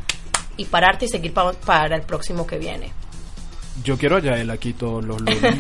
Y 0.57 0.65
pararte 0.67 1.05
y 1.05 1.09
seguir 1.09 1.33
pa- 1.33 1.53
para 1.53 1.97
el 1.97 2.03
próximo 2.03 2.47
que 2.47 2.59
viene. 2.59 2.93
Yo 3.85 3.97
quiero 3.97 4.17
a 4.17 4.21
Yael 4.21 4.51
aquí 4.51 4.73
todos 4.75 5.03
los 5.05 5.19
lunes. 5.21 5.41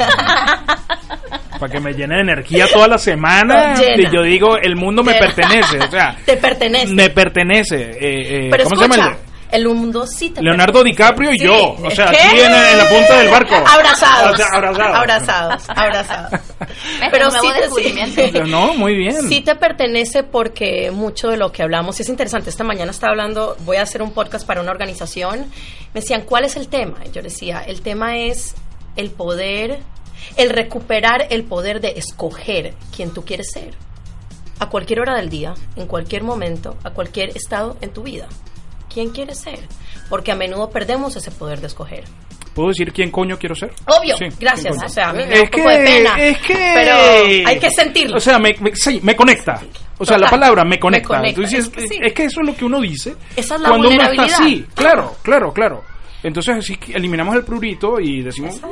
Para 1.58 1.72
que 1.72 1.80
me 1.80 1.92
llene 1.92 2.16
de 2.16 2.20
energía 2.22 2.66
toda 2.72 2.88
la 2.88 2.98
semana. 2.98 3.74
Llena. 3.78 4.08
Y 4.08 4.12
yo 4.14 4.22
digo, 4.22 4.56
el 4.56 4.74
mundo 4.76 5.02
me 5.02 5.14
pertenece. 5.14 5.78
O 5.78 5.90
sea, 5.90 6.16
Te 6.26 6.36
pertenece. 6.36 6.92
me 6.92 7.10
pertenece. 7.10 7.76
Eh, 7.76 7.96
eh, 8.00 8.48
Pero 8.50 8.64
¿Cómo 8.64 8.82
escucha, 8.82 8.94
se 8.94 9.00
llama? 9.00 9.16
El 9.52 9.68
mundo 9.68 10.06
sí 10.06 10.30
te 10.30 10.42
Leonardo 10.42 10.82
DiCaprio 10.82 11.32
y 11.32 11.38
Sí. 11.38 11.44
yo. 11.44 11.76
O 11.82 11.90
sea, 11.90 12.10
¿Qué? 12.10 12.18
aquí 12.18 12.40
en, 12.40 12.52
en 12.52 12.78
la 12.78 12.88
punta 12.88 13.18
del 13.18 13.28
barco. 13.28 13.54
Abrazados. 13.54 14.32
O 14.32 14.36
sea, 14.36 14.46
abrazados. 14.52 14.96
Abrazados, 14.96 15.62
abrazados. 15.68 16.40
Pero 17.10 17.30
sí 17.30 17.48
descubrimiento. 17.60 18.22
Pero 18.32 18.46
no, 18.46 18.74
muy 18.74 18.94
bien. 18.96 19.28
sí 19.28 19.40
te 19.40 19.54
pertenece 19.54 20.22
porque 20.22 20.90
mucho 20.90 21.28
de 21.28 21.36
lo 21.36 21.52
que 21.52 21.62
hablamos 21.62 21.98
y 21.98 22.02
es 22.02 22.08
interesante. 22.08 22.50
Esta 22.50 22.64
mañana 22.64 22.90
estaba 22.90 23.10
hablando, 23.12 23.56
voy 23.64 23.76
a 23.76 23.82
hacer 23.82 24.02
un 24.02 24.12
podcast 24.12 24.46
para 24.46 24.60
una 24.60 24.70
organización. 24.72 25.46
Me 25.94 26.00
decían, 26.00 26.22
¿cuál 26.22 26.44
es 26.44 26.56
el 26.56 26.68
tema? 26.68 26.98
Y 27.06 27.10
yo 27.10 27.22
decía, 27.22 27.62
el 27.66 27.82
tema 27.82 28.16
es 28.18 28.54
el 28.96 29.10
poder, 29.10 29.80
el 30.36 30.50
recuperar 30.50 31.26
el 31.30 31.44
poder 31.44 31.80
de 31.80 31.94
escoger 31.96 32.74
quién 32.94 33.12
tú 33.12 33.24
quieres 33.24 33.50
ser. 33.52 33.74
A 34.58 34.68
cualquier 34.68 35.00
hora 35.00 35.16
del 35.16 35.28
día, 35.28 35.54
en 35.76 35.86
cualquier 35.86 36.22
momento, 36.22 36.76
a 36.84 36.90
cualquier 36.90 37.36
estado 37.36 37.76
en 37.80 37.92
tu 37.92 38.02
vida. 38.04 38.28
¿Quién 38.92 39.10
quieres 39.10 39.38
ser? 39.40 39.58
Porque 40.08 40.32
a 40.32 40.36
menudo 40.36 40.70
perdemos 40.70 41.16
ese 41.16 41.30
poder 41.30 41.60
de 41.60 41.68
escoger. 41.68 42.04
¿Puedo 42.54 42.68
decir 42.68 42.92
quién 42.92 43.10
coño 43.10 43.38
quiero 43.38 43.54
ser? 43.54 43.72
Obvio, 43.86 44.14
Sí, 44.18 44.26
gracias. 44.38 44.76
O 44.84 44.88
sea, 44.88 45.08
a 45.08 45.12
mí 45.14 45.22
me 45.24 45.30
da 45.30 45.34
es 45.36 45.42
un 45.44 45.48
poco 45.50 45.68
que, 45.68 45.78
de 45.78 45.84
pena. 45.84 46.16
es 46.18 46.38
que, 46.38 46.54
Pero 46.74 46.94
hay 47.48 47.58
que 47.58 47.70
sentirlo. 47.70 48.16
O 48.18 48.20
sea, 48.20 48.38
me, 48.38 48.54
me- 48.60 48.76
sí, 48.76 49.00
me 49.02 49.16
conecta. 49.16 49.58
O 49.96 50.04
sea, 50.04 50.18
la 50.18 50.26
Total. 50.26 50.40
palabra 50.40 50.64
me 50.64 50.78
conecta. 50.78 51.20
Me 51.20 51.32
conecta. 51.32 51.40
Entonces, 51.56 51.64
Es 51.66 51.70
que 51.70 51.88
sí. 51.88 52.00
es 52.02 52.12
que 52.12 52.24
eso 52.24 52.40
es 52.42 52.46
lo 52.48 52.54
que 52.54 52.64
uno 52.66 52.80
dice 52.80 53.14
Esa 53.36 53.54
es 53.54 53.60
la 53.62 53.68
cuando 53.70 53.88
uno 53.88 54.02
está 54.02 54.24
así. 54.24 54.66
Claro, 54.74 55.16
claro, 55.22 55.52
claro. 55.52 55.82
Entonces, 56.22 56.56
así 56.58 56.78
eliminamos 56.92 57.34
el 57.36 57.42
prurito 57.44 57.98
y 57.98 58.22
decimos. 58.22 58.60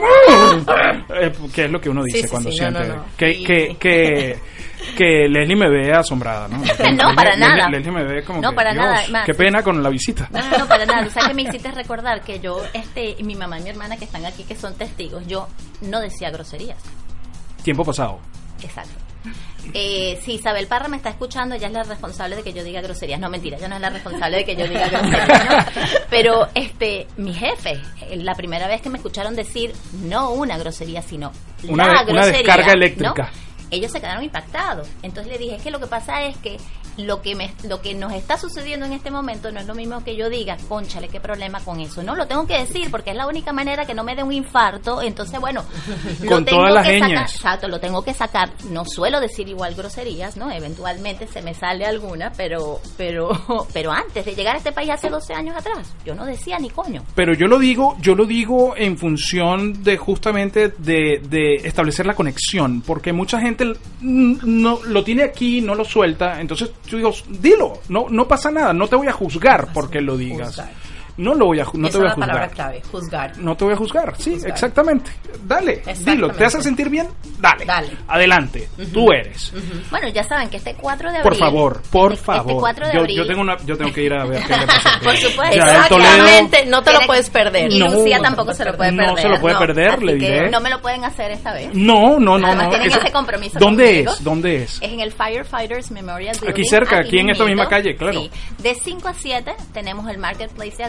Eh, 1.23 1.33
¿Qué 1.55 1.65
es 1.65 1.71
lo 1.71 1.81
que 1.81 1.89
uno 1.91 2.03
dice 2.05 2.29
cuando 2.29 2.51
siente? 2.53 2.81
Que, 3.17 3.77
que, 4.97 5.29
Leslie 5.29 5.57
me 5.57 5.69
ve 5.71 5.93
asombrada, 5.93 6.49
¿no? 6.49 6.59
No, 6.93 7.15
para 7.15 7.35
Leslie- 7.35 7.39
nada. 7.57 7.69
Leslie 7.71 7.93
me 7.93 8.05
ve 8.05 8.23
como 8.25 8.41
No, 8.41 8.51
que, 8.51 8.57
para 8.57 8.73
Dios, 8.73 8.85
nada, 8.85 9.03
más. 9.11 9.27
Qué 9.27 9.35
pena 9.35 9.63
con 9.63 9.83
la 9.83 9.89
visita. 9.91 10.29
No, 10.31 10.41
no, 10.51 10.59
no, 10.59 10.67
para 10.67 10.85
nada. 10.87 11.07
O 11.07 11.11
sea, 11.11 11.29
que 11.29 11.35
me 11.35 11.43
hiciste 11.49 11.71
recordar 11.71 12.23
que 12.23 12.41
yo, 12.41 12.61
este, 12.73 13.17
mi 13.23 13.35
mamá 13.35 13.59
y 13.59 13.63
mi 13.63 13.71
hermana 13.71 13.97
que 13.97 14.05
están 14.05 14.25
aquí, 14.27 14.45
que 14.45 14.57
son 14.57 14.75
testigos, 14.75 15.27
yo 15.27 15.49
no 15.83 16.01
decía 16.01 16.31
groserías. 16.31 16.79
Tiempo 17.63 17.85
pasado. 17.85 18.19
Exacto. 18.63 18.93
Eh, 19.75 20.19
si 20.23 20.33
Isabel 20.35 20.67
Parra 20.67 20.89
me 20.89 20.97
está 20.97 21.11
escuchando, 21.11 21.55
ella 21.55 21.67
es 21.67 21.73
la 21.75 21.83
responsable 21.85 22.35
de 22.37 22.43
que 22.43 22.53
yo 22.55 22.65
diga 22.65 22.81
groserías. 22.81 23.21
No, 23.21 23.29
mentira, 23.29 23.59
ella 23.59 23.69
no 23.69 23.75
es 23.77 23.81
la 23.83 23.91
responsable 23.91 24.39
de 24.39 24.45
que 24.47 24.57
yo 24.57 24.67
diga 24.67 24.89
groserías. 24.89 25.45
¿no? 25.77 25.83
Pero 26.11 26.49
este, 26.55 27.07
mi 27.19 27.35
jefe, 27.35 27.73
eh, 28.09 28.17
la 28.17 28.35
primera 28.35 28.67
vez 28.67 28.81
que 28.81 28.89
me 28.89 28.97
escucharon 28.97 29.37
decir 29.37 29.73
no 30.05 30.31
una 30.31 30.57
grosería, 30.57 31.03
sino 31.03 31.31
Una 31.69 31.85
la 31.87 32.05
de- 32.05 32.13
una 32.13 32.23
grosería, 32.23 32.39
descarga 32.39 32.73
eléctrica. 32.73 33.23
¿no? 33.31 33.50
Ellos 33.71 33.93
se 33.93 34.01
quedaron 34.01 34.25
impactados. 34.25 34.89
Entonces 35.03 35.33
le 35.33 35.39
dije, 35.39 35.57
es 35.57 35.63
que 35.63 35.71
lo 35.71 35.81
que 35.81 35.87
pasa 35.87 36.23
es 36.23 36.37
que 36.39 36.59
lo 36.97 37.23
que 37.23 37.35
me, 37.35 37.53
lo 37.69 37.81
que 37.81 37.95
nos 37.95 38.13
está 38.13 38.39
sucediendo 38.39 38.87
en 38.87 38.93
este 38.93 39.11
momento 39.11 39.51
no 39.53 39.61
es 39.61 39.67
lo 39.67 39.75
mismo 39.75 40.03
que 40.05 40.17
yo 40.17 40.29
diga, 40.29 40.57
conchale, 40.69 41.09
qué 41.09 41.21
problema 41.21 41.61
con 41.61 41.81
eso. 41.81 42.03
No, 42.03 42.15
lo 42.15 42.27
tengo 42.27 42.47
que 42.47 42.59
decir 42.59 42.91
porque 42.91 43.11
es 43.11 43.17
la 43.17 43.27
única 43.27 43.53
manera 43.53 43.87
que 43.87 43.95
no 43.95 44.05
me 44.05 44.15
dé 44.15 44.23
un 44.23 44.33
infarto. 44.33 45.03
Entonces, 45.03 45.41
bueno, 45.41 45.65
lo 46.23 46.45
tengo 46.45 46.61
todas 46.61 46.75
las 46.75 46.87
que 46.87 46.99
sacar. 46.99 47.31
Exacto, 47.31 47.69
lo 47.69 47.81
tengo 47.81 48.03
que 48.03 48.15
sacar. 48.15 48.53
No 48.71 48.85
suelo 48.85 49.21
decir 49.21 49.49
igual 49.49 49.75
groserías, 49.75 50.37
¿no? 50.37 50.51
Eventualmente 50.51 51.27
se 51.27 51.43
me 51.43 51.55
sale 51.55 51.85
alguna, 51.85 52.33
pero, 52.37 52.81
pero, 52.97 53.31
pero 53.73 53.93
antes 53.93 54.25
de 54.25 54.35
llegar 54.35 54.55
a 54.55 54.59
este 54.59 54.73
país 54.73 54.91
hace 54.91 55.09
12 55.09 55.35
años 55.35 55.57
atrás, 55.57 55.95
yo 56.05 56.15
no 56.15 56.25
decía 56.25 56.59
ni 56.59 56.71
coño. 56.71 57.03
Pero 57.15 57.35
yo 57.35 57.47
lo 57.47 57.59
digo, 57.59 57.97
yo 58.01 58.15
lo 58.15 58.25
digo 58.25 58.75
en 58.77 58.99
función 58.99 59.83
de 59.83 59.97
justamente 59.97 60.73
de, 60.79 61.21
de 61.29 61.55
establecer 61.57 62.07
la 62.07 62.15
conexión, 62.15 62.83
porque 62.83 63.13
mucha 63.13 63.41
gente 63.41 63.73
no 64.01 64.81
lo 64.85 65.05
tiene 65.05 65.23
aquí, 65.23 65.61
no 65.61 65.75
lo 65.75 65.85
suelta, 65.85 66.41
entonces 66.41 66.71
yo 66.87 66.97
digo, 66.97 67.13
dilo, 67.29 67.81
no 67.89 68.07
no 68.09 68.27
pasa 68.27 68.51
nada, 68.51 68.73
no 68.73 68.89
te 68.89 68.97
voy 68.97 69.09
a 69.09 69.13
juzgar 69.13 69.73
porque 69.73 70.01
lo 70.01 70.17
digas. 70.17 70.61
No 71.21 71.35
lo 71.35 71.47
voy 71.47 71.61
a 71.61 71.65
no 71.75 71.87
Esa 71.89 71.99
te 71.99 72.03
voy 72.05 72.13
a 72.13 72.15
palabra 72.15 72.49
juzgar. 72.49 72.51
clave, 72.55 72.83
juzgar. 72.91 73.39
No 73.39 73.57
te 73.57 73.65
voy 73.65 73.75
a 73.75 73.77
juzgar, 73.77 74.15
sí, 74.19 74.33
Juzgar. 74.35 74.51
exactamente. 74.53 75.11
Dale, 75.45 75.73
Exactamente. 75.75 76.11
dilo, 76.13 76.31
¿te 76.31 76.45
hace 76.45 76.63
sentir 76.63 76.89
bien? 76.89 77.09
Dale. 77.39 77.65
Dale. 77.65 77.91
Adelante, 78.09 78.69
tú 78.93 79.13
eres. 79.13 79.53
Bueno, 79.91 80.09
ya 80.09 80.25
saben 80.25 80.49
que 80.49 80.57
este 80.57 80.75
4 80.75 81.11
de 81.11 81.19
abril. 81.19 81.23
Por 81.31 81.37
favor, 81.39 81.83
por 81.91 82.13
este 82.13 82.25
favor. 82.25 82.57
4 82.61 82.87
de 82.89 82.93
yo, 82.95 83.01
abril. 83.01 83.17
yo 83.19 83.27
tengo 83.27 83.41
una, 83.43 83.57
yo 83.65 83.77
tengo 83.77 83.93
que 83.93 84.03
ir 84.03 84.15
a 84.15 84.25
ver 84.25 84.43
qué 84.45 84.57
le 84.57 84.67
pasa. 84.67 84.91
Por 85.03 85.17
supuesto. 85.17 85.57
Ya, 85.57 85.63
el 85.83 85.89
Toledo- 85.89 86.11
Exactamente, 86.11 86.67
no 86.67 86.83
te 86.83 86.93
lo 86.93 87.01
puedes 87.01 87.31
perder. 87.31 87.71
Y 87.73 87.79
No. 87.79 87.89
Lucía 87.89 88.19
tampoco 88.21 88.53
se 88.55 88.65
lo 88.65 88.77
puede 88.77 88.93
No 88.93 89.05
perder. 89.15 89.23
se 89.23 89.29
lo 89.29 89.41
puede 89.41 89.57
perder, 89.59 89.91
Así 89.91 90.05
le 90.05 90.15
diré. 90.15 90.51
No 90.51 90.61
me 90.61 90.71
lo 90.71 90.81
pueden 90.81 91.05
hacer 91.05 91.31
esta 91.33 91.53
vez. 91.53 91.71
No, 91.75 92.19
no, 92.19 92.39
no, 92.39 92.47
Además, 92.47 92.65
no. 92.67 92.71
tienen 92.79 92.93
ese 92.99 93.13
compromiso 93.13 93.59
¿Dónde 93.59 93.85
conmigo. 93.85 94.13
es? 94.13 94.25
¿Dónde 94.25 94.57
es? 94.63 94.75
Es 94.83 94.93
en 94.93 95.01
el 95.01 95.13
Firefighters 95.13 95.91
Memorial 95.91 96.35
Building. 96.37 96.51
Aquí 96.51 96.65
cerca, 96.65 96.99
aquí 97.01 97.19
en 97.19 97.31
esta 97.31 97.45
misma 97.45 97.69
calle, 97.69 97.95
claro. 97.97 98.23
De 98.59 98.75
5 98.75 99.09
a 99.09 99.15
7 99.15 99.53
tenemos 99.73 100.09
el 100.09 100.19
Marketplace 100.19 100.77
de 100.77 100.85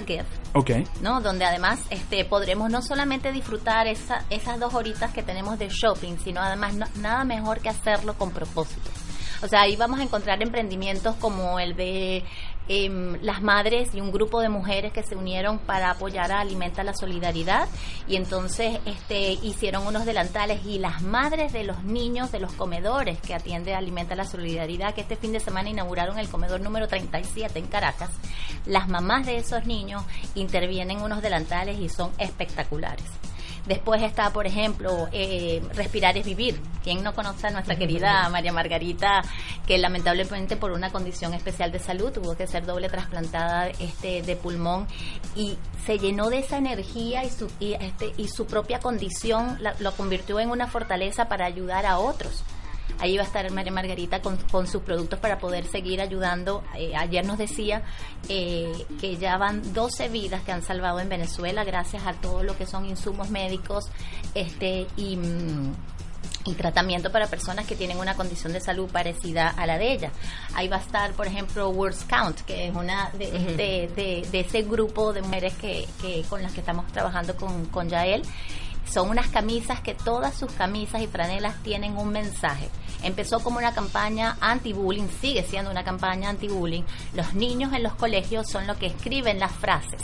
Ok. 0.53 0.71
¿no? 1.01 1.21
Donde 1.21 1.45
además 1.45 1.79
este, 1.89 2.25
podremos 2.25 2.69
no 2.69 2.81
solamente 2.81 3.31
disfrutar 3.31 3.87
esa, 3.87 4.25
esas 4.29 4.59
dos 4.59 4.73
horitas 4.73 5.11
que 5.13 5.23
tenemos 5.23 5.57
de 5.59 5.69
shopping, 5.69 6.17
sino 6.23 6.41
además 6.41 6.73
no- 6.75 6.87
nada 6.95 7.23
mejor 7.23 7.59
que 7.61 7.69
hacerlo 7.69 8.13
con 8.15 8.31
propósito. 8.31 8.89
O 9.43 9.47
sea, 9.47 9.61
ahí 9.61 9.75
vamos 9.75 9.99
a 9.99 10.03
encontrar 10.03 10.41
emprendimientos 10.43 11.15
como 11.15 11.59
el 11.59 11.75
de 11.75 12.23
em, 12.71 13.17
las 13.21 13.41
madres 13.41 13.93
y 13.93 14.01
un 14.01 14.11
grupo 14.11 14.41
de 14.41 14.49
mujeres 14.49 14.93
que 14.93 15.03
se 15.03 15.15
unieron 15.15 15.59
para 15.59 15.91
apoyar 15.91 16.31
a 16.31 16.39
Alimenta 16.39 16.83
la 16.83 16.93
Solidaridad 16.93 17.67
y 18.07 18.15
entonces 18.15 18.79
este, 18.85 19.33
hicieron 19.33 19.85
unos 19.85 20.05
delantales 20.05 20.65
y 20.65 20.79
las 20.79 21.01
madres 21.01 21.53
de 21.53 21.63
los 21.63 21.83
niños 21.83 22.31
de 22.31 22.39
los 22.39 22.53
comedores 22.53 23.19
que 23.19 23.33
atiende 23.33 23.75
Alimenta 23.75 24.15
la 24.15 24.25
Solidaridad, 24.25 24.93
que 24.93 25.01
este 25.01 25.15
fin 25.15 25.33
de 25.33 25.39
semana 25.39 25.69
inauguraron 25.69 26.17
el 26.19 26.29
comedor 26.29 26.61
número 26.61 26.87
37 26.87 27.59
en 27.59 27.67
Caracas, 27.67 28.11
las 28.65 28.87
mamás 28.87 29.25
de 29.25 29.37
esos 29.37 29.65
niños 29.65 30.03
intervienen 30.35 30.99
en 30.99 31.03
unos 31.03 31.21
delantales 31.21 31.79
y 31.79 31.89
son 31.89 32.11
espectaculares. 32.17 33.05
Después 33.65 34.01
está, 34.01 34.31
por 34.33 34.47
ejemplo, 34.47 35.07
eh, 35.11 35.61
Respirar 35.75 36.17
es 36.17 36.25
Vivir. 36.25 36.59
¿Quién 36.83 37.03
no 37.03 37.13
conoce 37.13 37.45
a 37.47 37.51
nuestra 37.51 37.75
querida 37.75 38.27
María 38.29 38.51
Margarita, 38.51 39.21
que 39.67 39.77
lamentablemente 39.77 40.57
por 40.57 40.71
una 40.71 40.89
condición 40.91 41.35
especial 41.35 41.71
de 41.71 41.77
salud 41.77 42.11
tuvo 42.11 42.35
que 42.35 42.47
ser 42.47 42.65
doble 42.65 42.89
trasplantada 42.89 43.67
este, 43.67 44.23
de 44.23 44.35
pulmón 44.35 44.87
y 45.35 45.57
se 45.85 45.99
llenó 45.99 46.29
de 46.31 46.39
esa 46.39 46.57
energía 46.57 47.23
y 47.23 47.29
su, 47.29 47.51
y, 47.59 47.73
este, 47.73 48.13
y 48.17 48.27
su 48.29 48.47
propia 48.47 48.79
condición 48.79 49.57
la- 49.61 49.75
lo 49.79 49.91
convirtió 49.93 50.39
en 50.39 50.49
una 50.49 50.65
fortaleza 50.67 51.25
para 51.29 51.45
ayudar 51.45 51.85
a 51.85 51.99
otros. 51.99 52.43
Ahí 52.99 53.17
va 53.17 53.23
a 53.23 53.25
estar 53.25 53.49
María 53.51 53.71
Margarita 53.71 54.21
con, 54.21 54.37
con 54.37 54.67
sus 54.67 54.83
productos 54.83 55.19
para 55.19 55.39
poder 55.39 55.65
seguir 55.65 56.01
ayudando. 56.01 56.63
Eh, 56.77 56.95
ayer 56.95 57.25
nos 57.25 57.37
decía 57.37 57.81
eh, 58.29 58.71
que 58.99 59.17
ya 59.17 59.37
van 59.37 59.73
12 59.73 60.09
vidas 60.09 60.43
que 60.43 60.51
han 60.51 60.61
salvado 60.61 60.99
en 60.99 61.09
Venezuela 61.09 61.63
gracias 61.63 62.05
a 62.05 62.13
todo 62.13 62.43
lo 62.43 62.55
que 62.57 62.65
son 62.67 62.85
insumos 62.85 63.29
médicos 63.31 63.85
este 64.35 64.85
y, 64.97 65.15
mm, 65.15 65.73
y 66.45 66.53
tratamiento 66.53 67.11
para 67.11 67.27
personas 67.27 67.65
que 67.65 67.75
tienen 67.75 67.97
una 67.97 68.15
condición 68.15 68.53
de 68.53 68.61
salud 68.61 68.89
parecida 68.91 69.49
a 69.49 69.65
la 69.65 69.77
de 69.77 69.93
ella. 69.93 70.11
Ahí 70.53 70.67
va 70.67 70.77
a 70.77 70.81
estar, 70.81 71.11
por 71.13 71.27
ejemplo, 71.27 71.69
Words 71.69 72.05
Count, 72.09 72.41
que 72.41 72.67
es 72.67 72.75
una 72.75 73.09
de, 73.17 73.27
Ujú. 73.27 73.45
de, 73.57 73.91
de- 73.95 74.27
de 74.31 74.39
ese 74.41 74.61
grupo 74.63 75.13
de 75.13 75.21
mujeres 75.21 75.53
que, 75.55 75.87
que 76.01 76.23
con 76.29 76.41
las 76.43 76.51
que 76.51 76.59
estamos 76.59 76.85
trabajando 76.91 77.35
con, 77.35 77.65
con 77.65 77.89
Yael. 77.89 78.21
Son 78.85 79.09
unas 79.09 79.27
camisas 79.27 79.79
que 79.81 79.93
todas 79.93 80.35
sus 80.35 80.51
camisas 80.51 81.01
y 81.01 81.07
franelas 81.07 81.61
tienen 81.63 81.97
un 81.97 82.09
mensaje. 82.09 82.69
Empezó 83.03 83.39
como 83.39 83.57
una 83.57 83.73
campaña 83.73 84.37
anti-bullying, 84.41 85.07
sigue 85.21 85.43
siendo 85.43 85.71
una 85.71 85.83
campaña 85.83 86.29
anti-bullying. 86.29 86.83
Los 87.13 87.33
niños 87.33 87.73
en 87.73 87.83
los 87.83 87.95
colegios 87.95 88.49
son 88.49 88.67
los 88.67 88.77
que 88.77 88.87
escriben 88.87 89.39
las 89.39 89.51
frases 89.51 90.01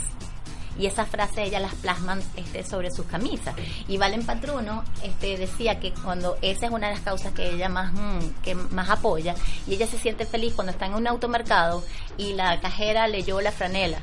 y 0.78 0.86
esas 0.86 1.08
frases 1.08 1.38
ellas 1.38 1.60
las 1.60 1.74
plasman 1.74 2.22
este, 2.36 2.62
sobre 2.62 2.90
sus 2.90 3.06
camisas. 3.06 3.54
Y 3.88 3.98
Valen 3.98 4.24
Patruno 4.24 4.84
este, 5.02 5.36
decía 5.36 5.80
que 5.80 5.92
cuando 5.92 6.38
esa 6.40 6.66
es 6.66 6.72
una 6.72 6.88
de 6.88 6.94
las 6.94 7.02
causas 7.02 7.32
que 7.32 7.50
ella 7.50 7.68
más, 7.68 7.92
mm, 7.92 8.42
que 8.42 8.54
más 8.54 8.88
apoya, 8.88 9.34
y 9.66 9.74
ella 9.74 9.86
se 9.86 9.98
siente 9.98 10.24
feliz 10.24 10.54
cuando 10.54 10.72
está 10.72 10.86
en 10.86 10.94
un 10.94 11.06
automercado 11.06 11.84
y 12.16 12.34
la 12.34 12.60
cajera 12.60 13.08
leyó 13.08 13.40
la 13.40 13.52
franela. 13.52 13.98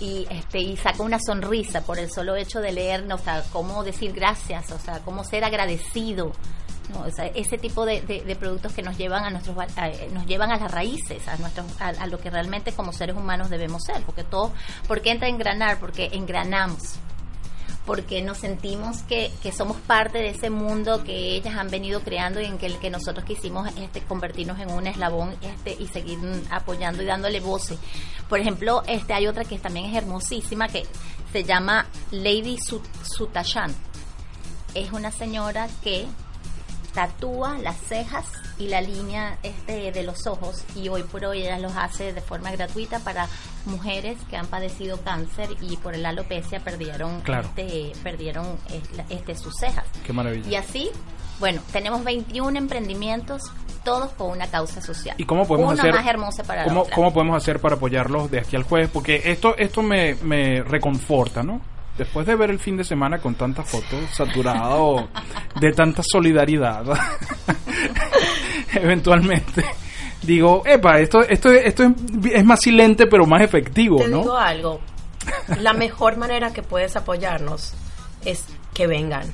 Y, 0.00 0.26
este, 0.30 0.58
y 0.58 0.76
saca 0.76 1.02
una 1.02 1.18
sonrisa 1.18 1.80
por 1.80 1.98
el 1.98 2.10
solo 2.10 2.36
hecho 2.36 2.60
de 2.60 2.72
leer, 2.72 3.10
o 3.10 3.18
sea, 3.18 3.42
cómo 3.52 3.82
decir 3.82 4.12
gracias, 4.12 4.70
o 4.72 4.78
sea, 4.78 4.98
cómo 5.00 5.24
ser 5.24 5.42
agradecido, 5.44 6.32
¿no? 6.92 7.00
O 7.00 7.10
sea, 7.10 7.26
ese 7.28 7.56
tipo 7.56 7.86
de, 7.86 8.02
de- 8.02 8.36
productos 8.36 8.72
que 8.74 8.82
nos 8.82 8.98
llevan 8.98 9.24
a 9.24 9.30
nuestros 9.30 9.56
eh, 9.82 10.10
nos 10.12 10.26
llevan 10.26 10.52
a 10.52 10.58
las 10.58 10.70
raíces 10.70 11.26
a 11.26 11.36
nuestros 11.38 11.66
a, 11.80 11.88
a 11.88 12.06
lo 12.06 12.18
que 12.20 12.28
realmente 12.30 12.72
como 12.72 12.92
seres 12.92 13.16
humanos 13.16 13.48
debemos 13.50 13.82
ser 13.84 14.02
porque 14.02 14.22
todo 14.22 14.52
porque 14.86 15.10
entra 15.10 15.26
a 15.26 15.30
engranar 15.30 15.80
porque 15.80 16.10
engranamos 16.12 16.96
porque 17.86 18.20
nos 18.20 18.38
sentimos 18.38 18.98
que, 19.04 19.30
que 19.42 19.52
somos 19.52 19.76
parte 19.78 20.18
de 20.18 20.28
ese 20.30 20.50
mundo 20.50 21.04
que 21.04 21.36
ellas 21.36 21.54
han 21.56 21.70
venido 21.70 22.00
creando 22.00 22.40
y 22.40 22.44
en 22.44 22.58
que, 22.58 22.66
el 22.66 22.78
que 22.78 22.90
nosotros 22.90 23.24
quisimos 23.24 23.68
este, 23.78 24.02
convertirnos 24.02 24.58
en 24.58 24.70
un 24.72 24.86
eslabón 24.86 25.34
este, 25.40 25.76
y 25.80 25.86
seguir 25.86 26.18
apoyando 26.50 27.02
y 27.02 27.06
dándole 27.06 27.40
voces. 27.40 27.78
Por 28.28 28.40
ejemplo, 28.40 28.82
este 28.88 29.14
hay 29.14 29.26
otra 29.28 29.44
que 29.44 29.58
también 29.58 29.86
es 29.86 29.94
hermosísima 29.96 30.68
que 30.68 30.82
se 31.32 31.44
llama 31.44 31.86
Lady 32.10 32.56
Sut- 32.58 32.82
Sutashan. 33.04 33.72
Es 34.74 34.92
una 34.92 35.10
señora 35.12 35.68
que 35.82 36.06
tatúa 36.96 37.58
las 37.58 37.76
cejas 37.76 38.24
y 38.58 38.68
la 38.68 38.80
línea 38.80 39.36
este 39.42 39.92
de 39.92 40.02
los 40.02 40.26
ojos 40.26 40.64
y 40.74 40.88
hoy 40.88 41.02
por 41.02 41.26
hoy 41.26 41.42
ella 41.42 41.58
los 41.58 41.76
hace 41.76 42.14
de 42.14 42.22
forma 42.22 42.50
gratuita 42.52 43.00
para 43.00 43.28
mujeres 43.66 44.16
que 44.30 44.38
han 44.38 44.46
padecido 44.46 44.98
cáncer 45.02 45.50
y 45.60 45.76
por 45.76 45.94
la 45.98 46.08
alopecia 46.08 46.60
perdieron 46.60 47.20
Claro. 47.20 47.48
este 47.48 47.92
perdieron 48.02 48.46
este, 48.72 49.04
este, 49.14 49.36
sus 49.36 49.54
cejas 49.60 49.84
Qué 50.06 50.14
maravilla. 50.14 50.48
y 50.48 50.54
así 50.54 50.90
bueno 51.38 51.60
tenemos 51.70 52.02
21 52.02 52.56
emprendimientos 52.58 53.42
todos 53.84 54.10
con 54.12 54.30
una 54.30 54.46
causa 54.46 54.80
social 54.80 55.16
¿Y 55.18 55.24
cómo 55.26 55.46
podemos 55.46 55.74
una 55.74 55.82
hacer? 55.82 55.94
más 55.94 56.06
hermosa 56.06 56.44
para 56.44 56.62
la 56.62 56.68
¿cómo, 56.68 56.80
otra. 56.80 56.94
¿Cómo 56.94 57.12
podemos 57.12 57.36
hacer 57.36 57.60
para 57.60 57.76
apoyarlos 57.76 58.30
de 58.30 58.40
aquí 58.40 58.56
al 58.56 58.62
jueves? 58.62 58.88
Porque 58.90 59.20
esto, 59.26 59.54
esto 59.58 59.82
me, 59.82 60.14
me 60.22 60.62
reconforta, 60.62 61.42
¿no? 61.42 61.60
Después 61.98 62.26
de 62.26 62.34
ver 62.36 62.50
el 62.50 62.58
fin 62.58 62.76
de 62.76 62.84
semana 62.84 63.18
con 63.18 63.34
tantas 63.34 63.68
fotos, 63.68 64.10
saturado 64.12 65.08
de 65.60 65.72
tanta 65.72 66.02
solidaridad, 66.02 66.84
eventualmente 68.74 69.64
digo, 70.22 70.62
epa, 70.66 70.98
esto, 70.98 71.22
esto, 71.22 71.50
esto 71.50 71.84
es, 71.84 71.92
es 72.32 72.44
más 72.44 72.60
silente 72.60 73.06
pero 73.06 73.26
más 73.26 73.42
efectivo, 73.42 73.98
Te 73.98 74.08
¿no? 74.08 74.18
digo 74.18 74.36
algo, 74.36 74.80
la 75.60 75.72
mejor 75.72 76.16
manera 76.16 76.52
que 76.52 76.62
puedes 76.62 76.96
apoyarnos 76.96 77.74
es 78.24 78.44
que 78.74 78.86
vengan. 78.86 79.32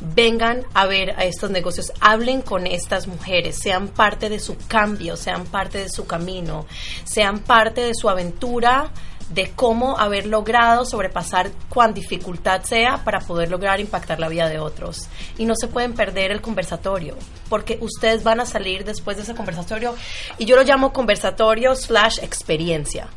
Vengan 0.00 0.64
a 0.74 0.86
ver 0.86 1.12
a 1.12 1.24
estos 1.24 1.50
negocios, 1.50 1.92
hablen 2.00 2.42
con 2.42 2.66
estas 2.66 3.06
mujeres, 3.06 3.56
sean 3.56 3.88
parte 3.88 4.28
de 4.28 4.40
su 4.40 4.56
cambio, 4.66 5.16
sean 5.16 5.44
parte 5.44 5.78
de 5.78 5.88
su 5.88 6.06
camino, 6.06 6.66
sean 7.04 7.38
parte 7.38 7.80
de 7.82 7.94
su 7.94 8.10
aventura 8.10 8.90
de 9.30 9.50
cómo 9.52 9.98
haber 9.98 10.26
logrado 10.26 10.84
sobrepasar 10.84 11.50
cuán 11.68 11.94
dificultad 11.94 12.62
sea 12.62 13.04
para 13.04 13.20
poder 13.20 13.50
lograr 13.50 13.80
impactar 13.80 14.20
la 14.20 14.28
vida 14.28 14.48
de 14.48 14.58
otros. 14.58 15.08
Y 15.38 15.46
no 15.46 15.54
se 15.56 15.68
pueden 15.68 15.94
perder 15.94 16.30
el 16.30 16.40
conversatorio, 16.40 17.16
porque 17.48 17.78
ustedes 17.80 18.22
van 18.22 18.40
a 18.40 18.46
salir 18.46 18.84
después 18.84 19.16
de 19.16 19.22
ese 19.22 19.34
conversatorio, 19.34 19.94
y 20.38 20.44
yo 20.44 20.56
lo 20.56 20.62
llamo 20.62 20.92
conversatorio 20.92 21.74
slash 21.74 22.18
experiencia 22.22 23.08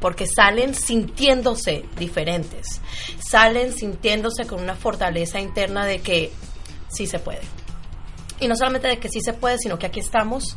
porque 0.00 0.26
salen 0.26 0.74
sintiéndose 0.74 1.84
diferentes, 1.98 2.80
salen 3.18 3.72
sintiéndose 3.72 4.46
con 4.46 4.60
una 4.62 4.74
fortaleza 4.76 5.40
interna 5.40 5.86
de 5.86 6.00
que 6.00 6.32
sí 6.88 7.06
se 7.06 7.18
puede. 7.18 7.40
Y 8.38 8.48
no 8.48 8.56
solamente 8.56 8.88
de 8.88 8.98
que 8.98 9.08
sí 9.08 9.20
se 9.20 9.32
puede, 9.32 9.58
sino 9.58 9.78
que 9.78 9.86
aquí 9.86 10.00
estamos 10.00 10.56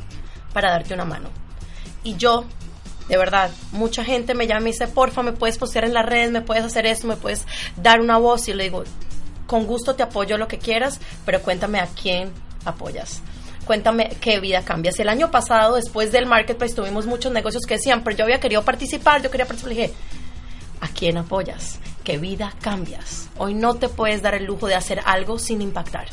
para 0.53 0.71
darte 0.71 0.93
una 0.93 1.05
mano. 1.05 1.29
Y 2.03 2.15
yo, 2.15 2.45
de 3.09 3.17
verdad, 3.17 3.49
mucha 3.71 4.03
gente 4.03 4.35
me 4.35 4.45
llama 4.45 4.69
y 4.69 4.71
dice, 4.71 4.87
porfa, 4.87 5.23
me 5.23 5.33
puedes 5.33 5.57
postear 5.57 5.83
en 5.83 5.95
la 5.95 6.03
red, 6.03 6.29
me 6.29 6.41
puedes 6.41 6.63
hacer 6.63 6.85
esto, 6.85 7.07
me 7.07 7.15
puedes 7.15 7.45
dar 7.75 8.01
una 8.01 8.19
voz. 8.19 8.47
Y 8.47 8.53
le 8.53 8.65
digo, 8.65 8.83
con 9.47 9.65
gusto 9.65 9.95
te 9.95 10.03
apoyo 10.03 10.37
lo 10.37 10.47
que 10.47 10.59
quieras, 10.59 11.01
pero 11.25 11.41
cuéntame 11.41 11.79
a 11.79 11.87
quién 11.87 12.31
apoyas. 12.65 13.23
Cuéntame 13.65 14.15
qué 14.21 14.39
vida 14.39 14.63
cambias. 14.63 14.99
El 14.99 15.09
año 15.09 15.31
pasado, 15.31 15.75
después 15.75 16.11
del 16.11 16.27
marketplace, 16.27 16.75
tuvimos 16.75 17.07
muchos 17.07 17.31
negocios 17.31 17.63
que 17.67 17.75
decían, 17.75 18.03
pero 18.03 18.15
yo 18.15 18.23
había 18.25 18.39
querido 18.39 18.63
participar, 18.63 19.23
yo 19.23 19.31
quería 19.31 19.47
participar. 19.47 19.75
Le 19.75 19.81
dije, 19.81 19.93
¿a 20.81 20.87
quién 20.89 21.17
apoyas? 21.17 21.79
¿Qué 22.03 22.19
vida 22.19 22.53
cambias? 22.61 23.27
Hoy 23.37 23.55
no 23.55 23.73
te 23.73 23.89
puedes 23.89 24.21
dar 24.21 24.35
el 24.35 24.45
lujo 24.45 24.67
de 24.67 24.75
hacer 24.75 25.01
algo 25.03 25.39
sin 25.39 25.63
impactar. 25.63 26.07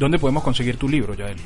¿Dónde 0.00 0.18
podemos 0.18 0.42
conseguir 0.42 0.76
tu 0.76 0.88
libro, 0.88 1.14
Yael? 1.14 1.38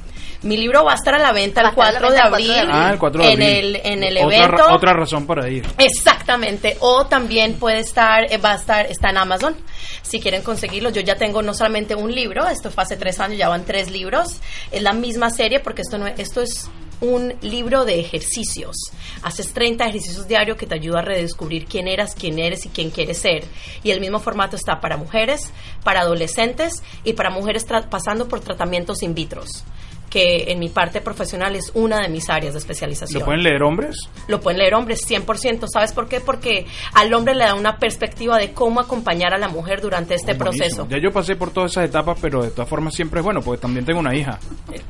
Mi 0.42 0.56
libro 0.56 0.84
va 0.84 0.92
a 0.92 0.94
estar 0.94 1.14
a 1.14 1.18
la 1.18 1.32
venta 1.32 1.60
el 1.60 1.66
Va 1.66 1.84
a 1.84 1.90
estar 1.90 1.96
a 1.96 2.00
la 2.00 2.00
4 2.00 2.10
de 2.10 2.16
venta 2.16 2.24
el 2.24 2.30
4 2.30 2.34
abril, 2.34 2.48
de 2.48 2.60
abril. 2.60 2.74
Ah, 2.74 2.92
el 2.92 2.98
4 2.98 3.22
de 3.22 3.28
en 3.28 3.32
abril. 3.42 3.76
el, 3.76 3.80
en 3.92 4.02
el 4.04 4.16
Otra 4.18 4.38
ra- 4.38 4.44
evento. 4.46 4.74
otra 4.74 4.92
razón 4.94 5.26
para 5.26 5.48
ir. 5.50 5.66
Exactamente. 5.78 6.76
O 6.80 7.06
también 7.06 7.54
puede 7.54 7.80
estar, 7.80 8.24
eh, 8.32 8.38
va 8.38 8.52
a 8.52 8.56
estar, 8.56 8.86
está 8.86 9.10
en 9.10 9.18
Amazon. 9.18 9.54
Si 10.02 10.18
quieren 10.20 10.42
conseguirlo, 10.42 10.90
yo 10.90 11.02
ya 11.02 11.16
tengo 11.16 11.42
no 11.42 11.52
solamente 11.54 11.94
un 11.94 12.14
libro, 12.14 12.48
esto 12.48 12.70
fue 12.70 12.82
hace 12.84 12.96
tres 12.96 13.20
años, 13.20 13.36
ya 13.38 13.48
van 13.48 13.64
tres 13.64 13.90
libros. 13.90 14.40
Es 14.72 14.82
la 14.82 14.92
misma 14.94 15.30
serie 15.30 15.60
porque 15.60 15.82
esto 15.82 15.98
no 15.98 16.06
es- 16.06 16.18
esto 16.18 16.40
es 16.40 16.70
un 17.02 17.34
libro 17.42 17.84
de 17.86 17.98
ejercicios. 18.00 18.76
Haces 19.22 19.52
30 19.54 19.86
ejercicios 19.86 20.26
diarios 20.28 20.56
que 20.58 20.66
te 20.66 20.74
ayuda 20.74 20.98
a 20.98 21.02
redescubrir 21.02 21.64
quién 21.66 21.88
eras, 21.88 22.14
quién 22.14 22.38
eres 22.38 22.66
y 22.66 22.68
quién 22.68 22.90
quieres 22.90 23.18
ser. 23.18 23.44
Y 23.82 23.90
el 23.90 24.00
mismo 24.00 24.20
formato 24.20 24.56
está 24.56 24.80
para 24.80 24.96
mujeres, 24.98 25.50
para 25.82 26.00
adolescentes 26.00 26.82
y 27.04 27.14
para 27.14 27.30
mujeres 27.30 27.66
tra- 27.66 27.88
pasando 27.88 28.28
por 28.28 28.40
tratamientos 28.40 29.02
in 29.02 29.14
vitros, 29.14 29.64
que 30.10 30.50
en 30.50 30.58
mi 30.58 30.68
parte 30.68 31.00
profesional 31.00 31.54
es 31.56 31.70
una 31.74 32.02
de 32.02 32.08
mis 32.08 32.28
áreas 32.28 32.52
de 32.54 32.58
especialización. 32.58 33.20
¿Lo 33.20 33.24
pueden 33.24 33.42
leer 33.44 33.62
hombres? 33.62 33.94
Lo 34.28 34.40
pueden 34.40 34.58
leer 34.58 34.74
hombres 34.74 35.08
100%. 35.08 35.66
¿Sabes 35.72 35.92
por 35.92 36.08
qué? 36.08 36.20
Porque 36.20 36.66
al 36.94 37.14
hombre 37.14 37.34
le 37.34 37.44
da 37.44 37.54
una 37.54 37.78
perspectiva 37.78 38.36
de 38.36 38.52
cómo 38.52 38.80
acompañar 38.80 39.32
a 39.32 39.38
la 39.38 39.48
mujer 39.48 39.80
durante 39.80 40.14
este 40.16 40.34
Buenísimo. 40.34 40.58
proceso. 40.66 40.86
Ya 40.90 40.98
yo 40.98 41.12
pasé 41.12 41.36
por 41.36 41.52
todas 41.52 41.70
esas 41.70 41.84
etapas, 41.88 42.18
pero 42.20 42.42
de 42.42 42.50
todas 42.50 42.68
formas 42.68 42.92
siempre 42.94 43.20
es 43.20 43.24
bueno, 43.24 43.40
porque 43.40 43.62
también 43.62 43.84
tengo 43.86 44.00
una 44.00 44.14
hija, 44.14 44.38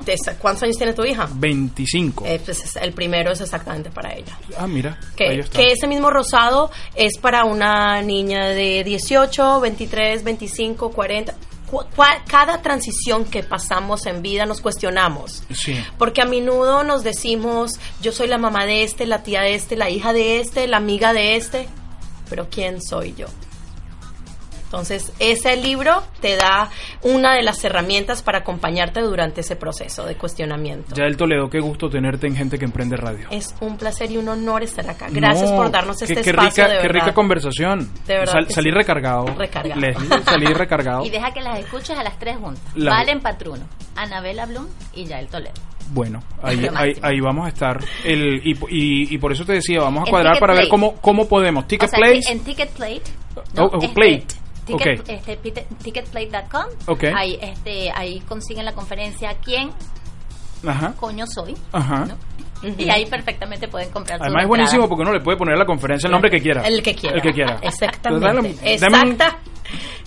Esa- 0.07 0.37
¿Cuántos 0.39 0.65
años 0.65 0.77
tiene 0.77 0.93
tu 0.93 1.05
hija? 1.05 1.29
25. 1.35 2.25
Eh, 2.27 2.41
pues 2.45 2.65
es- 2.65 2.77
el 2.77 2.93
primero 2.93 3.31
es 3.31 3.41
exactamente 3.41 3.91
para 3.91 4.13
ella. 4.15 4.37
ah, 4.59 4.67
mira, 4.67 4.99
ahí 5.01 5.15
Que, 5.17 5.39
está. 5.41 5.59
que 5.59 5.73
ese 5.73 5.87
mismo 5.87 6.11
rosado 6.11 6.71
es 6.97 7.19
para 7.19 7.45
una 7.45 8.01
niña 8.03 8.49
de 8.49 8.83
18, 8.83 9.61
23, 9.61 10.25
25, 10.25 10.91
40. 10.91 11.35
Cada 12.27 12.63
transición 12.63 13.25
que 13.25 13.43
pasamos 13.43 14.07
en 14.07 14.23
vida 14.23 14.47
nos 14.47 14.61
cuestionamos. 14.61 15.43
Sí. 15.55 15.77
Porque 15.99 16.23
a 16.23 16.25
menudo 16.25 16.83
nos 16.83 17.03
decimos, 17.03 17.73
yo 18.01 18.13
soy 18.13 18.29
la 18.29 18.39
mamá 18.39 18.67
de 18.67 18.83
este, 18.83 19.07
la 19.07 19.23
tía 19.23 19.43
de 19.43 19.55
este, 19.55 19.77
la 19.77 19.91
hija 19.91 20.13
de 20.13 20.41
este, 20.41 20.67
la 20.69 20.79
amiga 20.79 21.13
de 21.13 21.37
este, 21.37 21.69
pero 22.29 22.49
¿quién 22.51 22.83
soy 22.83 23.15
yo? 23.17 23.27
Entonces, 24.71 25.13
ese 25.19 25.57
libro 25.57 26.01
te 26.21 26.37
da 26.37 26.71
una 27.03 27.35
de 27.35 27.43
las 27.43 27.65
herramientas 27.65 28.23
para 28.23 28.39
acompañarte 28.39 29.01
durante 29.01 29.41
ese 29.41 29.57
proceso 29.57 30.05
de 30.07 30.15
cuestionamiento. 30.15 30.95
Yael 30.95 31.17
Toledo, 31.17 31.51
qué 31.51 31.59
gusto 31.59 31.91
tenerte 31.91 32.29
en 32.29 32.37
Gente 32.37 32.57
que 32.57 32.67
Emprende 32.67 32.97
Radio. 32.97 33.27
Es 33.33 33.53
un 33.61 33.77
placer 33.77 34.13
y 34.13 34.17
un 34.19 34.29
honor 34.29 34.63
estar 34.63 34.89
acá. 34.89 35.09
Gracias 35.11 35.51
No, 35.51 35.57
por 35.57 35.73
darnos 35.73 35.99
qué- 35.99 36.05
este 36.05 36.23
qué 36.23 36.31
espacio 36.31 36.65
rica, 36.67 36.77
de 36.77 36.83
Qué 36.83 36.89
rica 36.89 37.13
conversación. 37.13 37.91
De 38.07 38.15
verdad 38.15 38.33
Sal- 38.33 38.47
que 38.47 38.53
salí 38.55 38.71
sí. 38.71 38.75
recargado. 38.77 39.25
Recargado. 39.37 39.81
Leslie, 39.81 40.23
salí 40.25 40.47
recargado. 40.55 41.05
y 41.05 41.11
deja 41.11 41.33
que 41.33 41.41
las 41.41 41.59
escuches 41.59 41.99
a 41.99 42.05
las 42.05 42.17
tres 42.21 42.37
juntas 42.37 42.63
La- 42.77 42.93
Valen 42.93 43.19
Patruno 43.21 43.65
Anabela 43.97 44.47
Blum 44.47 44.69
y 44.95 45.05
Yael 45.05 45.27
Toledo 45.27 45.55
Bueno, 45.93 46.23
ahí, 46.45 46.65
ahí, 46.77 46.97
ahí 47.03 47.19
vamos 47.19 47.47
a 47.47 47.49
estar. 47.49 47.81
El, 48.05 48.41
y, 48.47 48.53
y, 48.71 49.15
y 49.15 49.19
por 49.19 49.33
eso 49.33 49.45
te 49.45 49.55
decía, 49.55 49.81
vamos 49.81 50.03
a 50.03 50.07
En 50.07 50.11
cuadrar 50.11 50.39
para 50.39 50.55
ver 50.55 50.69
cómo, 50.69 50.95
cómo 51.01 51.27
podemos. 51.29 51.65
O 51.65 51.67
Ticket 51.67 51.91
sea, 51.91 51.99
Place. 51.99 52.31
en 52.31 52.39
Ticketplate 52.45 53.03
Oh, 53.59 53.65
oh, 53.73 53.81
Plate. 53.95 54.27
Ticket, 54.79 55.09
este, 55.09 55.67
ticketplate.com 55.83 56.65
ahí, 57.15 57.39
este, 57.41 57.91
ahí 57.95 58.21
consiguen 58.21 58.65
la 58.65 58.73
conferencia 58.73 59.37
¿Quién 59.43 59.71
Ajá. 60.67 60.95
coño 60.99 61.27
soy? 61.27 61.57
Ajá. 61.73 62.07
Y 62.63 62.91
ahí 62.91 63.07
perfectamente 63.07 63.69
pueden 63.69 63.91
comprar 63.91 64.19
su 64.19 64.25
Además 64.25 64.43
es 64.43 64.45
entrada. 64.45 64.49
buenísimo 64.49 64.89
porque 64.89 65.03
uno 65.03 65.13
le 65.13 65.21
puede 65.21 65.39
poner 65.39 65.55
a 65.55 65.59
la 65.59 65.65
conferencia 65.65 66.09
el 66.09 66.13
nombre 66.13 66.31
que 66.31 66.41
quiera. 66.41 66.67
El 66.67 66.83
que 66.83 66.95
quiera. 66.95 67.17
El 67.17 67.23
que 67.23 67.33
quiera. 67.33 67.59
Exactamente. 67.63 68.75
Exacta. 68.75 69.39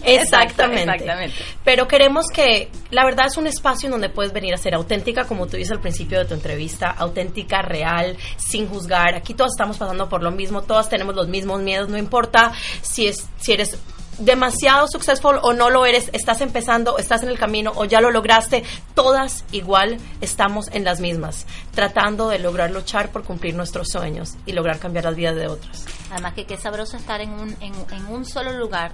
Exactamente. 0.05 0.81
Exactamente. 0.83 1.35
Pero 1.63 1.87
queremos 1.87 2.25
que, 2.33 2.69
la 2.91 3.05
verdad 3.05 3.27
es 3.27 3.37
un 3.37 3.47
espacio 3.47 3.87
en 3.87 3.91
donde 3.91 4.09
puedes 4.09 4.33
venir 4.33 4.53
a 4.53 4.57
ser 4.57 4.75
auténtica, 4.75 5.25
como 5.25 5.47
tú 5.47 5.57
dices 5.57 5.71
al 5.71 5.79
principio 5.79 6.19
de 6.19 6.25
tu 6.25 6.33
entrevista, 6.33 6.89
auténtica, 6.89 7.61
real, 7.61 8.17
sin 8.37 8.67
juzgar. 8.67 9.15
Aquí 9.15 9.33
todos 9.33 9.51
estamos 9.53 9.77
pasando 9.77 10.09
por 10.09 10.21
lo 10.21 10.31
mismo, 10.31 10.61
todas 10.61 10.89
tenemos 10.89 11.15
los 11.15 11.29
mismos 11.29 11.61
miedos, 11.61 11.89
no 11.89 11.97
importa 11.97 12.51
si 12.81 13.07
es, 13.07 13.29
si 13.37 13.53
eres 13.53 13.79
demasiado 14.19 14.87
successful 14.87 15.39
o 15.41 15.53
no 15.53 15.69
lo 15.69 15.85
eres, 15.85 16.09
estás 16.13 16.41
empezando, 16.41 16.97
estás 16.97 17.23
en 17.23 17.29
el 17.29 17.39
camino 17.39 17.71
o 17.75 17.85
ya 17.85 18.01
lo 18.01 18.11
lograste, 18.11 18.63
todas 18.93 19.45
igual 19.51 19.97
estamos 20.21 20.69
en 20.71 20.83
las 20.83 20.99
mismas, 20.99 21.45
tratando 21.73 22.29
de 22.29 22.39
lograr 22.39 22.71
luchar 22.71 23.11
por 23.11 23.23
cumplir 23.23 23.55
nuestros 23.55 23.89
sueños 23.89 24.35
y 24.45 24.53
lograr 24.53 24.79
cambiar 24.79 25.05
las 25.05 25.15
vidas 25.15 25.35
de 25.35 25.47
otros. 25.47 25.85
Además 26.11 26.33
que 26.33 26.45
qué 26.45 26.57
sabroso 26.57 26.97
estar 26.97 27.21
en 27.21 27.31
un, 27.31 27.55
en, 27.59 27.73
en 27.91 28.05
un 28.07 28.25
solo 28.25 28.53
lugar 28.53 28.93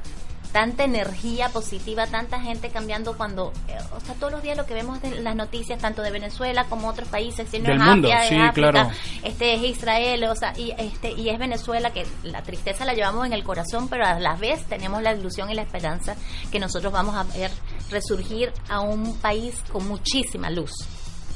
tanta 0.52 0.84
energía 0.84 1.50
positiva, 1.50 2.08
tanta 2.08 2.40
gente 2.40 2.70
cambiando 2.70 3.16
cuando, 3.16 3.54
eh, 3.68 3.78
o 3.96 4.00
sea, 4.00 4.16
todos 4.16 4.32
los 4.32 4.42
días 4.42 4.58
lo 4.58 4.66
que 4.66 4.74
vemos 4.74 5.04
en 5.04 5.24
las 5.24 5.36
noticias, 5.36 5.80
tanto 5.80 6.02
de 6.02 6.12
Venezuela 6.12 6.66
como 6.66 6.88
otros 6.90 7.08
países, 7.08 7.48
si 7.50 7.60
no 7.60 7.66
Del 7.66 7.78
es 7.78 7.84
mundo, 7.84 8.08
África, 8.08 8.24
es 8.24 8.30
sí, 8.30 8.36
África, 8.36 8.72
claro. 8.72 8.90
este 9.24 9.54
es 9.54 9.62
Israel, 9.64 10.24
o 10.26 10.36
sea, 10.36 10.54
y 10.58 10.72
este 10.78 11.12
y 11.12 11.30
es 11.30 11.38
Venezuela 11.38 11.92
que 11.92 12.06
la 12.24 12.42
tristeza 12.42 12.86
la 12.86 12.94
llevamos 12.94 13.26
en 13.26 13.34
el 13.34 13.44
corazón, 13.44 13.88
pero 13.90 14.06
a 14.06 14.20
la 14.20 14.36
vez 14.36 14.64
tenemos 14.66 15.02
la 15.02 15.14
ilusión 15.14 15.50
y 15.50 15.54
la 15.54 15.62
esperanza 15.62 16.16
que 16.52 16.60
nosotros 16.60 16.92
vamos 16.92 17.16
a 17.16 17.24
ver 17.38 17.52
resurgir 17.90 18.52
a 18.70 18.80
un 18.82 19.16
país 19.18 19.56
con 19.72 19.88
muchísima 19.88 20.50
luz. 20.50 20.72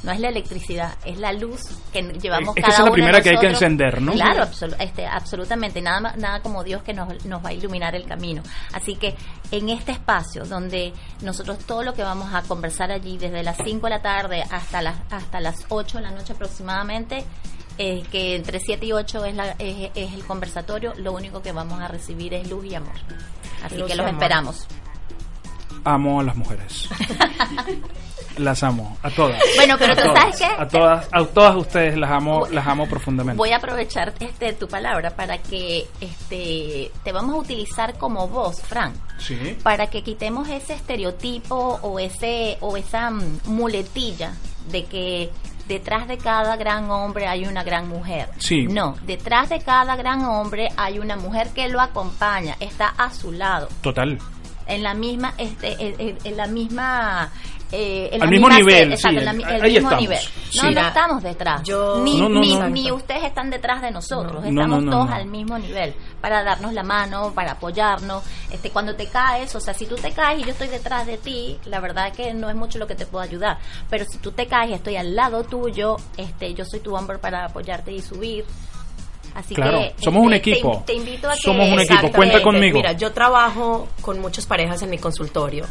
No 0.04 0.12
es 0.12 0.20
la 0.20 0.28
electricidad, 0.28 0.94
es 1.06 1.18
la 1.18 1.32
luz 1.32 1.62
que 1.92 2.02
llevamos 2.02 2.50
Es 2.50 2.54
que 2.56 2.60
cada 2.60 2.72
esa 2.74 2.76
es 2.76 2.78
la 2.78 2.84
uno 2.84 2.92
primera 2.92 3.20
que 3.22 3.30
hay 3.30 3.38
que 3.38 3.46
encender, 3.46 4.02
¿no? 4.02 4.12
Claro, 4.12 4.42
absolu- 4.44 4.76
este, 4.78 5.06
absolutamente. 5.06 5.80
Nada, 5.80 6.14
nada 6.18 6.40
como 6.42 6.62
Dios 6.62 6.82
que 6.82 6.92
nos, 6.92 7.24
nos 7.24 7.42
va 7.42 7.48
a 7.48 7.52
iluminar 7.54 7.94
el 7.94 8.04
camino. 8.04 8.42
Así 8.72 8.96
que 8.96 9.14
en 9.50 9.70
este 9.70 9.92
espacio 9.92 10.44
donde 10.44 10.92
nosotros 11.22 11.58
todo 11.66 11.82
lo 11.82 11.94
que 11.94 12.02
vamos 12.02 12.34
a 12.34 12.42
conversar 12.42 12.92
allí 12.92 13.16
desde 13.16 13.42
las 13.42 13.56
5 13.64 13.86
de 13.86 13.90
la 13.90 14.02
tarde 14.02 14.44
hasta 14.50 14.82
las, 14.82 14.96
hasta 15.10 15.40
las 15.40 15.64
8 15.70 15.96
de 15.98 16.04
la 16.04 16.10
noche 16.10 16.34
aproximadamente, 16.34 17.24
eh, 17.78 18.02
que 18.12 18.36
entre 18.36 18.60
7 18.60 18.84
y 18.84 18.92
8 18.92 19.24
es, 19.24 19.34
la, 19.34 19.50
es, 19.58 19.90
es 19.94 20.12
el 20.12 20.24
conversatorio, 20.26 20.92
lo 20.98 21.12
único 21.12 21.40
que 21.40 21.52
vamos 21.52 21.80
a 21.80 21.88
recibir 21.88 22.34
es 22.34 22.48
luz 22.50 22.66
y 22.66 22.74
amor. 22.74 22.94
Así 23.64 23.76
que 23.76 23.94
los 23.94 24.00
amor. 24.00 24.12
esperamos. 24.12 24.66
Amo 25.84 26.20
a 26.20 26.22
las 26.24 26.36
mujeres. 26.36 26.88
las 28.38 28.62
amo, 28.62 28.96
a 29.02 29.10
todas. 29.10 29.40
Bueno, 29.56 29.76
pero 29.78 29.92
A 29.92 29.96
tú 29.96 30.02
todas, 30.02 30.18
sabes 30.18 30.36
qué? 30.38 30.44
A 30.62 30.68
todas, 30.68 31.08
a 31.12 31.24
todas 31.26 31.56
ustedes 31.56 31.96
las 31.96 32.10
amo, 32.10 32.46
las 32.50 32.66
amo 32.66 32.88
profundamente. 32.88 33.36
Voy 33.38 33.50
a 33.52 33.56
aprovechar 33.56 34.12
este 34.20 34.52
tu 34.54 34.68
palabra 34.68 35.10
para 35.10 35.38
que 35.38 35.86
este 36.00 36.90
te 37.02 37.12
vamos 37.12 37.34
a 37.34 37.38
utilizar 37.38 37.96
como 37.98 38.28
voz, 38.28 38.60
Frank. 38.62 38.94
Sí. 39.18 39.56
para 39.62 39.86
que 39.86 40.02
quitemos 40.02 40.48
ese 40.48 40.74
estereotipo 40.74 41.78
o 41.82 41.98
ese 42.00 42.58
o 42.60 42.76
esa 42.76 43.10
mm, 43.10 43.40
muletilla 43.46 44.32
de 44.70 44.84
que 44.86 45.30
detrás 45.68 46.08
de 46.08 46.18
cada 46.18 46.56
gran 46.56 46.90
hombre 46.90 47.26
hay 47.26 47.46
una 47.46 47.62
gran 47.62 47.88
mujer. 47.88 48.28
Sí. 48.38 48.66
No, 48.66 48.96
detrás 49.06 49.48
de 49.48 49.60
cada 49.60 49.96
gran 49.96 50.24
hombre 50.24 50.68
hay 50.76 50.98
una 50.98 51.16
mujer 51.16 51.48
que 51.54 51.68
lo 51.68 51.80
acompaña, 51.80 52.56
está 52.60 52.88
a 52.88 53.10
su 53.14 53.32
lado, 53.32 53.68
Total. 53.80 54.18
en 54.66 54.82
la 54.82 54.94
misma 54.94 55.32
este 55.38 55.76
en 56.28 56.36
la 56.36 56.46
misma 56.46 57.30
eh, 57.72 58.08
en 58.12 58.22
Al 58.22 58.26
la 58.28 58.30
mismo 58.30 58.48
nivel, 58.48 58.88
se- 58.88 58.94
exacto, 58.94 59.08
sí, 59.10 59.16
en 59.18 59.24
la 59.24 59.32
mi- 59.32 59.44
ahí 59.44 59.54
el 59.56 59.62
mismo 59.62 59.78
estamos, 59.88 60.00
nivel. 60.00 60.18
sí. 60.18 60.58
No, 60.62 60.70
no 60.70 60.80
estamos 60.86 61.22
detrás. 61.22 61.62
yo- 61.64 62.00
ni, 62.04 62.20
No, 62.20 62.28
no, 62.28 62.40
ni, 62.40 62.54
no. 62.56 62.68
ni 62.68 62.92
ustedes 62.92 63.24
están 63.24 63.50
detrás 63.50 63.82
de 63.82 63.90
nosotros. 63.90 64.42
No, 64.44 64.48
Estamos 64.48 64.68
no, 64.68 64.80
no, 64.84 64.90
todos 64.92 65.08
no. 65.08 65.14
al 65.14 65.26
mismo 65.26 65.58
nivel 65.58 65.94
para 66.20 66.44
darnos 66.44 66.72
la 66.72 66.82
mano, 66.84 67.32
para 67.34 67.52
apoyarnos. 67.52 68.22
Este, 68.50 68.70
cuando 68.70 68.94
te 68.94 69.06
caes, 69.08 69.54
o 69.56 69.60
sea, 69.60 69.74
si 69.74 69.86
tú 69.86 69.96
te 69.96 70.12
caes 70.12 70.40
y 70.40 70.44
yo 70.44 70.50
estoy 70.52 70.68
detrás 70.68 71.06
de 71.06 71.18
ti, 71.18 71.58
la 71.64 71.80
verdad 71.80 72.08
es 72.08 72.16
que 72.16 72.32
no 72.34 72.48
es 72.48 72.54
mucho 72.54 72.78
lo 72.78 72.86
que 72.86 72.94
te 72.94 73.06
puedo 73.06 73.24
ayudar. 73.24 73.58
Pero 73.90 74.04
si 74.04 74.18
tú 74.18 74.30
te 74.32 74.46
caes 74.46 74.70
y 74.70 74.74
estoy 74.74 74.96
al 74.96 75.16
lado 75.16 75.42
tuyo, 75.42 75.96
este, 76.16 76.54
yo 76.54 76.64
soy 76.64 76.80
tu 76.80 76.94
hombre 76.94 77.18
para 77.18 77.46
apoyarte 77.46 77.90
y 77.92 78.00
subir. 78.00 78.44
Así 79.34 79.52
Claro, 79.56 79.78
que 79.80 79.94
somos 80.00 80.22
un 80.24 80.32
este, 80.34 80.52
equipo. 80.52 80.84
Te, 80.86 80.94
invito 80.94 81.28
a 81.28 81.32
que 81.34 81.40
Somos 81.40 81.66
un 81.68 81.80
equipo, 81.80 82.12
cuenta 82.12 82.40
conmigo. 82.40 82.76
Mira, 82.76 82.92
yo 82.92 83.10
trabajo 83.12 83.88
con 84.00 84.20
muchas 84.20 84.46
parejas 84.46 84.80
en 84.82 84.90
mi 84.90 84.98
consultorio 84.98 85.66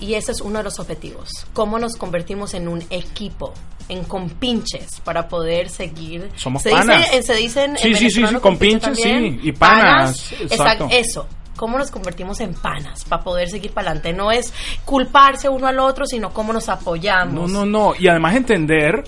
y 0.00 0.14
ese 0.14 0.32
es 0.32 0.40
uno 0.40 0.58
de 0.58 0.64
los 0.64 0.78
objetivos. 0.78 1.30
¿Cómo 1.52 1.78
nos 1.78 1.96
convertimos 1.96 2.54
en 2.54 2.68
un 2.68 2.82
equipo? 2.90 3.52
En 3.88 4.04
compinches 4.04 5.00
para 5.00 5.28
poder 5.28 5.68
seguir. 5.68 6.30
Somos 6.36 6.62
se 6.62 6.70
panas. 6.70 7.10
Dice, 7.10 7.22
se 7.22 7.34
dicen 7.34 7.78
Sí, 7.78 7.88
en 7.88 7.96
sí, 7.96 8.10
sí, 8.10 8.22
compinches, 8.40 8.98
sí, 9.00 9.40
y 9.42 9.52
panas, 9.52 10.32
exacto. 10.40 10.88
Eso. 10.90 11.26
¿Cómo 11.56 11.78
nos 11.78 11.90
convertimos 11.90 12.40
en 12.40 12.52
panas 12.52 13.04
para 13.06 13.22
poder 13.22 13.48
seguir 13.48 13.72
para 13.72 13.90
adelante? 13.90 14.12
No 14.12 14.30
es 14.30 14.52
culparse 14.84 15.48
uno 15.48 15.66
al 15.66 15.78
otro, 15.78 16.04
sino 16.04 16.30
cómo 16.30 16.52
nos 16.52 16.68
apoyamos. 16.68 17.50
No, 17.50 17.64
no, 17.64 17.64
no. 17.64 17.94
Y 17.98 18.08
además 18.08 18.36
entender 18.36 19.04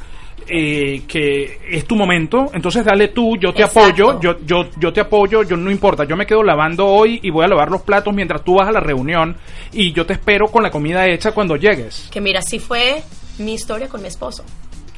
eh, 0.48 1.02
que 1.06 1.60
es 1.70 1.84
tu 1.84 1.96
momento, 1.96 2.50
entonces 2.52 2.84
dale 2.84 3.08
tú, 3.08 3.36
yo 3.36 3.52
te 3.52 3.62
Exacto. 3.62 4.10
apoyo, 4.10 4.20
yo, 4.20 4.38
yo, 4.44 4.70
yo 4.78 4.92
te 4.92 5.00
apoyo, 5.00 5.42
yo 5.42 5.56
no 5.56 5.70
importa, 5.70 6.04
yo 6.04 6.16
me 6.16 6.26
quedo 6.26 6.42
lavando 6.42 6.86
hoy 6.86 7.20
y 7.22 7.30
voy 7.30 7.44
a 7.44 7.48
lavar 7.48 7.70
los 7.70 7.82
platos 7.82 8.14
mientras 8.14 8.42
tú 8.42 8.54
vas 8.54 8.68
a 8.68 8.72
la 8.72 8.80
reunión 8.80 9.36
y 9.72 9.92
yo 9.92 10.06
te 10.06 10.14
espero 10.14 10.48
con 10.48 10.62
la 10.62 10.70
comida 10.70 11.06
hecha 11.06 11.32
cuando 11.32 11.56
llegues. 11.56 12.08
Que 12.10 12.20
mira, 12.20 12.40
así 12.40 12.58
fue 12.58 13.02
mi 13.38 13.54
historia 13.54 13.88
con 13.88 14.00
mi 14.02 14.08
esposo. 14.08 14.44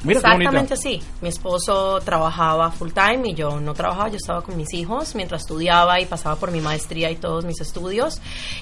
Mira. 0.03 0.19
Exactamente 0.19 0.73
así. 0.73 1.01
Mi 1.21 1.29
esposo 1.29 1.99
trabajaba 2.01 2.71
full 2.71 2.89
time 2.91 3.29
y 3.29 3.33
yo 3.35 3.59
no 3.59 3.73
trabajaba, 3.73 4.09
yo 4.09 4.17
estaba 4.17 4.41
con 4.41 4.57
mis 4.57 4.73
hijos 4.73 5.13
mientras 5.15 5.41
estudiaba 5.41 5.99
y 5.99 6.05
pasaba 6.05 6.35
por 6.37 6.51
mi 6.51 6.59
maestría 6.59 7.11
y 7.11 7.17
todos 7.17 7.45
mis 7.45 7.61
estudios. 7.61 8.19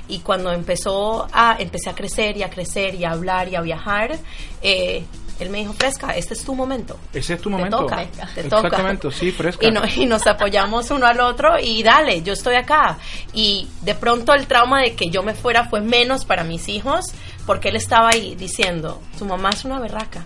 Y 0.08 0.20
cuando 0.20 0.52
empezó 0.52 1.28
a, 1.32 1.56
empecé 1.58 1.90
a 1.90 1.96
crecer 1.96 2.36
y 2.38 2.44
a 2.44 2.50
crecer 2.50 2.96
y 2.96 3.06
a 3.06 3.12
hablar 3.12 3.48
y 3.48 3.56
a 3.56 3.62
viajar, 3.62 4.18
eh, 4.62 5.04
él 5.40 5.50
me 5.50 5.60
dijo, 5.60 5.74
Fresca, 5.74 6.16
este 6.16 6.34
es 6.34 6.44
tu 6.44 6.54
momento. 6.54 6.98
Ese 7.14 7.34
es 7.36 7.42
tu 7.42 7.50
Te 7.50 7.56
momento. 7.56 7.78
toca, 7.80 8.06
te 8.36 8.44
toca. 8.44 8.68
Exactamente, 8.68 9.12
sí, 9.12 9.32
fresca. 9.32 9.66
Y, 9.66 9.72
no- 9.72 9.82
y 9.96 10.06
nos 10.06 10.28
apoyamos 10.28 10.92
uno 10.92 11.06
al 11.06 11.20
otro 11.22 11.58
y 11.60 11.82
dale, 11.84 12.22
yo 12.22 12.34
estoy 12.34 12.56
acá. 12.56 12.98
Y 13.34 13.68
de 13.82 13.96
pronto 13.96 14.34
el 14.34 14.48
trauma 14.48 14.82
de 14.82 14.96
que 14.96 15.10
yo 15.10 15.24
me 15.24 15.34
fuera 15.34 15.70
fue 15.70 15.82
menos 15.82 16.26
para 16.26 16.44
mis 16.44 16.68
hijos 16.68 17.06
porque 17.46 17.70
él 17.70 17.76
estaba 17.78 18.10
ahí 18.10 18.36
diciendo, 18.36 19.02
tu 19.18 19.26
mamá 19.26 19.50
es 19.52 19.66
una 19.66 19.80
berraca. 19.80 20.26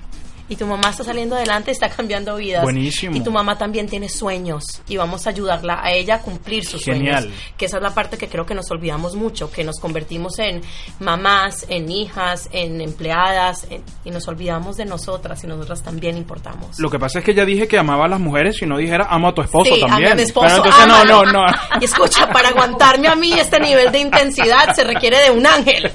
Y 0.49 0.56
tu 0.57 0.65
mamá 0.65 0.90
está 0.90 1.03
saliendo 1.03 1.36
adelante, 1.36 1.72
está 1.72 1.90
cambiando 1.90 2.36
vidas. 2.36 2.64
Buenísimo. 2.64 3.15
Y 3.15 3.22
tu 3.22 3.32
mamá 3.32 3.57
también 3.57 3.88
tiene 3.88 4.10
sueños. 4.10 4.64
Y 4.88 4.98
vamos 4.98 5.26
a 5.26 5.30
ayudarla 5.30 5.80
a 5.82 5.91
ella 5.91 6.15
a 6.15 6.20
cumplir 6.22 6.65
sus 6.65 6.84
Genial. 6.84 7.24
sueños. 7.24 7.40
Que 7.57 7.65
esa 7.65 7.78
es 7.78 7.84
la 7.84 7.94
parte 7.94 8.18
que 8.18 8.28
creo 8.28 8.45
que 8.45 8.53
nos 8.53 8.70
olvidamos 8.70 9.15
mucho, 9.15 9.49
que 9.52 9.64
nos 9.64 9.80
convertimos 9.80 10.38
en 10.40 10.61
mamás, 10.99 11.65
en 11.70 11.90
hijas, 11.91 12.49
en 12.52 12.82
empleadas, 12.82 13.65
en- 13.70 13.84
y 14.03 14.11
nos 14.11 14.28
olvidamos 14.28 14.78
de 14.78 14.86
nosotras 14.86 15.44
y 15.44 15.48
nosotras 15.48 15.82
también 15.82 16.18
importamos. 16.18 16.78
Lo 16.80 16.90
que 16.90 16.99
pasa 16.99 17.20
es 17.20 17.26
que 17.26 17.34
ya 17.34 17.45
dije 17.45 17.68
que 17.68 17.78
amaba 17.78 18.06
a 18.06 18.07
las 18.10 18.20
mujeres 18.20 18.61
y 18.61 18.65
no 18.65 18.78
dijera 18.78 19.07
amo 19.10 19.30
a 19.30 19.34
tu 19.34 19.41
esposo 19.41 19.74
Sí, 19.74 19.82
también. 19.82 20.06
amo 20.06 20.11
a 20.11 20.15
mi 20.15 20.22
esposo, 20.24 20.48
Pero 20.48 20.57
entonces 20.65 20.88
no, 20.88 21.24
no, 21.24 21.32
no. 21.32 21.45
Y 21.82 21.86
escucha, 21.86 22.28
para 22.32 22.49
aguantarme 22.49 23.07
a 23.07 23.15
mí 23.15 23.34
este 23.34 23.60
nivel 23.60 23.91
de 23.91 23.99
intensidad 23.99 24.74
se 24.76 24.84
requiere 24.84 25.18
de 25.24 25.32
un 25.32 25.45
ángel. 25.48 25.91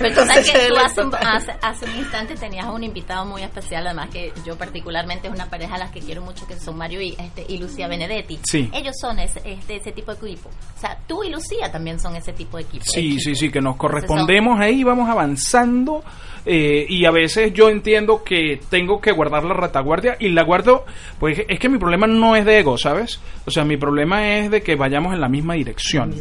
Entonces, 0.00 0.50
que 0.50 0.68
tú 0.68 0.76
hace, 0.84 1.00
hace- 1.26 1.54
hace 1.62 1.84
un 1.84 1.96
instante 1.98 2.34
tenías 2.36 2.66
un 2.66 2.82
invitado 2.84 3.24
muy 3.26 3.42
especial, 3.42 3.81
además 3.90 4.10
que 4.10 4.32
yo 4.44 4.56
particularmente 4.56 5.28
es 5.28 5.34
una 5.34 5.48
pareja 5.48 5.76
a 5.76 5.78
las 5.78 5.90
que 5.90 6.00
quiero 6.00 6.22
mucho, 6.22 6.46
que 6.46 6.58
son 6.58 6.76
Mario 6.76 7.00
y, 7.00 7.14
este, 7.18 7.44
y 7.48 7.58
Lucía 7.58 7.88
Benedetti. 7.88 8.38
Sí. 8.44 8.70
Ellos 8.72 8.94
son 9.00 9.18
ese, 9.18 9.40
este, 9.44 9.76
ese 9.76 9.92
tipo 9.92 10.14
de 10.14 10.26
equipo. 10.26 10.48
O 10.48 10.80
sea, 10.80 10.98
tú 11.06 11.22
y 11.24 11.30
Lucía 11.30 11.70
también 11.70 12.00
son 12.00 12.16
ese 12.16 12.32
tipo 12.32 12.56
de 12.56 12.64
equipo. 12.64 12.84
Sí, 12.86 13.18
sí, 13.18 13.34
sí, 13.34 13.50
que 13.50 13.60
nos 13.60 13.74
Entonces, 13.74 13.80
correspondemos 13.80 14.60
ahí, 14.60 14.84
vamos 14.84 15.08
avanzando 15.08 16.02
eh, 16.44 16.86
y 16.88 17.04
a 17.04 17.10
veces 17.10 17.52
yo 17.52 17.68
entiendo 17.68 18.24
que 18.24 18.60
tengo 18.68 19.00
que 19.00 19.12
guardar 19.12 19.44
la 19.44 19.54
retaguardia 19.54 20.16
y 20.18 20.30
la 20.30 20.42
guardo, 20.42 20.84
pues 21.18 21.42
es 21.48 21.58
que 21.58 21.68
mi 21.68 21.78
problema 21.78 22.06
no 22.06 22.34
es 22.34 22.44
de 22.44 22.58
ego, 22.58 22.76
¿sabes? 22.76 23.20
O 23.46 23.50
sea, 23.50 23.64
mi 23.64 23.76
problema 23.76 24.36
es 24.36 24.50
de 24.50 24.62
que 24.62 24.74
vayamos 24.74 25.14
en 25.14 25.20
la 25.20 25.28
misma 25.28 25.54
dirección. 25.54 26.12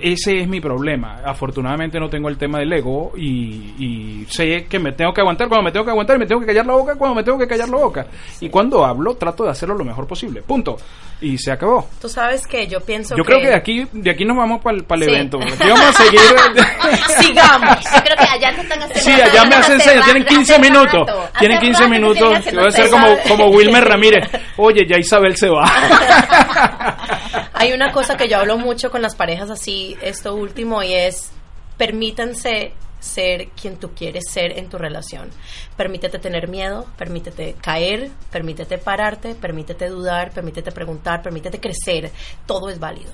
Ese 0.00 0.40
es 0.42 0.48
mi 0.48 0.60
problema. 0.60 1.16
Afortunadamente 1.24 1.98
no 1.98 2.08
tengo 2.08 2.28
el 2.28 2.38
tema 2.38 2.58
del 2.60 2.72
ego 2.72 3.12
y, 3.16 3.74
y 3.78 4.26
sé 4.30 4.66
que 4.66 4.78
me 4.78 4.92
tengo 4.92 5.12
que 5.12 5.20
aguantar 5.20 5.48
cuando 5.48 5.64
me 5.64 5.72
tengo 5.72 5.84
que 5.84 5.90
aguantar 5.90 6.16
y 6.16 6.20
me 6.20 6.26
tengo 6.26 6.40
que 6.40 6.46
callar 6.46 6.66
la 6.66 6.74
boca 6.74 6.94
cuando 6.96 7.16
me 7.16 7.24
tengo 7.24 7.36
que 7.38 7.48
callar 7.48 7.68
la 7.68 7.76
boca. 7.78 8.06
Y 8.40 8.48
cuando 8.48 8.84
hablo 8.84 9.14
trato 9.16 9.44
de 9.44 9.50
hacerlo 9.50 9.74
lo 9.76 9.84
mejor 9.84 10.06
posible. 10.06 10.42
Punto. 10.42 10.76
Y 11.20 11.36
se 11.36 11.50
acabó. 11.50 11.88
Tú 12.00 12.08
sabes 12.08 12.46
que 12.46 12.68
yo 12.68 12.80
pienso 12.80 13.16
Yo 13.16 13.24
creo 13.24 13.40
que 13.40 13.48
de 13.48 13.56
aquí, 13.56 13.84
de 13.90 14.10
aquí 14.10 14.24
nos 14.24 14.36
vamos 14.36 14.60
para 14.62 14.76
el 14.76 14.84
Sí. 14.84 15.10
evento. 15.10 15.38
Aquí 15.42 15.68
vamos 15.68 15.86
a 15.88 15.92
seguir. 16.04 16.20
Sigamos. 17.18 17.78
Yo 17.84 18.02
creo 18.04 18.16
que 18.16 18.24
allá 18.24 18.54
te 18.54 18.60
están 18.62 18.82
haciendo. 18.82 19.00
Sí, 19.00 19.20
allá 19.20 19.44
me 19.46 19.54
hacen 19.56 19.80
señas, 19.80 20.04
tienen 20.04 20.24
15 20.24 20.58
minutos. 20.60 21.10
Tienen 21.40 21.58
15 21.58 21.72
rato 21.82 21.84
que 21.92 21.98
minutos. 21.98 22.18
siguen 22.18 22.36
haciendo 22.36 22.60
Voy 22.60 22.68
a 22.68 22.70
ser 22.70 22.90
como, 22.90 23.06
como 23.28 23.46
Wilmer 23.56 23.84
Ramírez. 23.84 24.28
Oye, 24.58 24.86
ya 24.88 24.96
Isabel 24.96 25.36
se 25.36 25.48
va. 25.48 25.64
Hay 27.52 27.72
una 27.72 27.92
cosa 27.92 28.16
que 28.16 28.28
yo 28.28 28.38
hablo 28.38 28.58
mucho 28.58 28.90
con 28.90 29.02
las 29.02 29.14
parejas 29.14 29.50
así, 29.50 29.96
esto 30.02 30.34
último, 30.34 30.82
y 30.82 30.94
es 30.94 31.30
permítanse 31.76 32.72
ser 33.00 33.48
quien 33.50 33.76
tú 33.76 33.90
quieres 33.94 34.24
ser 34.28 34.58
en 34.58 34.68
tu 34.68 34.76
relación. 34.76 35.30
Permítete 35.76 36.18
tener 36.18 36.48
miedo, 36.48 36.86
permítete 36.96 37.54
caer, 37.60 38.10
permítete 38.30 38.78
pararte, 38.78 39.34
permítete 39.34 39.88
dudar, 39.88 40.32
permítete 40.32 40.72
preguntar, 40.72 41.22
permítete 41.22 41.60
crecer. 41.60 42.10
Todo 42.46 42.68
es 42.68 42.78
válido. 42.80 43.12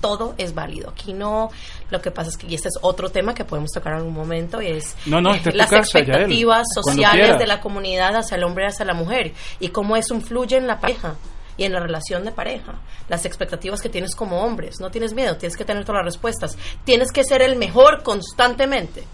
todo 0.00 0.34
es 0.38 0.54
válido. 0.54 0.90
Aquí 0.90 1.12
no, 1.12 1.50
lo 1.90 2.00
que 2.00 2.10
pasa 2.10 2.30
es 2.30 2.36
que, 2.36 2.46
y 2.46 2.54
este 2.54 2.68
es 2.68 2.78
otro 2.82 3.10
tema 3.10 3.34
que 3.34 3.44
podemos 3.44 3.70
tocar 3.72 3.94
en 3.94 3.98
algún 4.00 4.14
momento, 4.14 4.60
y 4.60 4.68
es 4.68 4.94
No, 5.06 5.18
es 5.34 5.54
las 5.54 5.70
casa, 5.70 5.98
expectativas 5.98 6.66
sociales 6.74 7.38
de 7.38 7.46
la 7.46 7.60
comunidad 7.60 8.14
hacia 8.16 8.36
el 8.36 8.44
hombre 8.44 8.64
y 8.64 8.68
hacia 8.68 8.84
la 8.84 8.94
mujer, 8.94 9.32
y 9.58 9.68
cómo 9.68 9.96
eso 9.96 10.14
influye 10.14 10.56
en 10.56 10.66
la 10.66 10.78
pareja 10.78 11.16
y 11.56 11.64
en 11.64 11.72
la 11.72 11.80
relación 11.80 12.24
de 12.24 12.32
pareja. 12.32 12.74
Las 13.08 13.24
expectativas 13.24 13.80
que 13.80 13.88
tienes 13.88 14.14
como 14.14 14.42
hombres. 14.42 14.76
No 14.80 14.90
tienes 14.90 15.14
miedo, 15.14 15.36
tienes 15.36 15.56
que 15.56 15.64
tener 15.64 15.84
todas 15.84 16.00
las 16.04 16.14
respuestas. 16.14 16.56
Tienes 16.84 17.12
que 17.12 17.24
ser 17.24 17.42
el 17.42 17.56
mejor 17.56 18.02
constantemente. 18.02 19.04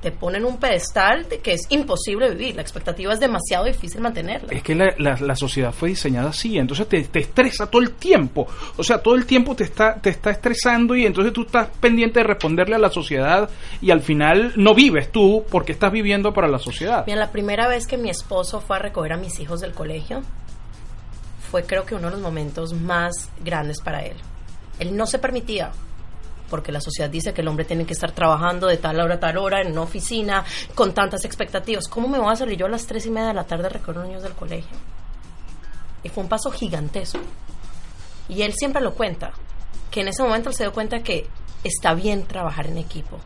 Te 0.00 0.10
ponen 0.12 0.46
un 0.46 0.56
pedestal 0.56 1.28
de 1.28 1.40
que 1.40 1.52
es 1.52 1.66
imposible 1.68 2.30
vivir. 2.30 2.56
La 2.56 2.62
expectativa 2.62 3.12
es 3.12 3.20
demasiado 3.20 3.66
difícil 3.66 4.00
mantenerla. 4.00 4.48
Es 4.50 4.62
que 4.62 4.74
la, 4.74 4.94
la- 4.96 5.18
la 5.20 5.36
sociedad 5.36 5.72
fue 5.74 5.90
diseñada 5.90 6.30
así, 6.30 6.56
entonces 6.56 6.88
te, 6.88 7.02
te 7.04 7.18
estresa 7.18 7.66
todo 7.66 7.82
el 7.82 7.90
tiempo. 7.90 8.46
O 8.78 8.82
sea, 8.82 9.02
todo 9.02 9.14
el 9.14 9.26
tiempo 9.26 9.54
te 9.54 9.64
está, 9.64 9.96
te 10.00 10.08
está 10.08 10.30
estresando 10.30 10.96
y 10.96 11.04
entonces 11.04 11.34
tú 11.34 11.42
estás 11.42 11.68
pendiente 11.80 12.20
de 12.20 12.24
responderle 12.24 12.76
a 12.76 12.78
la 12.78 12.88
sociedad 12.88 13.50
y 13.82 13.90
al 13.90 14.00
final 14.00 14.54
no 14.56 14.74
vives 14.74 15.12
tú 15.12 15.44
porque 15.50 15.72
estás 15.72 15.92
viviendo 15.92 16.32
para 16.32 16.48
la 16.48 16.58
sociedad. 16.58 17.04
Mira, 17.06 17.18
la 17.18 17.30
primera 17.30 17.68
vez 17.68 17.86
que 17.86 17.98
mi 17.98 18.08
esposo 18.08 18.62
fue 18.62 18.76
a 18.76 18.78
recoger 18.78 19.12
a 19.12 19.16
mis 19.18 19.38
hijos 19.38 19.60
del 19.60 19.74
colegio 19.74 20.22
fue 21.50 21.64
creo 21.64 21.84
que 21.84 21.94
uno 21.94 22.06
de 22.06 22.12
los 22.12 22.20
momentos 22.20 22.72
más 22.72 23.28
grandes 23.42 23.80
para 23.80 24.04
él. 24.04 24.16
Él 24.78 24.96
no 24.96 25.06
se 25.06 25.18
permitía, 25.18 25.72
porque 26.48 26.72
la 26.72 26.80
sociedad 26.80 27.10
dice 27.10 27.34
que 27.34 27.40
el 27.40 27.48
hombre 27.48 27.64
tiene 27.64 27.84
que 27.84 27.92
estar 27.92 28.12
trabajando 28.12 28.66
de 28.66 28.76
tal 28.76 29.00
hora 29.00 29.16
a 29.16 29.20
tal 29.20 29.36
hora 29.36 29.60
en 29.60 29.72
una 29.72 29.82
oficina 29.82 30.44
con 30.74 30.94
tantas 30.94 31.24
expectativas. 31.24 31.88
¿Cómo 31.88 32.08
me 32.08 32.18
voy 32.18 32.32
a 32.32 32.36
salir 32.36 32.56
yo 32.56 32.66
a 32.66 32.70
las 32.70 32.86
tres 32.86 33.06
y 33.06 33.10
media 33.10 33.28
de 33.28 33.34
la 33.34 33.44
tarde 33.44 33.66
a 33.66 33.70
recoger 33.70 34.04
niños 34.04 34.22
del 34.22 34.32
colegio? 34.32 34.76
Y 36.02 36.08
fue 36.08 36.22
un 36.22 36.28
paso 36.28 36.50
gigantesco. 36.50 37.20
Y 38.28 38.42
él 38.42 38.54
siempre 38.54 38.80
lo 38.80 38.94
cuenta, 38.94 39.32
que 39.90 40.02
en 40.02 40.08
ese 40.08 40.22
momento 40.22 40.50
él 40.50 40.54
se 40.54 40.64
dio 40.64 40.72
cuenta 40.72 41.02
que 41.02 41.26
está 41.64 41.94
bien 41.94 42.24
trabajar 42.24 42.68
en 42.68 42.78
equipo 42.78 43.18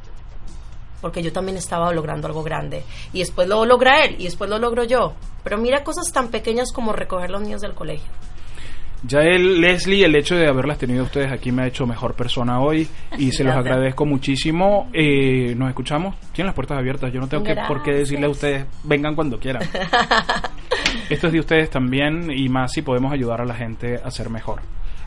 porque 1.05 1.23
yo 1.23 1.35
también 1.35 1.59
estaba 1.59 1.93
logrando 1.93 2.29
algo 2.29 2.43
grande. 2.43 2.83
Y 3.13 3.19
después 3.19 3.47
lo 3.47 3.67
logra 3.67 4.07
él, 4.07 4.17
y 4.19 4.25
después 4.25 4.49
lo 4.49 4.59
logro 4.59 4.85
yo. 4.85 5.13
Pero 5.43 5.59
mira 5.59 5.85
cosas 5.85 6.11
tan 6.11 6.29
pequeñas 6.29 6.73
como 6.73 6.95
recoger 6.95 7.31
los 7.31 7.43
niños 7.43 7.61
del 7.61 7.75
colegio. 7.75 8.11
Ya 9.03 9.19
el 9.19 9.61
Leslie, 9.61 10.07
el 10.07 10.17
hecho 10.17 10.35
de 10.35 10.49
haberlas 10.49 10.79
tenido 10.79 11.05
ustedes 11.05 11.31
aquí 11.31 11.53
me 11.53 11.65
ha 11.65 11.67
hecho 11.67 11.87
mejor 11.87 12.15
persona 12.15 12.59
hoy 12.59 12.89
y 13.19 13.33
se 13.33 13.45
los 13.45 13.55
agradezco 13.55 14.07
muchísimo. 14.07 14.89
Eh, 14.95 15.55
nos 15.55 15.69
escuchamos, 15.69 16.17
tienen 16.33 16.47
las 16.47 16.55
puertas 16.55 16.79
abiertas. 16.79 17.13
Yo 17.13 17.21
no 17.21 17.29
tengo 17.29 17.45
que, 17.45 17.55
por 17.69 17.83
qué 17.83 17.93
decirle 17.93 18.25
a 18.25 18.31
ustedes, 18.31 18.65
vengan 18.83 19.15
cuando 19.15 19.39
quieran. 19.39 19.63
Esto 21.11 21.27
es 21.27 21.33
de 21.35 21.39
ustedes 21.39 21.69
también 21.69 22.31
y 22.35 22.49
más 22.49 22.73
si 22.73 22.81
podemos 22.81 23.13
ayudar 23.13 23.43
a 23.43 23.45
la 23.45 23.55
gente 23.55 24.01
a 24.03 24.11
ser 24.11 24.31
mejor. 24.31 24.63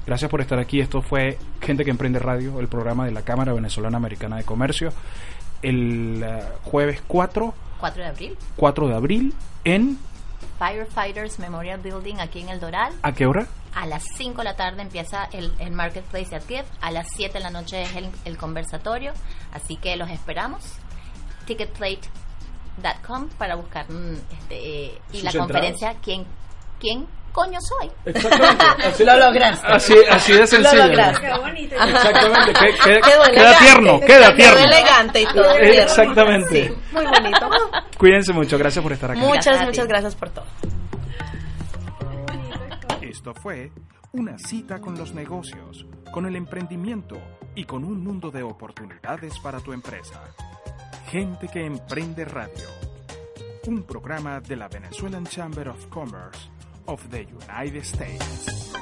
Gracias 0.08 0.32
por 0.32 0.40
estar 0.40 0.58
aquí. 0.58 0.80
Esto 0.80 1.02
fue 1.02 1.38
Gente 1.60 1.84
que 1.84 1.92
Emprende 1.92 2.20
Radio, 2.20 2.62
el 2.62 2.70
programa 2.70 3.06
de 3.06 3.12
la 3.12 3.24
Cámara 3.24 3.52
Venezolana 3.52 3.98
Americana 3.98 4.38
de 4.38 4.46
Comercio, 4.46 4.90
el 5.62 6.24
eh, 6.24 6.44
jueves 6.64 7.02
4, 7.08 7.54
4 7.80 8.04
de 8.04 8.10
abril, 8.10 8.38
4 8.56 8.88
de 8.88 8.96
abril 8.96 9.34
en... 9.64 9.98
Firefighters 10.60 11.38
Memorial 11.38 11.80
Building 11.80 12.16
aquí 12.20 12.40
en 12.42 12.50
El 12.50 12.60
Doral. 12.60 12.92
¿A 13.04 13.12
qué 13.12 13.28
hora? 13.28 13.48
A 13.76 13.86
las 13.86 14.04
5 14.16 14.40
de 14.40 14.44
la 14.44 14.56
tarde 14.56 14.82
empieza 14.82 15.26
el, 15.32 15.54
el 15.60 15.72
Marketplace 15.72 16.36
at 16.36 16.48
Gift. 16.48 16.66
A 16.82 16.90
las 16.90 17.06
7 17.16 17.34
de 17.36 17.40
la 17.44 17.52
noche 17.52 17.84
es 17.84 17.96
el, 17.96 18.10
el 18.26 18.38
conversatorio. 18.38 19.14
Así 19.52 19.76
que 19.78 19.96
los 19.98 20.10
esperamos. 20.10 20.64
Ticketplate.com 21.46 23.30
para 23.38 23.56
buscar 23.56 23.90
mm, 23.92 24.14
este, 24.32 24.86
eh, 24.86 25.02
y 25.12 25.18
Sus 25.18 25.24
la 25.24 25.30
entradas. 25.30 25.38
conferencia 25.38 25.96
¿Quién, 26.02 26.26
¿Quién 26.80 27.08
coño 27.38 27.60
soy? 27.62 27.92
Exactamente. 28.06 28.66
Así- 28.88 29.06
Lo 29.06 29.16
lograste. 29.18 29.68
Así, 29.68 29.96
así 30.10 30.34
de 30.34 30.40
Lo 30.40 30.48
sencillo. 30.48 30.88
lograste. 30.88 31.28
Qué 31.28 31.38
bonito. 31.38 31.76
Exactamente. 31.76 32.54
que- 32.54 32.66
que- 32.74 33.02
Quedó 33.02 33.02
queda 33.02 33.26
elegante. 33.28 33.64
tierno, 33.64 34.00
queda 34.00 34.20
Quedó 34.28 34.36
tierno. 34.36 34.60
elegante 34.60 35.22
y 35.22 35.26
todo. 35.28 35.54
tierno. 35.54 35.82
Exactamente. 35.84 36.68
Sí, 36.68 36.76
muy 36.92 37.06
bonito. 37.06 37.50
Cuídense 38.00 38.34
mucho. 38.34 38.58
Gracias 38.58 38.82
por 38.82 38.92
estar 38.94 39.12
aquí. 39.12 39.20
Muchas, 39.20 39.46
Gracias 39.46 39.66
muchas 39.68 39.88
gracias 39.88 40.16
por 40.16 40.30
todo. 40.32 40.46
Esto 43.02 43.34
fue 43.36 43.72
una 44.14 44.38
cita 44.38 44.80
con 44.80 44.98
los 44.98 45.14
negocios, 45.14 45.86
con 46.12 46.26
el 46.26 46.36
emprendimiento 46.36 47.18
y 47.56 47.66
con 47.66 47.84
un 47.84 48.04
mundo 48.04 48.32
de 48.32 48.44
oportunidades 48.44 49.38
para 49.40 49.60
tu 49.60 49.74
empresa. 49.74 50.22
Gente 51.12 51.48
que 51.48 51.66
emprende 51.66 52.26
radio. 52.26 52.68
Un 53.68 53.84
programa 53.84 54.40
de 54.40 54.56
la 54.56 54.68
Venezuelan 54.68 55.26
Chamber 55.26 55.70
of 55.70 55.88
Commerce 55.88 56.50
of 56.88 57.10
the 57.12 57.24
United 57.24 57.86
States. 57.86 58.74